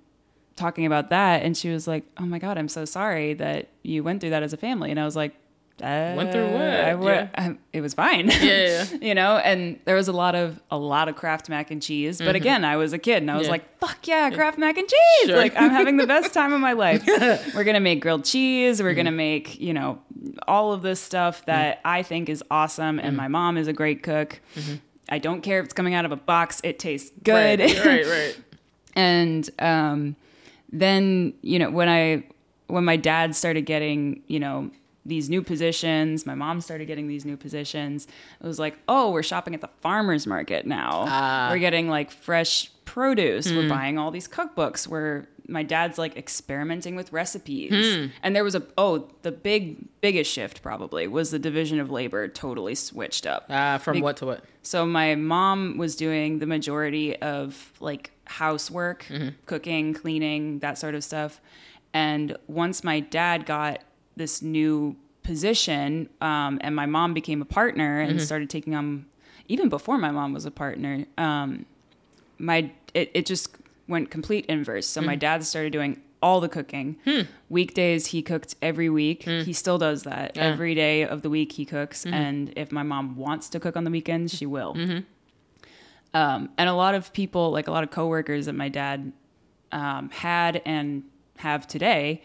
talking 0.56 0.86
about 0.86 1.10
that, 1.10 1.44
and 1.44 1.58
she 1.58 1.70
was 1.70 1.88
like, 1.88 2.04
oh 2.18 2.26
my 2.26 2.40
God, 2.40 2.58
I'm 2.58 2.70
so 2.70 2.86
sorry 2.86 3.34
that 3.36 3.70
you 3.82 4.04
went 4.04 4.22
through 4.22 4.32
that 4.32 4.44
as 4.44 4.54
a 4.54 4.58
family. 4.58 4.92
And 4.92 5.00
I 5.00 5.06
was 5.06 5.16
like, 5.16 5.34
uh, 5.82 6.14
Went 6.16 6.32
through 6.32 6.52
what? 6.52 6.62
I, 6.62 6.94
Yeah. 7.02 7.28
I- 7.36 7.58
it 7.74 7.82
was 7.82 7.94
fine. 7.94 8.30
yeah, 8.30 8.42
yeah. 8.42 8.86
you 9.02 9.16
know, 9.16 9.38
and 9.38 9.80
there 9.86 9.96
was 9.96 10.08
a 10.08 10.14
lot 10.14 10.36
of 10.36 10.62
a 10.70 10.78
lot 10.78 11.10
of 11.10 11.16
Kraft 11.16 11.50
mac 11.50 11.72
and 11.72 11.82
cheese. 11.82 12.20
But 12.20 12.36
again, 12.36 12.64
I 12.64 12.78
was 12.78 12.94
a 12.94 12.98
kid 13.00 13.18
and 13.24 13.32
I 13.32 13.36
was 13.38 13.44
Mm-hmm. 13.48 13.52
Like, 13.52 13.80
"Fuck 13.80 14.08
yeah, 14.08 14.30
Kraft 14.30 14.58
mac 14.60 14.78
and 14.78 14.88
cheese!" 14.88 15.28
Sure. 15.30 15.36
Like 15.38 15.56
I'm 15.58 15.72
having 15.72 15.98
the 15.98 16.08
best 16.08 16.34
time 16.34 16.54
of 16.54 16.60
my 16.62 16.74
life. 16.86 17.04
We're 17.56 17.64
gonna 17.64 17.80
make 17.80 18.02
grilled 18.02 18.24
cheese. 18.26 18.82
We're 18.84 18.94
gonna 18.94 19.12
make 19.12 19.60
you 19.60 19.74
know 19.74 20.00
all 20.48 20.74
of 20.74 20.84
this 20.84 21.00
stuff 21.02 21.46
that 21.48 21.82
I 21.84 22.04
think 22.04 22.30
is 22.30 22.44
awesome. 22.52 23.00
And 23.00 23.18
my 23.18 23.28
mom 23.28 23.58
is 23.58 23.68
a 23.68 23.74
great 23.74 24.04
cook. 24.04 24.40
I 25.10 25.18
don't 25.20 25.42
care 25.42 25.60
if 25.60 25.66
it's 25.66 25.74
coming 25.74 25.96
out 25.96 26.06
of 26.06 26.12
a 26.12 26.16
box; 26.18 26.62
it 26.64 26.78
tastes 26.80 27.12
good. 27.24 27.60
Right, 27.60 27.86
right, 27.86 28.06
right. 28.06 28.38
and 28.96 29.50
um, 29.60 30.16
then 30.72 31.34
you 31.42 31.60
know 31.60 31.72
when 31.72 31.90
I 31.90 32.24
when 32.68 32.86
my 32.86 32.96
dad 32.96 33.36
started 33.36 33.64
getting 33.66 34.22
you 34.28 34.40
know 34.40 34.70
these 35.06 35.30
new 35.30 35.41
positions, 35.41 36.26
my 36.26 36.36
mom 36.36 36.62
started 36.62 36.86
getting 36.86 37.08
these 37.08 37.26
new 37.26 37.36
positions. 37.38 38.08
It 38.41 38.47
was 38.47 38.60
like, 38.60 38.78
oh, 38.88 39.12
we're 39.12 39.24
shopping 39.24 39.54
at 39.54 39.62
the 39.62 39.70
farmers 39.82 40.26
market 40.26 40.66
now. 40.66 41.06
Ah. 41.08 41.49
We're 41.51 41.60
getting 41.60 41.89
like 41.89 42.12
fresh 42.12 42.72
produce. 42.86 43.51
We're 43.51 43.70
buying 43.70 43.97
all 43.97 44.12
these 44.12 44.28
cookbooks. 44.28 44.88
We're 44.88 45.28
my 45.47 45.64
dad's 45.64 45.97
like 45.97 46.16
experimenting 46.16 46.95
with 46.95 47.12
recipes. 47.12 48.10
And 48.24 48.36
there 48.36 48.43
was 48.43 48.56
a 48.56 48.64
oh, 48.78 49.10
the 49.24 49.32
big 49.32 49.86
biggest 50.01 50.32
shift 50.32 50.62
probably 50.62 51.08
was 51.08 51.32
the 51.32 51.39
division 51.39 51.80
of 51.80 51.91
labor 51.91 52.28
totally 52.28 52.76
switched 52.76 53.26
up. 53.26 53.45
Uh, 53.49 53.78
from 53.78 53.97
Be- 53.97 54.01
what 54.01 54.18
to 54.18 54.26
what? 54.26 54.43
So 54.62 54.86
my 54.86 55.16
mom 55.16 55.78
was 55.78 55.95
doing 55.95 56.39
the 56.39 56.45
majority 56.45 57.18
of 57.18 57.74
like 57.82 58.12
housework, 58.26 59.06
cooking, 59.45 59.93
cleaning, 59.93 60.60
that 60.60 60.78
sort 60.78 60.95
of 60.95 61.04
stuff. 61.04 61.41
And 61.93 62.38
once 62.47 62.84
my 62.84 63.01
dad 63.01 63.45
got 63.45 63.84
this 64.16 64.41
new 64.41 64.95
position, 65.24 66.09
um, 66.22 66.59
and 66.61 66.76
my 66.76 66.86
mom 66.86 67.14
became 67.14 67.41
a 67.41 67.45
partner 67.45 67.99
and 68.01 68.22
started 68.22 68.49
taking 68.49 68.76
on, 68.76 69.05
even 69.47 69.70
before 69.70 69.97
my 69.97 70.11
mom 70.11 70.34
was 70.34 70.45
a 70.45 70.51
partner, 70.51 71.05
um, 71.18 71.66
my 72.38 72.72
it, 72.93 73.09
it 73.14 73.26
just 73.26 73.55
went 73.88 74.11
complete 74.11 74.45
inverse. 74.47 74.86
So 74.88 75.01
my 75.01 75.16
dad 75.16 75.43
started 75.43 75.72
doing 75.74 76.01
all 76.22 76.39
the 76.39 76.47
cooking. 76.49 76.95
Weekdays 77.49 78.07
he 78.07 78.22
cooked 78.22 78.55
every 78.61 78.89
week. 78.89 79.24
He 79.24 79.51
still 79.53 79.78
does 79.78 80.03
that. 80.03 80.36
Yeah. 80.38 80.43
Every 80.43 80.74
day 80.76 81.03
of 81.05 81.22
the 81.22 81.30
week 81.30 81.53
he 81.53 81.66
cooks 81.66 82.05
and 82.05 82.53
if 82.55 82.72
my 82.72 82.84
mom 82.84 83.16
wants 83.18 83.49
to 83.49 83.59
cook 83.59 83.76
on 83.76 83.84
the 83.84 83.91
weekends, 83.91 84.34
she 84.34 84.45
will. 84.45 84.74
Um, 86.14 86.49
and 86.57 86.70
a 86.70 86.74
lot 86.74 86.93
of 86.95 87.11
people, 87.14 87.51
like 87.51 87.68
a 87.68 87.72
lot 87.72 87.84
of 87.84 87.89
coworkers 87.91 88.45
that 88.45 88.53
my 88.53 88.70
dad 88.70 89.11
um, 89.72 90.09
had 90.11 90.61
and 90.66 91.03
have 91.38 91.68
today, 91.68 92.22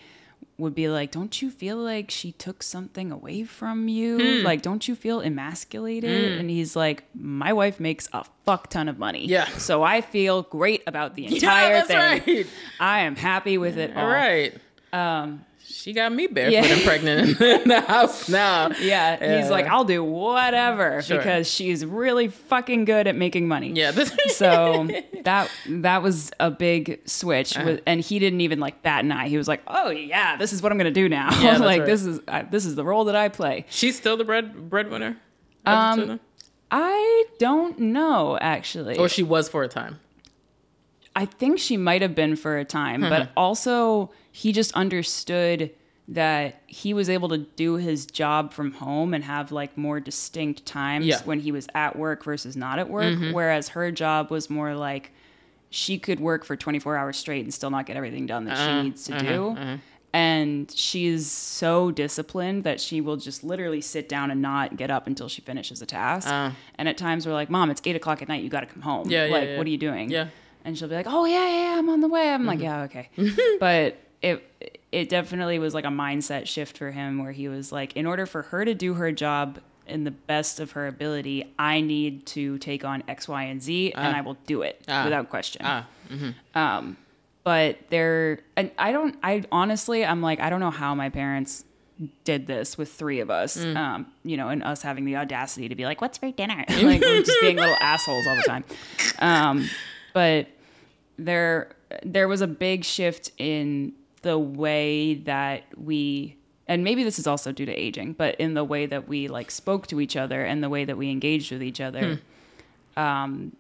would 0.59 0.75
be 0.75 0.89
like, 0.89 1.11
"Don't 1.13 1.41
you 1.41 1.51
feel 1.51 1.77
like 1.77 2.11
she 2.11 2.33
took 2.33 2.63
something 2.63 3.11
away 3.13 3.45
from 3.45 3.89
you? 3.89 4.41
Hmm. 4.41 4.45
Like, 4.45 4.61
don't 4.63 4.87
you 4.89 4.95
feel 4.97 5.21
emasculated?" 5.21 6.39
And 6.39 6.51
he's 6.51 6.75
like, 6.77 7.05
"My 7.15 7.53
wife 7.53 7.79
makes 7.81 8.09
a 8.13 8.25
fuck 8.45 8.69
ton 8.69 8.89
of 8.89 8.99
money, 8.99 9.27
Yeah. 9.27 9.47
so 9.59 9.83
I 9.83 10.01
feel 10.01 10.43
great 10.43 10.83
about 10.87 11.15
the 11.15 11.27
entire 11.35 11.85
that's 11.87 11.89
thing. 11.89 12.37
right. 12.37 12.47
I 12.81 13.01
am 13.01 13.17
happy 13.17 13.57
with 13.59 13.79
it 13.79 13.97
all." 13.97 14.05
All 14.05 14.11
right. 14.11 14.53
Um, 14.93 15.45
She 15.71 15.93
got 15.93 16.13
me 16.13 16.27
barefoot 16.27 16.53
Yeah. 16.55 16.65
and 16.65 16.83
pregnant 16.83 17.41
in 17.41 17.69
the 17.69 17.81
house 17.87 18.29
now. 18.29 18.71
yeah, 18.81 19.39
he's 19.41 19.51
like, 19.51 19.67
"I'll 19.67 19.85
do 19.85 20.03
whatever 20.03 21.03
Sure. 21.03 21.19
because 21.19 21.49
she's 21.51 21.85
really 21.85 22.29
fucking 22.29 22.85
good 22.87 23.07
at 23.07 23.15
making 23.17 23.49
money." 23.49 23.73
Yeah. 23.73 23.93
So 24.31 24.89
that 25.25 25.51
that 25.69 26.03
was 26.03 26.31
a 26.41 26.51
big 26.51 27.01
switch 27.07 27.57
Uh-huh. 27.57 27.77
and 27.87 28.01
he 28.01 28.19
didn't 28.19 28.41
even 28.41 28.61
like 28.61 28.83
bat 28.83 29.05
an 29.05 29.13
eye 29.13 29.29
he 29.29 29.37
was 29.37 29.49
like 29.49 29.63
oh 29.67 29.91
yeah 29.91 30.37
this 30.37 30.53
is 30.53 30.63
what 30.63 30.71
i'm 30.73 30.79
gonna 30.79 30.91
do 30.91 31.09
now 31.09 31.29
Yeah, 31.41 31.57
like 31.59 31.81
right. 31.81 31.87
this 31.87 32.05
is 32.05 32.21
uh, 32.29 32.45
this 32.51 32.65
is 32.65 32.75
the 32.77 32.85
role 32.85 33.05
that 33.05 33.17
i 33.17 33.29
play 33.29 33.65
she's 33.69 33.97
still 33.97 34.17
the 34.17 34.25
bread 34.25 34.71
breadwinner. 34.71 35.17
Um, 35.67 36.21
i 36.71 37.25
don't 37.39 37.79
know 37.79 38.39
actually 38.41 38.97
or 38.97 39.09
she 39.09 39.23
was 39.23 39.49
for 39.49 39.63
a 39.65 39.69
time. 39.69 39.99
i 41.17 41.25
think 41.25 41.59
she 41.59 41.77
might 41.77 42.03
have 42.03 42.15
been 42.15 42.37
for 42.37 42.59
a 42.59 42.65
time 42.65 43.03
Uh-huh. 43.03 43.19
but 43.25 43.31
also 43.37 44.11
he 44.41 44.53
just 44.53 44.73
understood 44.85 45.71
that 46.11 46.63
he 46.67 46.95
was 46.95 47.11
able 47.11 47.29
to 47.29 47.39
do 47.65 47.75
his 47.75 48.07
job 48.07 48.53
from 48.53 48.73
home 48.73 49.13
and 49.15 49.23
have 49.25 49.53
like 49.53 49.77
more 49.77 49.99
distinct 50.01 50.65
times 50.65 51.05
Yeah. 51.07 51.17
Mm-hmm. 51.17 51.29
when 51.29 51.41
he 51.41 51.53
was 51.53 51.67
at 51.75 51.93
work 52.05 52.25
versus 52.25 52.57
not 52.57 52.79
at 52.79 52.89
work 52.89 53.19
whereas 53.33 53.69
her 53.71 53.91
job 53.93 54.31
was 54.31 54.49
more 54.49 54.75
like 54.75 55.05
she 55.71 55.99
could 55.99 56.19
work 56.21 56.45
for 56.47 56.57
24 56.57 56.97
hours 56.97 57.17
straight 57.19 57.45
and 57.45 57.53
still 57.53 57.71
not 57.71 57.85
get 57.85 57.97
everything 57.97 58.27
done 58.27 58.45
that 58.47 58.57
Uh-huh, 58.57 58.79
she 58.81 58.83
needs 58.89 59.05
to 59.05 59.19
do 59.19 59.39
and 60.15 60.71
she's 60.71 61.27
so 61.31 61.91
disciplined 61.91 62.65
that 62.65 62.81
she 62.81 63.01
will 63.03 63.17
just 63.19 63.45
literally 63.45 63.83
sit 63.83 64.09
down 64.09 64.31
and 64.31 64.41
not 64.41 64.77
get 64.77 64.91
up 64.91 65.07
until 65.07 65.29
she 65.29 65.43
finishes 65.43 65.83
a 65.83 65.87
task 65.87 66.27
Uh. 66.29 66.53
and 66.79 66.89
at 66.89 66.97
times 66.97 67.27
we're 67.27 67.35
like 67.35 67.51
mom 67.51 67.71
it's 67.71 67.83
8 67.85 67.97
o'clock 67.97 68.23
at 68.23 68.29
night 68.29 68.43
you 68.43 68.49
got 68.49 68.61
to 68.61 68.67
come 68.75 68.83
home 68.83 69.11
Yeah, 69.11 69.27
yeah, 69.27 69.33
like 69.33 69.49
yeah. 69.49 69.59
what 69.59 69.67
are 69.67 69.71
you 69.71 69.77
doing 69.79 70.09
Yeah. 70.11 70.29
and 70.65 70.77
she'll 70.79 70.89
be 70.89 70.95
like, 70.95 71.07
"Oh 71.09 71.25
yeah, 71.27 71.47
yeah, 71.47 71.63
yeah, 71.73 71.79
I'm 71.79 71.89
on 71.91 72.01
the 72.01 72.09
way." 72.09 72.27
I'm 72.35 72.45
like, 72.47 72.61
"Yeah, 72.61 72.83
okay." 72.89 73.09
but 73.61 73.97
it 74.23 74.45
it 74.91 75.09
definitely 75.09 75.59
was 75.59 75.75
like 75.75 75.85
a 75.85 75.89
mindset 75.89 76.47
shift 76.47 76.77
for 76.79 76.91
him 76.91 77.23
where 77.23 77.33
he 77.33 77.49
was 77.49 77.71
like, 77.73 77.95
in 77.97 78.07
order 78.07 78.27
for 78.27 78.43
her 78.43 78.65
to 78.65 78.75
do 78.75 78.95
her 78.95 79.13
job 79.13 79.59
in 79.87 80.05
the 80.05 80.11
best 80.11 80.61
of 80.61 80.73
her 80.73 80.87
ability, 80.87 81.53
I 81.59 81.81
need 81.81 82.27
to 82.27 82.59
take 82.59 82.85
on 82.85 83.03
X, 83.09 83.29
Y, 83.29 83.43
and 83.45 83.63
Z, 83.63 83.93
and 83.95 84.17
I 84.17 84.21
will 84.23 84.37
do 84.47 84.63
it 84.63 84.83
Ah. 84.89 85.05
without 85.05 85.29
question. 85.31 85.63
Ah. 85.65 85.87
Um, 86.55 86.97
but 87.45 87.79
there, 87.91 88.41
and 88.57 88.71
I 88.79 88.93
don't, 88.93 89.17
I 89.23 89.45
honestly, 89.53 90.05
I'm 90.05 90.21
like, 90.21 90.41
I 90.41 90.51
don't 90.51 90.61
know 90.61 90.71
how 90.71 90.95
my 90.95 91.09
parents 91.11 91.65
did 92.25 92.47
this 92.47 92.77
with 92.79 92.93
three 92.93 93.21
of 93.21 93.31
us, 93.31 93.57
um, 93.63 94.07
you 94.25 94.37
know, 94.37 94.49
and 94.49 94.63
us 94.63 94.83
having 94.83 95.05
the 95.05 95.17
audacity 95.17 95.69
to 95.69 95.75
be 95.75 95.85
like, 95.85 96.01
what's 96.01 96.17
for 96.19 96.31
dinner? 96.31 96.65
like, 96.69 97.01
we're 97.01 97.23
just 97.23 97.41
being 97.41 97.57
little 97.57 97.77
assholes 97.81 98.27
all 98.27 98.37
the 98.37 98.43
time. 98.43 98.65
Um, 99.21 99.69
but 100.15 100.49
there, 101.19 101.71
there 102.05 102.29
was 102.29 102.41
a 102.41 102.47
big 102.47 102.85
shift 102.85 103.33
in 103.39 103.93
the 104.23 104.39
way 104.39 105.15
that 105.15 105.65
we, 105.77 106.37
and 106.67 106.85
maybe 106.85 107.05
this 107.05 107.19
is 107.19 107.27
also 107.27 107.53
due 107.53 107.67
to 107.67 107.73
aging, 107.73 108.13
but 108.15 108.35
in 108.37 108.55
the 108.55 108.65
way 108.65 108.87
that 108.87 109.09
we 109.09 109.29
like 109.29 109.51
spoke 109.51 109.87
to 109.89 110.01
each 110.01 110.17
other 110.17 110.45
and 110.45 110.63
the 110.63 110.69
way 110.69 110.85
that 110.85 110.97
we 110.97 111.11
engaged 111.11 111.51
with 111.53 111.63
each 111.63 111.81
other. 111.81 112.21
Um, 112.97 113.57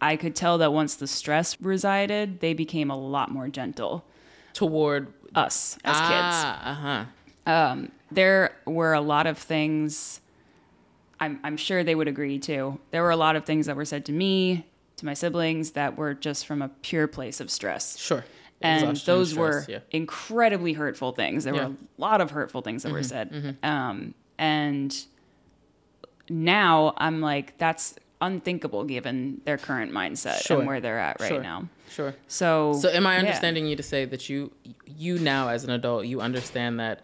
I 0.00 0.16
could 0.16 0.34
tell 0.34 0.58
that 0.58 0.72
once 0.72 0.94
the 0.94 1.06
stress 1.06 1.60
resided, 1.60 2.40
they 2.40 2.54
became 2.54 2.90
a 2.90 2.96
lot 2.96 3.30
more 3.30 3.48
gentle. 3.48 4.04
Toward 4.54 5.12
Us 5.34 5.78
as 5.84 5.96
kids 6.00 6.10
ah, 6.12 6.70
Uh 6.70 6.74
huh. 6.74 7.04
um, 7.52 7.92
there 8.10 8.56
were 8.66 8.94
a 8.94 9.00
lot 9.00 9.26
of 9.26 9.38
things 9.38 10.20
I'm, 11.20 11.38
I'm 11.44 11.56
sure 11.56 11.84
they 11.84 11.94
would 11.94 12.08
agree 12.08 12.38
too. 12.38 12.80
There 12.90 13.02
were 13.02 13.10
a 13.10 13.16
lot 13.16 13.36
of 13.36 13.44
things 13.44 13.66
that 13.66 13.76
were 13.76 13.84
said 13.84 14.04
to 14.06 14.12
me, 14.12 14.66
to 14.96 15.04
my 15.06 15.12
siblings, 15.14 15.72
that 15.72 15.96
were 15.98 16.14
just 16.14 16.46
from 16.46 16.62
a 16.62 16.68
pure 16.82 17.06
place 17.06 17.40
of 17.40 17.50
stress. 17.50 17.98
Sure. 17.98 18.24
And 18.62 18.96
those 18.98 19.30
stress, 19.30 19.38
were 19.38 19.64
yeah. 19.68 19.78
incredibly 19.90 20.74
hurtful 20.74 21.12
things. 21.12 21.44
There 21.44 21.54
Yeah. 21.54 21.68
were 21.68 21.74
a 21.74 21.76
lot 22.00 22.20
of 22.20 22.30
hurtful 22.30 22.60
things 22.62 22.82
that 22.82 22.92
were 22.92 23.02
said. 23.02 23.56
Um, 23.62 24.14
and 24.38 24.94
now 26.28 26.94
I'm 26.96 27.20
like, 27.20 27.56
that's 27.58 27.94
unthinkable 28.20 28.84
given 28.84 29.40
their 29.44 29.56
current 29.56 29.92
mindset 29.92 30.42
Sure. 30.44 30.58
and 30.58 30.66
where 30.66 30.80
they're 30.80 30.98
at 30.98 31.20
right 31.20 31.28
Sure. 31.28 31.42
now. 31.42 31.68
Sure. 31.88 32.14
So, 32.28 32.74
So 32.74 32.90
am 32.90 33.06
I 33.06 33.14
yeah. 33.14 33.20
understanding 33.20 33.66
you 33.66 33.76
to 33.76 33.82
say 33.82 34.04
that 34.04 34.28
you 34.28 34.52
you 34.86 35.18
now 35.18 35.48
as 35.48 35.64
an 35.64 35.70
adult 35.70 36.04
you 36.06 36.20
understand 36.20 36.78
that 36.80 37.00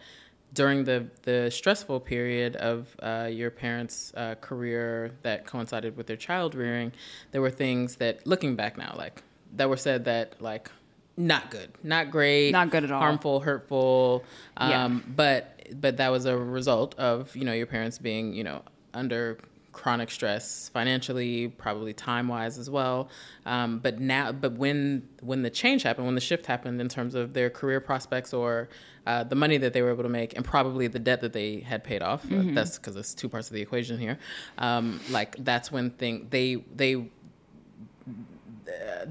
during 0.53 0.85
the 0.85 1.07
the 1.23 1.51
stressful 1.51 2.01
period 2.01 2.57
of 2.57 2.95
uh, 3.03 3.29
your 3.33 3.51
parents' 3.51 4.13
uh, 4.17 4.35
career 4.43 5.13
that 5.23 5.47
coincided 5.47 5.97
with 5.97 6.07
their 6.07 6.17
child 6.17 6.55
rearing, 6.55 6.93
there 7.33 7.41
were 7.41 7.51
things 7.51 7.97
that 7.97 8.27
looking 8.27 8.55
back 8.55 8.77
now 8.79 8.95
like 8.97 9.23
that 9.55 9.69
were 9.71 9.77
said 9.77 10.05
that 10.05 10.41
like 10.41 10.71
not 11.17 11.51
good, 11.51 11.71
not 11.83 12.11
great, 12.11 12.51
Not 12.53 12.71
good 12.71 12.85
at 12.85 12.91
all. 12.91 13.01
harmful, 13.01 13.41
hurtful. 13.41 14.25
Um, 14.57 14.71
Yeah. 14.71 15.01
But 15.15 15.53
but 15.81 15.97
that 15.97 16.11
was 16.11 16.27
a 16.27 16.37
result 16.37 16.95
of 16.99 17.35
you 17.35 17.45
know 17.45 17.53
your 17.53 17.67
parents 17.67 17.99
being 17.99 18.33
you 18.35 18.45
know 18.45 18.63
under 18.95 19.39
chronic 19.73 20.11
stress 20.11 20.71
financially 20.71 21.49
probably 21.49 21.93
time 21.93 22.29
wise 22.29 22.57
as 22.57 22.71
well 22.71 23.11
um, 23.45 23.79
but 23.79 24.01
now 24.01 24.33
but 24.33 24.53
when 24.53 25.07
when 25.21 25.43
the 25.43 25.51
change 25.51 25.83
happened 25.83 26.07
when 26.07 26.15
the 26.15 26.21
shift 26.21 26.47
happened 26.47 26.81
in 26.81 26.89
terms 26.89 27.15
of 27.15 27.35
their 27.35 27.51
career 27.51 27.79
prospects 27.79 28.33
or 28.33 28.71
uh, 29.07 29.23
the 29.25 29.35
money 29.35 29.59
that 29.59 29.75
they 29.75 29.83
were 29.83 29.91
able 29.91 30.03
to 30.03 30.09
make 30.09 30.35
and 30.35 30.47
probably 30.47 30.87
the 30.87 30.99
debt 30.99 31.21
that 31.21 31.35
they 31.35 31.61
had 31.61 31.85
paid 31.85 32.01
off 32.01 32.25
uh, 32.33 32.43
that's 32.55 32.79
because 32.79 32.97
it's 32.97 33.13
two 33.13 33.29
parts 33.29 33.49
of 33.49 33.55
the 33.55 33.61
equation 33.61 33.99
here 33.99 34.19
um, 34.59 34.99
like 35.11 35.37
that's 35.45 35.71
when 35.71 35.91
thing 35.91 36.27
they 36.31 36.55
they 36.75 37.11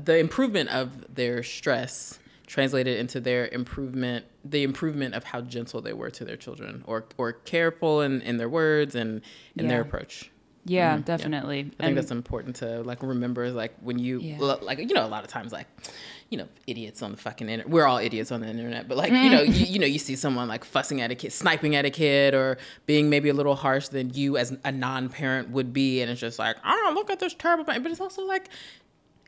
the 0.03 0.17
improvement 0.17 0.69
of 0.69 1.13
their 1.15 1.43
stress 1.43 2.19
translated 2.47 2.99
into 2.99 3.19
their 3.19 3.47
improvement 3.47 4.25
the 4.43 4.61
improvement 4.63 5.15
of 5.15 5.23
how 5.23 5.41
gentle 5.41 5.81
they 5.81 5.93
were 5.93 6.11
to 6.11 6.23
their 6.23 6.37
children 6.37 6.83
or 6.85 7.05
or 7.17 7.33
careful 7.33 8.01
in, 8.01 8.21
in 8.21 8.37
their 8.37 8.49
words 8.49 8.93
and 8.95 9.21
in 9.55 9.67
their 9.67 9.81
approach 9.81 10.29
Yeah, 10.67 10.93
Mhm, 10.95 10.97
yeah. 10.99 11.03
definitely. 11.05 11.59
I 11.59 11.63
think 11.63 11.75
And- 11.79 11.97
that's 11.97 12.11
important 12.11 12.55
to 12.57 12.81
like 12.83 13.01
remember 13.03 13.43
is 13.43 13.53
like 13.55 13.73
when 13.81 13.97
you 13.99 14.19
Yeah. 14.19 14.37
like 14.39 14.77
you 14.79 14.93
know 14.93 15.05
a 15.05 15.13
lot 15.15 15.23
of 15.23 15.29
times 15.29 15.51
like 15.51 15.67
you 16.29 16.37
know 16.39 16.47
idiots 16.67 17.01
on 17.03 17.11
the 17.11 17.17
fucking 17.17 17.49
internet 17.49 17.69
we're 17.69 17.85
all 17.85 17.97
idiots 17.99 18.31
on 18.31 18.41
the 18.41 18.47
internet 18.47 18.87
but 18.87 18.97
like 18.97 19.11
you 19.11 19.29
know 19.29 19.41
you, 19.57 19.65
you 19.73 19.79
know 19.79 19.85
you 19.87 19.99
see 19.99 20.15
someone 20.15 20.47
like 20.47 20.63
fussing 20.65 21.01
at 21.01 21.09
a 21.11 21.15
kid 21.15 21.31
sniping 21.33 21.75
at 21.75 21.85
a 21.85 21.89
kid 21.91 22.33
or 22.33 22.57
being 22.87 23.09
maybe 23.09 23.29
a 23.29 23.33
little 23.33 23.55
harsh 23.55 23.87
than 23.89 24.11
you 24.13 24.37
as 24.37 24.55
a 24.63 24.71
non-parent 24.71 25.49
would 25.49 25.71
be 25.73 26.01
and 26.01 26.09
it's 26.11 26.19
just 26.21 26.37
like 26.39 26.57
oh 26.65 26.91
look 26.95 27.09
at 27.11 27.19
this 27.19 27.33
terrible 27.35 27.63
but 27.63 27.77
it's 27.85 28.01
also 28.01 28.23
like 28.25 28.49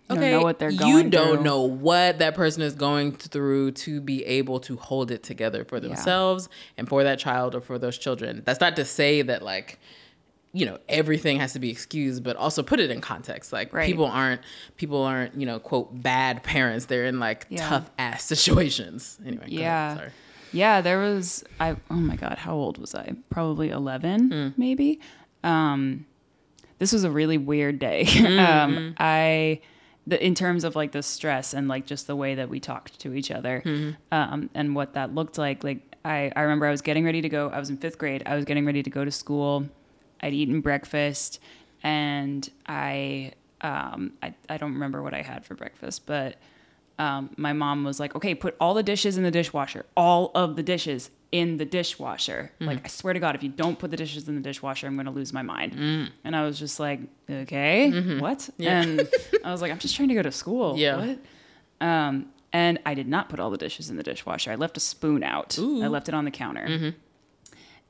You 0.09 0.15
don't 0.15 0.31
know 0.31 0.41
what 0.41 0.59
they're 0.59 0.69
you 0.69 1.09
don't 1.09 1.35
through. 1.35 1.43
know 1.43 1.61
what 1.63 2.19
that 2.19 2.33
person 2.35 2.61
is 2.61 2.75
going 2.75 3.11
through 3.11 3.71
to 3.71 3.99
be 3.99 4.23
able 4.25 4.59
to 4.61 4.77
hold 4.77 5.11
it 5.11 5.21
together 5.23 5.65
for 5.65 5.79
themselves 5.79 6.47
and 6.77 6.87
for 6.87 7.03
that 7.03 7.19
child 7.19 7.55
or 7.55 7.61
for 7.61 7.77
those 7.77 7.97
children 7.97 8.41
that's 8.45 8.61
not 8.61 8.75
to 8.77 8.85
say 8.85 9.21
that 9.21 9.41
like 9.41 9.79
you 10.53 10.65
know 10.65 10.77
everything 10.87 11.39
has 11.39 11.51
to 11.53 11.59
be 11.59 11.69
excused 11.69 12.23
but 12.23 12.37
also 12.37 12.63
put 12.63 12.79
it 12.79 12.89
in 12.89 13.01
context 13.01 13.51
like 13.51 13.73
Right. 13.73 13.85
people 13.85 14.05
aren't 14.05 14.39
people 14.77 15.03
aren't 15.03 15.35
you 15.39 15.45
know 15.45 15.59
quote 15.59 16.01
bad 16.01 16.41
parents 16.41 16.85
they're 16.85 17.05
in 17.05 17.19
like 17.19 17.45
Yeah. 17.49 17.67
tough 17.67 17.91
ass 17.99 18.23
situations 18.33 19.19
anyway 19.25 19.43
ahead. 19.47 19.51
Yeah. 19.51 19.95
sorry 19.95 20.11
Yeah, 20.53 20.79
there 20.81 20.99
was 20.99 21.43
I 21.59 21.75
oh 21.91 21.95
my 21.95 22.15
god, 22.15 22.37
how 22.37 22.55
old 22.55 22.77
was 22.77 22.95
I? 22.95 23.13
Probably 23.29 23.69
11 23.71 24.31
Hmm. 24.31 24.47
maybe. 24.61 25.01
Um 25.43 26.05
this 26.79 26.93
was 26.93 27.03
a 27.03 27.11
really 27.11 27.37
weird 27.37 27.77
day. 27.79 28.05
Hmm, 28.07 28.39
um 28.39 28.95
I 28.97 29.59
the, 30.07 30.25
in 30.25 30.33
terms 30.33 30.63
of 30.63 30.75
like 30.75 30.91
the 30.93 31.03
stress 31.03 31.53
and 31.53 31.67
like 31.67 31.85
just 31.85 32.07
the 32.07 32.15
way 32.15 32.35
that 32.35 32.49
we 32.49 32.59
talked 32.59 32.99
to 33.01 33.13
each 33.13 33.29
other 33.29 33.59
Hmm. 33.63 33.89
um 34.11 34.49
and 34.53 34.75
what 34.75 34.93
that 34.93 35.13
looked 35.13 35.37
like 35.37 35.63
like 35.63 35.79
I 36.05 36.31
I 36.35 36.41
remember 36.41 36.65
I 36.65 36.71
was 36.71 36.81
getting 36.81 37.03
ready 37.05 37.21
to 37.21 37.29
go 37.29 37.49
I 37.49 37.59
was 37.59 37.69
in 37.69 37.77
5th 37.77 37.97
grade. 37.97 38.23
I 38.25 38.35
was 38.35 38.45
getting 38.45 38.65
ready 38.65 38.81
to 38.83 38.89
go 38.89 39.03
to 39.03 39.11
school. 39.11 39.67
I'd 40.21 40.33
eaten 40.33 40.61
breakfast 40.61 41.39
and 41.83 42.49
I 42.65 43.33
um 43.61 44.13
I 44.23 44.33
I 44.49 44.57
don't 44.57 44.73
remember 44.73 45.01
what 45.03 45.13
I 45.13 45.21
had 45.21 45.45
for 45.45 45.55
breakfast, 45.55 46.05
but 46.05 46.37
um, 46.99 47.29
my 47.37 47.53
mom 47.53 47.83
was 47.83 47.99
like, 47.99 48.15
okay, 48.15 48.33
put 48.33 48.55
all 48.59 48.73
the 48.73 48.81
dishes 48.81 49.17
in 49.17 49.23
the 49.23 49.29
dishwasher, 49.29 49.85
all 49.95 50.31
of 50.33 50.55
the 50.55 50.63
dishes 50.63 51.11
in 51.31 51.57
the 51.57 51.65
dishwasher. 51.65 52.51
Like, 52.59 52.85
I 52.85 52.87
swear 52.87 53.13
to 53.13 53.19
God, 53.19 53.35
if 53.35 53.43
you 53.43 53.49
don't 53.49 53.77
put 53.77 53.91
the 53.91 53.97
dishes 53.97 54.27
in 54.29 54.35
the 54.35 54.41
dishwasher, 54.41 54.87
I'm 54.87 54.95
going 54.95 55.07
to 55.07 55.11
lose 55.11 55.33
my 55.33 55.41
mind. 55.41 56.11
And 56.23 56.35
I 56.35 56.43
was 56.45 56.57
just 56.57 56.79
like, 56.79 57.01
okay, 57.29 58.17
what? 58.19 58.49
Yeah. 58.57 58.81
And 58.81 59.09
I 59.43 59.51
was 59.51 59.61
like, 59.61 59.71
I'm 59.71 59.79
just 59.79 59.95
trying 59.95 60.07
to 60.09 60.15
go 60.15 60.21
to 60.21 60.31
school. 60.31 60.77
Yeah. 60.77 60.97
What? 61.05 61.19
Um, 61.85 62.27
and 62.53 62.79
I 62.85 62.93
did 62.93 63.07
not 63.07 63.29
put 63.29 63.39
all 63.39 63.49
the 63.49 63.57
dishes 63.57 63.89
in 63.89 63.97
the 63.97 64.03
dishwasher. 64.03 64.51
I 64.51 64.55
left 64.55 64.77
a 64.77 64.79
spoon 64.79 65.21
out. 65.21 65.57
Ooh. 65.59 65.83
I 65.83 65.87
left 65.87 66.07
it 66.07 66.15
on 66.15 66.23
the 66.25 66.31
counter. 66.31 66.93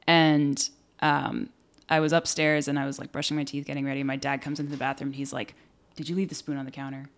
And 0.08 0.70
um, 1.02 1.50
I 1.90 2.00
was 2.00 2.14
upstairs 2.14 2.68
and 2.68 2.80
I 2.80 2.86
was 2.86 2.98
like 3.00 3.12
brushing 3.12 3.38
my 3.38 3.44
teeth, 3.44 3.66
getting 3.66 3.86
ready. 3.86 4.04
My 4.04 4.16
dad 4.16 4.42
comes 4.42 4.60
into 4.60 4.72
the 4.72 4.78
bathroom. 4.78 5.10
And 5.10 5.16
he's 5.16 5.34
like, 5.34 5.54
"Did 5.96 6.10
you 6.10 6.16
leave 6.16 6.30
the 6.30 6.36
spoon 6.36 6.58
on 6.58 6.66
the 6.66 6.72
counter?" 6.72 7.10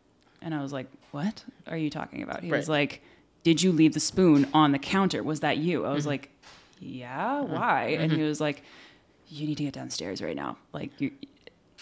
And 0.41 0.53
I 0.53 0.61
was 0.61 0.74
like, 0.74 0.88
"What 1.11 1.43
are 1.67 1.78
you 1.78 1.89
talking 1.89 2.24
about?" 2.24 2.43
He 2.43 2.51
was 2.51 2.70
like, 2.70 3.01
"Did 3.43 3.61
you 3.61 3.71
leave 3.71 3.93
the 3.93 3.99
spoon 3.99 4.47
on 4.53 4.71
the 4.71 4.79
counter? 4.79 5.23
Was 5.23 5.39
that 5.39 5.57
you?" 5.57 5.85
I 5.85 5.93
was 5.93 6.01
mm-hmm. 6.01 6.09
like, 6.09 6.31
"Yeah. 6.79 7.41
Uh-huh. 7.41 7.53
Why?" 7.53 7.83
And 7.99 8.11
he 8.11 8.17
mm-hmm. 8.19 8.27
was 8.27 8.41
like, 8.41 8.63
"You 9.27 9.47
need 9.47 9.57
to 9.57 9.63
get 9.63 9.73
downstairs 9.73 10.21
right 10.21 10.35
now. 10.35 10.57
Like 10.73 10.91
you." 10.99 11.11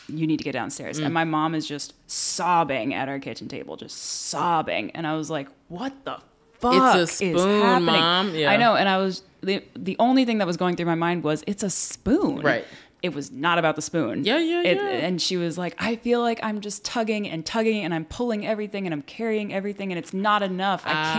You 0.09 0.25
need 0.25 0.37
to 0.37 0.43
get 0.45 0.53
downstairs. 0.53 0.99
And 0.99 1.09
mm. 1.09 1.13
my 1.13 1.25
mom 1.25 1.53
is 1.53 1.67
just 1.67 1.93
sobbing 2.09 2.93
at 2.93 3.09
our 3.09 3.19
kitchen 3.19 3.49
table, 3.49 3.75
just 3.75 3.97
sobbing. 3.97 4.91
And 4.91 5.05
I 5.05 5.17
was 5.17 5.29
like, 5.29 5.49
what 5.67 5.91
the 6.05 6.21
fuck 6.59 6.95
is 6.95 7.11
spoon, 7.11 7.61
happening? 7.61 7.85
Mom. 7.87 8.33
Yeah. 8.33 8.49
I 8.49 8.55
know. 8.55 8.75
And 8.75 8.87
I 8.87 8.99
was, 8.99 9.23
the, 9.41 9.61
the 9.75 9.97
only 9.99 10.23
thing 10.23 10.37
that 10.37 10.47
was 10.47 10.55
going 10.55 10.77
through 10.77 10.85
my 10.85 10.95
mind 10.95 11.23
was, 11.25 11.43
it's 11.45 11.61
a 11.61 11.69
spoon. 11.69 12.39
Right. 12.39 12.63
It 13.07 13.15
was 13.15 13.31
not 13.31 13.57
about 13.57 13.75
the 13.75 13.81
spoon. 13.81 14.23
Yeah, 14.25 14.37
yeah, 14.37 14.61
It- 14.61 14.77
yeah. 14.77 14.83
And 15.07 15.21
she 15.21 15.37
was 15.37 15.57
like, 15.57 15.73
I 15.79 15.95
feel 15.95 16.19
like 16.21 16.39
I'm 16.43 16.61
just 16.61 16.83
tugging 16.85 17.27
and 17.27 17.45
tugging 17.45 17.83
and 17.83 17.93
I'm 17.93 18.05
pulling 18.05 18.45
everything 18.45 18.85
and 18.85 18.93
I'm 18.93 19.01
carrying 19.01 19.53
everything 19.53 19.91
and 19.91 19.97
it's 19.97 20.13
not 20.13 20.43
enough. 20.43 20.83
I 20.85 20.91
Ah. 20.93 21.13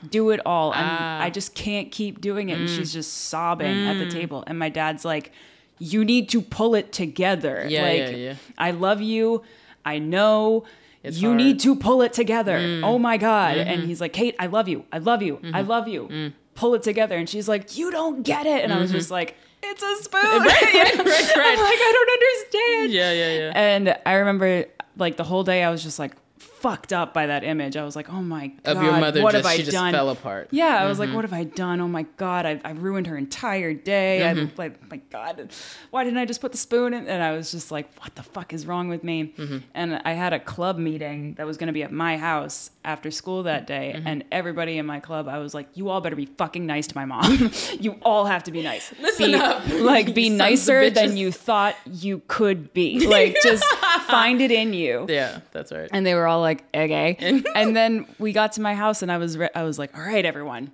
can't 0.00 0.10
do 0.10 0.30
it 0.30 0.40
all. 0.46 0.72
Ah. 0.74 1.20
I 1.20 1.28
just 1.30 1.54
can't 1.54 1.90
keep 1.90 2.20
doing 2.20 2.48
it. 2.50 2.58
And 2.58 2.68
Mm. 2.68 2.76
she's 2.76 2.92
just 2.92 3.12
sobbing 3.28 3.86
at 3.88 3.98
the 3.98 4.08
table. 4.08 4.44
And 4.46 4.58
my 4.58 4.68
dad's 4.68 5.04
like, 5.04 5.32
you 5.78 6.04
need 6.04 6.28
to 6.30 6.40
pull 6.40 6.74
it 6.76 6.92
together. 6.92 7.66
Yeah, 7.68 7.82
like, 7.82 7.98
yeah, 7.98 8.08
yeah. 8.10 8.34
I 8.56 8.70
love 8.70 9.02
you. 9.02 9.42
I 9.84 9.98
know. 9.98 10.64
It's 11.02 11.18
you 11.20 11.28
hard. 11.30 11.40
Mm. 11.40 11.44
need 11.44 11.60
to 11.60 11.74
pull 11.76 12.00
it 12.02 12.12
together. 12.12 12.80
Oh 12.82 12.98
my 12.98 13.16
God. 13.18 13.56
Mm-hmm. 13.56 13.68
And 13.70 13.82
he's 13.82 14.00
like, 14.00 14.12
Kate, 14.12 14.34
I 14.38 14.46
love 14.46 14.68
you. 14.68 14.84
I 14.92 14.98
love 14.98 15.20
you. 15.20 15.40
I 15.52 15.60
love 15.62 15.88
you. 15.88 16.08
Mm. 16.08 16.32
Pull 16.54 16.74
it 16.74 16.82
together. 16.84 17.16
And 17.16 17.28
she's 17.28 17.48
like, 17.48 17.76
You 17.76 17.90
don't 17.90 18.22
get 18.22 18.46
it. 18.46 18.62
And 18.62 18.72
I 18.72 18.78
was 18.78 18.92
just 18.92 19.10
like, 19.10 19.36
It's 19.66 19.82
a 19.82 20.02
spoon. 20.04 20.20
Mm-hmm. 20.22 20.46
right, 20.46 20.74
right, 20.74 20.98
I'm 21.00 21.06
right. 21.06 21.58
like, 21.58 21.80
I 21.80 21.92
don't 21.92 22.10
understand. 22.12 22.92
yeah 22.92 23.12
yeah 23.12 23.38
yeah 23.38 23.52
And 23.54 23.96
I 24.06 24.14
remember 24.14 24.66
like 24.96 25.16
the 25.16 25.24
whole 25.24 25.44
day 25.44 25.62
I 25.64 25.70
was 25.70 25.82
just 25.82 25.98
like 25.98 26.12
fucked 26.38 26.92
up 26.94 27.12
by 27.12 27.26
that 27.26 27.44
image. 27.44 27.76
I 27.76 27.84
was 27.84 27.94
like, 27.94 28.10
oh 28.10 28.22
my 28.22 28.46
god, 28.62 28.76
of 28.78 28.82
your 28.82 28.92
mother 28.98 29.22
what 29.22 29.32
just 29.32 29.44
have 29.44 29.52
I 29.52 29.56
she 29.56 29.62
just 29.64 29.72
done? 29.76 29.92
fell 29.92 30.08
apart 30.08 30.48
Yeah, 30.50 30.82
I 30.82 30.86
was 30.86 30.98
like, 30.98 31.12
what 31.12 31.24
have 31.24 31.32
I 31.32 31.44
done? 31.44 31.80
Oh 31.80 31.88
my 31.88 32.04
god, 32.16 32.46
I, 32.46 32.60
I 32.64 32.70
ruined 32.70 33.06
her 33.06 33.16
entire 33.18 33.74
day. 33.74 34.20
Mm-hmm. 34.22 34.46
I 34.60 34.64
like, 34.64 34.90
my 34.90 34.96
god, 35.10 35.50
why 35.90 36.04
didn't 36.04 36.18
I 36.18 36.24
just 36.24 36.40
put 36.40 36.52
the 36.52 36.58
spoon 36.58 36.94
in? 36.94 37.06
And 37.06 37.22
I 37.22 37.32
was 37.32 37.50
just 37.50 37.70
like, 37.70 37.92
what 38.00 38.14
the 38.14 38.22
fuck 38.22 38.52
is 38.54 38.66
wrong 38.66 38.88
with 38.88 39.04
me? 39.04 39.34
Mm-hmm. 39.36 39.58
And 39.74 40.00
I 40.04 40.12
had 40.12 40.32
a 40.32 40.40
club 40.40 40.78
meeting 40.78 41.34
that 41.34 41.46
was 41.46 41.56
going 41.58 41.66
to 41.66 41.72
be 41.74 41.82
at 41.82 41.92
my 41.92 42.16
house 42.16 42.70
after 42.84 43.10
school 43.10 43.44
that 43.44 43.66
day, 43.66 43.92
Mm-hmm. 43.94 44.06
and 44.06 44.24
everybody 44.30 44.78
in 44.78 44.86
my 44.86 45.00
club, 45.00 45.28
I 45.28 45.38
was 45.38 45.54
like, 45.54 45.68
you 45.74 45.88
all 45.88 46.00
better 46.00 46.16
be 46.16 46.26
fucking 46.26 46.66
nice 46.66 46.86
to 46.88 46.96
my 46.96 47.04
mom. 47.04 47.50
you 47.80 47.92
all 48.02 48.24
have 48.26 48.44
to 48.44 48.52
be 48.52 48.62
nice. 48.62 48.92
Listen 49.00 49.32
be, 49.32 49.34
up, 49.34 49.66
like 49.68 50.14
be 50.14 50.24
you 50.24 50.38
sons 50.38 50.40
of 50.40 50.48
nicer 50.50 50.90
than 50.90 51.16
you 51.16 51.32
thought 51.32 51.76
you 51.90 52.22
could 52.28 52.72
be. 52.72 53.06
Like 53.14 53.36
just 53.42 53.64
find 54.06 54.40
it 54.40 54.50
in 54.50 54.72
you. 54.72 55.06
yeah 55.08 55.40
that's 55.52 55.70
right 55.72 55.88
And 55.92 56.04
they 56.04 56.14
were 56.14 56.26
all 56.26 56.40
like, 56.40 56.64
okay. 56.74 57.16
and 57.54 57.76
then 57.76 58.06
we 58.18 58.32
got 58.32 58.52
to 58.52 58.60
my 58.60 58.74
house 58.74 59.02
and 59.02 59.10
I 59.12 59.18
was, 59.18 59.38
re- 59.38 59.50
I 59.54 59.62
was 59.62 59.78
like, 59.78 59.96
all 59.96 60.02
right, 60.04 60.24
everyone, 60.24 60.72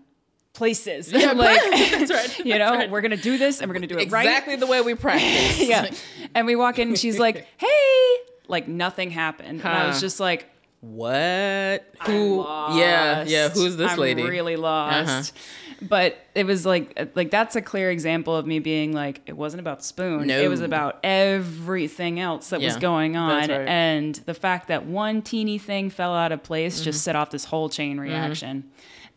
places. 0.52 1.12
Yeah, 1.12 1.32
like, 1.32 1.60
that's 1.70 2.10
right, 2.12 2.38
you 2.44 2.58
know, 2.58 2.70
right. 2.70 2.90
we're 2.90 3.00
going 3.02 3.10
to 3.12 3.16
do 3.22 3.38
this 3.38 3.60
and 3.60 3.68
we're 3.68 3.74
going 3.74 3.88
to 3.88 3.94
do 3.94 3.98
it 3.98 4.10
right. 4.10 4.26
exactly 4.26 4.56
the 4.56 4.66
way 4.66 4.80
we 4.80 4.94
practice 4.94 5.60
Yeah. 5.60 5.90
And 6.34 6.46
we 6.46 6.56
walk 6.56 6.78
in 6.78 6.88
and 6.88 6.98
she's 6.98 7.18
like, 7.18 7.46
hey, 7.56 8.16
like 8.48 8.66
nothing 8.68 9.10
happened. 9.10 9.60
And 9.60 9.68
I 9.68 9.86
was 9.86 10.00
just 10.00 10.18
like, 10.20 10.49
what 10.80 11.84
who 12.06 12.42
yeah 12.76 13.24
yeah 13.26 13.48
who's 13.50 13.76
this 13.76 13.92
I'm 13.92 13.98
lady 13.98 14.22
really 14.22 14.56
lost. 14.56 15.34
But 15.82 16.18
it 16.34 16.44
was 16.44 16.66
like 16.66 17.10
like 17.14 17.30
that's 17.30 17.56
a 17.56 17.62
clear 17.62 17.90
example 17.90 18.36
of 18.36 18.46
me 18.46 18.58
being 18.58 18.92
like 18.92 19.20
it 19.26 19.36
wasn't 19.36 19.60
about 19.60 19.82
spoon. 19.84 20.26
No. 20.26 20.38
It 20.38 20.48
was 20.48 20.60
about 20.60 20.98
everything 21.02 22.20
else 22.20 22.50
that 22.50 22.60
was 22.60 22.76
going 22.76 23.16
on, 23.16 23.40
that's 23.40 23.48
right. 23.50 23.68
and 23.68 24.14
the 24.26 24.34
fact 24.34 24.68
that 24.68 24.84
one 24.86 25.22
teeny 25.22 25.58
thing 25.58 25.88
fell 25.90 26.14
out 26.14 26.32
of 26.32 26.42
place 26.42 26.76
Mm-hmm. 26.76 26.84
just 26.84 27.02
set 27.02 27.16
off 27.16 27.30
this 27.30 27.46
whole 27.46 27.68
chain 27.68 27.98
reaction. 27.98 28.64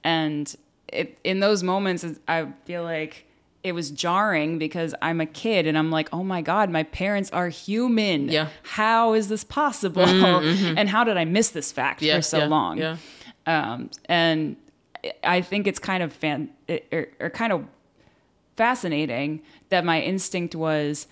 And 0.03 0.53
it, 0.88 1.18
in 1.24 1.39
those 1.39 1.64
moments, 1.64 2.05
I 2.28 2.47
feel 2.66 2.84
like 2.84 3.26
it 3.64 3.72
was 3.72 3.91
jarring 3.91 4.57
because 4.57 4.93
I'm 5.01 5.22
a 5.22 5.26
kid 5.26 5.66
and 5.68 5.78
I'm 5.78 5.89
like, 5.89 6.09
oh 6.11 6.24
my 6.24 6.41
God, 6.41 6.70
my 6.70 6.84
parents 6.84 7.32
are 7.32 7.47
human. 7.47 8.28
Yeah. 8.28 8.49
How 8.64 9.14
is 9.14 9.30
this 9.30 9.45
possible? 9.45 10.03
Mm, 10.03 10.22
mm-hmm. 10.41 10.78
And 10.78 10.89
how 10.89 11.05
did 11.05 11.16
I 11.16 11.24
miss 11.24 11.49
this 11.49 11.72
fact 11.72 12.01
Yeah, 12.01 12.18
for 12.18 12.22
so 12.22 12.38
yeah, 12.39 12.45
long? 12.47 12.78
yeah. 12.78 12.97
Um, 13.45 13.89
and 14.05 14.57
I 15.24 15.41
think 15.41 15.68
it's 15.68 15.80
kind 15.80 16.03
of 16.03 16.11
fan 16.11 16.49
or, 16.68 16.80
er, 16.91 17.07
or 17.20 17.26
er, 17.28 17.30
kind 17.30 17.53
of 17.53 17.66
fascinating 18.57 19.41
that 19.70 19.86
my 19.86 20.01
instinct 20.01 20.55
was 20.55 21.07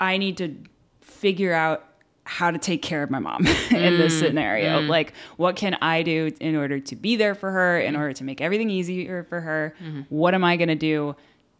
I 0.00 0.16
need 0.18 0.36
to 0.38 0.56
figure 1.00 1.52
out 1.52 1.84
how 2.24 2.50
to 2.50 2.58
take 2.58 2.82
care 2.82 3.04
of 3.04 3.10
my 3.10 3.20
mom 3.20 3.46
in 3.70 3.98
this 3.98 4.16
mm, 4.16 4.18
scenario. 4.18 4.80
Mm. 4.80 4.88
Like, 4.88 5.12
what 5.36 5.54
can 5.54 5.74
I 5.80 6.02
do 6.02 6.32
in 6.40 6.56
order 6.56 6.80
to 6.80 6.96
be 6.96 7.14
there 7.14 7.36
for 7.36 7.52
her, 7.52 7.78
in 7.78 7.92
mm-hmm. 7.92 8.02
order 8.02 8.12
to 8.14 8.24
make 8.24 8.40
everything 8.40 8.68
easier 8.68 9.22
for 9.22 9.40
her? 9.40 9.74
Mm-hmm. 9.80 10.02
What 10.08 10.34
am 10.34 10.42
I 10.42 10.56
going 10.56 10.68
to 10.68 10.74
do 10.74 11.14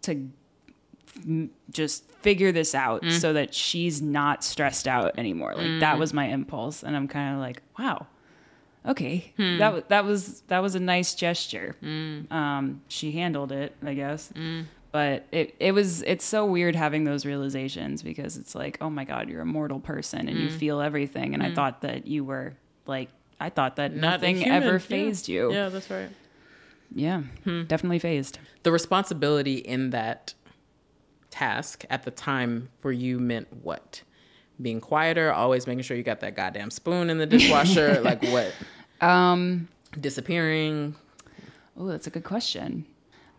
to 0.07 0.29
f- 1.09 1.49
just 1.71 2.11
figure 2.11 2.53
this 2.53 2.75
out 2.75 3.03
mm. 3.03 3.13
so 3.13 3.33
that 3.33 3.55
she's 3.55 4.03
not 4.03 4.43
stressed 4.43 4.89
out 4.89 5.19
anymore? 5.19 5.55
Like, 5.55 5.81
that 5.81 5.97
mm. 5.97 5.99
was 5.99 6.13
my 6.13 6.27
impulse. 6.27 6.83
And 6.83 6.97
I'm 6.97 7.09
kind 7.09 7.35
of 7.35 7.41
like, 7.41 7.63
wow. 7.79 8.07
Okay, 8.87 9.33
hmm. 9.37 9.59
that 9.59 9.73
was 9.75 9.83
that 9.89 10.05
was 10.05 10.41
that 10.43 10.61
was 10.61 10.77
a 10.77 10.81
nice 10.81 11.17
gesture. 11.17 11.75
Mm. 11.83 12.31
Um, 12.31 12.83
she 12.87 13.11
handled 13.11 13.51
it, 13.51 13.75
I 13.85 13.95
guess 13.95 14.33
but 14.97 15.27
it, 15.31 15.55
it 15.61 15.73
was 15.73 16.01
it's 16.05 16.25
so 16.25 16.47
weird 16.47 16.75
having 16.75 17.05
those 17.05 17.27
realizations 17.27 18.03
because 18.03 18.39
it's 18.39 18.55
like 18.55 18.79
oh 18.81 18.89
my 18.89 19.05
god 19.05 19.29
you're 19.29 19.43
a 19.43 19.45
mortal 19.45 19.79
person 19.79 20.27
and 20.27 20.39
you 20.39 20.51
feel 20.51 20.81
everything 20.81 21.35
and 21.35 21.43
i 21.43 21.53
thought 21.53 21.83
that 21.83 22.07
you 22.07 22.25
were 22.25 22.55
like 22.87 23.11
i 23.39 23.51
thought 23.51 23.77
that 23.77 23.93
Not 23.95 24.13
nothing 24.13 24.37
human. 24.37 24.55
ever 24.55 24.73
Yeah. 24.73 24.79
fazed 24.79 25.29
you 25.29 25.53
Yeah, 25.53 25.69
that's 25.69 25.91
right. 25.91 26.09
Yeah 26.95 27.23
definitely 27.45 27.99
fazed 27.99 28.39
The 28.63 28.73
responsibility 28.73 29.57
in 29.57 29.91
that 29.91 30.35
task 31.31 31.85
at 31.91 32.05
the 32.05 32.11
time 32.11 32.69
for 32.81 32.93
you 32.93 33.19
meant 33.19 33.49
what? 33.63 34.03
Being 34.61 34.81
quieter, 34.81 35.33
always 35.33 35.67
making 35.67 35.83
sure 35.83 35.97
you 35.97 36.03
got 36.03 36.21
that 36.21 36.35
goddamn 36.35 36.71
spoon 36.71 37.11
in 37.11 37.19
the 37.19 37.27
dishwasher, 37.27 38.01
like 38.03 38.23
what? 38.25 38.53
um 39.01 39.69
Disappearing. 40.01 40.95
oh 41.77 41.87
that's 41.89 42.07
a 42.07 42.11
good 42.11 42.25
question 42.25 42.85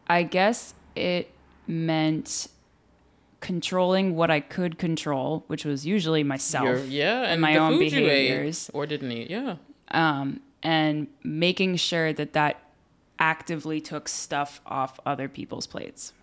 i 0.08 0.24
guess 0.24 0.74
it 0.96 1.30
meant 1.68 2.48
controlling 3.42 4.16
what 4.16 4.32
i 4.32 4.40
could 4.40 4.78
control 4.80 5.44
which 5.48 5.66
was 5.66 5.86
usually 5.86 6.24
myself 6.24 6.66
Your, 6.66 6.84
yeah, 6.86 7.22
and 7.24 7.42
my 7.42 7.54
the 7.54 7.60
own 7.60 7.74
food 7.78 7.92
you 7.92 8.00
ate 8.00 8.28
behaviors. 8.30 8.70
or 8.74 8.86
didn't 8.88 9.12
eat. 9.12 9.30
Yeah. 9.30 9.56
um, 9.92 10.40
and 10.64 11.08
making 11.24 11.76
sure 11.76 12.12
that 12.14 12.34
that 12.34 12.60
actively 13.20 13.82
took 13.82 14.08
stuff 14.08 14.62
off 14.66 15.00
other 15.06 15.28
people's 15.28 15.68
plates. 15.68 16.14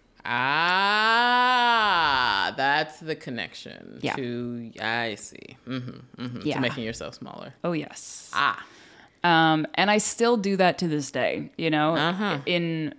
Ah, 1.14 2.53
that's 2.57 3.01
the 3.01 3.14
connection 3.16 3.99
Yeah. 4.03 4.14
to. 4.16 4.70
I 4.80 5.14
see. 5.16 5.57
Mm-hmm, 5.68 6.22
mm-hmm, 6.22 6.40
Yeah. 6.45 6.55
To 6.57 6.61
making 6.61 6.84
yourself 6.84 7.14
smaller. 7.14 7.55
Oh 7.62 7.72
yes. 7.72 8.30
Ah. 8.34 8.64
Um, 9.22 9.66
and 9.74 9.90
I 9.90 9.99
still 9.99 10.36
do 10.36 10.57
that 10.57 10.78
to 10.78 10.88
this 10.88 11.11
day. 11.11 11.51
You 11.57 11.70
know, 11.70 11.95
Uh-huh. 11.97 12.38
in 12.47 12.95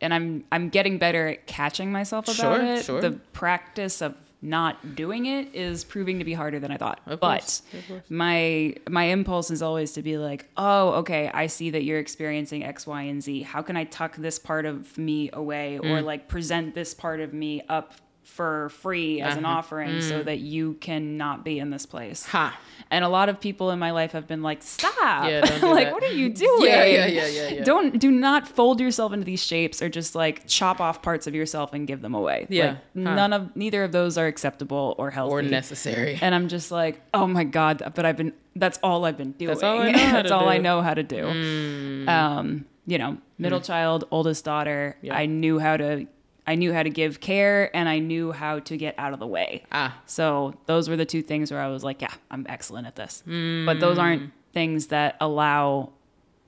and 0.00 0.14
I'm 0.14 0.44
I'm 0.50 0.68
getting 0.70 0.98
better 0.98 1.28
at 1.28 1.46
catching 1.46 1.92
myself 1.92 2.24
about 2.26 2.36
Sure, 2.36 2.62
it. 2.62 2.84
sure. 2.84 3.00
The 3.00 3.12
practice 3.32 4.00
of 4.02 4.14
not 4.42 4.94
doing 4.94 5.26
it 5.26 5.54
is 5.54 5.84
proving 5.84 6.18
to 6.18 6.24
be 6.24 6.32
harder 6.32 6.58
than 6.58 6.70
I 6.70 6.76
thought. 6.76 7.00
Of 7.06 7.20
but 7.20 7.40
course, 7.40 7.62
my 8.08 8.74
my 8.88 9.04
impulse 9.04 9.50
is 9.50 9.62
always 9.62 9.92
to 9.92 10.02
be 10.02 10.16
like, 10.18 10.48
oh, 10.56 10.90
okay, 11.00 11.30
I 11.32 11.46
see 11.46 11.70
that 11.70 11.84
you're 11.84 11.98
experiencing 11.98 12.64
X, 12.64 12.86
Y, 12.86 13.02
and 13.02 13.22
Z. 13.22 13.42
How 13.42 13.62
can 13.62 13.76
I 13.76 13.84
tuck 13.84 14.16
this 14.16 14.38
part 14.38 14.66
of 14.66 14.96
me 14.98 15.30
away, 15.32 15.78
Mm. 15.82 15.90
or 15.90 16.02
like 16.02 16.28
present 16.28 16.74
this 16.74 16.94
part 16.94 17.20
of 17.20 17.32
me 17.34 17.62
up 17.68 17.94
for 18.30 18.68
free 18.70 19.20
as 19.20 19.36
an 19.36 19.44
Uh-huh. 19.44 19.58
offering, 19.58 19.96
Mm. 19.96 20.02
so 20.02 20.22
that 20.22 20.38
you 20.38 20.74
cannot 20.80 21.44
be 21.44 21.58
in 21.58 21.70
this 21.70 21.84
place? 21.86 22.26
Ha. 22.26 22.56
And 22.92 23.04
a 23.04 23.08
lot 23.08 23.28
of 23.28 23.40
people 23.40 23.70
in 23.70 23.78
my 23.78 23.90
life 23.92 24.12
have 24.12 24.26
been 24.26 24.42
like, 24.42 24.62
"Stop! 24.62 25.28
Yeah, 25.28 25.40
do 25.60 25.66
like, 25.68 25.86
that. 25.86 25.92
what 25.92 26.02
are 26.02 26.12
you 26.12 26.28
doing? 26.28 26.62
Yeah, 26.70 26.84
yeah, 26.84 27.06
yeah, 27.06 27.26
yeah, 27.26 27.48
yeah. 27.50 27.64
Don't 27.64 27.98
do 28.00 28.10
not 28.10 28.48
fold 28.48 28.80
yourself 28.80 29.12
into 29.12 29.24
these 29.24 29.42
shapes 29.42 29.80
or 29.82 29.88
just 29.88 30.14
like 30.14 30.46
chop 30.46 30.80
off 30.80 31.00
parts 31.02 31.26
of 31.26 31.34
yourself 31.34 31.72
and 31.72 31.86
give 31.86 32.00
them 32.02 32.14
away. 32.14 32.46
Yeah, 32.48 32.66
Like, 32.66 32.76
huh. 33.06 33.14
none 33.14 33.32
of 33.32 33.54
neither 33.56 33.84
of 33.84 33.92
those 33.92 34.16
are 34.18 34.26
acceptable 34.26 34.94
or 34.98 35.10
healthy 35.10 35.34
Or 35.34 35.42
necessary. 35.42 36.18
And 36.20 36.34
I'm 36.34 36.48
just 36.48 36.70
like, 36.72 37.00
oh 37.14 37.26
my 37.26 37.44
god! 37.44 37.82
But 37.94 38.04
I've 38.06 38.16
been 38.16 38.32
that's 38.56 38.78
all 38.82 39.04
I've 39.04 39.16
been 39.16 39.32
doing. 39.32 39.48
That's 39.48 39.62
all 39.62 39.78
I 39.78 39.92
know 39.92 40.00
how 40.02 40.22
to 40.22 40.34
I 40.34 40.56
do. 40.56 40.60
Mm. 40.60 40.62
know 40.62 40.82
how 40.82 40.94
to 40.94 41.02
do. 41.04 42.04
Um, 42.08 42.64
you 42.86 42.98
know, 42.98 43.18
middle 43.38 43.60
child, 43.60 44.04
oldest 44.10 44.44
daughter. 44.44 44.96
I 45.10 45.26
knew 45.26 45.58
how 45.58 45.76
to. 45.76 46.06
I 46.50 46.56
knew 46.56 46.72
how 46.72 46.82
to 46.82 46.90
give 46.90 47.20
care 47.20 47.70
and 47.76 47.88
I 47.88 48.00
knew 48.00 48.32
how 48.32 48.58
to 48.58 48.76
get 48.76 48.96
out 48.98 49.12
of 49.12 49.20
the 49.20 49.26
way. 49.26 49.62
Ah. 49.70 49.96
So 50.06 50.54
those 50.66 50.88
were 50.88 50.96
the 50.96 51.04
two 51.04 51.22
things 51.22 51.52
where 51.52 51.60
I 51.60 51.68
was 51.68 51.84
like, 51.84 52.02
yeah, 52.02 52.12
I'm 52.28 52.44
excellent 52.48 52.88
at 52.88 52.96
this. 52.96 53.22
But 53.24 53.78
those 53.78 53.98
aren't 53.98 54.32
things 54.52 54.88
that 54.88 55.16
allow 55.20 55.92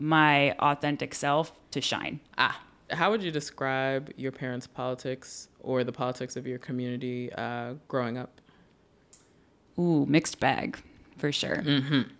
my 0.00 0.56
authentic 0.58 1.14
self 1.14 1.52
to 1.70 1.80
shine. 1.80 2.18
Ah. 2.36 2.60
How 2.90 3.12
would 3.12 3.22
you 3.22 3.30
describe 3.30 4.12
your 4.16 4.32
parents' 4.32 4.66
politics 4.66 5.46
or 5.60 5.84
the 5.84 5.92
politics 5.92 6.34
of 6.34 6.48
your 6.48 6.58
community 6.58 7.32
uh, 7.34 7.74
growing 7.86 8.18
up? 8.18 8.40
Ooh, 9.78 10.04
mixed 10.06 10.40
bag 10.40 10.78
for 11.16 11.30
sure. 11.30 11.62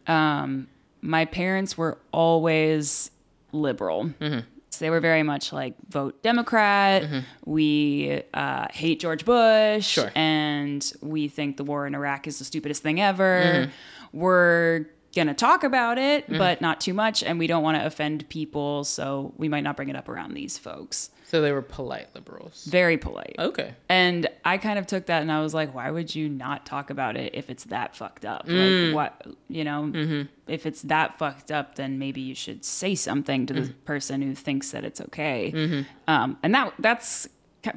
Um, 0.06 0.68
my 1.00 1.24
parents 1.24 1.76
were 1.76 1.98
always 2.12 3.10
liberal. 3.50 4.12
So 4.20 4.42
they 4.82 4.90
were 4.90 5.00
very 5.00 5.22
much 5.22 5.52
like 5.52 5.74
vote 5.88 6.22
Democrat. 6.22 7.02
Mm-hmm. 7.02 7.18
We 7.46 8.22
uh, 8.34 8.66
hate 8.70 9.00
George 9.00 9.24
Bush, 9.24 9.86
Sure. 9.86 10.10
and 10.14 10.92
we 11.00 11.28
think 11.28 11.56
the 11.56 11.64
war 11.64 11.86
in 11.86 11.94
Iraq 11.94 12.26
is 12.26 12.38
the 12.38 12.44
stupidest 12.44 12.82
thing 12.82 13.00
ever. 13.00 13.42
Mm-hmm. 13.42 14.18
We're 14.18 14.86
gonna 15.14 15.34
talk 15.34 15.62
about 15.62 15.98
it, 15.98 16.24
mm-hmm. 16.24 16.36
but 16.36 16.60
not 16.60 16.80
too 16.80 16.94
much, 16.94 17.22
and 17.22 17.38
we 17.38 17.46
don't 17.46 17.62
want 17.62 17.78
to 17.78 17.86
offend 17.86 18.28
people, 18.28 18.84
so 18.84 19.32
we 19.36 19.48
might 19.48 19.62
not 19.62 19.76
bring 19.76 19.88
it 19.88 19.96
up 19.96 20.08
around 20.08 20.34
these 20.34 20.58
folks. 20.58 21.10
So 21.32 21.40
they 21.40 21.50
were 21.50 21.62
polite 21.62 22.08
liberals. 22.14 22.66
Very 22.66 22.98
polite. 22.98 23.34
Okay. 23.38 23.74
And 23.88 24.28
I 24.44 24.58
kind 24.58 24.78
of 24.78 24.86
took 24.86 25.06
that 25.06 25.22
and 25.22 25.32
I 25.32 25.40
was 25.40 25.54
like, 25.54 25.74
why 25.74 25.90
would 25.90 26.14
you 26.14 26.28
not 26.28 26.66
talk 26.66 26.90
about 26.90 27.16
it 27.16 27.34
if 27.34 27.48
it's 27.48 27.64
that 27.64 27.96
fucked 27.96 28.26
up? 28.26 28.46
Mm. 28.46 28.92
Like, 28.92 28.94
what, 28.94 29.26
you 29.48 29.64
know, 29.64 29.84
Mm-hmm. 29.84 30.22
if 30.46 30.66
it's 30.66 30.82
that 30.82 31.16
fucked 31.18 31.50
up, 31.50 31.76
then 31.76 31.98
maybe 31.98 32.20
you 32.20 32.34
should 32.34 32.66
say 32.66 32.94
something 32.94 33.46
to 33.46 33.54
the 33.54 33.60
Mm. 33.62 33.74
person 33.86 34.20
who 34.20 34.34
thinks 34.34 34.72
that 34.72 34.84
it's 34.84 35.00
okay. 35.00 35.52
Mm-hmm. 35.54 35.82
Um, 36.06 36.36
and 36.42 36.54
that 36.54 36.74
that's 36.78 37.28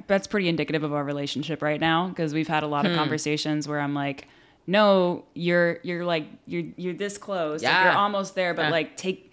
that's 0.07 0.27
pretty 0.27 0.49
indicative 0.49 0.83
of 0.83 0.91
our 0.93 1.05
relationship 1.05 1.61
right 1.61 1.79
now 1.79 2.09
because 2.09 2.33
we've 2.33 2.49
had 2.49 2.63
a 2.63 2.67
lot 2.67 2.85
of 2.85 2.91
Hmm. 2.91 2.97
conversations 2.97 3.67
where 3.69 3.79
I'm 3.79 3.93
like, 3.93 4.27
no, 4.67 5.23
you're 5.33 5.79
you're 5.83 6.03
like 6.03 6.25
you're 6.45 6.63
you're 6.75 6.93
this 6.93 7.17
close, 7.17 7.63
like, 7.63 7.71
you're 7.85 7.93
almost 7.93 8.35
there, 8.35 8.53
but 8.53 8.63
Yeah. 8.63 8.69
like 8.71 8.97
take 8.97 9.31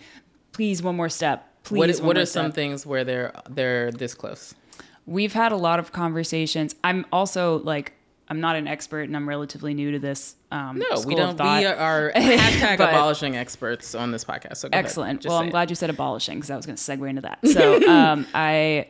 please 0.53 0.81
one 0.81 0.95
more 0.95 1.09
step. 1.09 1.49
Please, 1.65 2.01
What, 2.01 2.07
what 2.09 2.19
are 2.19 2.27
some 2.27 2.47
step. 2.47 2.55
things 2.55 2.85
where 2.87 3.05
they're 3.05 3.33
they're 3.49 3.91
this 3.93 4.15
close? 4.15 4.55
We've 5.07 5.33
had 5.33 5.53
a 5.53 5.57
lot 5.57 5.79
of 5.79 5.93
conversations. 5.93 6.75
I'm 6.85 7.05
also 7.13 7.59
like, 7.61 7.93
I'm 8.29 8.41
not 8.41 8.55
an 8.57 8.69
expert 8.69 9.03
and 9.03 9.17
I'm 9.17 9.29
relatively 9.29 9.75
new 9.75 9.91
to 9.93 9.99
this. 9.99 10.37
Um, 10.51 10.79
No, 10.79 11.01
we 11.05 11.15
don't. 11.15 11.37
We 11.39 11.67
are 11.67 12.13
hashtag 12.17 12.75
abolishing 12.75 13.37
experts 13.37 13.95
on 13.95 14.11
this 14.13 14.25
podcast. 14.25 14.59
So. 14.59 14.69
Excellent. 14.73 15.25
Well, 15.27 15.39
I'm 15.39 15.49
it. 15.49 15.51
glad 15.51 15.71
you 15.71 15.77
said 15.77 15.91
abolishing 15.91 16.39
because 16.39 16.51
I 16.51 16.57
was 16.57 16.67
going 16.67 16.77
to 16.77 16.83
segue 16.83 17.09
into 17.09 17.23
that. 17.23 17.39
So 17.53 17.83
um, 17.89 18.27
I 18.35 18.89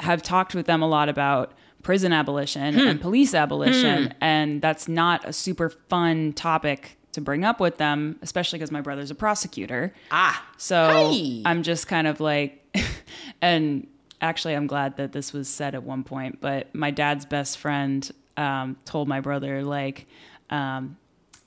have 0.00 0.22
talked 0.22 0.54
with 0.54 0.66
them 0.66 0.82
a 0.82 0.88
lot 0.88 1.08
about 1.08 1.52
prison 1.82 2.12
abolition 2.12 2.74
Hmm. 2.74 2.80
and 2.88 3.00
police 3.00 3.34
abolition, 3.34 4.12
and 4.20 4.60
that's 4.62 4.88
not 4.88 5.26
a 5.28 5.32
super 5.32 5.68
fun 5.70 6.32
topic 6.32 6.96
to 7.14 7.20
bring 7.20 7.44
up 7.44 7.60
with 7.60 7.78
them, 7.78 8.18
especially 8.22 8.58
because 8.58 8.70
my 8.70 8.80
brother's 8.80 9.10
a 9.10 9.14
prosecutor. 9.14 9.92
Ah. 10.10 10.46
So 10.56 11.10
Hey. 11.10 11.42
I'm 11.44 11.62
just 11.62 11.88
kind 11.88 12.06
of 12.06 12.20
like, 12.20 12.60
and 13.42 13.86
actually, 14.20 14.54
I'm 14.54 14.66
glad 14.66 14.96
that 14.98 15.12
this 15.12 15.32
was 15.32 15.48
said 15.48 15.74
at 15.74 15.82
one 15.82 16.04
point. 16.04 16.40
But 16.40 16.74
my 16.74 16.90
dad's 16.90 17.24
best 17.24 17.58
friend 17.58 18.08
um, 18.36 18.76
told 18.84 19.08
my 19.08 19.20
brother, 19.20 19.62
like, 19.62 20.06
um, 20.50 20.96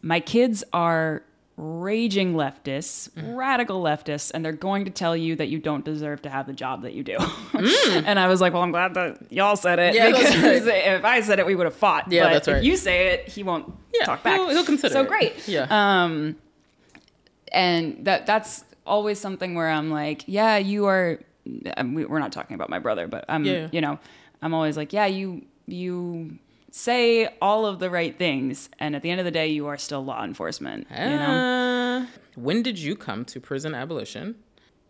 my 0.02 0.20
kids 0.20 0.64
are 0.74 1.24
raging 1.58 2.34
leftists, 2.36 3.10
radical 3.36 3.82
leftists, 3.82 4.32
and 4.32 4.46
they're 4.46 4.52
going 4.52 4.86
to 4.86 4.92
tell 4.92 5.18
you 5.18 5.36
that 5.36 5.48
you 5.48 5.58
don't 5.58 5.84
deserve 5.84 6.22
to 6.22 6.30
have 6.30 6.46
the 6.46 6.54
job 6.54 6.84
that 6.84 6.94
you 6.94 7.04
do. 7.04 7.18
and 7.56 8.20
I 8.20 8.28
was 8.28 8.40
like, 8.40 8.54
well, 8.54 8.62
I'm 8.62 8.70
glad 8.72 8.94
that 8.94 9.32
y'all 9.32 9.56
said 9.56 9.80
it 9.80 9.94
Mm. 9.94 9.96
Yeah, 9.96 10.08
because 10.12 10.66
right. 10.68 10.86
if 10.98 11.04
I 11.06 11.22
said 11.22 11.40
it, 11.40 11.46
we 11.48 11.56
would 11.56 11.66
have 11.66 11.76
fought. 11.76 12.12
Yeah, 12.12 12.26
but 12.26 12.34
that's 12.34 12.48
right. 12.48 12.58
If 12.58 12.64
you 12.64 12.78
say 12.78 13.08
it, 13.08 13.28
he 13.28 13.42
won't 13.42 13.74
Yeah, 13.94 14.06
talk 14.06 14.22
back. 14.24 14.36
He'll, 14.40 14.50
he'll 14.50 14.64
consider. 14.66 14.94
So 14.94 15.02
it. 15.02 15.08
great 15.08 15.48
Yeah. 15.48 15.66
um 15.70 16.36
and 17.52 18.06
that 18.06 18.26
that's 18.26 18.64
always 18.86 19.20
something 19.20 19.56
where 19.56 19.70
i'm 19.70 19.90
like 19.90 20.24
yeah 20.28 20.58
you 20.58 20.86
are 20.86 21.20
um, 21.78 21.94
we- 21.94 22.06
we're 22.06 22.20
not 22.20 22.32
talking 22.32 22.56
about 22.56 22.70
my 22.70 22.80
brother 22.80 23.08
but 23.08 23.24
i'm 23.30 23.46
Yeah. 23.46 23.70
you 23.72 23.80
know 23.82 24.00
i'm 24.42 24.54
always 24.54 24.76
like 24.78 24.92
yeah 24.94 25.06
you 25.06 25.46
you 25.66 26.38
say 26.72 27.28
all 27.42 27.66
of 27.66 27.80
the 27.80 27.90
right 27.90 28.18
things 28.18 28.70
and 28.80 28.96
at 28.96 29.02
the 29.02 29.10
end 29.10 29.20
of 29.20 29.26
the 29.26 29.32
day 29.32 29.48
you 29.48 29.68
are 29.68 29.78
still 29.78 30.04
law 30.04 30.24
enforcement 30.24 30.88
you 30.92 30.98
know 30.98 31.66
Uh, 31.98 32.06
when 32.38 32.62
did 32.62 32.78
you 32.78 32.96
come 32.96 33.26
to 33.26 33.40
prison 33.40 33.74
abolition? 33.74 34.36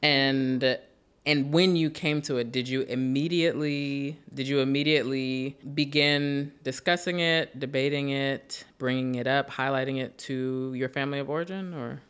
And 0.04 0.78
and 1.26 1.52
when 1.52 1.76
you 1.76 1.90
came 1.90 2.22
to 2.24 2.38
it, 2.38 2.52
did 2.52 2.68
you 2.68 2.82
immediately 2.82 4.20
did 4.34 4.48
you 4.48 4.60
immediately 4.60 5.58
begin 5.74 6.52
discussing 6.64 7.20
it, 7.20 7.58
debating 7.58 8.10
it, 8.10 8.66
bringing 8.78 9.16
it 9.16 9.28
up, 9.28 9.50
highlighting 9.50 9.98
it 10.00 10.18
to 10.20 10.74
your 10.76 10.90
family 10.90 11.20
of 11.20 11.30
origin, 11.30 11.74
or? 11.74 12.02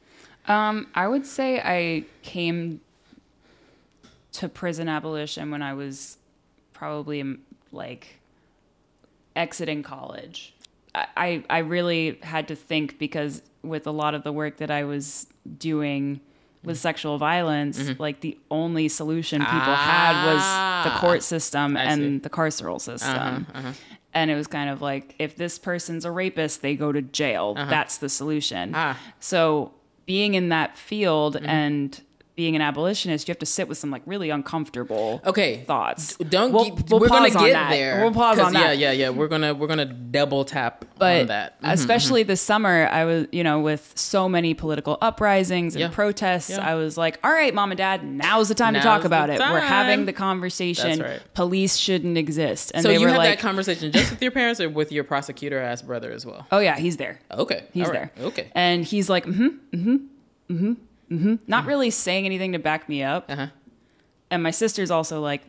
Um, 0.51 0.87
I 0.95 1.07
would 1.07 1.25
say 1.25 1.59
I 1.59 2.05
came 2.23 2.81
to 4.33 4.49
prison 4.49 4.87
abolition 4.87 5.51
when 5.51 5.61
I 5.61 5.73
was 5.73 6.17
probably 6.73 7.21
um, 7.21 7.39
like 7.71 8.19
exiting 9.37 9.83
college. 9.83 10.53
I, 10.95 11.43
I, 11.49 11.59
really 11.59 12.17
had 12.23 12.47
to 12.47 12.55
think 12.55 12.97
because 12.97 13.43
with 13.61 13.85
a 13.85 13.91
lot 13.91 14.15
of 14.15 14.23
the 14.23 14.31
work 14.31 14.57
that 14.57 14.71
I 14.71 14.83
was 14.83 15.27
doing 15.59 16.19
with 16.63 16.79
sexual 16.79 17.17
violence, 17.19 17.77
Mm-hmm. 17.79 18.01
like 18.01 18.21
the 18.21 18.35
only 18.49 18.87
solution 18.87 19.39
people 19.41 19.75
had 19.75 20.33
was 20.33 20.43
the 20.91 20.99
court 20.99 21.21
system 21.21 21.77
Ah. 21.77 21.81
I 21.81 21.83
and 21.83 22.01
see. 22.01 22.17
the 22.17 22.29
carceral 22.31 22.81
system. 22.81 23.45
uh-huh. 23.53 23.73
And 24.13 24.31
it 24.31 24.35
was 24.35 24.47
kind 24.47 24.71
of 24.71 24.81
like 24.81 25.13
if 25.19 25.35
this 25.35 25.59
person's 25.59 26.03
a 26.03 26.09
rapist, 26.11 26.63
they 26.63 26.75
go 26.75 26.91
to 26.91 27.03
jail. 27.03 27.53
That's 27.53 27.99
the 27.99 28.09
solution. 28.09 28.73
Uh-huh. 28.73 28.83
Ah. 28.89 28.93
Mm-hmm. 28.95 29.09
So 29.19 29.71
being 30.07 30.33
in 30.33 30.49
that 30.49 30.77
field 30.77 31.35
and 31.43 32.01
being 32.37 32.55
an 32.55 32.61
abolitionist, 32.61 33.27
you 33.27 33.31
have 33.33 33.39
to 33.39 33.45
sit 33.47 33.67
with 33.67 33.77
some 33.79 33.91
like 33.91 34.03
really 34.05 34.29
uncomfortable 34.29 35.21
Okay. 35.25 35.63
thoughts. 35.65 36.15
Don't. 36.17 36.53
We'll- 36.53 36.65
get, 36.69 36.89
we'll 36.89 36.99
we're 37.01 37.07
gonna 37.09 37.25
on 37.35 37.43
get 37.45 37.53
that. 37.53 37.69
there. 37.71 38.01
We'll 38.03 38.13
pause 38.13 38.39
on 38.39 38.53
that. 38.53 38.77
Yeah, 38.77 38.91
yeah, 38.91 39.05
yeah. 39.05 39.09
We're 39.09 39.27
gonna 39.27 39.53
we're 39.55 39.67
gonna 39.67 39.85
double 39.85 40.45
tap 40.45 40.85
but 40.99 41.21
on 41.21 41.27
that. 41.27 41.61
Mhm. 41.61 41.73
especially 41.73 42.23
this 42.23 42.41
summer 42.41 42.87
i 42.91 43.03
was 43.05 43.27
you 43.31 43.43
know 43.43 43.59
with 43.59 43.91
so 43.95 44.27
many 44.29 44.53
political 44.53 44.97
uprisings 45.01 45.75
and 45.75 45.81
Yeah. 45.81 45.89
protests 45.89 46.49
Yeah. 46.51 46.67
i 46.67 46.75
was 46.75 46.97
like 46.97 47.19
all 47.23 47.31
right 47.31 47.53
mom 47.53 47.71
and 47.71 47.77
dad 47.77 48.03
now's 48.03 48.47
the 48.47 48.55
time 48.55 48.73
to 48.73 48.79
talk 48.79 49.03
about 49.03 49.29
it 49.29 49.39
we're 49.39 49.59
having 49.59 50.05
the 50.05 50.13
conversation 50.13 51.01
right. 51.01 51.21
police 51.33 51.75
shouldn't 51.75 52.17
exist 52.17 52.71
and 52.73 52.83
So 52.83 52.89
you 52.89 53.07
had 53.07 53.17
like 53.17 53.37
that 53.37 53.39
conversation 53.39 53.91
just 53.91 54.11
with 54.11 54.21
your 54.21 54.31
parents 54.31 54.59
or 54.61 54.69
with 54.69 54.91
your 54.91 55.03
prosecutor 55.03 55.59
ass 55.59 55.81
brother 55.81 56.11
as 56.11 56.25
well? 56.25 56.45
oh 56.51 56.59
yeah 56.59 56.77
he's 56.77 56.97
there 56.97 57.19
Okay, 57.31 57.63
he's 57.73 57.87
right, 57.87 57.93
there 58.17 58.25
Okay. 58.27 58.47
and 58.55 58.83
he's 58.85 59.09
like 59.09 59.25
mm-hmm 59.25 59.47
mm-hmm 59.75 59.95
mm-hmm 60.53 60.73
mm-hmm 61.11 61.35
not 61.47 61.65
really 61.65 61.89
saying 61.89 62.25
anything 62.25 62.51
to 62.53 62.59
back 62.59 62.87
me 62.89 63.03
up 63.03 63.25
Uh-huh. 63.29 63.47
and 64.31 64.43
my 64.43 64.51
sister's 64.51 64.91
also 64.91 65.21
like 65.21 65.41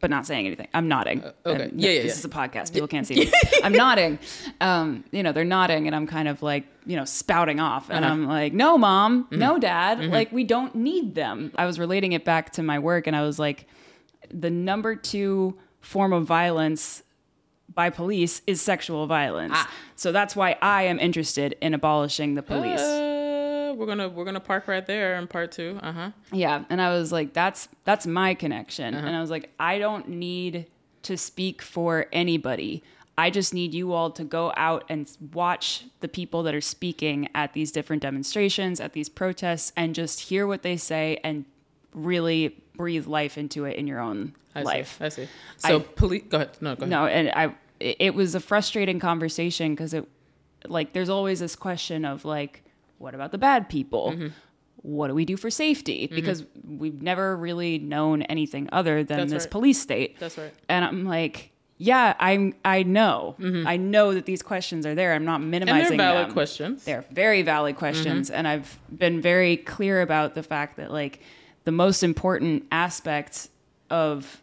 but 0.00 0.10
not 0.10 0.26
saying 0.26 0.46
anything 0.46 0.68
i'm 0.74 0.86
nodding 0.86 1.20
Mm-hmm. 1.20 1.48
Uh, 1.48 1.50
okay. 1.52 1.62
And 1.64 1.80
Yeah, 1.80 1.90
yeah, 1.90 2.02
this 2.02 2.12
yeah. 2.14 2.18
is 2.18 2.24
a 2.26 2.28
podcast 2.28 2.72
people 2.74 2.88
can't 2.88 3.06
see 3.06 3.14
me 3.20 3.32
i'm 3.64 3.72
nodding 3.72 4.18
um, 4.60 5.04
you 5.12 5.22
know 5.22 5.32
they're 5.32 5.44
nodding 5.44 5.86
and 5.86 5.96
i'm 5.96 6.06
kind 6.06 6.28
of 6.28 6.42
like 6.42 6.66
you 6.84 6.94
know 6.96 7.04
spouting 7.06 7.58
off 7.58 7.88
and 7.88 8.04
Uh-huh. 8.04 8.12
i'm 8.12 8.26
like 8.26 8.52
no 8.52 8.76
mom 8.76 9.24
Mm-hmm. 9.24 9.38
no 9.38 9.58
dad 9.58 10.04
like 10.18 10.30
we 10.30 10.44
don't 10.44 10.74
need 10.74 11.14
them 11.14 11.52
i 11.56 11.64
was 11.64 11.78
relating 11.78 12.12
it 12.12 12.24
back 12.24 12.50
to 12.52 12.62
my 12.62 12.78
work 12.78 13.06
and 13.06 13.16
i 13.16 13.22
was 13.22 13.38
like 13.38 13.66
the 14.30 14.50
number 14.50 14.94
two 14.94 15.56
form 15.80 16.12
of 16.12 16.24
violence 16.26 17.02
by 17.74 17.88
police 17.90 18.42
is 18.46 18.60
sexual 18.60 19.06
violence 19.06 19.52
Ah. 19.56 19.70
so 19.94 20.12
that's 20.12 20.36
why 20.36 20.56
i 20.60 20.82
am 20.82 20.98
interested 20.98 21.56
in 21.62 21.72
abolishing 21.72 22.34
the 22.34 22.42
police 22.42 22.80
Uh, 22.80 23.14
we're 23.76 23.86
gonna 23.86 24.08
we're 24.08 24.24
gonna 24.24 24.40
park 24.40 24.66
right 24.68 24.84
there 24.86 25.16
in 25.16 25.26
part 25.26 25.52
two. 25.52 25.78
Uh 25.82 25.92
huh. 25.92 26.10
Yeah, 26.32 26.64
and 26.70 26.80
I 26.80 26.90
was 26.90 27.12
like, 27.12 27.32
that's 27.32 27.68
that's 27.84 28.06
my 28.06 28.34
connection, 28.34 28.94
Uh-huh. 28.94 29.06
and 29.06 29.16
I 29.16 29.20
was 29.20 29.30
like, 29.30 29.50
I 29.60 29.78
don't 29.78 30.08
need 30.08 30.66
to 31.02 31.16
speak 31.16 31.62
for 31.62 32.06
anybody. 32.12 32.82
I 33.18 33.30
just 33.30 33.54
need 33.54 33.72
you 33.72 33.92
all 33.92 34.10
to 34.10 34.24
go 34.24 34.52
out 34.56 34.84
and 34.90 35.10
watch 35.32 35.84
the 36.00 36.08
people 36.08 36.42
that 36.42 36.54
are 36.54 36.60
speaking 36.60 37.28
at 37.34 37.54
these 37.54 37.72
different 37.72 38.02
demonstrations, 38.02 38.78
at 38.80 38.92
these 38.92 39.08
protests, 39.08 39.72
and 39.76 39.94
just 39.94 40.20
hear 40.20 40.46
what 40.46 40.62
they 40.62 40.76
say 40.76 41.18
and 41.24 41.44
really 41.94 42.62
breathe 42.76 43.06
life 43.06 43.38
into 43.38 43.64
it 43.64 43.76
in 43.76 43.86
your 43.86 44.00
own 44.00 44.34
I 44.54 44.62
life. 44.62 44.96
see. 44.98 45.04
I 45.04 45.08
see. 45.08 45.28
So 45.56 45.80
police. 45.80 46.24
Go 46.28 46.36
ahead. 46.38 46.50
No, 46.60 46.74
go 46.74 46.80
ahead. 46.80 46.88
No, 46.90 47.06
and 47.06 47.30
I 47.30 47.54
it 47.80 47.96
it 48.00 48.14
was 48.14 48.34
a 48.34 48.40
frustrating 48.40 48.98
conversation 49.00 49.72
because 49.72 49.94
it 49.94 50.06
like 50.66 50.92
there's 50.92 51.08
always 51.08 51.40
this 51.40 51.56
question 51.56 52.04
of 52.04 52.24
like 52.24 52.64
what 52.98 53.14
about 53.14 53.32
the 53.32 53.38
bad 53.38 53.68
people? 53.68 54.12
Mm-hmm. 54.12 54.28
What 54.82 55.08
do 55.08 55.14
we 55.14 55.24
do 55.24 55.36
for 55.36 55.50
safety? 55.50 56.06
Because 56.06 56.44
we've 56.64 57.02
never 57.02 57.36
really 57.36 57.78
known 57.78 58.22
anything 58.22 58.68
other 58.70 59.02
than 59.02 59.18
That's 59.18 59.32
this 59.32 59.42
right. 59.44 59.50
police 59.50 59.80
state. 59.80 60.18
That's 60.20 60.38
right. 60.38 60.52
And 60.68 60.84
I'm 60.84 61.04
like, 61.04 61.50
yeah, 61.78 62.14
I'm 62.20 62.54
I 62.64 62.84
know. 62.84 63.34
I 63.66 63.76
know 63.78 64.14
that 64.14 64.26
these 64.26 64.42
questions 64.42 64.86
are 64.86 64.94
there. 64.94 65.12
I'm 65.12 65.24
not 65.24 65.40
Mm-hmm. 65.40 65.42
And 65.42 65.50
minimizing 65.50 65.96
they're 65.96 66.06
valid 66.06 66.26
them. 66.28 66.32
questions. 66.34 66.84
They're 66.84 67.04
very 67.10 67.42
valid 67.42 67.76
questions. 67.76 68.28
Mm-hmm. 68.28 68.38
And 68.38 68.48
I've 68.48 68.78
been 68.96 69.20
very 69.20 69.56
clear 69.56 70.02
about 70.02 70.34
the 70.34 70.42
fact 70.42 70.76
that, 70.76 70.92
like, 70.92 71.20
the 71.64 71.72
most 71.72 72.02
important 72.04 72.64
aspect 72.70 73.48
of 73.90 74.40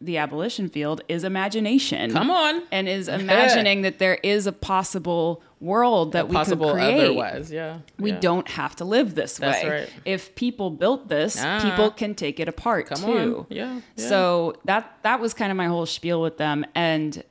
the 0.00 0.16
abolition 0.16 0.68
field 0.68 1.02
is 1.08 1.24
imagination. 1.24 2.10
Come 2.12 2.30
on. 2.30 2.62
And 2.72 2.88
is 2.88 3.08
imagining 3.22 3.82
that 3.82 3.98
there 3.98 4.14
is 4.22 4.46
a 4.46 4.52
possible 4.52 5.42
world 5.60 6.12
that 6.12 6.28
we 6.28 6.34
Possible 6.34 6.68
could 6.68 6.76
create. 6.76 7.00
otherwise. 7.04 7.52
Yeah. 7.52 7.80
We 7.98 8.12
yeah. 8.12 8.20
don't 8.20 8.48
have 8.48 8.76
to 8.76 8.86
live 8.86 9.14
this 9.14 9.36
That's 9.36 9.62
way. 9.62 9.68
right. 9.70 9.90
If 10.06 10.34
people 10.34 10.70
built 10.70 11.08
this, 11.08 11.36
Ah. 11.38 11.60
people 11.62 11.90
can 11.90 12.14
take 12.14 12.40
it 12.40 12.48
apart 12.48 12.86
Come 12.88 13.02
too. 13.02 13.36
on. 13.40 13.46
Yeah. 13.50 13.80
yeah. 13.96 14.08
So 14.08 14.54
that 14.64 14.96
that 15.02 15.20
was 15.20 15.34
kind 15.34 15.50
of 15.50 15.56
my 15.58 15.66
whole 15.66 15.84
spiel 15.84 16.22
with 16.22 16.38
them. 16.38 16.64
And 16.74 17.22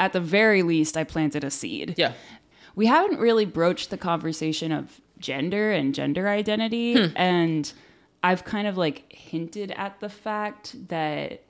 at 0.00 0.12
the 0.12 0.20
very 0.20 0.62
least, 0.62 0.96
I 0.96 1.04
planted 1.04 1.44
a 1.44 1.50
seed. 1.50 1.94
Yeah. 1.96 2.12
We 2.74 2.86
haven't 2.86 3.20
really 3.20 3.44
broached 3.44 3.90
the 3.90 3.96
conversation 3.96 4.72
of 4.72 5.00
gender 5.20 5.70
and 5.70 5.94
gender 5.94 6.28
identity. 6.28 6.94
Hmm. 6.94 7.16
And 7.16 7.72
I've 8.24 8.44
kind 8.44 8.66
of 8.66 8.76
like 8.76 9.04
hinted 9.12 9.70
at 9.70 10.00
the 10.00 10.08
fact 10.08 10.88
that 10.88 11.44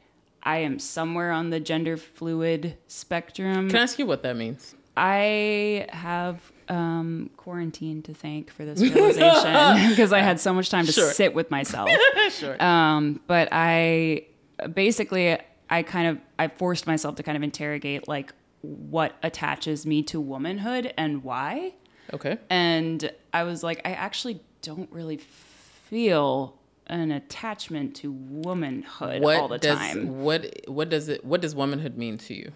I 0.47 0.59
am 0.59 0.79
somewhere 0.79 1.33
on 1.33 1.51
the 1.51 1.61
gender 1.61 1.97
fluid 1.97 2.79
spectrum. 2.87 3.69
Can 3.69 3.77
I 3.79 3.83
ask 3.83 3.99
you 3.99 4.07
what 4.07 4.23
that 4.23 4.37
means? 4.37 4.75
I 4.97 5.87
have 5.91 6.41
um, 6.69 7.29
quarantine 7.37 8.01
to 8.05 8.15
thank 8.15 8.51
for 8.51 8.65
this 8.65 8.81
realization 8.81 9.89
because 9.91 10.13
I 10.13 10.21
had 10.21 10.41
so 10.41 10.55
much 10.55 10.71
time 10.71 10.87
to 10.87 10.93
Sure. 10.93 11.11
sit 11.13 11.35
with 11.35 11.51
myself. 11.51 11.91
sure. 12.31 12.63
Um, 12.63 13.21
but 13.27 13.49
I 13.53 14.27
basically 14.73 15.37
I 15.69 15.83
kind 15.83 16.07
of 16.09 16.19
I 16.39 16.49
forced 16.49 16.87
myself 16.87 17.17
to 17.17 17.23
kind 17.23 17.37
of 17.37 17.43
interrogate 17.43 18.09
like 18.09 18.33
what 18.63 19.17
attaches 19.23 19.85
me 19.85 20.03
to 20.05 20.21
womanhood 20.21 20.95
and 20.97 21.23
why. 21.25 21.75
okay. 22.13 22.39
And 22.49 23.11
I 23.35 23.43
was 23.43 23.63
like, 23.63 23.81
I 23.85 23.93
actually 23.93 24.41
don't 24.63 24.91
really 24.93 25.19
feel 25.19 26.57
an 26.89 27.11
attachment 27.11 27.97
to 27.97 28.13
womanhood 28.13 29.23
What 29.23 29.37
all 29.37 29.49
the 29.49 29.59
does 29.59 29.79
time. 29.79 30.21
what 30.21 30.61
what 30.69 30.89
does 30.89 31.09
it 31.09 31.25
what 31.25 31.41
does 31.41 31.55
womanhood 31.55 31.97
mean 31.97 32.17
to 32.19 32.35
you, 32.35 32.53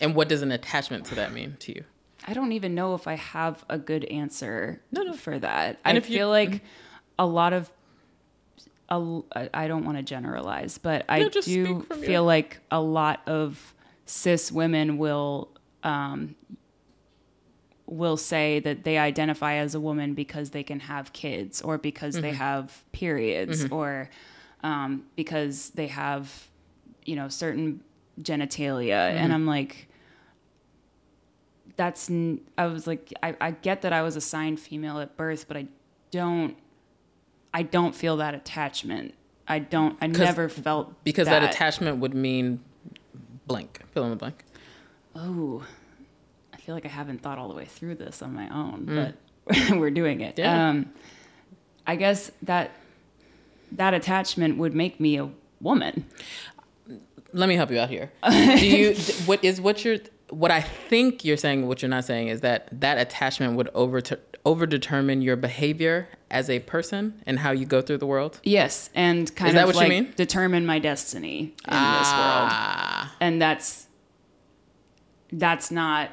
and 0.00 0.14
what 0.14 0.28
does 0.28 0.42
an 0.42 0.50
attachment 0.52 1.04
to 1.06 1.14
that 1.16 1.32
mean 1.32 1.56
to 1.60 1.74
you? 1.74 1.84
I 2.26 2.34
don't 2.34 2.52
even 2.52 2.74
know 2.74 2.94
if 2.94 3.06
I 3.06 3.14
have 3.14 3.64
a 3.70 3.78
good 3.78 4.04
answer 4.06 4.80
No, 4.92 5.02
no. 5.02 5.12
for 5.14 5.38
that. 5.38 5.78
And 5.84 5.96
I 5.96 6.00
feel 6.00 6.28
like 6.28 6.62
a 7.18 7.24
lot 7.26 7.52
of 7.52 7.70
a, 8.88 9.22
I 9.54 9.68
don't 9.68 9.84
want 9.84 9.98
to 9.98 10.02
generalize, 10.02 10.76
but 10.78 11.04
I 11.08 11.20
No, 11.20 11.28
just 11.28 11.46
do 11.48 11.82
feel 12.00 12.24
like 12.24 12.58
a 12.70 12.80
lot 12.80 13.22
of 13.26 13.72
cis 14.04 14.50
women 14.50 14.98
will 14.98 15.48
um, 15.84 16.34
will 17.90 18.16
say 18.16 18.60
that 18.60 18.84
they 18.84 18.96
identify 18.98 19.54
as 19.54 19.74
a 19.74 19.80
woman 19.80 20.14
because 20.14 20.50
they 20.50 20.62
can 20.62 20.80
have 20.80 21.12
kids 21.12 21.60
or 21.60 21.76
because 21.76 22.14
they 22.14 22.28
Mm-hmm. 22.30 22.36
have 22.38 22.84
periods 22.92 23.66
or 23.70 24.08
um, 24.62 25.04
because 25.16 25.70
they 25.70 25.88
have 25.88 26.46
you 27.04 27.16
know 27.16 27.28
certain 27.28 27.82
genitalia 28.22 28.94
Mm-hmm. 29.10 29.18
and 29.24 29.32
i'm 29.32 29.46
like 29.46 29.88
that's 31.76 32.10
n- 32.10 32.40
i 32.58 32.66
was 32.66 32.86
like 32.86 33.12
I, 33.22 33.34
I 33.40 33.50
get 33.52 33.82
that 33.82 33.92
i 33.92 34.02
was 34.02 34.16
assigned 34.16 34.60
female 34.60 34.98
at 35.00 35.16
birth 35.16 35.46
but 35.48 35.56
i 35.56 35.66
don't 36.10 36.56
i 37.54 37.62
don't 37.62 37.94
feel 37.94 38.18
that 38.18 38.34
attachment 38.34 39.14
i 39.48 39.58
don't 39.58 39.96
I 40.00 40.06
never 40.06 40.48
felt 40.48 41.02
Because 41.04 41.26
that, 41.28 41.42
attachment 41.42 41.98
would 41.98 42.14
mean 42.14 42.60
blank. 43.46 43.80
Fill 43.92 44.04
in 44.04 44.10
the 44.10 44.16
blank. 44.16 44.44
oh 45.16 45.64
feel 46.60 46.74
like 46.74 46.84
i 46.84 46.88
haven't 46.88 47.20
thought 47.22 47.38
all 47.38 47.48
the 47.48 47.54
way 47.54 47.64
through 47.64 47.94
this 47.94 48.22
on 48.22 48.32
my 48.34 48.48
own 48.48 48.84
but 48.86 49.14
we're 49.76 49.90
doing 49.90 50.20
it 50.20 50.36
Mm. 50.36 50.38
Yeah. 50.38 50.68
um 50.68 50.92
i 51.86 51.96
guess 51.96 52.30
that 52.42 52.70
that 53.72 53.94
attachment 53.94 54.58
would 54.58 54.74
make 54.74 55.00
me 55.00 55.18
a 55.18 55.28
woman 55.60 56.04
Let 57.32 57.48
me 57.48 57.54
help 57.54 57.70
you 57.70 57.78
out 57.78 57.88
here. 57.90 58.10
Do 58.30 58.66
you 58.66 58.94
what 59.26 59.44
is 59.44 59.60
what 59.60 59.84
you're 59.84 59.98
what 60.30 60.50
I 60.50 60.60
think 60.62 61.24
you're 61.24 61.36
saying? 61.36 61.66
What 61.68 61.80
you're 61.82 61.88
not 61.88 62.04
saying 62.04 62.26
is 62.28 62.40
that 62.40 62.68
that 62.80 62.98
attachment 62.98 63.54
would 63.56 63.68
over 63.74 64.00
over 64.44 64.66
determine 64.66 65.22
your 65.22 65.36
behavior 65.36 66.08
as 66.30 66.50
a 66.50 66.58
person 66.60 67.20
and 67.26 67.38
how 67.38 67.52
you 67.52 67.66
go 67.66 67.80
through 67.82 67.98
the 67.98 68.06
world. 68.06 68.40
yes 68.42 68.90
and 68.94 69.32
kind 69.36 69.48
Is 69.50 69.54
that 69.54 69.62
of 69.68 69.68
what 69.68 69.74
you 69.76 69.80
like 69.82 69.88
mean? 70.06 70.12
determine 70.16 70.66
my 70.66 70.78
destiny 70.80 71.38
in 71.38 71.80
this 71.98 72.10
world 72.18 72.50
Ah, 72.50 73.14
and 73.20 73.40
that's 73.40 73.86
that's 75.32 75.70
not 75.70 76.10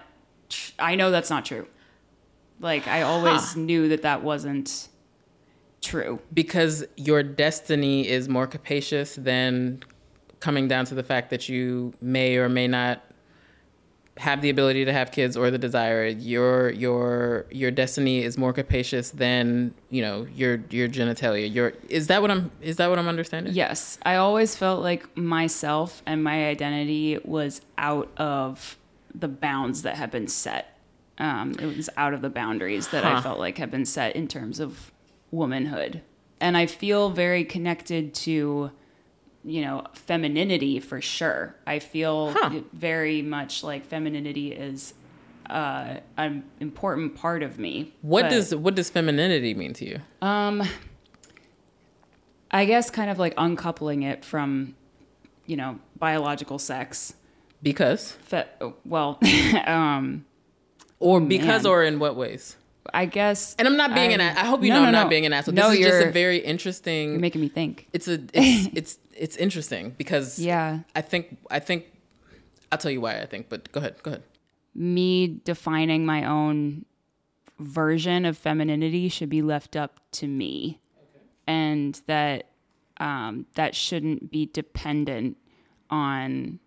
i 0.79 0.95
know 0.95 1.11
that's 1.11 1.29
not 1.29 1.45
true. 1.45 1.67
Like 2.59 2.87
i 2.87 3.01
always 3.03 3.55
knew 3.55 3.89
that 3.89 4.01
that 4.01 4.23
wasn't 4.23 4.89
true. 5.81 6.19
because 6.33 6.85
your 6.95 7.23
destiny 7.23 8.07
is 8.07 8.27
more 8.27 8.47
capacious 8.47 9.15
than 9.15 9.83
coming 10.39 10.67
down 10.67 10.85
to 10.85 10.95
the 10.95 11.03
fact 11.03 11.29
that 11.29 11.49
you 11.49 11.93
may 12.01 12.37
or 12.37 12.49
may 12.49 12.67
not 12.67 13.03
have 14.17 14.41
the 14.41 14.49
ability 14.49 14.85
to 14.85 14.93
have 14.93 15.11
kids 15.11 15.37
or 15.37 15.51
the 15.51 15.57
desire. 15.57 16.07
Your 16.07 16.71
your 16.71 17.45
your 17.51 17.71
destiny 17.71 18.23
is 18.23 18.37
more 18.37 18.53
capacious 18.53 19.11
than 19.11 19.73
you 19.89 20.01
know 20.01 20.27
your 20.33 20.59
your 20.69 20.87
genitalia. 20.87 21.53
Your 21.53 21.73
is 21.89 22.07
that 22.07 22.21
what 22.21 22.31
i'm 22.31 22.51
is 22.61 22.77
that 22.77 22.89
what 22.89 22.99
i'm 22.99 23.07
understanding? 23.07 23.53
Yes, 23.53 23.97
I 24.03 24.15
always 24.15 24.55
felt 24.55 24.81
like 24.81 25.15
myself 25.15 26.01
and 26.05 26.23
my 26.23 26.47
identity 26.47 27.19
was 27.23 27.61
out 27.77 28.09
of 28.17 28.77
the 29.18 29.28
bounds 29.28 29.82
that 29.84 29.95
had 29.95 30.11
been 30.11 30.28
set. 30.28 30.78
Um, 31.18 31.55
it 31.59 31.65
was 31.78 31.89
out 31.97 32.13
of 32.13 32.22
the 32.22 32.30
boundaries 32.30 32.89
that 32.89 33.03
I 33.03 33.22
felt 33.22 33.39
like 33.39 33.57
had 33.57 33.72
been 33.72 33.86
set 33.86 34.15
in 34.15 34.28
terms 34.28 34.59
of 34.59 34.91
womanhood. 35.32 36.01
And 36.39 36.55
I 36.55 36.68
feel 36.68 37.09
very 37.09 37.43
connected 37.43 38.13
to, 38.15 38.70
you 39.43 39.61
know, 39.61 39.86
femininity 39.93 40.80
for 40.80 41.01
sure. 41.01 41.55
I 41.65 41.80
feel 41.80 42.34
Huh. 42.38 42.59
very 42.74 43.24
much 43.24 43.63
like 43.63 43.84
femininity 43.86 44.51
is 44.51 44.93
uh, 45.49 45.95
an 46.18 46.43
important 46.59 47.15
part 47.15 47.41
of 47.41 47.57
me. 47.57 47.93
what 48.01 48.24
But- 48.24 48.30
does 48.30 48.53
what 48.53 48.76
does 48.76 48.89
femininity 48.91 49.53
mean 49.55 49.74
to 49.74 49.86
you 49.89 49.99
um, 50.22 50.61
I 52.51 52.65
guess 52.65 52.89
kind 52.89 53.09
of 53.09 53.18
like 53.20 53.34
uncoupling 53.38 54.03
it 54.03 54.24
from, 54.24 54.76
you 55.45 55.55
know, 55.57 55.80
biological 55.97 56.59
sex. 56.59 57.13
Because 57.61 58.11
Fe- 58.23 58.45
well, 58.85 59.19
um, 59.65 60.25
or 60.99 61.19
because 61.21 61.63
man. 61.63 61.71
or 61.71 61.83
in 61.83 61.99
what 61.99 62.15
ways 62.15 62.55
I 62.93 63.05
guess. 63.05 63.53
and 63.59 63.67
i'm 63.67 63.75
not 63.75 63.93
being 63.93 64.13
an 64.13 64.21
I 64.21 64.45
hope 64.45 64.63
you 64.63 64.69
No, 64.69 64.75
know 64.75 64.81
no, 64.83 64.87
i'm 64.87 64.93
not 64.93 65.03
no. 65.05 65.09
being 65.09 65.25
an 65.25 65.33
asshole 65.33 65.53
No, 65.53 65.69
this 65.71 65.79
is 65.79 65.85
just 65.85 65.95
a 65.95 65.99
you're- 66.03 66.11
very 66.13 66.37
You're 66.37 66.45
interesting 66.45 67.19
making 67.19 67.41
me 67.41 67.49
think. 67.49 67.87
it's 67.93 68.07
a 68.07 68.19
it's 68.33 68.69
it's 68.73 68.99
it's 69.15 69.35
interesting 69.35 69.93
because 69.97 70.39
Yeah. 70.39 70.79
I 70.95 71.01
think 71.01 71.37
I 71.51 71.59
think 71.59 71.85
I'll 72.71 72.77
tell 72.77 72.91
you 72.91 73.01
why 73.01 73.19
I 73.21 73.25
think, 73.25 73.47
but 73.49 73.71
go 73.71 73.79
ahead, 73.79 73.95
go 74.03 74.11
ahead. 74.11 74.23
Me 74.75 75.39
defining 75.43 76.05
my 76.05 76.23
own 76.25 76.85
version 77.59 78.25
of 78.25 78.37
femininity 78.37 79.09
should 79.09 79.29
be 79.29 79.41
left 79.41 79.75
up 79.75 79.99
to 80.11 80.27
me, 80.27 80.79
and 81.47 81.99
that 82.07 82.49
um, 82.99 83.45
that 83.55 83.73
shouldn't 83.73 84.31
be 84.31 84.45
dependent 84.47 85.37
on 85.89 86.59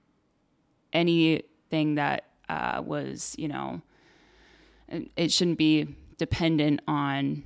anything 0.92 1.94
that 1.96 2.24
uh, 2.48 2.82
was, 2.84 3.34
you 3.38 3.48
know, 3.48 3.80
it- 5.16 5.30
shouldn't 5.32 5.58
be 5.58 5.94
dependent 6.18 6.80
on 6.88 7.42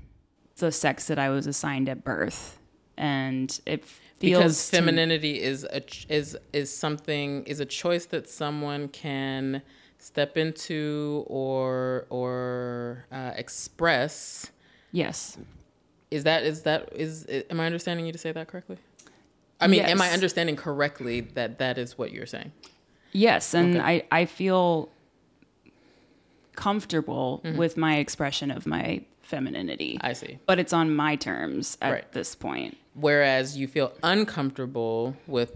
the 0.56 0.72
sex 0.72 1.06
that 1.08 1.18
I 1.18 1.28
was 1.30 1.46
assigned 1.46 1.88
at 1.88 2.04
birth, 2.04 2.58
and 2.96 3.60
it 3.66 3.84
feels 3.84 4.00
Because 4.20 4.70
to- 4.70 4.76
femininity 4.76 5.40
is 5.42 5.66
a 5.70 5.80
ch- 5.80 6.06
is 6.08 6.36
is 6.52 6.74
something 6.74 7.44
is 7.44 7.60
a 7.60 7.66
choice 7.66 8.06
that 8.06 8.28
someone 8.28 8.88
can 8.88 9.62
step 9.98 10.36
into 10.36 11.24
or 11.26 12.06
or 12.10 13.04
uh, 13.12 13.32
express. 13.36 14.50
yes, 14.92 15.36
Is 16.10 16.24
that 16.24 16.44
is 16.44 16.62
that 16.62 16.88
is 16.94 17.26
am 17.50 17.60
I 17.60 17.66
understanding 17.66 18.06
you 18.06 18.12
to 18.12 18.18
say 18.18 18.32
that 18.32 18.46
correctly? 18.48 18.78
I 19.60 19.66
mean, 19.66 19.82
am 19.82 20.00
I 20.00 20.10
understanding 20.10 20.56
correctly 20.56 21.20
that 21.20 21.58
that 21.58 21.78
is 21.78 21.96
what 21.98 22.12
you're 22.12 22.26
saying? 22.26 22.52
Yes, 23.14 23.54
and 23.54 23.76
Okay. 23.76 24.04
I, 24.10 24.20
I 24.20 24.24
feel 24.26 24.90
comfortable 26.56 27.40
Mm-hmm. 27.44 27.56
with 27.58 27.76
my 27.76 27.96
expression 27.96 28.50
of 28.50 28.66
my 28.66 29.02
femininity. 29.22 29.98
I 30.02 30.12
see. 30.12 30.38
but 30.46 30.58
it's 30.58 30.72
on 30.72 30.94
my 30.94 31.16
terms 31.16 31.78
at 31.80 31.90
Right. 31.92 32.12
this 32.12 32.34
point. 32.34 32.76
whereas 32.94 33.56
you 33.56 33.66
feel 33.66 33.92
uncomfortable 34.02 35.16
with 35.26 35.52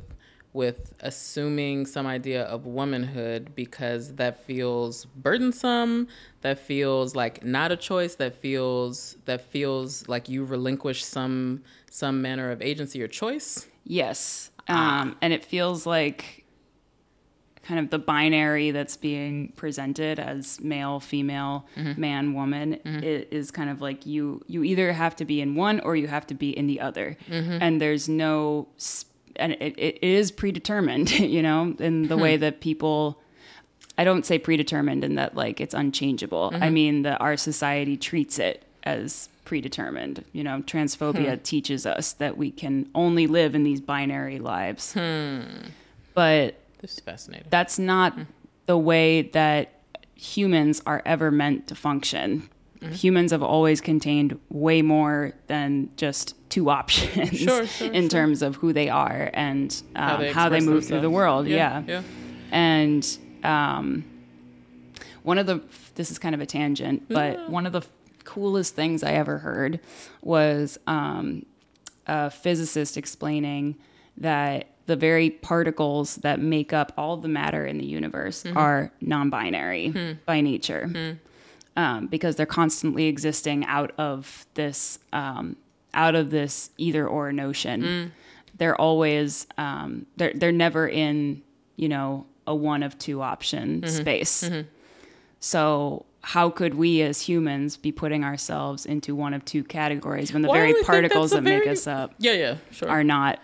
with 0.55 0.93
assuming 1.01 1.85
some 1.87 2.07
idea 2.07 2.43
of 2.45 2.65
womanhood 2.67 3.55
because 3.55 4.15
that 4.15 4.43
feels 4.45 5.05
burdensome 5.05 6.09
that 6.41 6.59
feels 6.59 7.15
like 7.15 7.45
not 7.45 7.71
a 7.71 7.77
choice 7.77 8.15
that 8.17 8.35
feels 8.35 9.17
that 9.27 9.41
feels 9.43 10.09
like 10.09 10.29
you 10.29 10.45
relinquish 10.45 11.05
some 11.05 11.63
some 11.91 12.21
manner 12.23 12.51
of 12.51 12.61
agency 12.63 13.01
or 13.03 13.07
choice 13.09 13.67
Yes. 13.85 14.51
Ah. 14.69 15.03
Um, 15.03 15.17
and 15.23 15.33
it 15.33 15.45
feels 15.45 15.87
like 15.87 16.45
kind 17.69 17.79
of 17.81 17.91
the 17.91 17.99
binary 17.99 18.71
that's 18.71 18.97
being 18.97 19.53
presented 19.63 20.19
as 20.19 20.59
male, 20.61 21.01
female, 21.01 21.67
Mm-hmm. 21.77 22.01
man, 22.01 22.25
woman 22.35 22.75
is 22.85 23.51
kind 23.51 23.69
of 23.71 23.81
like 23.83 24.07
you 24.07 24.43
you 24.47 24.65
either 24.65 24.93
have 24.93 25.15
to 25.17 25.25
be 25.25 25.41
in 25.45 25.55
one 25.55 25.81
or 25.81 25.95
you 25.97 26.07
have 26.09 26.27
to 26.29 26.35
be 26.35 26.51
in 26.61 26.67
the 26.67 26.81
other. 26.89 27.17
Mm-hmm. 27.31 27.59
And 27.65 27.73
there's 27.81 28.09
no 28.09 28.67
and 29.37 29.53
it, 29.61 29.75
it 29.79 29.99
is 30.03 30.31
predetermined, 30.33 31.11
you 31.37 31.43
know, 31.43 31.77
in 31.79 32.09
the 32.09 32.17
way 32.17 32.35
Hmm. 32.37 32.41
that 32.45 32.61
people 32.61 33.21
I 34.01 34.05
don't 34.05 34.25
say 34.25 34.39
predetermined 34.39 35.03
in 35.05 35.17
that 35.17 35.35
like 35.35 35.61
it's 35.61 35.75
unchangeable. 35.75 36.51
Mm-hmm. 36.53 36.63
I 36.67 36.71
mean 36.71 37.03
that 37.03 37.21
our 37.21 37.37
society 37.37 37.97
treats 37.97 38.39
it 38.39 38.63
as 38.85 39.29
predetermined. 39.45 40.25
You 40.33 40.43
know, 40.45 40.63
transphobia 40.73 41.35
Hmm. 41.37 41.43
teaches 41.43 41.85
us 41.87 42.15
that 42.15 42.37
we 42.39 42.51
can 42.51 42.89
only 42.95 43.27
live 43.27 43.55
in 43.55 43.63
these 43.65 43.81
binary 43.81 44.39
lives. 44.39 44.93
Hmm. 44.95 45.41
But 46.15 46.55
this 46.79 46.95
is 46.95 47.01
fascinating 47.01 47.47
that's 47.51 47.79
not 47.79 48.17
the 48.67 48.77
way 48.77 49.23
that 49.23 49.79
humans 50.19 50.83
are 50.85 51.01
ever 51.07 51.31
meant 51.31 51.69
to 51.69 51.75
function. 51.75 52.49
Mm-hmm. 52.81 52.93
Humans 52.93 53.31
have 53.33 53.43
always 53.43 53.81
contained 53.81 54.39
way 54.51 54.83
more 54.83 55.33
than 55.47 55.91
just 55.97 56.35
two 56.51 56.71
options 56.71 57.39
Sure, 57.39 57.67
sure, 57.67 57.93
in 57.93 58.03
sure. 58.03 58.11
terms 58.11 58.43
of 58.43 58.57
who 58.57 58.73
they 58.73 58.89
are 58.89 59.31
and 59.33 59.83
um, 59.97 60.25
how 60.27 60.49
they, 60.49 60.57
express 60.59 60.63
move 60.65 60.87
through 60.87 61.01
the 61.01 61.11
world. 61.11 61.47
Yeah. 61.47 61.83
yeah 61.87 62.03
And 62.51 63.19
um, 63.43 64.05
one 65.23 65.39
of 65.39 65.47
the, 65.47 65.63
this 65.95 66.11
is 66.11 66.19
kind 66.19 66.35
of 66.35 66.41
a 66.41 66.47
tangent, 66.47 67.09
but 67.09 67.49
one 67.49 67.65
of 67.65 67.73
the 67.73 67.83
coolest 68.25 68.75
things 68.75 69.03
I 69.03 69.13
ever 69.13 69.39
heard 69.39 69.81
was 70.21 70.79
um, 70.87 71.47
a 72.07 72.31
physicist 72.31 72.97
explaining 72.97 73.77
that 74.19 74.69
the 74.89 74.97
very 74.97 75.31
particles 75.31 76.17
that 76.17 76.41
make 76.41 76.73
up 76.73 76.93
all 76.97 77.17
the 77.19 77.29
matter 77.29 77.65
in 77.67 77.77
the 77.79 77.85
universe 77.85 78.45
are 78.57 78.91
non 79.01 79.29
binary 79.31 80.17
by 80.27 80.41
nature. 80.41 81.17
Um, 81.77 82.09
because 82.09 82.35
they're 82.35 82.45
constantly 82.63 83.07
existing 83.07 83.65
out 83.67 83.93
of 83.99 84.45
this 84.55 84.99
um, 85.13 85.57
out 85.95 86.15
of 86.17 86.31
this 86.31 86.71
either 86.77 87.07
or 87.07 87.33
notion. 87.33 88.13
They're 88.57 88.75
always 88.81 89.47
um, 89.57 90.07
they're 90.17 90.33
they're 90.35 90.51
never 90.67 90.89
in 90.89 91.43
you 91.77 91.89
know 91.89 92.27
a 92.47 92.55
one 92.55 92.83
of 92.83 92.99
two 92.99 93.23
option 93.23 93.83
Mm-hmm. 93.83 93.95
space. 94.03 94.51
So 95.41 96.05
how 96.23 96.51
could 96.51 96.75
we 96.75 97.01
as 97.03 97.21
humans 97.21 97.77
be 97.77 97.93
putting 97.93 98.25
ourselves 98.25 98.85
into 98.85 99.15
one 99.15 99.33
of 99.35 99.45
two 99.45 99.63
categories 99.63 100.33
when 100.33 100.43
the 100.43 100.51
I 100.51 100.53
very 100.73 100.83
particles 100.83 101.31
that 101.31 101.39
a 101.39 101.43
make 101.43 101.67
us 101.67 101.87
up 101.87 102.13
yeah 102.19 102.33
yeah 102.33 102.57
sure 102.73 102.89
are 102.91 103.05
not 103.05 103.39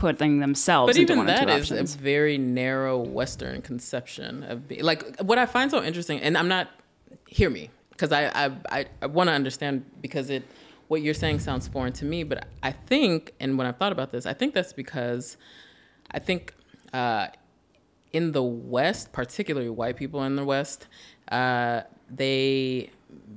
putting 0.00 0.40
themselves 0.40 0.88
but 0.88 0.96
into 0.96 1.12
even 1.12 1.18
one 1.18 1.26
that 1.26 1.48
is 1.50 1.70
options? 1.70 1.94
a 1.94 1.98
very 1.98 2.38
narrow 2.38 2.98
western 2.98 3.60
conception 3.60 4.42
of 4.44 4.66
be- 4.66 4.82
like 4.82 5.20
what 5.20 5.38
i 5.38 5.46
find 5.46 5.70
so 5.70 5.82
interesting 5.82 6.18
and 6.20 6.36
i'm 6.36 6.48
not 6.48 6.68
hear 7.28 7.50
me 7.50 7.70
because 7.90 8.10
i 8.10 8.24
i, 8.28 8.50
I, 8.70 8.86
I 9.02 9.06
want 9.06 9.28
to 9.28 9.34
understand 9.34 9.84
because 10.00 10.30
it 10.30 10.42
what 10.88 11.02
you're 11.02 11.14
saying 11.14 11.38
sounds 11.38 11.68
foreign 11.68 11.92
to 11.92 12.06
me 12.06 12.24
but 12.24 12.46
i 12.62 12.72
think 12.72 13.34
and 13.38 13.58
when 13.58 13.66
i've 13.66 13.76
thought 13.76 13.92
about 13.92 14.10
this 14.10 14.24
i 14.24 14.32
think 14.32 14.54
that's 14.54 14.72
because 14.72 15.36
i 16.10 16.18
think 16.18 16.54
uh, 16.94 17.28
in 18.12 18.32
the 18.32 18.42
west 18.42 19.12
particularly 19.12 19.68
white 19.68 19.96
people 19.96 20.24
in 20.24 20.34
the 20.34 20.44
west 20.44 20.88
uh, 21.30 21.82
they 22.10 22.90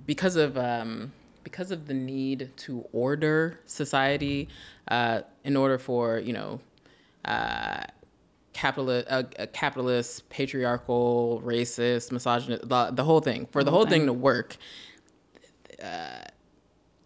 because 0.05 0.37
of 0.37 0.57
um, 0.57 1.11
because 1.43 1.71
of 1.71 1.87
the 1.87 1.93
need 1.93 2.49
to 2.55 2.85
order 2.93 3.59
society 3.65 4.47
uh, 4.87 5.21
in 5.43 5.55
order 5.57 5.77
for 5.77 6.19
you 6.19 6.33
know 6.33 6.59
uh, 7.25 7.83
capitalist, 8.53 9.07
uh, 9.09 9.23
uh, 9.39 9.45
capitalist, 9.53 10.29
patriarchal, 10.29 11.41
racist, 11.45 12.11
misogynist, 12.11 12.67
the, 12.67 12.91
the 12.91 13.03
whole 13.03 13.19
thing. 13.21 13.47
For 13.51 13.63
the 13.63 13.71
Whole 13.71 13.81
whole 13.81 13.89
thing 13.89 14.01
thing. 14.01 14.07
to 14.07 14.13
work, 14.13 14.57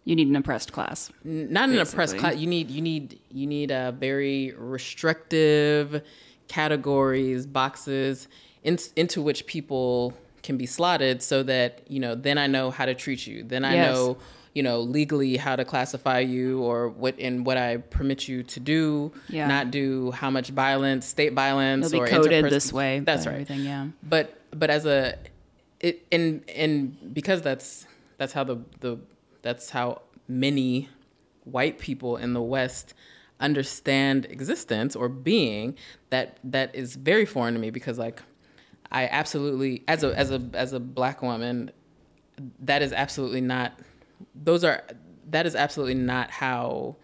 you 0.04 0.16
need 0.16 0.28
an 0.28 0.36
oppressed 0.36 0.72
class. 0.72 1.10
n- 1.24 1.52
not 1.52 1.68
an 1.68 1.78
oppressed 1.78 2.16
class. 2.18 2.36
You 2.36 2.46
need 2.46 2.70
you 2.70 2.80
need 2.80 3.20
you 3.30 3.46
need 3.46 3.70
a 3.70 3.92
very 3.98 4.54
restrictive 4.56 6.02
categories, 6.48 7.46
boxes 7.46 8.28
in, 8.62 8.78
into 8.96 9.20
which 9.20 9.46
people 9.46 10.14
can 10.42 10.56
be 10.56 10.66
slotted, 10.66 11.22
so 11.22 11.42
that 11.42 11.82
you 11.88 12.00
know. 12.00 12.14
Then 12.14 12.38
I 12.38 12.46
know 12.46 12.70
how 12.70 12.86
to 12.86 12.94
treat 12.94 13.26
you. 13.26 13.42
Then 13.42 13.64
I 13.64 13.74
Yes. 13.74 13.86
know 13.94 14.18
you 14.58 14.64
know 14.64 14.80
legally 14.80 15.36
how 15.36 15.54
to 15.54 15.64
classify 15.64 16.18
you 16.18 16.60
or 16.68 16.88
what 16.88 17.14
and 17.26 17.46
what 17.46 17.56
I 17.56 17.76
permit 17.76 18.26
you 18.26 18.42
to 18.54 18.58
do, 18.58 19.12
Yeah. 19.28 19.46
not 19.46 19.70
do, 19.70 20.10
how 20.10 20.30
much 20.30 20.48
violence, 20.50 21.06
state 21.06 21.32
violence, 21.32 21.92
They'll 21.92 22.02
or 22.02 22.08
coded 22.08 22.44
this 22.46 22.72
way. 22.72 22.98
That's 22.98 23.24
right 23.24 23.34
Everything, 23.34 23.62
yeah. 23.72 23.86
but 24.02 24.26
but 24.50 24.68
as 24.68 24.84
a 24.84 25.16
it 25.78 26.04
and 26.10 26.42
and 26.64 26.74
because 27.18 27.40
that's 27.48 27.86
that's 28.18 28.32
how 28.32 28.42
the 28.42 28.56
the 28.80 28.98
that's 29.42 29.70
how 29.70 30.02
many 30.26 30.88
white 31.44 31.78
people 31.78 32.16
in 32.16 32.30
the 32.38 32.42
West 32.42 32.94
understand 33.38 34.26
existence 34.36 34.96
or 34.96 35.08
being 35.08 35.76
that 36.10 36.38
that 36.42 36.74
is 36.74 36.96
very 36.96 37.24
foreign 37.24 37.54
to 37.54 37.60
me 37.60 37.70
because 37.70 37.96
like 37.96 38.20
I 38.90 39.06
absolutely 39.06 39.84
as 39.86 40.02
a 40.02 40.10
as 40.18 40.32
a 40.32 40.40
as 40.52 40.72
a 40.72 40.80
black 40.80 41.22
woman 41.22 41.70
that 42.60 42.82
is 42.82 42.92
absolutely 42.92 43.40
not 43.40 43.78
those 44.44 44.64
are 44.64 44.82
that 45.30 45.46
is 45.46 45.54
absolutely 45.54 45.94
not 45.94 46.30
how 46.30 46.96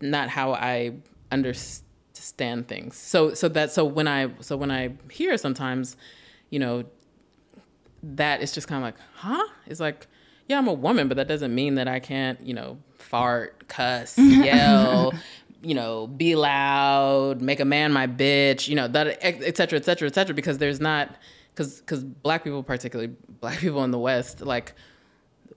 not 0.00 0.28
how 0.28 0.52
I 0.52 0.94
understand 1.30 2.68
things. 2.68 2.96
So 2.96 3.34
so 3.34 3.48
that 3.48 3.72
so 3.72 3.84
when 3.84 4.08
I 4.08 4.30
so 4.40 4.56
when 4.56 4.70
I 4.70 4.92
hear 5.10 5.36
sometimes, 5.36 5.96
you 6.50 6.58
know, 6.58 6.84
that 8.02 8.42
it's 8.42 8.52
just 8.52 8.68
kind 8.68 8.78
of 8.78 8.84
like, 8.84 8.96
huh? 9.14 9.46
It's 9.66 9.80
like, 9.80 10.06
yeah, 10.48 10.58
I'm 10.58 10.68
a 10.68 10.72
woman, 10.72 11.08
but 11.08 11.16
that 11.16 11.28
doesn't 11.28 11.54
mean 11.54 11.74
that 11.76 11.88
I 11.88 12.00
can't, 12.00 12.40
you 12.40 12.54
know, 12.54 12.78
fart, 12.98 13.68
cuss, 13.68 14.16
yell, 14.18 15.12
you 15.62 15.74
know, 15.74 16.06
be 16.06 16.36
loud, 16.36 17.40
make 17.40 17.60
a 17.60 17.64
man 17.64 17.92
my 17.92 18.06
bitch, 18.06 18.68
you 18.68 18.74
know, 18.74 18.88
that 18.88 19.18
et 19.20 19.56
cetera, 19.56 19.78
et 19.78 19.84
cetera, 19.84 20.08
et 20.08 20.14
cetera, 20.14 20.34
because 20.34 20.58
there's 20.58 20.80
not, 20.80 21.16
because 21.54 21.80
because 21.80 22.04
black 22.04 22.44
people, 22.44 22.62
particularly 22.62 23.14
black 23.40 23.58
people 23.58 23.82
in 23.84 23.90
the 23.90 23.98
West, 23.98 24.40
like 24.40 24.74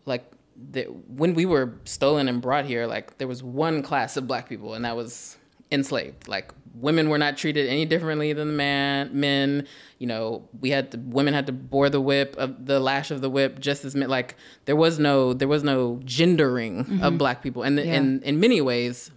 like 0.06 0.30
the, 0.72 0.84
when 0.84 1.34
we 1.34 1.46
were 1.46 1.74
stolen 1.86 2.28
and 2.28 2.42
brought 2.42 2.66
here, 2.66 2.86
like 2.86 3.18
there 3.18 3.28
was 3.28 3.42
one 3.44 3.82
class 3.82 4.18
of 4.18 4.28
black 4.28 4.50
people, 4.50 4.74
and 4.74 4.86
that 4.86 4.96
was 4.96 5.38
enslaved. 5.72 6.28
Like 6.28 6.52
women 6.76 7.10
were 7.10 7.18
not 7.18 7.38
treated 7.38 7.68
any 7.68 7.86
differently 7.86 8.34
than 8.34 8.48
the 8.48 8.54
man 8.54 9.10
men. 9.14 9.68
You 9.98 10.08
know, 10.08 10.48
we 10.60 10.70
had 10.70 10.92
to, 10.92 10.98
women 10.98 11.34
had 11.34 11.46
to 11.48 11.52
bore 11.52 11.90
the 11.90 12.02
whip 12.02 12.36
of 12.38 12.66
the 12.66 12.80
lash 12.80 13.12
of 13.12 13.22
the 13.22 13.30
whip 13.30 13.60
just 13.60 13.86
as 13.86 13.96
men. 13.96 14.10
Like 14.10 14.36
there 14.66 14.76
was 14.76 15.00
no 15.00 15.34
there 15.34 15.48
was 15.48 15.64
no 15.64 16.00
gendering 16.06 16.86
mm-hmm. 16.86 17.04
of 17.04 17.18
black 17.18 17.42
people, 17.42 17.64
and 17.64 17.78
yeah. 17.78 17.96
in 17.96 18.22
in 18.24 18.40
many 18.40 18.62
ways, 18.62 19.12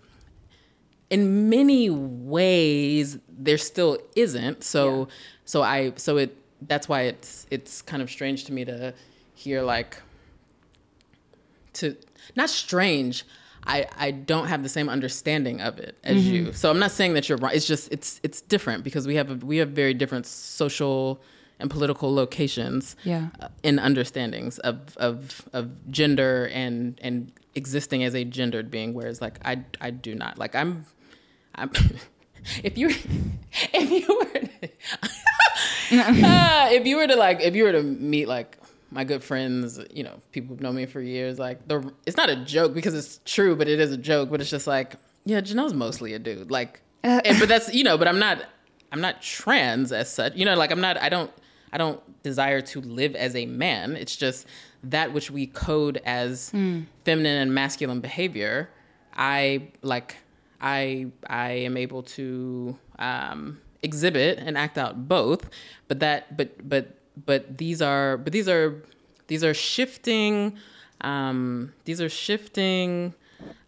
in 1.11 1.49
many 1.49 1.90
ways 1.90 3.18
there 3.28 3.59
still 3.59 3.99
isn't. 4.16 4.64
So 4.64 5.01
yeah. 5.01 5.05
so 5.45 5.62
I 5.62 5.93
so 5.97 6.16
it 6.18 6.36
that's 6.62 6.88
why 6.88 7.03
it's 7.03 7.47
it's 7.51 7.82
kind 7.82 8.03
of 8.03 8.11
strange 8.11 8.45
to 8.45 8.53
me 8.53 8.64
to 8.64 8.95
hear 9.34 9.62
like 9.62 9.97
to 11.75 11.97
not 12.37 12.51
strange 12.51 13.25
I, 13.64 13.87
I 13.97 14.11
don't 14.11 14.49
have 14.49 14.62
the 14.62 14.68
same 14.68 14.89
understanding 14.89 15.61
of 15.61 15.79
it 15.79 15.97
as 16.03 16.16
mm-hmm. 16.16 16.35
you. 16.35 16.53
So 16.53 16.70
I'm 16.70 16.79
not 16.79 16.91
saying 16.91 17.14
that 17.14 17.29
you're 17.29 17.39
wrong. 17.39 17.53
It's 17.55 17.66
just 17.66 17.93
it's 17.93 18.20
it's 18.23 18.41
different 18.41 18.83
because 18.83 19.07
we 19.07 19.14
have 19.16 19.31
a, 19.31 19.47
we 19.47 19.59
have 19.59 19.70
very 19.70 19.95
different 19.95 20.27
social 20.27 21.23
and 21.61 21.70
political 21.70 22.12
locations 22.12 22.97
yeah. 23.05 23.29
Uh, 23.41 23.49
in 23.62 23.79
understandings 23.79 24.59
of, 24.61 24.97
of 24.97 25.49
of 25.53 25.70
gender 25.91 26.51
and 26.53 26.99
and 27.03 27.33
existing 27.55 28.03
as 28.03 28.14
a 28.14 28.25
gendered 28.25 28.70
being 28.70 28.95
whereas 28.95 29.20
like 29.20 29.39
I 29.45 29.64
I 29.81 29.91
do 29.91 30.14
not. 30.14 30.39
Like 30.39 30.57
I'm 30.57 30.85
I'm 31.55 31.70
if 32.64 32.77
you 32.77 32.89
if 33.73 33.91
you 33.91 34.18
were 34.18 34.41
to, 34.41 34.70
uh, 35.93 36.68
if 36.73 36.85
you 36.85 36.97
were 36.97 37.07
to 37.07 37.16
like 37.16 37.41
if 37.41 37.55
you 37.55 37.62
were 37.62 37.73
to 37.73 37.83
meet 37.83 38.27
like 38.27 38.59
my 38.93 39.05
good 39.05 39.24
friends, 39.24 39.80
you 39.90 40.05
know, 40.05 40.20
people 40.32 40.51
who've 40.51 40.61
known 40.61 40.76
me 40.76 40.86
for 40.86 41.01
years, 41.01 41.38
like 41.38 41.66
the 41.66 41.93
it's 42.07 42.16
not 42.16 42.28
a 42.28 42.36
joke 42.36 42.74
because 42.74 42.95
it's 42.95 43.20
true, 43.24 43.57
but 43.57 43.66
it 43.66 43.80
is 43.80 43.90
a 43.90 43.97
joke. 43.97 44.30
But 44.30 44.40
it's 44.40 44.51
just 44.51 44.66
like, 44.66 44.97
yeah, 45.24 45.40
Janelle's 45.40 45.72
mostly 45.72 46.12
a 46.12 46.18
dude. 46.18 46.51
Like, 46.51 46.82
uh, 47.03 47.20
and, 47.24 47.38
but 47.38 47.49
that's 47.49 47.72
you 47.72 47.84
know, 47.84 47.97
but 47.97 48.07
I'm 48.07 48.18
not, 48.18 48.45
I'm 48.93 49.01
not 49.01 49.22
trans 49.22 49.93
as 49.93 50.12
such. 50.12 50.36
You 50.36 50.45
know, 50.45 50.55
like 50.55 50.70
I'm 50.70 50.80
not, 50.80 50.99
I 50.99 51.09
don't, 51.09 51.30
I 51.72 51.78
don't 51.78 52.01
desire 52.22 52.61
to 52.61 52.80
live 52.82 53.16
as 53.16 53.34
a 53.34 53.47
man. 53.47 53.97
It's 53.97 54.14
just 54.14 54.47
that 54.84 55.12
which 55.14 55.30
we 55.30 55.47
code 55.47 56.01
as 56.05 56.51
mm. 56.53 56.84
feminine 57.05 57.38
and 57.38 57.55
masculine 57.55 58.01
behavior. 58.01 58.68
I 59.16 59.68
like, 59.80 60.16
I 60.61 61.07
I 61.26 61.51
am 61.51 61.78
able 61.78 62.03
to 62.03 62.76
um, 62.99 63.59
exhibit 63.82 64.38
and 64.38 64.59
act 64.59 64.76
out 64.76 65.09
both, 65.09 65.49
but 65.88 66.01
that, 66.01 66.36
but 66.36 66.68
but 66.68 66.99
but 67.25 67.59
these 67.59 67.83
are 67.83 68.16
but 68.16 68.33
these 68.33 68.49
are 68.49 68.83
these 69.27 69.45
are 69.45 69.55
shifting 69.55 70.57
um, 71.01 71.73
these 71.85 72.01
are 72.01 72.09
shifting 72.09 73.14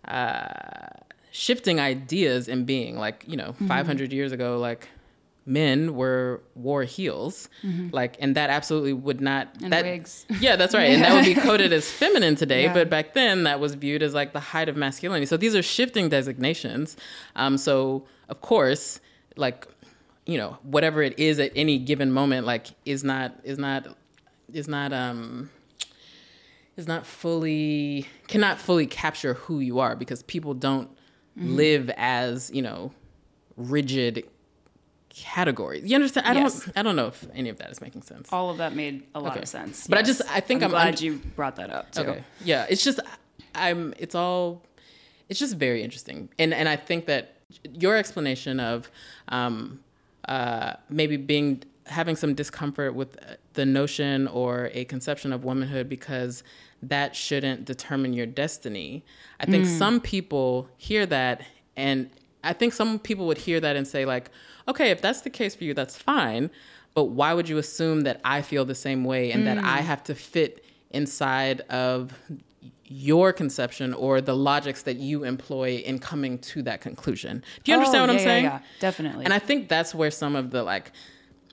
uh, 0.07 0.89
shifting 1.31 1.81
ideas 1.81 2.49
in 2.49 2.65
being 2.65 2.97
like 2.97 3.25
you 3.27 3.37
know 3.37 3.49
mm-hmm. 3.49 3.67
500 3.67 4.13
years 4.13 4.33
ago 4.33 4.59
like 4.59 4.89
men 5.47 5.95
were 5.95 6.41
wore 6.55 6.85
heels 6.85 7.51
mm-hmm. 7.63 7.89
like 7.93 8.17
and 8.19 8.35
that 8.35 8.49
absolutely 8.49 8.95
would 8.95 9.21
not 9.21 9.49
and 9.63 9.73
that 9.73 9.85
wigs. 9.85 10.25
yeah 10.41 10.57
that's 10.57 10.75
right 10.75 10.91
and 10.91 11.03
that 11.03 11.13
would 11.13 11.25
be 11.25 11.35
coded 11.35 11.73
as 11.73 11.91
feminine 12.03 12.35
today 12.35 12.65
yeah. 12.65 12.73
but 12.73 12.89
back 12.89 13.13
then 13.13 13.43
that 13.43 13.61
was 13.61 13.75
viewed 13.75 14.03
as 14.03 14.15
like 14.15 14.33
the 14.33 14.41
height 14.41 14.69
of 14.69 14.77
masculinity 14.77 15.27
so 15.27 15.37
these 15.37 15.55
are 15.55 15.63
shifting 15.63 16.09
designations 16.09 16.97
um, 17.37 17.59
so 17.59 18.05
of 18.29 18.41
course 18.41 19.01
like 19.37 19.67
you 20.27 20.39
know 20.39 20.59
whatever 20.63 21.03
it 21.03 21.19
is 21.19 21.39
at 21.39 21.53
any 21.55 21.79
given 21.79 22.11
moment 22.11 22.47
like 22.47 22.69
is 22.85 23.05
not 23.05 23.35
is 23.45 23.59
not 23.59 23.87
is 24.53 24.69
not 24.69 24.93
um 24.93 25.51
is 26.77 26.89
not 26.89 27.07
fully 27.07 28.07
cannot 28.27 28.59
fully 28.59 28.87
capture 28.87 29.35
who 29.35 29.61
you 29.61 29.79
are 29.79 29.95
because 29.95 30.23
people 30.23 30.55
don't 30.55 30.89
mm-hmm. 31.39 31.55
live 31.55 31.91
as 31.97 32.51
you 32.53 32.63
know 32.63 32.93
rigid 33.57 34.27
categories 35.11 35.85
you 35.85 35.95
understand 35.95 36.27
i 36.27 36.33
yes. 36.33 36.65
don't 36.65 36.77
i 36.77 36.83
don't 36.83 36.97
know 36.97 37.07
if 37.07 37.25
any 37.35 37.49
of 37.49 37.59
that 37.59 37.71
is 37.71 37.81
making 37.81 38.03
sense 38.03 38.29
all 38.33 38.51
of 38.51 38.59
that 38.59 38.75
made 38.75 39.05
a 39.15 39.21
lot 39.21 39.33
okay. 39.33 39.43
of 39.43 39.49
sense 39.49 39.87
but 39.87 39.99
yes. 39.99 40.05
i 40.05 40.07
just 40.07 40.37
i 40.37 40.41
think 40.41 40.63
i'm, 40.63 40.67
I'm 40.67 40.71
glad 40.71 40.97
un- 40.97 41.03
you 41.03 41.21
brought 41.37 41.57
that 41.57 41.71
up 41.71 41.93
too. 41.93 42.01
okay 42.01 42.25
yeah 42.45 42.67
it's 42.69 42.83
just 42.83 42.99
i'm 43.55 43.95
it's 43.99 44.17
all 44.17 44.63
it's 45.29 45.39
just 45.39 45.57
very 45.57 45.85
interesting 45.85 46.29
and 46.37 46.53
and 46.53 46.69
i 46.69 46.75
think 46.75 47.07
that 47.07 47.37
your 47.63 47.97
explanation 47.97 48.59
of 48.59 48.91
um 49.29 49.84
uh, 50.29 50.75
maybe 50.89 51.17
being 51.17 51.63
having 51.87 52.17
some 52.17 52.35
discomfort 52.35 52.95
with 52.95 53.19
the 53.53 53.67
notion 53.67 54.27
or 54.29 54.71
a 54.73 54.85
conception 54.87 55.33
of 55.33 55.45
womanhood 55.45 55.89
because 55.89 56.43
that 56.83 57.15
shouldn't 57.15 57.65
determine 57.65 58.13
your 58.15 58.27
destiny. 58.27 59.05
I 59.39 59.47
think 59.47 59.67
mm. 59.67 59.79
some 59.79 60.01
people 60.01 60.69
hear 60.79 61.05
that 61.07 61.43
and 61.77 62.11
I 62.43 62.53
think 62.53 62.73
some 62.73 62.99
people 62.99 63.27
would 63.27 63.39
hear 63.39 63.61
that 63.61 63.75
and 63.77 63.87
say 63.89 64.05
like, 64.05 64.31
okay, 64.69 64.91
if 64.91 65.01
that's 65.01 65.23
the 65.23 65.31
case 65.31 65.55
for 65.55 65.65
you, 65.65 65.75
that's 65.75 65.97
fine. 65.97 66.51
But 66.95 67.05
why 67.05 67.35
would 67.35 67.49
you 67.49 67.59
assume 67.59 68.03
that 68.03 68.21
I 68.25 68.43
feel 68.43 68.65
the 68.65 68.75
same 68.75 69.05
way 69.05 69.33
and 69.33 69.43
mm. 69.43 69.47
that 69.47 69.59
I 69.59 69.81
mm. 69.81 69.85
have 69.85 70.05
to 70.05 70.15
fit 70.15 70.65
inside 70.91 71.61
of 71.63 72.13
your 72.87 73.33
conception 73.33 73.95
or 73.95 74.21
the 74.21 74.37
logics 74.37 74.83
that 74.83 74.97
you 74.97 75.25
employ 75.25 75.77
in 75.77 75.99
coming 75.99 76.39
to 76.39 76.63
that 76.63 76.81
conclusion. 76.81 77.43
Do 77.63 77.73
you 77.73 77.77
understand 77.77 78.11
oh, 78.11 78.15
what 78.15 78.15
yeah, 78.15 78.21
I'm 78.21 78.25
saying? 78.25 78.45
Yeah, 78.45 78.53
yeah, 78.53 78.81
definitely. 78.81 79.25
And 79.25 79.33
I 79.33 79.39
think 79.39 79.69
that's 79.69 79.95
where 79.95 80.11
some 80.11 80.37
of 80.37 80.51
the 80.51 80.63
like 80.63 80.93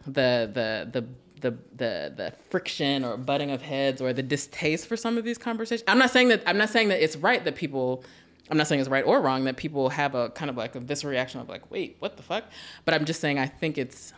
the 0.05 0.49
the 0.53 0.89
the 0.91 1.07
the 1.41 1.57
the 1.75 2.13
the 2.15 2.33
friction 2.49 3.03
or 3.03 3.17
butting 3.17 3.51
of 3.51 3.61
heads 3.61 4.01
or 4.01 4.13
the 4.13 4.23
distaste 4.23 4.87
for 4.87 4.97
some 4.97 5.17
of 5.17 5.23
these 5.23 5.37
conversations. 5.37 5.85
I'm 5.87 5.97
not 5.97 6.11
saying 6.11 6.29
that 6.29 6.43
I'm 6.45 6.57
not 6.57 6.69
saying 6.69 6.89
that 6.89 7.03
it's 7.03 7.15
right 7.15 7.43
that 7.43 7.55
people 7.55 8.03
I'm 8.49 8.57
not 8.57 8.67
saying 8.67 8.81
it's 8.81 8.89
right 8.89 9.05
or 9.05 9.21
wrong 9.21 9.45
that 9.45 9.57
people 9.57 9.89
have 9.89 10.13
a 10.13 10.29
kind 10.29 10.49
of 10.49 10.57
like 10.57 10.75
a 10.75 10.79
visceral 10.79 11.11
reaction 11.11 11.39
of 11.39 11.47
like, 11.47 11.71
wait, 11.71 11.95
what 11.99 12.17
the 12.17 12.23
fuck? 12.23 12.43
But 12.85 12.93
I'm 12.93 13.05
just 13.05 13.21
saying 13.21 13.39
I 13.39 13.47
think 13.47 13.77
it's 13.77 14.13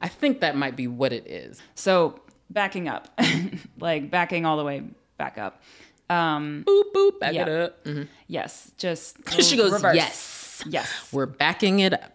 I 0.00 0.08
think 0.08 0.40
that 0.40 0.56
might 0.56 0.76
be 0.76 0.88
what 0.88 1.12
it 1.12 1.26
is. 1.26 1.62
So 1.74 2.20
backing 2.50 2.88
up, 2.88 3.08
like 3.78 4.10
backing 4.10 4.44
all 4.44 4.56
the 4.56 4.64
way 4.64 4.82
back 5.16 5.38
up. 5.38 5.62
Um, 6.10 6.64
boop 6.66 6.92
boop, 6.94 7.20
back 7.20 7.34
yeah. 7.34 7.42
it 7.42 7.48
up. 7.48 7.84
Mm-hmm. 7.84 8.02
Yes, 8.26 8.72
just 8.76 9.16
she 9.40 9.56
goes 9.56 9.72
reverse. 9.72 9.94
yes, 9.94 10.62
yes. 10.66 11.08
We're 11.12 11.26
backing 11.26 11.80
it 11.80 11.94
up. 11.94 12.12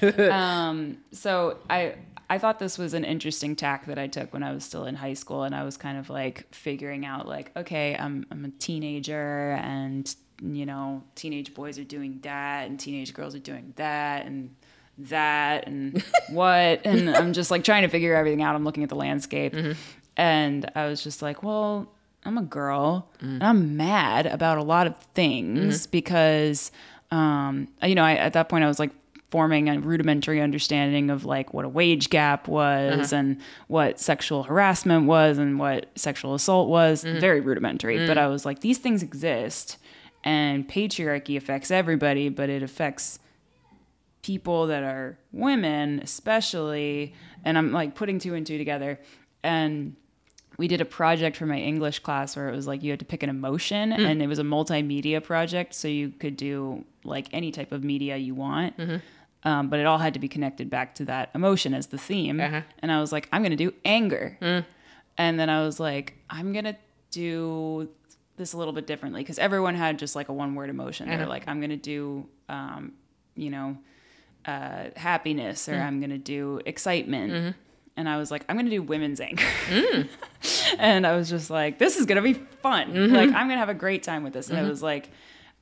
good. 0.00 0.20
um, 0.30 0.98
so 1.12 1.58
I 1.68 1.96
I 2.30 2.38
thought 2.38 2.58
this 2.58 2.78
was 2.78 2.94
an 2.94 3.04
interesting 3.04 3.56
tack 3.56 3.86
that 3.86 3.98
I 3.98 4.06
took 4.06 4.32
when 4.32 4.42
I 4.42 4.52
was 4.52 4.64
still 4.64 4.84
in 4.84 4.94
high 4.94 5.14
school, 5.14 5.44
and 5.44 5.54
I 5.54 5.64
was 5.64 5.76
kind 5.76 5.98
of 5.98 6.10
like 6.10 6.52
figuring 6.54 7.04
out 7.04 7.26
like, 7.26 7.52
okay, 7.56 7.96
I'm 7.98 8.26
I'm 8.30 8.44
a 8.44 8.50
teenager, 8.50 9.52
and 9.62 10.14
you 10.42 10.66
know, 10.66 11.02
teenage 11.14 11.54
boys 11.54 11.78
are 11.78 11.84
doing 11.84 12.20
that, 12.22 12.68
and 12.68 12.78
teenage 12.78 13.12
girls 13.12 13.34
are 13.34 13.40
doing 13.40 13.72
that, 13.76 14.26
and 14.26 14.54
that, 14.98 15.66
and 15.66 16.02
what, 16.30 16.84
and 16.84 17.10
I'm 17.10 17.32
just 17.32 17.50
like 17.50 17.64
trying 17.64 17.82
to 17.82 17.88
figure 17.88 18.14
everything 18.14 18.42
out. 18.42 18.54
I'm 18.54 18.64
looking 18.64 18.82
at 18.82 18.88
the 18.88 18.96
landscape, 18.96 19.52
mm-hmm. 19.52 19.72
and 20.16 20.70
I 20.74 20.86
was 20.86 21.02
just 21.02 21.22
like, 21.22 21.42
well 21.42 21.88
I'm 22.28 22.38
a 22.38 22.42
girl 22.42 23.08
mm. 23.22 23.34
and 23.34 23.42
I'm 23.42 23.76
mad 23.76 24.26
about 24.26 24.58
a 24.58 24.62
lot 24.62 24.86
of 24.86 24.96
things 25.14 25.82
mm-hmm. 25.82 25.90
because, 25.90 26.70
um, 27.10 27.68
you 27.82 27.94
know, 27.94 28.04
I, 28.04 28.14
at 28.14 28.34
that 28.34 28.48
point 28.48 28.64
I 28.64 28.68
was 28.68 28.78
like 28.78 28.90
forming 29.30 29.68
a 29.68 29.78
rudimentary 29.78 30.40
understanding 30.40 31.10
of 31.10 31.24
like 31.24 31.52
what 31.52 31.64
a 31.64 31.68
wage 31.68 32.10
gap 32.10 32.46
was 32.48 33.12
uh-huh. 33.12 33.20
and 33.20 33.40
what 33.66 33.98
sexual 33.98 34.42
harassment 34.42 35.06
was 35.06 35.38
and 35.38 35.58
what 35.58 35.86
sexual 35.96 36.34
assault 36.34 36.68
was. 36.68 37.04
Mm-hmm. 37.04 37.18
Very 37.18 37.40
rudimentary. 37.40 37.98
Mm. 37.98 38.06
But 38.06 38.18
I 38.18 38.26
was 38.28 38.44
like, 38.46 38.60
these 38.60 38.78
things 38.78 39.02
exist 39.02 39.78
and 40.22 40.68
patriarchy 40.68 41.36
affects 41.36 41.70
everybody, 41.70 42.28
but 42.28 42.50
it 42.50 42.62
affects 42.62 43.18
people 44.22 44.66
that 44.66 44.82
are 44.82 45.18
women, 45.32 46.00
especially. 46.00 47.14
And 47.44 47.56
I'm 47.56 47.72
like 47.72 47.94
putting 47.94 48.18
two 48.18 48.34
and 48.34 48.46
two 48.46 48.58
together. 48.58 49.00
And 49.42 49.96
we 50.58 50.66
did 50.68 50.80
a 50.80 50.84
project 50.84 51.36
for 51.36 51.46
my 51.46 51.58
English 51.58 52.00
class 52.00 52.36
where 52.36 52.48
it 52.48 52.52
was 52.54 52.66
like 52.66 52.82
you 52.82 52.90
had 52.90 52.98
to 52.98 53.04
pick 53.04 53.22
an 53.22 53.30
emotion 53.30 53.92
and 53.92 54.20
it 54.20 54.26
was 54.26 54.40
a 54.40 54.42
multimedia 54.42 55.22
project. 55.22 55.72
So 55.72 55.86
you 55.88 56.10
could 56.10 56.36
do 56.36 56.84
like 57.04 57.28
any 57.32 57.52
type 57.52 57.70
of 57.72 57.84
media 57.84 58.16
you 58.16 58.34
want. 58.34 58.74
Um, 59.44 59.68
but 59.68 59.78
it 59.78 59.86
all 59.86 59.98
had 59.98 60.14
to 60.14 60.18
be 60.18 60.26
connected 60.28 60.68
back 60.68 60.96
to 60.96 61.04
that 61.04 61.30
emotion 61.32 61.72
as 61.72 61.86
the 61.86 61.96
theme. 61.96 62.40
Uh-huh. 62.40 62.62
And 62.80 62.90
I 62.90 63.00
was 63.00 63.12
like, 63.12 63.28
I'm 63.30 63.42
going 63.42 63.56
to 63.56 63.56
do 63.56 63.72
anger. 63.84 64.36
And 65.16 65.38
then 65.38 65.48
I 65.48 65.64
was 65.64 65.78
like, 65.78 66.14
I'm 66.28 66.52
going 66.52 66.64
to 66.64 66.76
do 67.12 67.88
this 68.36 68.52
a 68.52 68.56
little 68.56 68.72
bit 68.72 68.86
differently 68.86 69.22
because 69.22 69.38
everyone 69.38 69.76
had 69.76 69.96
just 69.98 70.16
like 70.16 70.28
a 70.28 70.32
one 70.32 70.56
word 70.56 70.70
emotion. 70.70 71.08
They're 71.08 71.26
like, 71.26 71.46
I'm 71.46 71.60
going 71.60 71.70
to 71.70 71.76
do, 71.76 72.26
um, 72.48 72.92
you 73.36 73.50
know, 73.50 73.78
uh, 74.44 74.86
happiness 74.96 75.68
or 75.68 75.74
I'm 75.76 76.00
going 76.00 76.10
to 76.10 76.18
do 76.18 76.60
excitement. 76.66 77.54
And 77.98 78.08
I 78.08 78.16
was 78.16 78.30
like, 78.30 78.44
I'm 78.48 78.54
going 78.56 78.66
to 78.66 78.70
do 78.70 78.80
women's 78.80 79.20
anger. 79.20 79.44
Mm. 79.68 80.08
and 80.78 81.04
I 81.04 81.16
was 81.16 81.28
just 81.28 81.50
like, 81.50 81.78
this 81.78 81.96
is 81.96 82.06
going 82.06 82.16
to 82.16 82.22
be 82.22 82.34
fun. 82.34 82.92
Mm-hmm. 82.92 83.14
Like, 83.14 83.28
I'm 83.30 83.48
going 83.48 83.56
to 83.56 83.56
have 83.56 83.68
a 83.68 83.74
great 83.74 84.04
time 84.04 84.22
with 84.22 84.32
this. 84.32 84.48
And 84.48 84.56
it 84.56 84.62
mm-hmm. 84.62 84.70
was 84.70 84.82
like, 84.82 85.10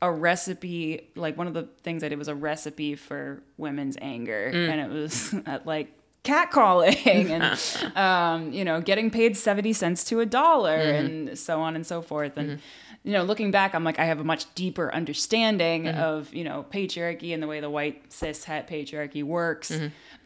a 0.03 0.13
recipe 0.13 1.09
like 1.17 1.39
one 1.39 1.47
of 1.47 1.55
the 1.55 1.63
things 1.83 2.05
i 2.05 2.09
did 2.11 2.19
was 2.19 2.29
a 2.29 2.35
recipe 2.35 2.95
for 2.95 3.43
women's 3.57 3.97
anger 4.03 4.53
mm. 4.53 4.69
and 4.69 4.79
it 4.79 4.91
was 4.91 5.35
at 5.47 5.67
like 5.67 5.91
catcalling 6.27 7.31
and 7.31 7.97
um, 7.97 8.53
you 8.53 8.65
know 8.65 8.81
getting 8.81 9.11
paid 9.11 9.37
70 9.37 9.73
cents 9.73 10.05
to 10.05 10.21
a 10.21 10.27
dollar 10.27 10.79
mm-hmm. 10.79 11.07
and 11.07 11.39
so 11.39 11.61
on 11.61 11.77
and 11.77 11.87
so 11.87 12.03
forth. 12.03 12.37
And 12.37 12.51
mm-hmm. 12.51 12.61
you 13.05 13.13
know 13.13 13.23
looking 13.23 13.51
back 13.51 13.75
i'm 13.75 13.85
like 13.85 13.99
i 13.99 14.05
have 14.05 14.21
a 14.21 14.25
much 14.25 14.53
deeper 14.55 14.93
understanding 14.93 15.85
mm-hmm. 15.85 15.99
of 15.99 16.35
you 16.35 16.45
know 16.45 16.67
patriarchy 16.71 17.33
and 17.33 17.43
the 17.43 17.47
way 17.47 17.61
the 17.61 17.71
white 17.71 18.13
cis 18.13 18.45
het 18.45 18.69
patriarchy 18.69 19.23
works. 19.23 19.71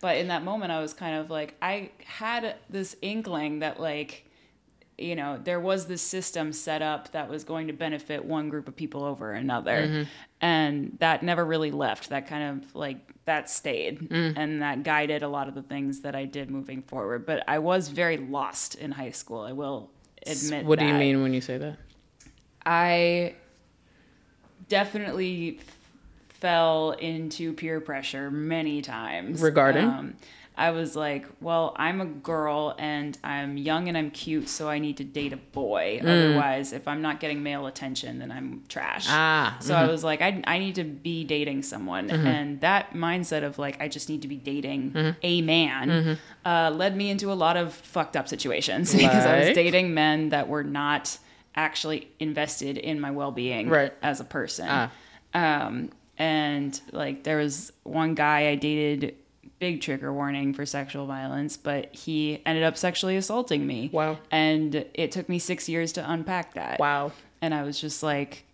But 0.00 0.16
in 0.16 0.28
that 0.28 0.42
moment 0.42 0.72
i 0.72 0.80
was 0.80 0.94
kind 0.94 1.16
of 1.16 1.30
like 1.30 1.54
i 1.60 1.90
had 2.04 2.56
this 2.70 2.96
inkling 3.02 3.58
that 3.60 3.78
like 3.78 4.26
you 5.00 5.16
know, 5.16 5.40
there 5.42 5.58
was 5.58 5.86
this 5.86 6.02
system 6.02 6.52
set 6.52 6.82
up 6.82 7.10
that 7.12 7.28
was 7.28 7.42
going 7.42 7.68
to 7.68 7.72
benefit 7.72 8.22
one 8.22 8.50
group 8.50 8.68
of 8.68 8.76
people 8.76 9.02
over 9.02 9.32
another. 9.32 10.06
And 10.42 10.96
that 11.00 11.22
never 11.22 11.44
really 11.44 11.70
left. 11.70 12.10
That 12.10 12.26
kind 12.26 12.62
of 12.62 12.74
like 12.74 12.98
that 13.30 13.48
stayed 13.48 14.10
and 14.10 14.60
that 14.60 14.82
guided 14.82 15.22
a 15.22 15.28
lot 15.28 15.46
of 15.46 15.54
the 15.54 15.62
things 15.62 16.00
that 16.00 16.16
I 16.16 16.24
did 16.24 16.50
moving 16.50 16.82
forward. 16.82 17.24
But 17.26 17.44
I 17.46 17.60
was 17.60 17.88
very 17.88 18.16
lost 18.16 18.74
in 18.74 18.90
high 18.90 19.12
school. 19.12 19.40
I 19.40 19.52
will 19.52 19.88
admit 20.26 20.64
What 20.66 20.80
do 20.80 20.84
you 20.84 20.94
mean 20.94 21.22
when 21.22 21.32
you 21.32 21.40
say 21.40 21.56
that? 21.56 21.76
I 22.66 23.34
definitely 24.68 25.58
f- 25.60 25.76
fell 26.40 26.90
into 26.92 27.52
peer 27.52 27.80
pressure 27.80 28.30
many 28.32 28.82
times. 28.82 29.40
Regarding? 29.40 29.84
Um, 29.84 30.14
I 30.60 30.72
was 30.72 30.94
like, 30.94 31.24
well, 31.40 31.74
I'm 31.76 32.00
a 32.02 32.04
girl 32.04 32.74
and 32.78 33.16
I'm 33.24 33.56
young 33.56 33.88
and 33.88 33.96
I'm 33.96 34.10
cute, 34.10 34.48
so 34.48 34.68
I 34.68 34.78
need 34.78 34.98
to 34.98 35.04
date 35.04 35.32
a 35.32 35.38
boy. 35.38 36.00
Otherwise, 36.02 36.72
if 36.74 36.86
I'm 36.86 37.00
not 37.00 37.18
getting 37.18 37.42
male 37.42 37.66
attention, 37.66 38.18
then 38.18 38.30
I'm 38.30 38.62
trash. 38.68 39.06
Ah, 39.08 39.56
So 39.60 39.74
I 39.74 39.86
was 39.86 40.04
like, 40.04 40.20
I, 40.20 40.42
I 40.46 40.58
need 40.58 40.74
to 40.74 40.84
be 40.84 41.24
dating 41.24 41.62
someone. 41.62 42.10
And 42.10 42.60
that 42.60 42.92
mindset 42.92 43.42
of 43.42 43.58
like, 43.58 43.80
I 43.80 43.88
just 43.88 44.08
need 44.10 44.22
to 44.22 44.28
be 44.28 44.36
dating 44.36 45.14
a 45.22 45.40
man 45.40 46.18
uh, 46.44 46.70
led 46.74 46.94
me 46.96 47.08
into 47.10 47.32
a 47.32 47.38
lot 47.46 47.56
of 47.56 47.72
fucked 47.72 48.16
up 48.16 48.28
situations 48.28 48.92
because 49.02 49.24
I 49.24 49.38
was 49.40 49.54
dating 49.54 49.94
men 49.94 50.28
that 50.28 50.46
were 50.48 50.64
not 50.64 51.18
actually 51.56 52.08
invested 52.20 52.76
in 52.78 53.00
my 53.00 53.10
well 53.10 53.32
being 53.32 53.68
Right. 53.68 53.92
as 54.02 54.20
a 54.20 54.24
person. 54.24 54.66
Ah. 54.68 54.90
Um, 55.34 55.90
and 56.18 56.78
like, 56.92 57.24
there 57.24 57.38
was 57.38 57.72
one 57.82 58.14
guy 58.14 58.48
I 58.48 58.54
dated. 58.56 59.14
Big 59.60 59.80
trigger 59.82 60.10
warning 60.12 60.52
for 60.54 60.64
sexual 60.66 61.06
violence, 61.06 61.56
but 61.56 61.94
he 61.94 62.40
ended 62.46 62.64
up 62.64 62.76
sexually 62.76 63.16
assaulting 63.16 63.66
me. 63.66 63.90
Wow. 63.92 64.18
And 64.30 64.74
it 64.94 65.12
took 65.12 65.28
me 65.28 65.38
six 65.38 65.68
years 65.68 65.92
to 65.92 66.10
unpack 66.10 66.54
that 66.54 66.80
Wow. 66.80 67.12
and 67.42 67.54
I 67.54 67.62
was 67.62 67.78
just 67.80 68.02
like, 68.02 68.44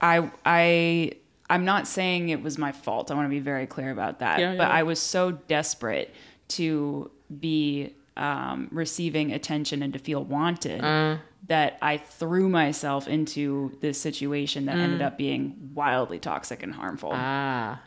I 0.00 0.30
I 0.46 1.12
I'm 1.50 1.64
not 1.64 1.88
saying 1.88 2.28
it 2.28 2.40
was 2.40 2.56
my 2.56 2.70
fault. 2.70 3.10
I 3.10 3.14
want 3.14 3.26
to 3.26 3.30
be 3.30 3.40
very 3.40 3.66
clear 3.66 3.90
about 3.90 4.20
that. 4.20 4.38
Yeah, 4.38 4.52
yeah, 4.52 4.58
but. 4.58 4.70
I 4.70 4.84
was 4.84 5.00
so 5.00 5.32
desperate 5.32 6.14
to 6.50 7.10
be 7.40 7.92
um, 8.16 8.68
receiving 8.70 9.32
attention 9.32 9.82
and 9.82 9.92
to 9.92 9.98
feel 9.98 10.22
wanted 10.22 10.82
Uh. 10.84 11.16
that 11.48 11.78
I 11.82 11.96
threw 11.96 12.48
myself 12.48 13.08
into 13.08 13.76
this 13.80 14.00
situation 14.00 14.66
that 14.66 14.76
Mm. 14.76 14.80
ended 14.82 15.02
up 15.02 15.18
being 15.18 15.72
wildly 15.74 16.20
toxic 16.20 16.62
and 16.62 16.72
harmful. 16.74 17.10
Ah. 17.12 17.80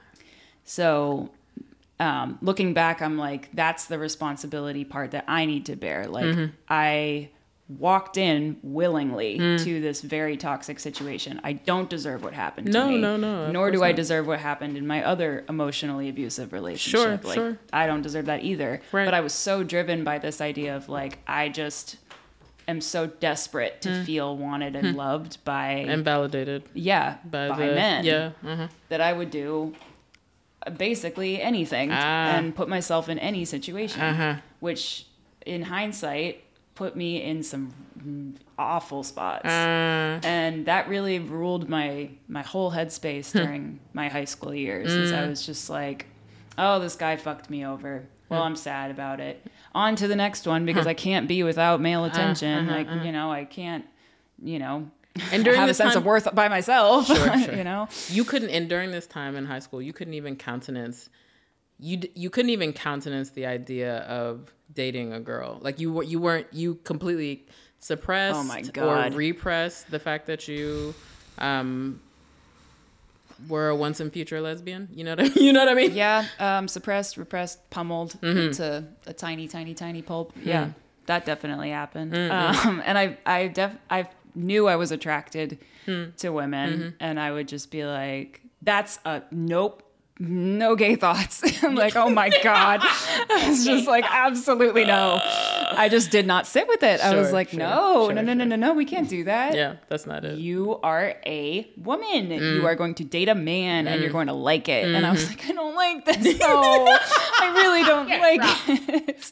So, 0.65 1.29
um, 1.99 2.37
looking 2.41 2.73
back, 2.73 3.01
I'm 3.01 3.17
like, 3.17 3.49
that's 3.53 3.85
the 3.85 3.97
responsibility 3.99 4.83
part 4.85 5.11
that 5.11 5.25
I 5.27 5.45
need 5.45 5.65
to 5.67 5.75
bear. 5.75 6.07
Like, 6.07 6.25
Mm-hmm. 6.25 6.45
I 6.67 7.29
walked 7.79 8.17
in 8.17 8.57
willingly 8.61 9.39
Mm. 9.39 9.63
to 9.63 9.79
this 9.81 10.01
very 10.01 10.35
toxic 10.35 10.79
situation. 10.79 11.39
I 11.45 11.53
don't 11.53 11.89
deserve 11.89 12.21
what 12.23 12.33
happened 12.33 12.67
to 12.67 12.73
No, 12.73 12.89
me. 12.89 12.97
no, 12.99 13.15
no, 13.15 13.49
Nor 13.51 13.71
do 13.71 13.83
I 13.83 13.91
not. 13.91 13.95
deserve 13.95 14.27
what 14.27 14.39
happened 14.39 14.75
in 14.77 14.85
my 14.85 15.01
other 15.03 15.45
emotionally 15.47 16.09
abusive 16.09 16.51
relationship. 16.51 16.99
Sure, 16.99 17.19
like, 17.29 17.35
sure. 17.35 17.57
I 17.71 17.87
don't 17.87 18.01
deserve 18.01 18.25
that 18.25 18.43
either. 18.43 18.81
Right. 18.91 19.05
But 19.05 19.13
I 19.13 19.21
was 19.21 19.33
so 19.33 19.63
driven 19.63 20.03
by 20.03 20.19
this 20.19 20.41
idea 20.41 20.75
of 20.75 20.89
like, 20.89 21.19
I 21.25 21.47
just 21.49 21.97
am 22.67 22.81
so 22.81 23.07
desperate 23.07 23.81
to 23.83 23.89
Mm. 23.89 24.05
feel 24.05 24.37
wanted 24.37 24.75
and 24.75 24.95
loved 24.95 25.43
by, 25.45 25.69
And 25.87 26.03
validated 26.03 26.63
yeah, 26.73 27.15
by, 27.25 27.47
by, 27.49 27.55
the 27.57 27.75
men 27.75 28.05
Yeah. 28.05 28.31
Uh-huh. 28.45 28.67
that 28.89 28.99
I 29.01 29.13
would 29.13 29.31
do 29.31 29.73
basically 30.77 31.41
anything 31.41 31.89
Ah. 31.91 32.35
and 32.35 32.55
put 32.55 32.67
myself 32.69 33.09
in 33.09 33.19
any 33.19 33.45
situation, 33.45 34.01
Uh-huh. 34.01 34.35
which 34.59 35.05
in 35.45 35.63
hindsight 35.63 36.43
put 36.75 36.95
me 36.95 37.21
in 37.21 37.43
some 37.43 37.73
awful 38.57 39.03
spots. 39.03 39.45
Uh, 39.45 40.19
and 40.23 40.65
that 40.65 40.87
really 40.87 41.19
ruled 41.19 41.69
my 41.69 42.09
my 42.27 42.41
whole 42.41 42.71
headspace 42.71 43.31
Hmm. 43.31 43.37
during 43.39 43.79
my 43.93 44.09
high 44.09 44.25
school 44.25 44.53
years. 44.53 44.91
Is 44.91 45.11
Mm. 45.11 45.23
I 45.23 45.27
was 45.29 45.45
just 45.45 45.69
like, 45.69 46.07
oh, 46.57 46.79
this 46.79 46.95
guy 46.95 47.15
fucked 47.15 47.49
me 47.49 47.65
over. 47.65 48.03
Well, 48.29 48.41
Hmm. 48.41 48.47
I'm 48.47 48.55
sad 48.55 48.89
about 48.91 49.19
it. 49.19 49.45
On 49.75 49.95
to 49.95 50.07
the 50.07 50.15
next 50.15 50.47
one 50.47 50.65
because 50.65 50.87
I 50.87 50.93
can't 50.93 51.27
be 51.27 51.43
without 51.43 51.81
male 51.81 52.05
attention. 52.05 52.67
uh-huh, 52.69 52.75
like 52.77 53.05
you 53.05 53.11
know, 53.11 53.31
I 53.31 53.45
can't. 53.45 53.85
You 54.41 54.59
know, 54.59 54.89
And 55.31 55.43
during 55.43 55.59
have 55.59 55.69
a 55.69 55.73
sense 55.73 55.93
time- 55.93 55.99
of 56.01 56.05
worth 56.05 56.33
by 56.33 56.47
myself. 56.47 57.05
Sure, 57.07 57.37
sure. 57.43 57.55
you 57.55 57.63
know. 57.63 57.87
you 58.09 58.23
couldn't, 58.23 58.49
and 58.49 58.67
during 58.67 58.91
this 58.91 59.05
time 59.05 59.35
in 59.35 59.45
high 59.45 59.59
school, 59.59 59.81
you 59.81 59.93
couldn't 59.93 60.15
even 60.15 60.35
countenance. 60.35 61.09
You 61.79 62.01
you 62.15 62.29
couldn't 62.29 62.49
even 62.51 62.73
countenance 62.73 63.29
the 63.31 63.45
idea 63.45 63.97
of 63.99 64.53
dating 64.73 65.13
a 65.13 65.19
girl. 65.19 65.59
Like 65.61 65.79
you 65.79 65.91
were 65.93 66.03
you 66.03 66.19
weren't 66.19 66.47
you 66.51 66.75
completely 66.83 67.45
suppressed 67.79 68.39
Oh 68.39 68.43
my 68.43 68.61
God. 68.61 69.13
or 69.13 69.17
repressed 69.17 69.91
the 69.91 69.99
fact 69.99 70.25
that 70.27 70.47
you 70.47 70.93
um 71.39 71.99
were 73.49 73.69
a 73.69 73.75
once 73.75 73.99
and 73.99 74.11
future 74.13 74.39
lesbian. 74.41 74.87
You 74.93 75.03
know 75.03 75.11
what 75.11 75.19
I 75.19 75.23
mean? 75.23 75.33
You 75.35 75.53
know 75.53 75.59
what 75.59 75.69
I 75.69 75.73
mean? 75.73 75.93
Yeah, 75.93 76.25
um, 76.39 76.67
suppressed, 76.67 77.17
repressed, 77.17 77.69
pummeled 77.69 78.13
Mm-hmm. 78.21 78.37
into 78.37 78.85
a 79.05 79.13
tiny, 79.13 79.47
tiny, 79.47 79.73
tiny 79.73 80.01
pulp. 80.01 80.33
Yeah, 80.41 80.69
that 81.07 81.25
definitely 81.25 81.71
happened. 81.71 82.13
Mm-hmm. 82.13 82.67
Um, 82.67 82.81
and 82.85 82.97
I, 82.97 83.17
I 83.25 83.47
def, 83.47 83.75
I 83.89 84.07
knew 84.35 84.67
I 84.67 84.75
was 84.75 84.91
attracted 84.91 85.59
Hmm. 85.85 86.05
to 86.17 86.29
women, 86.29 86.69
Mm-hmm. 86.73 86.89
and 87.01 87.19
I 87.19 87.31
would 87.31 87.47
just 87.49 87.69
be 87.71 87.83
like, 87.85 88.41
"That's 88.61 88.99
a 89.05 89.21
nope." 89.31 89.81
No 90.19 90.75
gay 90.75 90.95
thoughts. 90.95 91.41
I'm 91.63 91.73
like, 91.73 91.95
oh 91.95 92.07
my 92.07 92.29
God. 92.43 92.79
I 92.83 93.45
was 93.49 93.65
just 93.65 93.87
like, 93.87 94.05
absolutely 94.07 94.85
no. 94.85 95.19
I 95.23 95.89
just 95.89 96.11
did 96.11 96.27
not 96.27 96.45
sit 96.45 96.67
with 96.67 96.83
it. 96.83 97.01
I 97.03 97.15
was 97.15 97.33
like, 97.33 97.49
sure, 97.49 97.59
no, 97.59 98.05
sure, 98.05 98.13
no, 98.13 98.21
no, 98.21 98.33
no, 98.35 98.43
no, 98.45 98.55
no, 98.55 98.73
we 98.73 98.85
can't 98.85 99.09
do 99.09 99.23
that. 99.23 99.55
Yeah, 99.55 99.77
that's 99.89 100.05
not 100.05 100.23
it. 100.23 100.37
You 100.37 100.79
are 100.83 101.15
a 101.25 101.67
woman. 101.77 102.29
Mm. 102.29 102.55
You 102.57 102.67
are 102.67 102.75
going 102.75 102.93
to 102.95 103.03
date 103.03 103.27
a 103.27 103.33
man 103.35 103.87
and 103.87 104.01
you're 104.01 104.11
going 104.11 104.27
to 104.27 104.33
like 104.33 104.69
it. 104.69 104.85
And 104.93 105.03
I 105.03 105.11
was 105.11 105.25
Mm-hmm. 105.25 105.31
like, 105.31 105.49
I 105.49 105.53
don't 105.53 105.75
like 105.75 106.05
this. 106.05 106.39
No, 106.39 106.85
I 106.87 107.51
really 107.55 107.83
don't 107.83 108.07
like 108.07 108.41
it. 109.09 109.31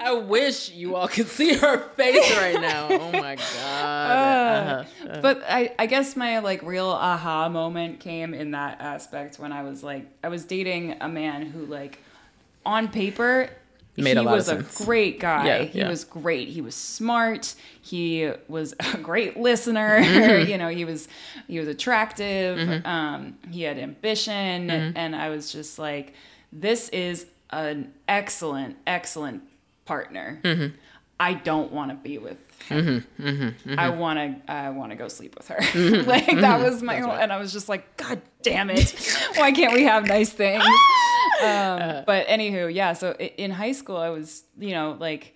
I 0.00 0.12
wish 0.12 0.70
you 0.70 0.96
all 0.96 1.08
could 1.08 1.28
see 1.28 1.54
her 1.54 1.78
face 1.90 2.36
right 2.36 2.60
now. 2.60 2.88
Oh 2.90 3.12
my 3.12 3.36
god. 3.36 4.86
Uh-huh. 5.00 5.18
But 5.22 5.42
I, 5.48 5.72
I 5.78 5.86
guess 5.86 6.16
my 6.16 6.40
like 6.40 6.62
real 6.62 6.88
aha 6.88 7.48
moment 7.48 8.00
came 8.00 8.34
in 8.34 8.50
that 8.52 8.80
aspect 8.80 9.38
when 9.38 9.52
I 9.52 9.62
was 9.62 9.82
like, 9.82 10.06
I 10.22 10.28
was 10.28 10.44
dating 10.44 10.96
a 11.00 11.08
man 11.08 11.46
who 11.46 11.64
like 11.66 11.98
on 12.66 12.88
paper 12.88 13.48
Made 13.96 14.16
he 14.16 14.16
a 14.16 14.22
lot 14.22 14.38
of 14.38 14.56
was 14.56 14.80
a 14.80 14.84
great 14.84 15.20
guy. 15.20 15.46
Yeah, 15.46 15.62
he 15.62 15.78
yeah. 15.78 15.88
was 15.88 16.04
great. 16.04 16.48
He 16.48 16.60
was 16.60 16.74
smart. 16.74 17.54
He 17.80 18.30
was 18.48 18.74
a 18.80 18.98
great 18.98 19.36
listener. 19.36 20.00
Mm-hmm. 20.00 20.50
you 20.50 20.58
know, 20.58 20.68
he 20.68 20.84
was 20.84 21.06
he 21.46 21.60
was 21.60 21.68
attractive. 21.68 22.58
Mm-hmm. 22.58 22.86
Um, 22.86 23.38
he 23.50 23.62
had 23.62 23.78
ambition, 23.78 24.70
and 24.70 25.14
I 25.14 25.28
was 25.28 25.52
just 25.52 25.78
like, 25.78 26.14
this 26.52 26.88
is 26.88 27.26
an 27.54 27.92
excellent, 28.08 28.76
excellent 28.86 29.42
partner. 29.84 30.40
Mm-hmm. 30.42 30.76
I 31.20 31.34
don't 31.34 31.72
want 31.72 31.90
to 31.90 31.96
be 31.96 32.18
with 32.18 32.38
him. 32.68 33.06
Mm-hmm. 33.20 33.78
I 33.78 33.90
want 33.90 34.18
to 34.18 34.52
I 34.52 34.70
want 34.70 34.90
to 34.90 34.96
go 34.96 35.08
sleep 35.08 35.36
with 35.36 35.48
her. 35.48 35.58
like 36.02 36.26
that 36.26 36.60
was 36.60 36.82
my 36.82 36.98
whole, 36.98 37.12
and 37.12 37.32
I 37.32 37.38
was 37.38 37.52
just 37.52 37.68
like, 37.68 37.96
God 37.96 38.20
damn 38.42 38.70
it! 38.70 39.16
Why 39.36 39.52
can't 39.52 39.72
we 39.72 39.84
have 39.84 40.06
nice 40.06 40.30
things? 40.30 40.64
um, 41.42 42.04
but 42.06 42.26
anywho, 42.26 42.72
yeah. 42.72 42.94
So 42.94 43.12
in 43.12 43.50
high 43.50 43.72
school, 43.72 43.96
I 43.96 44.10
was, 44.10 44.44
you 44.58 44.72
know, 44.72 44.96
like, 44.98 45.34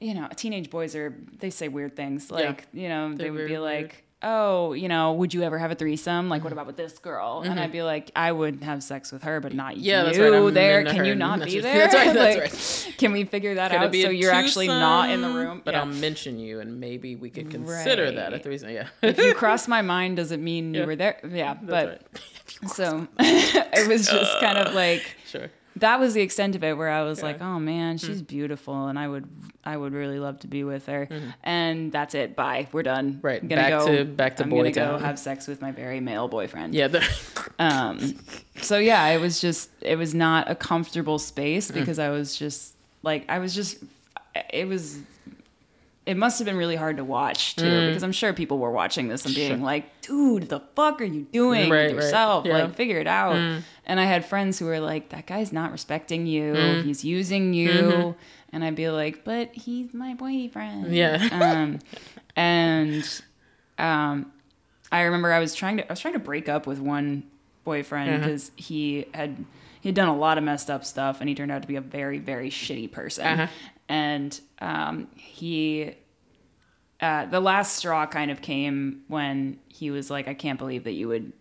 you 0.00 0.14
know, 0.14 0.28
teenage 0.34 0.70
boys 0.70 0.96
are 0.96 1.14
they 1.38 1.50
say 1.50 1.68
weird 1.68 1.94
things. 1.94 2.30
Like, 2.30 2.66
you 2.72 2.88
know, 2.88 3.10
they 3.10 3.24
They're 3.24 3.32
would 3.32 3.48
be 3.48 3.58
like. 3.58 3.80
weird. 3.80 3.92
"Oh, 4.24 4.72
you 4.72 4.88
know, 4.88 5.12
would 5.12 5.34
you 5.34 5.42
ever 5.42 5.58
have 5.58 5.70
a 5.70 5.74
threesome? 5.74 6.28
Like, 6.28 6.42
what 6.42 6.52
about 6.52 6.66
with 6.66 6.76
this 6.76 6.98
girl?" 6.98 7.42
And 7.44 7.60
I'd 7.60 7.70
be 7.72 7.82
like, 7.82 8.10
"I 8.16 8.32
would 8.32 8.62
have 8.62 8.82
sex 8.82 9.12
with 9.12 9.22
her, 9.24 9.40
but 9.40 9.52
not 9.54 9.74
Mm-hmm. 9.74 9.82
Yeah, 9.82 10.00
you. 10.00 10.06
that's 10.06 10.18
right, 10.18 10.32
I'm 10.34 10.54
there, 10.54 10.84
can 10.84 11.04
you 11.04 11.14
not 11.14 11.44
be 11.44 11.60
there? 11.60 11.78
that's 11.88 11.94
right, 11.94 12.14
that's 12.14 12.36
Like, 12.76 12.86
right. 12.88 12.98
Can 12.98 13.12
we 13.12 13.24
figure 13.24 13.54
that 13.56 13.70
Could 13.70 13.80
out 13.80 13.92
so 13.94 14.08
you're 14.10 14.32
actually 14.32 14.68
not 14.68 15.10
in 15.10 15.20
the 15.20 15.28
room? 15.30 15.62
But 15.64 15.74
Yeah. 15.74 15.80
I'll 15.80 15.86
mention 15.86 16.38
you, 16.38 16.60
and 16.60 16.80
maybe 16.80 17.16
we 17.16 17.30
could 17.30 17.50
consider 17.50 18.10
that 18.12 18.28
a 18.32 18.36
Right. 18.36 18.42
threesome. 18.42 18.70
Yeah, 18.70 18.88
if 19.02 19.18
you 19.18 19.34
cross 19.34 19.68
my 19.76 19.82
mind, 19.82 20.16
does 20.16 20.32
it 20.32 20.40
mean 20.40 20.74
Yeah. 20.74 20.80
you 20.82 20.86
were 20.86 20.96
there? 20.96 21.18
Yeah, 21.28 21.54
That's 21.54 21.66
but 21.66 21.88
right. 21.88 22.70
so 22.70 23.06
it 23.18 23.88
was 23.88 24.06
just 24.08 24.40
kind 24.40 24.58
of 24.58 24.74
like. 24.74 25.16
That 25.76 25.98
was 25.98 26.14
the 26.14 26.20
extent 26.22 26.54
of 26.54 26.62
it 26.62 26.76
where 26.76 26.88
I 26.90 27.02
was 27.02 27.22
like, 27.22 27.40
oh 27.42 27.58
man, 27.58 27.98
she's 27.98 28.22
Mm. 28.22 28.26
beautiful 28.28 28.86
and 28.86 28.98
I 28.98 29.08
would 29.08 29.28
I 29.64 29.76
would 29.76 29.92
really 29.92 30.18
love 30.18 30.38
to 30.40 30.46
be 30.46 30.62
with 30.64 30.86
her. 30.86 31.08
And 31.42 31.90
that's 31.90 32.14
it. 32.14 32.36
Bye. 32.36 32.68
We're 32.72 32.82
done. 32.84 33.18
Right, 33.22 33.40
I'm 33.42 33.48
gonna 33.48 33.62
back 33.62 33.70
go, 33.80 33.86
to- 33.96 34.04
back 34.04 34.36
to 34.36 34.44
I'm 34.44 34.50
boy 34.50 34.70
town. 34.72 34.98
go 35.00 35.04
have 35.04 35.18
sex 35.18 35.48
with 35.48 35.60
my 35.60 35.72
very 35.72 36.00
male 36.00 36.28
boyfriend. 36.28 36.74
Yeah, 36.74 36.88
the, 36.88 37.02
Um 37.58 38.16
so 38.60 38.78
yeah, 38.78 39.06
it 39.08 39.20
was 39.20 39.40
just 39.40 39.70
it 39.80 39.96
was 39.96 40.14
not 40.14 40.50
a 40.50 40.54
comfortable 40.54 41.18
space 41.18 41.70
Mm. 41.70 41.74
because 41.74 41.98
I 41.98 42.10
was 42.10 42.36
just 42.36 42.74
like 43.02 43.24
I 43.28 43.38
was 43.40 43.54
just 43.54 43.78
it 44.52 44.66
was 44.68 44.98
it 46.06 46.16
must 46.18 46.38
have 46.38 46.44
been 46.46 46.56
really 46.56 46.76
hard 46.76 46.98
to 46.98 47.04
watch 47.04 47.56
too 47.56 47.64
Mm. 47.64 47.88
because 47.88 48.02
I'm 48.02 48.12
sure 48.12 48.32
people 48.34 48.58
were 48.58 48.70
watching 48.70 49.08
this 49.08 49.24
and 49.24 49.34
being 49.34 49.62
like, 49.62 50.00
"Dude, 50.02 50.48
the 50.50 50.60
fuck 50.76 51.00
are 51.00 51.04
you 51.04 51.22
doing 51.32 51.70
Right, 51.70 51.86
with 51.88 51.96
right. 51.96 52.04
yourself? 52.04 52.44
Yeah. 52.44 52.64
Like, 52.64 52.74
figure 52.74 52.98
it 52.98 53.06
out." 53.06 53.36
And 53.86 53.98
I 54.00 54.04
had 54.04 54.24
friends 54.24 54.58
who 54.58 54.66
were 54.66 54.80
like, 54.80 55.08
"That 55.10 55.26
guy's 55.26 55.52
not 55.52 55.72
respecting 55.72 56.26
you. 56.26 56.52
Mm. 56.52 56.84
He's 56.84 57.04
using 57.04 57.54
you." 57.54 57.68
Mm-hmm. 57.70 58.10
And 58.52 58.64
I'd 58.64 58.76
be 58.76 58.88
like, 58.90 59.24
"But 59.24 59.54
he's 59.54 59.92
my 59.94 60.14
boyfriend." 60.14 60.94
Yeah. 60.94 61.26
um, 61.32 61.78
and 62.36 63.22
um, 63.78 64.32
I 64.92 65.02
remember 65.02 65.32
I 65.32 65.38
was 65.40 65.54
trying 65.54 65.78
to 65.78 65.86
I 65.88 65.92
was 65.92 66.00
trying 66.00 66.14
to 66.14 66.20
break 66.20 66.48
up 66.48 66.66
with 66.66 66.78
one 66.80 67.24
boyfriend 67.64 68.10
Uh-huh. 68.10 68.18
because 68.18 68.50
he 68.56 69.06
had 69.14 69.44
he 69.80 69.88
had 69.88 69.94
done 69.96 70.08
a 70.08 70.16
lot 70.16 70.38
of 70.38 70.44
messed 70.44 70.70
up 70.70 70.84
stuff 70.84 71.20
and 71.20 71.28
he 71.28 71.34
turned 71.34 71.50
out 71.52 71.62
to 71.62 71.68
be 71.68 71.76
a 71.76 71.80
very 71.80 72.18
very 72.18 72.50
shitty 72.50 72.90
person. 72.92 73.26
Uh-huh. 73.26 73.46
And 73.88 74.38
um, 74.60 75.08
he 75.14 75.94
uh, 77.00 77.26
the 77.26 77.40
last 77.40 77.76
straw 77.76 78.06
kind 78.06 78.30
of 78.30 78.40
came 78.40 79.02
when 79.08 79.58
he 79.68 79.90
was 79.90 80.10
like, 80.10 80.26
"I 80.28 80.34
can't 80.34 80.58
believe 80.58 80.84
that 80.84 80.92
you 80.92 81.08
would 81.08 81.32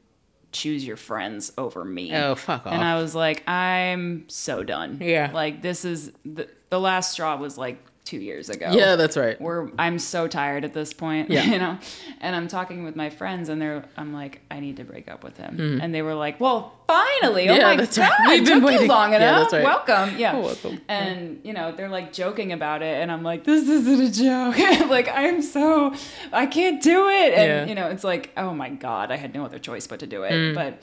choose 0.51 0.85
your 0.85 0.97
friends 0.97 1.53
over 1.57 1.85
me." 1.85 2.13
oh 2.13 2.35
fuck 2.35 2.65
off. 2.65 2.73
And 2.73 2.83
I 2.83 3.01
was 3.01 3.15
like, 3.15 3.47
I'm 3.47 4.25
so 4.27 4.63
done. 4.63 4.99
Yeah. 5.01 5.31
Like 5.33 5.61
this 5.61 5.85
is 5.85 6.11
the 6.25 6.49
the 6.69 6.79
last 6.79 7.11
straw 7.13 7.37
was 7.37 7.57
like 7.57 7.77
two 8.13 8.21
years 8.23 8.49
ago. 8.49 8.69
yeah, 8.71 8.95
that's 8.95 9.17
right. 9.17 9.39
We're 9.41 9.69
I'm 9.79 9.97
so 9.97 10.27
tired 10.27 10.63
at 10.65 10.73
this 10.73 10.93
point. 10.93 11.29
Yeah. 11.33 11.43
You 11.45 11.57
know? 11.57 11.77
And 12.21 12.35
I'm 12.35 12.47
talking 12.47 12.83
with 12.83 12.95
my 12.95 13.09
friends 13.09 13.49
and 13.49 13.59
they're 13.61 13.85
I'm 13.97 14.13
like, 14.13 14.41
I 14.51 14.59
need 14.59 14.77
to 14.77 14.83
break 14.83 15.07
up 15.09 15.23
with 15.23 15.35
him. 15.37 15.79
And 15.81 15.93
they 15.95 16.01
were 16.03 16.13
like, 16.13 16.39
Well, 16.39 16.73
finally. 16.87 17.49
Oh. 17.49 17.55
Yeah, 17.55 17.63
my 17.63 17.75
that's 17.77 17.97
god. 17.97 18.11
right. 18.27 18.39
We've 18.39 18.45
been 18.47 18.61
waiting. 18.63 18.87
long 18.87 19.11
Yeah, 19.13 19.17
enough. 19.17 19.41
that's 19.51 19.53
right. 19.53 19.63
Welcome. 19.63 20.19
Yeah. 20.19 20.33
You're 20.33 20.43
welcome. 20.43 20.81
And 20.87 21.39
you 21.43 21.53
know, 21.53 21.71
they're 21.71 21.89
like 21.89 22.13
joking 22.13 22.51
about 22.51 22.81
it 22.83 23.01
and 23.01 23.11
I'm 23.11 23.23
like, 23.23 23.43
This 23.45 23.67
isn't 23.67 24.01
a 24.01 24.11
joke. 24.11 24.57
like 24.89 25.09
I'm 25.09 25.41
so 25.41 25.93
I 26.31 26.45
can't 26.45 26.81
do 26.83 27.07
it. 27.09 27.33
And 27.33 27.47
Yeah. 27.49 27.65
you 27.65 27.75
know, 27.75 27.87
it's 27.89 28.03
like, 28.03 28.31
oh 28.37 28.53
my 28.53 28.69
God, 28.69 29.11
I 29.11 29.15
had 29.17 29.33
no 29.33 29.43
other 29.45 29.57
choice 29.59 29.87
but 29.87 29.99
to 30.01 30.07
do 30.07 30.21
it. 30.23 30.31
Mm. 30.33 30.53
But 30.53 30.81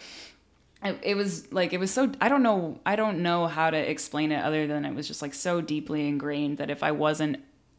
it, 0.82 0.98
it 1.02 1.14
was 1.14 1.52
like 1.52 1.72
it 1.72 1.78
was 1.80 1.90
so 1.90 2.10
i 2.20 2.28
don't 2.28 2.42
know 2.42 2.78
i 2.86 2.96
don't 2.96 3.18
know 3.22 3.46
how 3.46 3.68
to 3.70 3.76
explain 3.76 4.32
it 4.32 4.42
other 4.42 4.66
than 4.66 4.84
it 4.84 4.94
was 4.94 5.06
just 5.06 5.20
like 5.22 5.34
so 5.34 5.60
deeply 5.60 6.08
ingrained 6.08 6.58
that 6.58 6.70
if 6.70 6.82
i 6.82 6.90
wasn't 6.90 7.36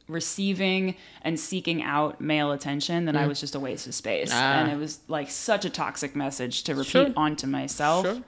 receiving 0.08 0.96
and 1.22 1.40
seeking 1.40 1.82
out 1.82 2.20
male 2.20 2.52
attention 2.52 3.06
then 3.06 3.16
i 3.16 3.26
was 3.26 3.40
just 3.40 3.56
a 3.56 3.60
waste 3.60 3.88
of 3.88 3.94
space 3.94 4.30
Mm. 4.32 4.36
Ah. 4.36 4.60
and 4.64 4.72
it 4.72 4.78
was 4.78 5.00
like 5.08 5.30
such 5.30 5.64
a 5.66 5.70
toxic 5.70 6.16
message 6.16 6.64
to 6.64 6.74
repeat 6.76 6.90
Sure. 6.92 7.08
onto 7.16 7.48
myself 7.48 8.06
Sure. 8.06 8.22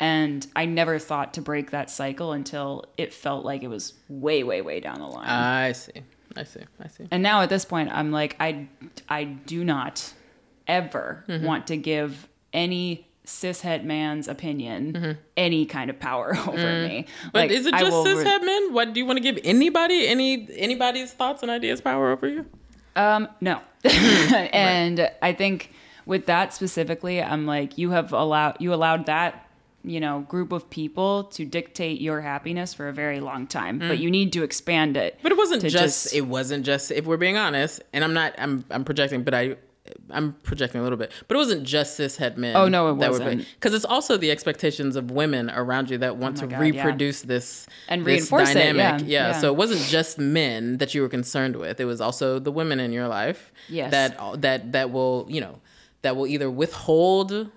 and 0.00 0.46
i 0.56 0.64
never 0.64 0.98
thought 0.98 1.34
to 1.34 1.42
break 1.42 1.70
that 1.72 1.90
cycle 1.90 2.32
until 2.32 2.84
it 2.96 3.12
felt 3.12 3.44
like 3.44 3.62
it 3.62 3.68
was 3.68 3.92
way 4.08 4.42
way 4.44 4.60
way 4.62 4.80
down 4.80 4.98
the 5.00 5.06
line 5.06 5.28
I 5.28 5.72
see. 5.72 5.92
I 6.38 6.44
see. 6.44 6.60
I 6.82 6.88
see. 6.88 7.06
and 7.10 7.22
now 7.22 7.40
at 7.42 7.48
this 7.48 7.64
point, 7.64 7.90
I'm 7.90 8.10
like, 8.12 8.36
I, 8.38 8.68
I 9.08 9.24
do 9.24 9.64
not 9.64 10.12
ever 10.68 11.24
Mm-hmm. 11.28 11.46
want 11.46 11.66
to 11.68 11.78
give 11.78 12.28
any 12.52 13.05
cishet 13.26 13.84
man's 13.84 14.28
opinion 14.28 15.18
any 15.36 15.66
kind 15.66 15.90
of 15.90 15.98
power 15.98 16.36
over 16.46 16.52
me. 16.56 17.06
Mm-hmm. 17.06 17.28
But 17.32 17.38
Like, 17.38 17.50
is 17.50 17.66
it 17.66 17.74
just 17.74 17.90
will 17.90 18.04
re- 18.04 18.14
cishet 18.14 18.44
men? 18.44 18.72
What 18.72 18.94
do 18.94 19.00
you 19.00 19.06
want 19.06 19.18
to 19.18 19.22
give 19.22 19.38
anybody 19.44 20.06
any 20.08 20.48
anybody's 20.56 21.12
thoughts 21.12 21.42
and 21.42 21.50
ideas 21.50 21.80
power 21.80 22.10
over 22.10 22.28
you? 22.28 22.46
Um, 22.94 23.28
no. 23.40 23.60
and 23.84 25.10
I 25.20 25.32
think 25.32 25.72
with 26.06 26.26
that 26.26 26.54
specifically, 26.54 27.22
I'm 27.22 27.46
like, 27.46 27.76
you 27.76 27.90
have 27.90 28.12
allowed 28.12 28.56
you 28.60 28.72
allowed 28.72 29.06
that 29.06 29.42
you 29.84 30.00
know 30.00 30.20
group 30.20 30.50
of 30.50 30.68
people 30.70 31.24
to 31.24 31.44
dictate 31.44 32.00
your 32.00 32.20
happiness 32.20 32.74
for 32.74 32.88
a 32.88 32.92
very 32.92 33.20
long 33.20 33.46
time, 33.46 33.78
but 33.78 33.98
you 33.98 34.10
need 34.10 34.32
to 34.32 34.42
expand 34.42 34.96
it. 34.96 35.18
Mm. 35.18 35.22
But 35.22 35.32
it 35.32 35.38
wasn't 35.38 35.60
to 35.62 35.68
just, 35.68 36.14
it 36.14 36.22
wasn't 36.22 36.64
just 36.64 36.90
if 36.90 37.04
we're 37.04 37.16
being 37.16 37.36
honest, 37.36 37.82
and 37.92 38.02
I'm 38.02 38.14
not 38.14 38.34
I'm 38.38 38.64
I'm 38.70 38.84
projecting, 38.84 39.22
but 39.22 39.34
I 39.34 39.56
I'm 40.10 40.32
projecting 40.42 40.80
a 40.80 40.84
little 40.84 40.98
bit. 40.98 41.12
But 41.28 41.34
it 41.34 41.38
wasn't 41.38 41.64
just 41.64 41.98
cishet 41.98 42.36
men. 42.36 42.56
Oh, 42.56 42.68
no, 42.68 42.88
it 42.90 42.94
wasn't. 42.94 43.46
Because 43.54 43.74
it's 43.74 43.84
also 43.84 44.16
the 44.16 44.30
expectations 44.30 44.96
of 44.96 45.10
women 45.10 45.50
around 45.50 45.90
you 45.90 45.98
that 45.98 46.16
want 46.16 46.38
Oh 46.38 46.40
to 46.42 46.46
God, 46.46 46.60
yeah. 46.60 46.84
reproduce 46.84 47.22
this 47.22 47.66
And 47.88 48.02
this 48.02 48.06
reinforce 48.06 48.50
it, 48.50 48.54
dynamic. 48.54 49.06
yeah, 49.06 49.28
yeah. 49.32 49.40
So 49.40 49.52
it 49.52 49.56
wasn't 49.56 49.80
just 49.82 50.18
men 50.18 50.78
that 50.78 50.94
you 50.94 51.02
were 51.02 51.08
concerned 51.08 51.56
with. 51.56 51.80
It 51.80 51.84
was 51.86 52.00
also 52.00 52.38
the 52.38 52.52
women 52.52 52.80
in 52.80 52.92
your 52.92 53.08
life. 53.08 53.52
Yes. 53.68 53.90
That 53.90 54.40
that 54.42 54.72
that 54.72 54.90
will 54.92 55.26
you 55.28 55.40
know 55.40 55.60
that 56.02 56.16
will 56.16 56.26
either 56.26 56.50
withhold 56.50 57.50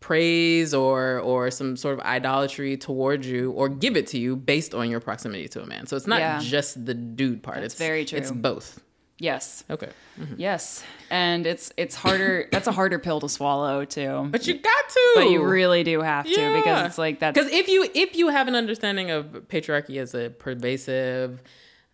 praise 0.00 0.72
or 0.72 1.18
or 1.20 1.50
some 1.50 1.76
sort 1.76 1.98
of 1.98 2.04
idolatry 2.04 2.76
towards 2.76 3.26
you 3.26 3.50
or 3.52 3.68
give 3.68 3.96
it 3.96 4.06
to 4.08 4.18
you 4.18 4.36
based 4.36 4.74
on 4.74 4.88
your 4.90 5.00
proximity 5.00 5.48
to 5.48 5.62
a 5.62 5.66
man. 5.66 5.86
So 5.86 5.96
it's 5.96 6.06
not 6.06 6.20
Yeah. 6.20 6.38
just 6.40 6.84
the 6.86 6.94
dude 6.94 7.42
part. 7.42 7.56
That's 7.56 7.74
it's 7.74 7.78
very 7.78 8.04
true. 8.04 8.18
It's 8.18 8.30
both. 8.30 8.80
Yes. 9.18 9.64
Okay. 9.70 9.90
Yes, 10.36 10.82
and 11.10 11.46
it's 11.46 11.72
it's 11.76 11.94
harder. 11.94 12.48
that's 12.50 12.66
a 12.66 12.72
harder 12.72 12.98
pill 12.98 13.20
to 13.20 13.28
swallow 13.28 13.84
too. 13.84 14.28
But 14.30 14.46
you 14.46 14.54
got 14.54 14.88
to. 14.88 15.12
But 15.16 15.30
you 15.30 15.44
really 15.44 15.82
do 15.84 16.00
have 16.00 16.24
to 16.26 16.52
because 16.56 16.86
it's 16.86 16.98
like 16.98 17.20
that. 17.20 17.34
Because 17.34 17.50
if 17.52 17.68
you 17.68 17.86
if 17.94 18.16
you 18.16 18.28
have 18.28 18.48
an 18.48 18.54
understanding 18.54 19.10
of 19.10 19.26
patriarchy 19.48 19.98
as 20.00 20.14
a 20.14 20.30
pervasive, 20.30 21.42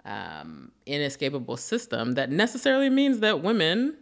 um, 0.05 0.71
inescapable 0.87 1.57
system, 1.57 2.13
that 2.13 2.31
necessarily 2.31 2.91
means 2.91 3.21
that 3.21 3.43
women 3.43 3.97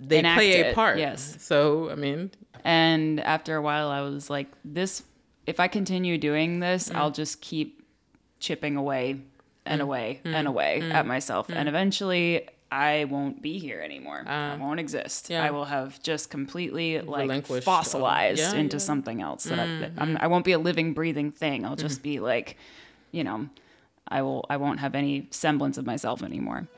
they 0.00 0.20
Enact 0.20 0.36
play 0.38 0.60
a 0.60 0.66
it, 0.70 0.74
part. 0.74 0.98
yes. 0.98 1.36
So 1.40 1.90
I 1.90 1.96
mean, 1.96 2.30
And 2.64 3.20
after 3.20 3.56
a 3.56 3.62
while, 3.62 3.88
I 3.88 4.00
was 4.02 4.30
like, 4.30 4.48
this. 4.64 5.02
If 5.46 5.60
I 5.60 5.66
continue 5.68 6.18
doing 6.18 6.60
this, 6.60 6.88
Mm. 6.88 6.96
I'll 6.96 7.10
just 7.10 7.40
keep 7.40 7.82
chipping 8.38 8.76
away 8.76 9.20
and 9.68 9.80
away 9.80 10.20
Mm. 10.24 10.34
and 10.34 10.48
away 10.48 10.80
at 10.92 11.06
myself, 11.06 11.48
and 11.48 11.68
eventually. 11.68 12.48
I 12.70 13.06
won't 13.06 13.40
be 13.40 13.58
here 13.58 13.80
anymore. 13.80 14.22
I 14.28 14.56
won't 14.56 14.78
exist. 14.78 15.30
Uh, 15.30 15.34
yeah. 15.34 15.44
I 15.46 15.50
will 15.52 15.64
have 15.64 16.02
just 16.02 16.28
completely 16.28 17.00
like 17.00 17.46
fossilized 17.62 18.40
yeah, 18.40 18.52
into 18.52 18.58
yeah. 18.58 18.66
Mm-hmm. 18.66 18.78
something 18.78 19.22
else. 19.22 19.44
That 19.44 19.58
I, 19.58 19.90
I'm, 19.96 20.18
I 20.20 20.26
won't 20.26 20.44
be 20.44 20.52
a 20.52 20.58
living, 20.58 20.92
breathing 20.92 21.30
thing. 21.32 21.64
I'll 21.64 21.76
just 21.76 22.02
be 22.02 22.20
like, 22.20 22.58
you 23.10 23.24
know, 23.24 23.48
I 24.06 24.20
will. 24.20 24.44
I 24.50 24.58
won't 24.58 24.80
have 24.80 24.94
any 24.94 25.28
semblance 25.30 25.78
of 25.78 25.86
myself 25.86 26.22
anymore. 26.22 26.68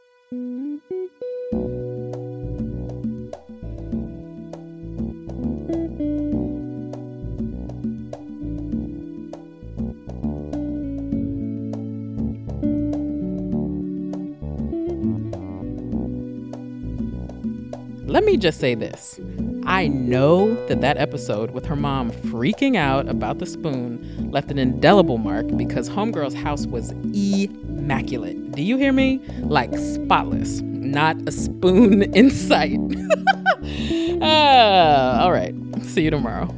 Let 18.10 18.24
me 18.24 18.36
just 18.36 18.58
say 18.58 18.74
this. 18.74 19.20
I 19.66 19.86
know 19.86 20.52
that 20.66 20.80
that 20.80 20.96
episode 20.96 21.52
with 21.52 21.64
her 21.66 21.76
mom 21.76 22.10
freaking 22.10 22.76
out 22.76 23.08
about 23.08 23.38
the 23.38 23.46
spoon 23.46 24.32
left 24.32 24.50
an 24.50 24.58
indelible 24.58 25.16
mark 25.16 25.46
because 25.56 25.88
Homegirl's 25.88 26.34
house 26.34 26.66
was 26.66 26.90
immaculate. 26.90 28.50
Do 28.50 28.62
you 28.64 28.76
hear 28.76 28.92
me? 28.92 29.18
Like 29.42 29.72
spotless, 29.78 30.60
not 30.60 31.16
a 31.28 31.30
spoon 31.30 32.02
in 32.14 32.30
sight. 32.30 32.80
uh, 34.20 35.18
all 35.20 35.30
right. 35.30 35.54
See 35.84 36.02
you 36.02 36.10
tomorrow. 36.10 36.52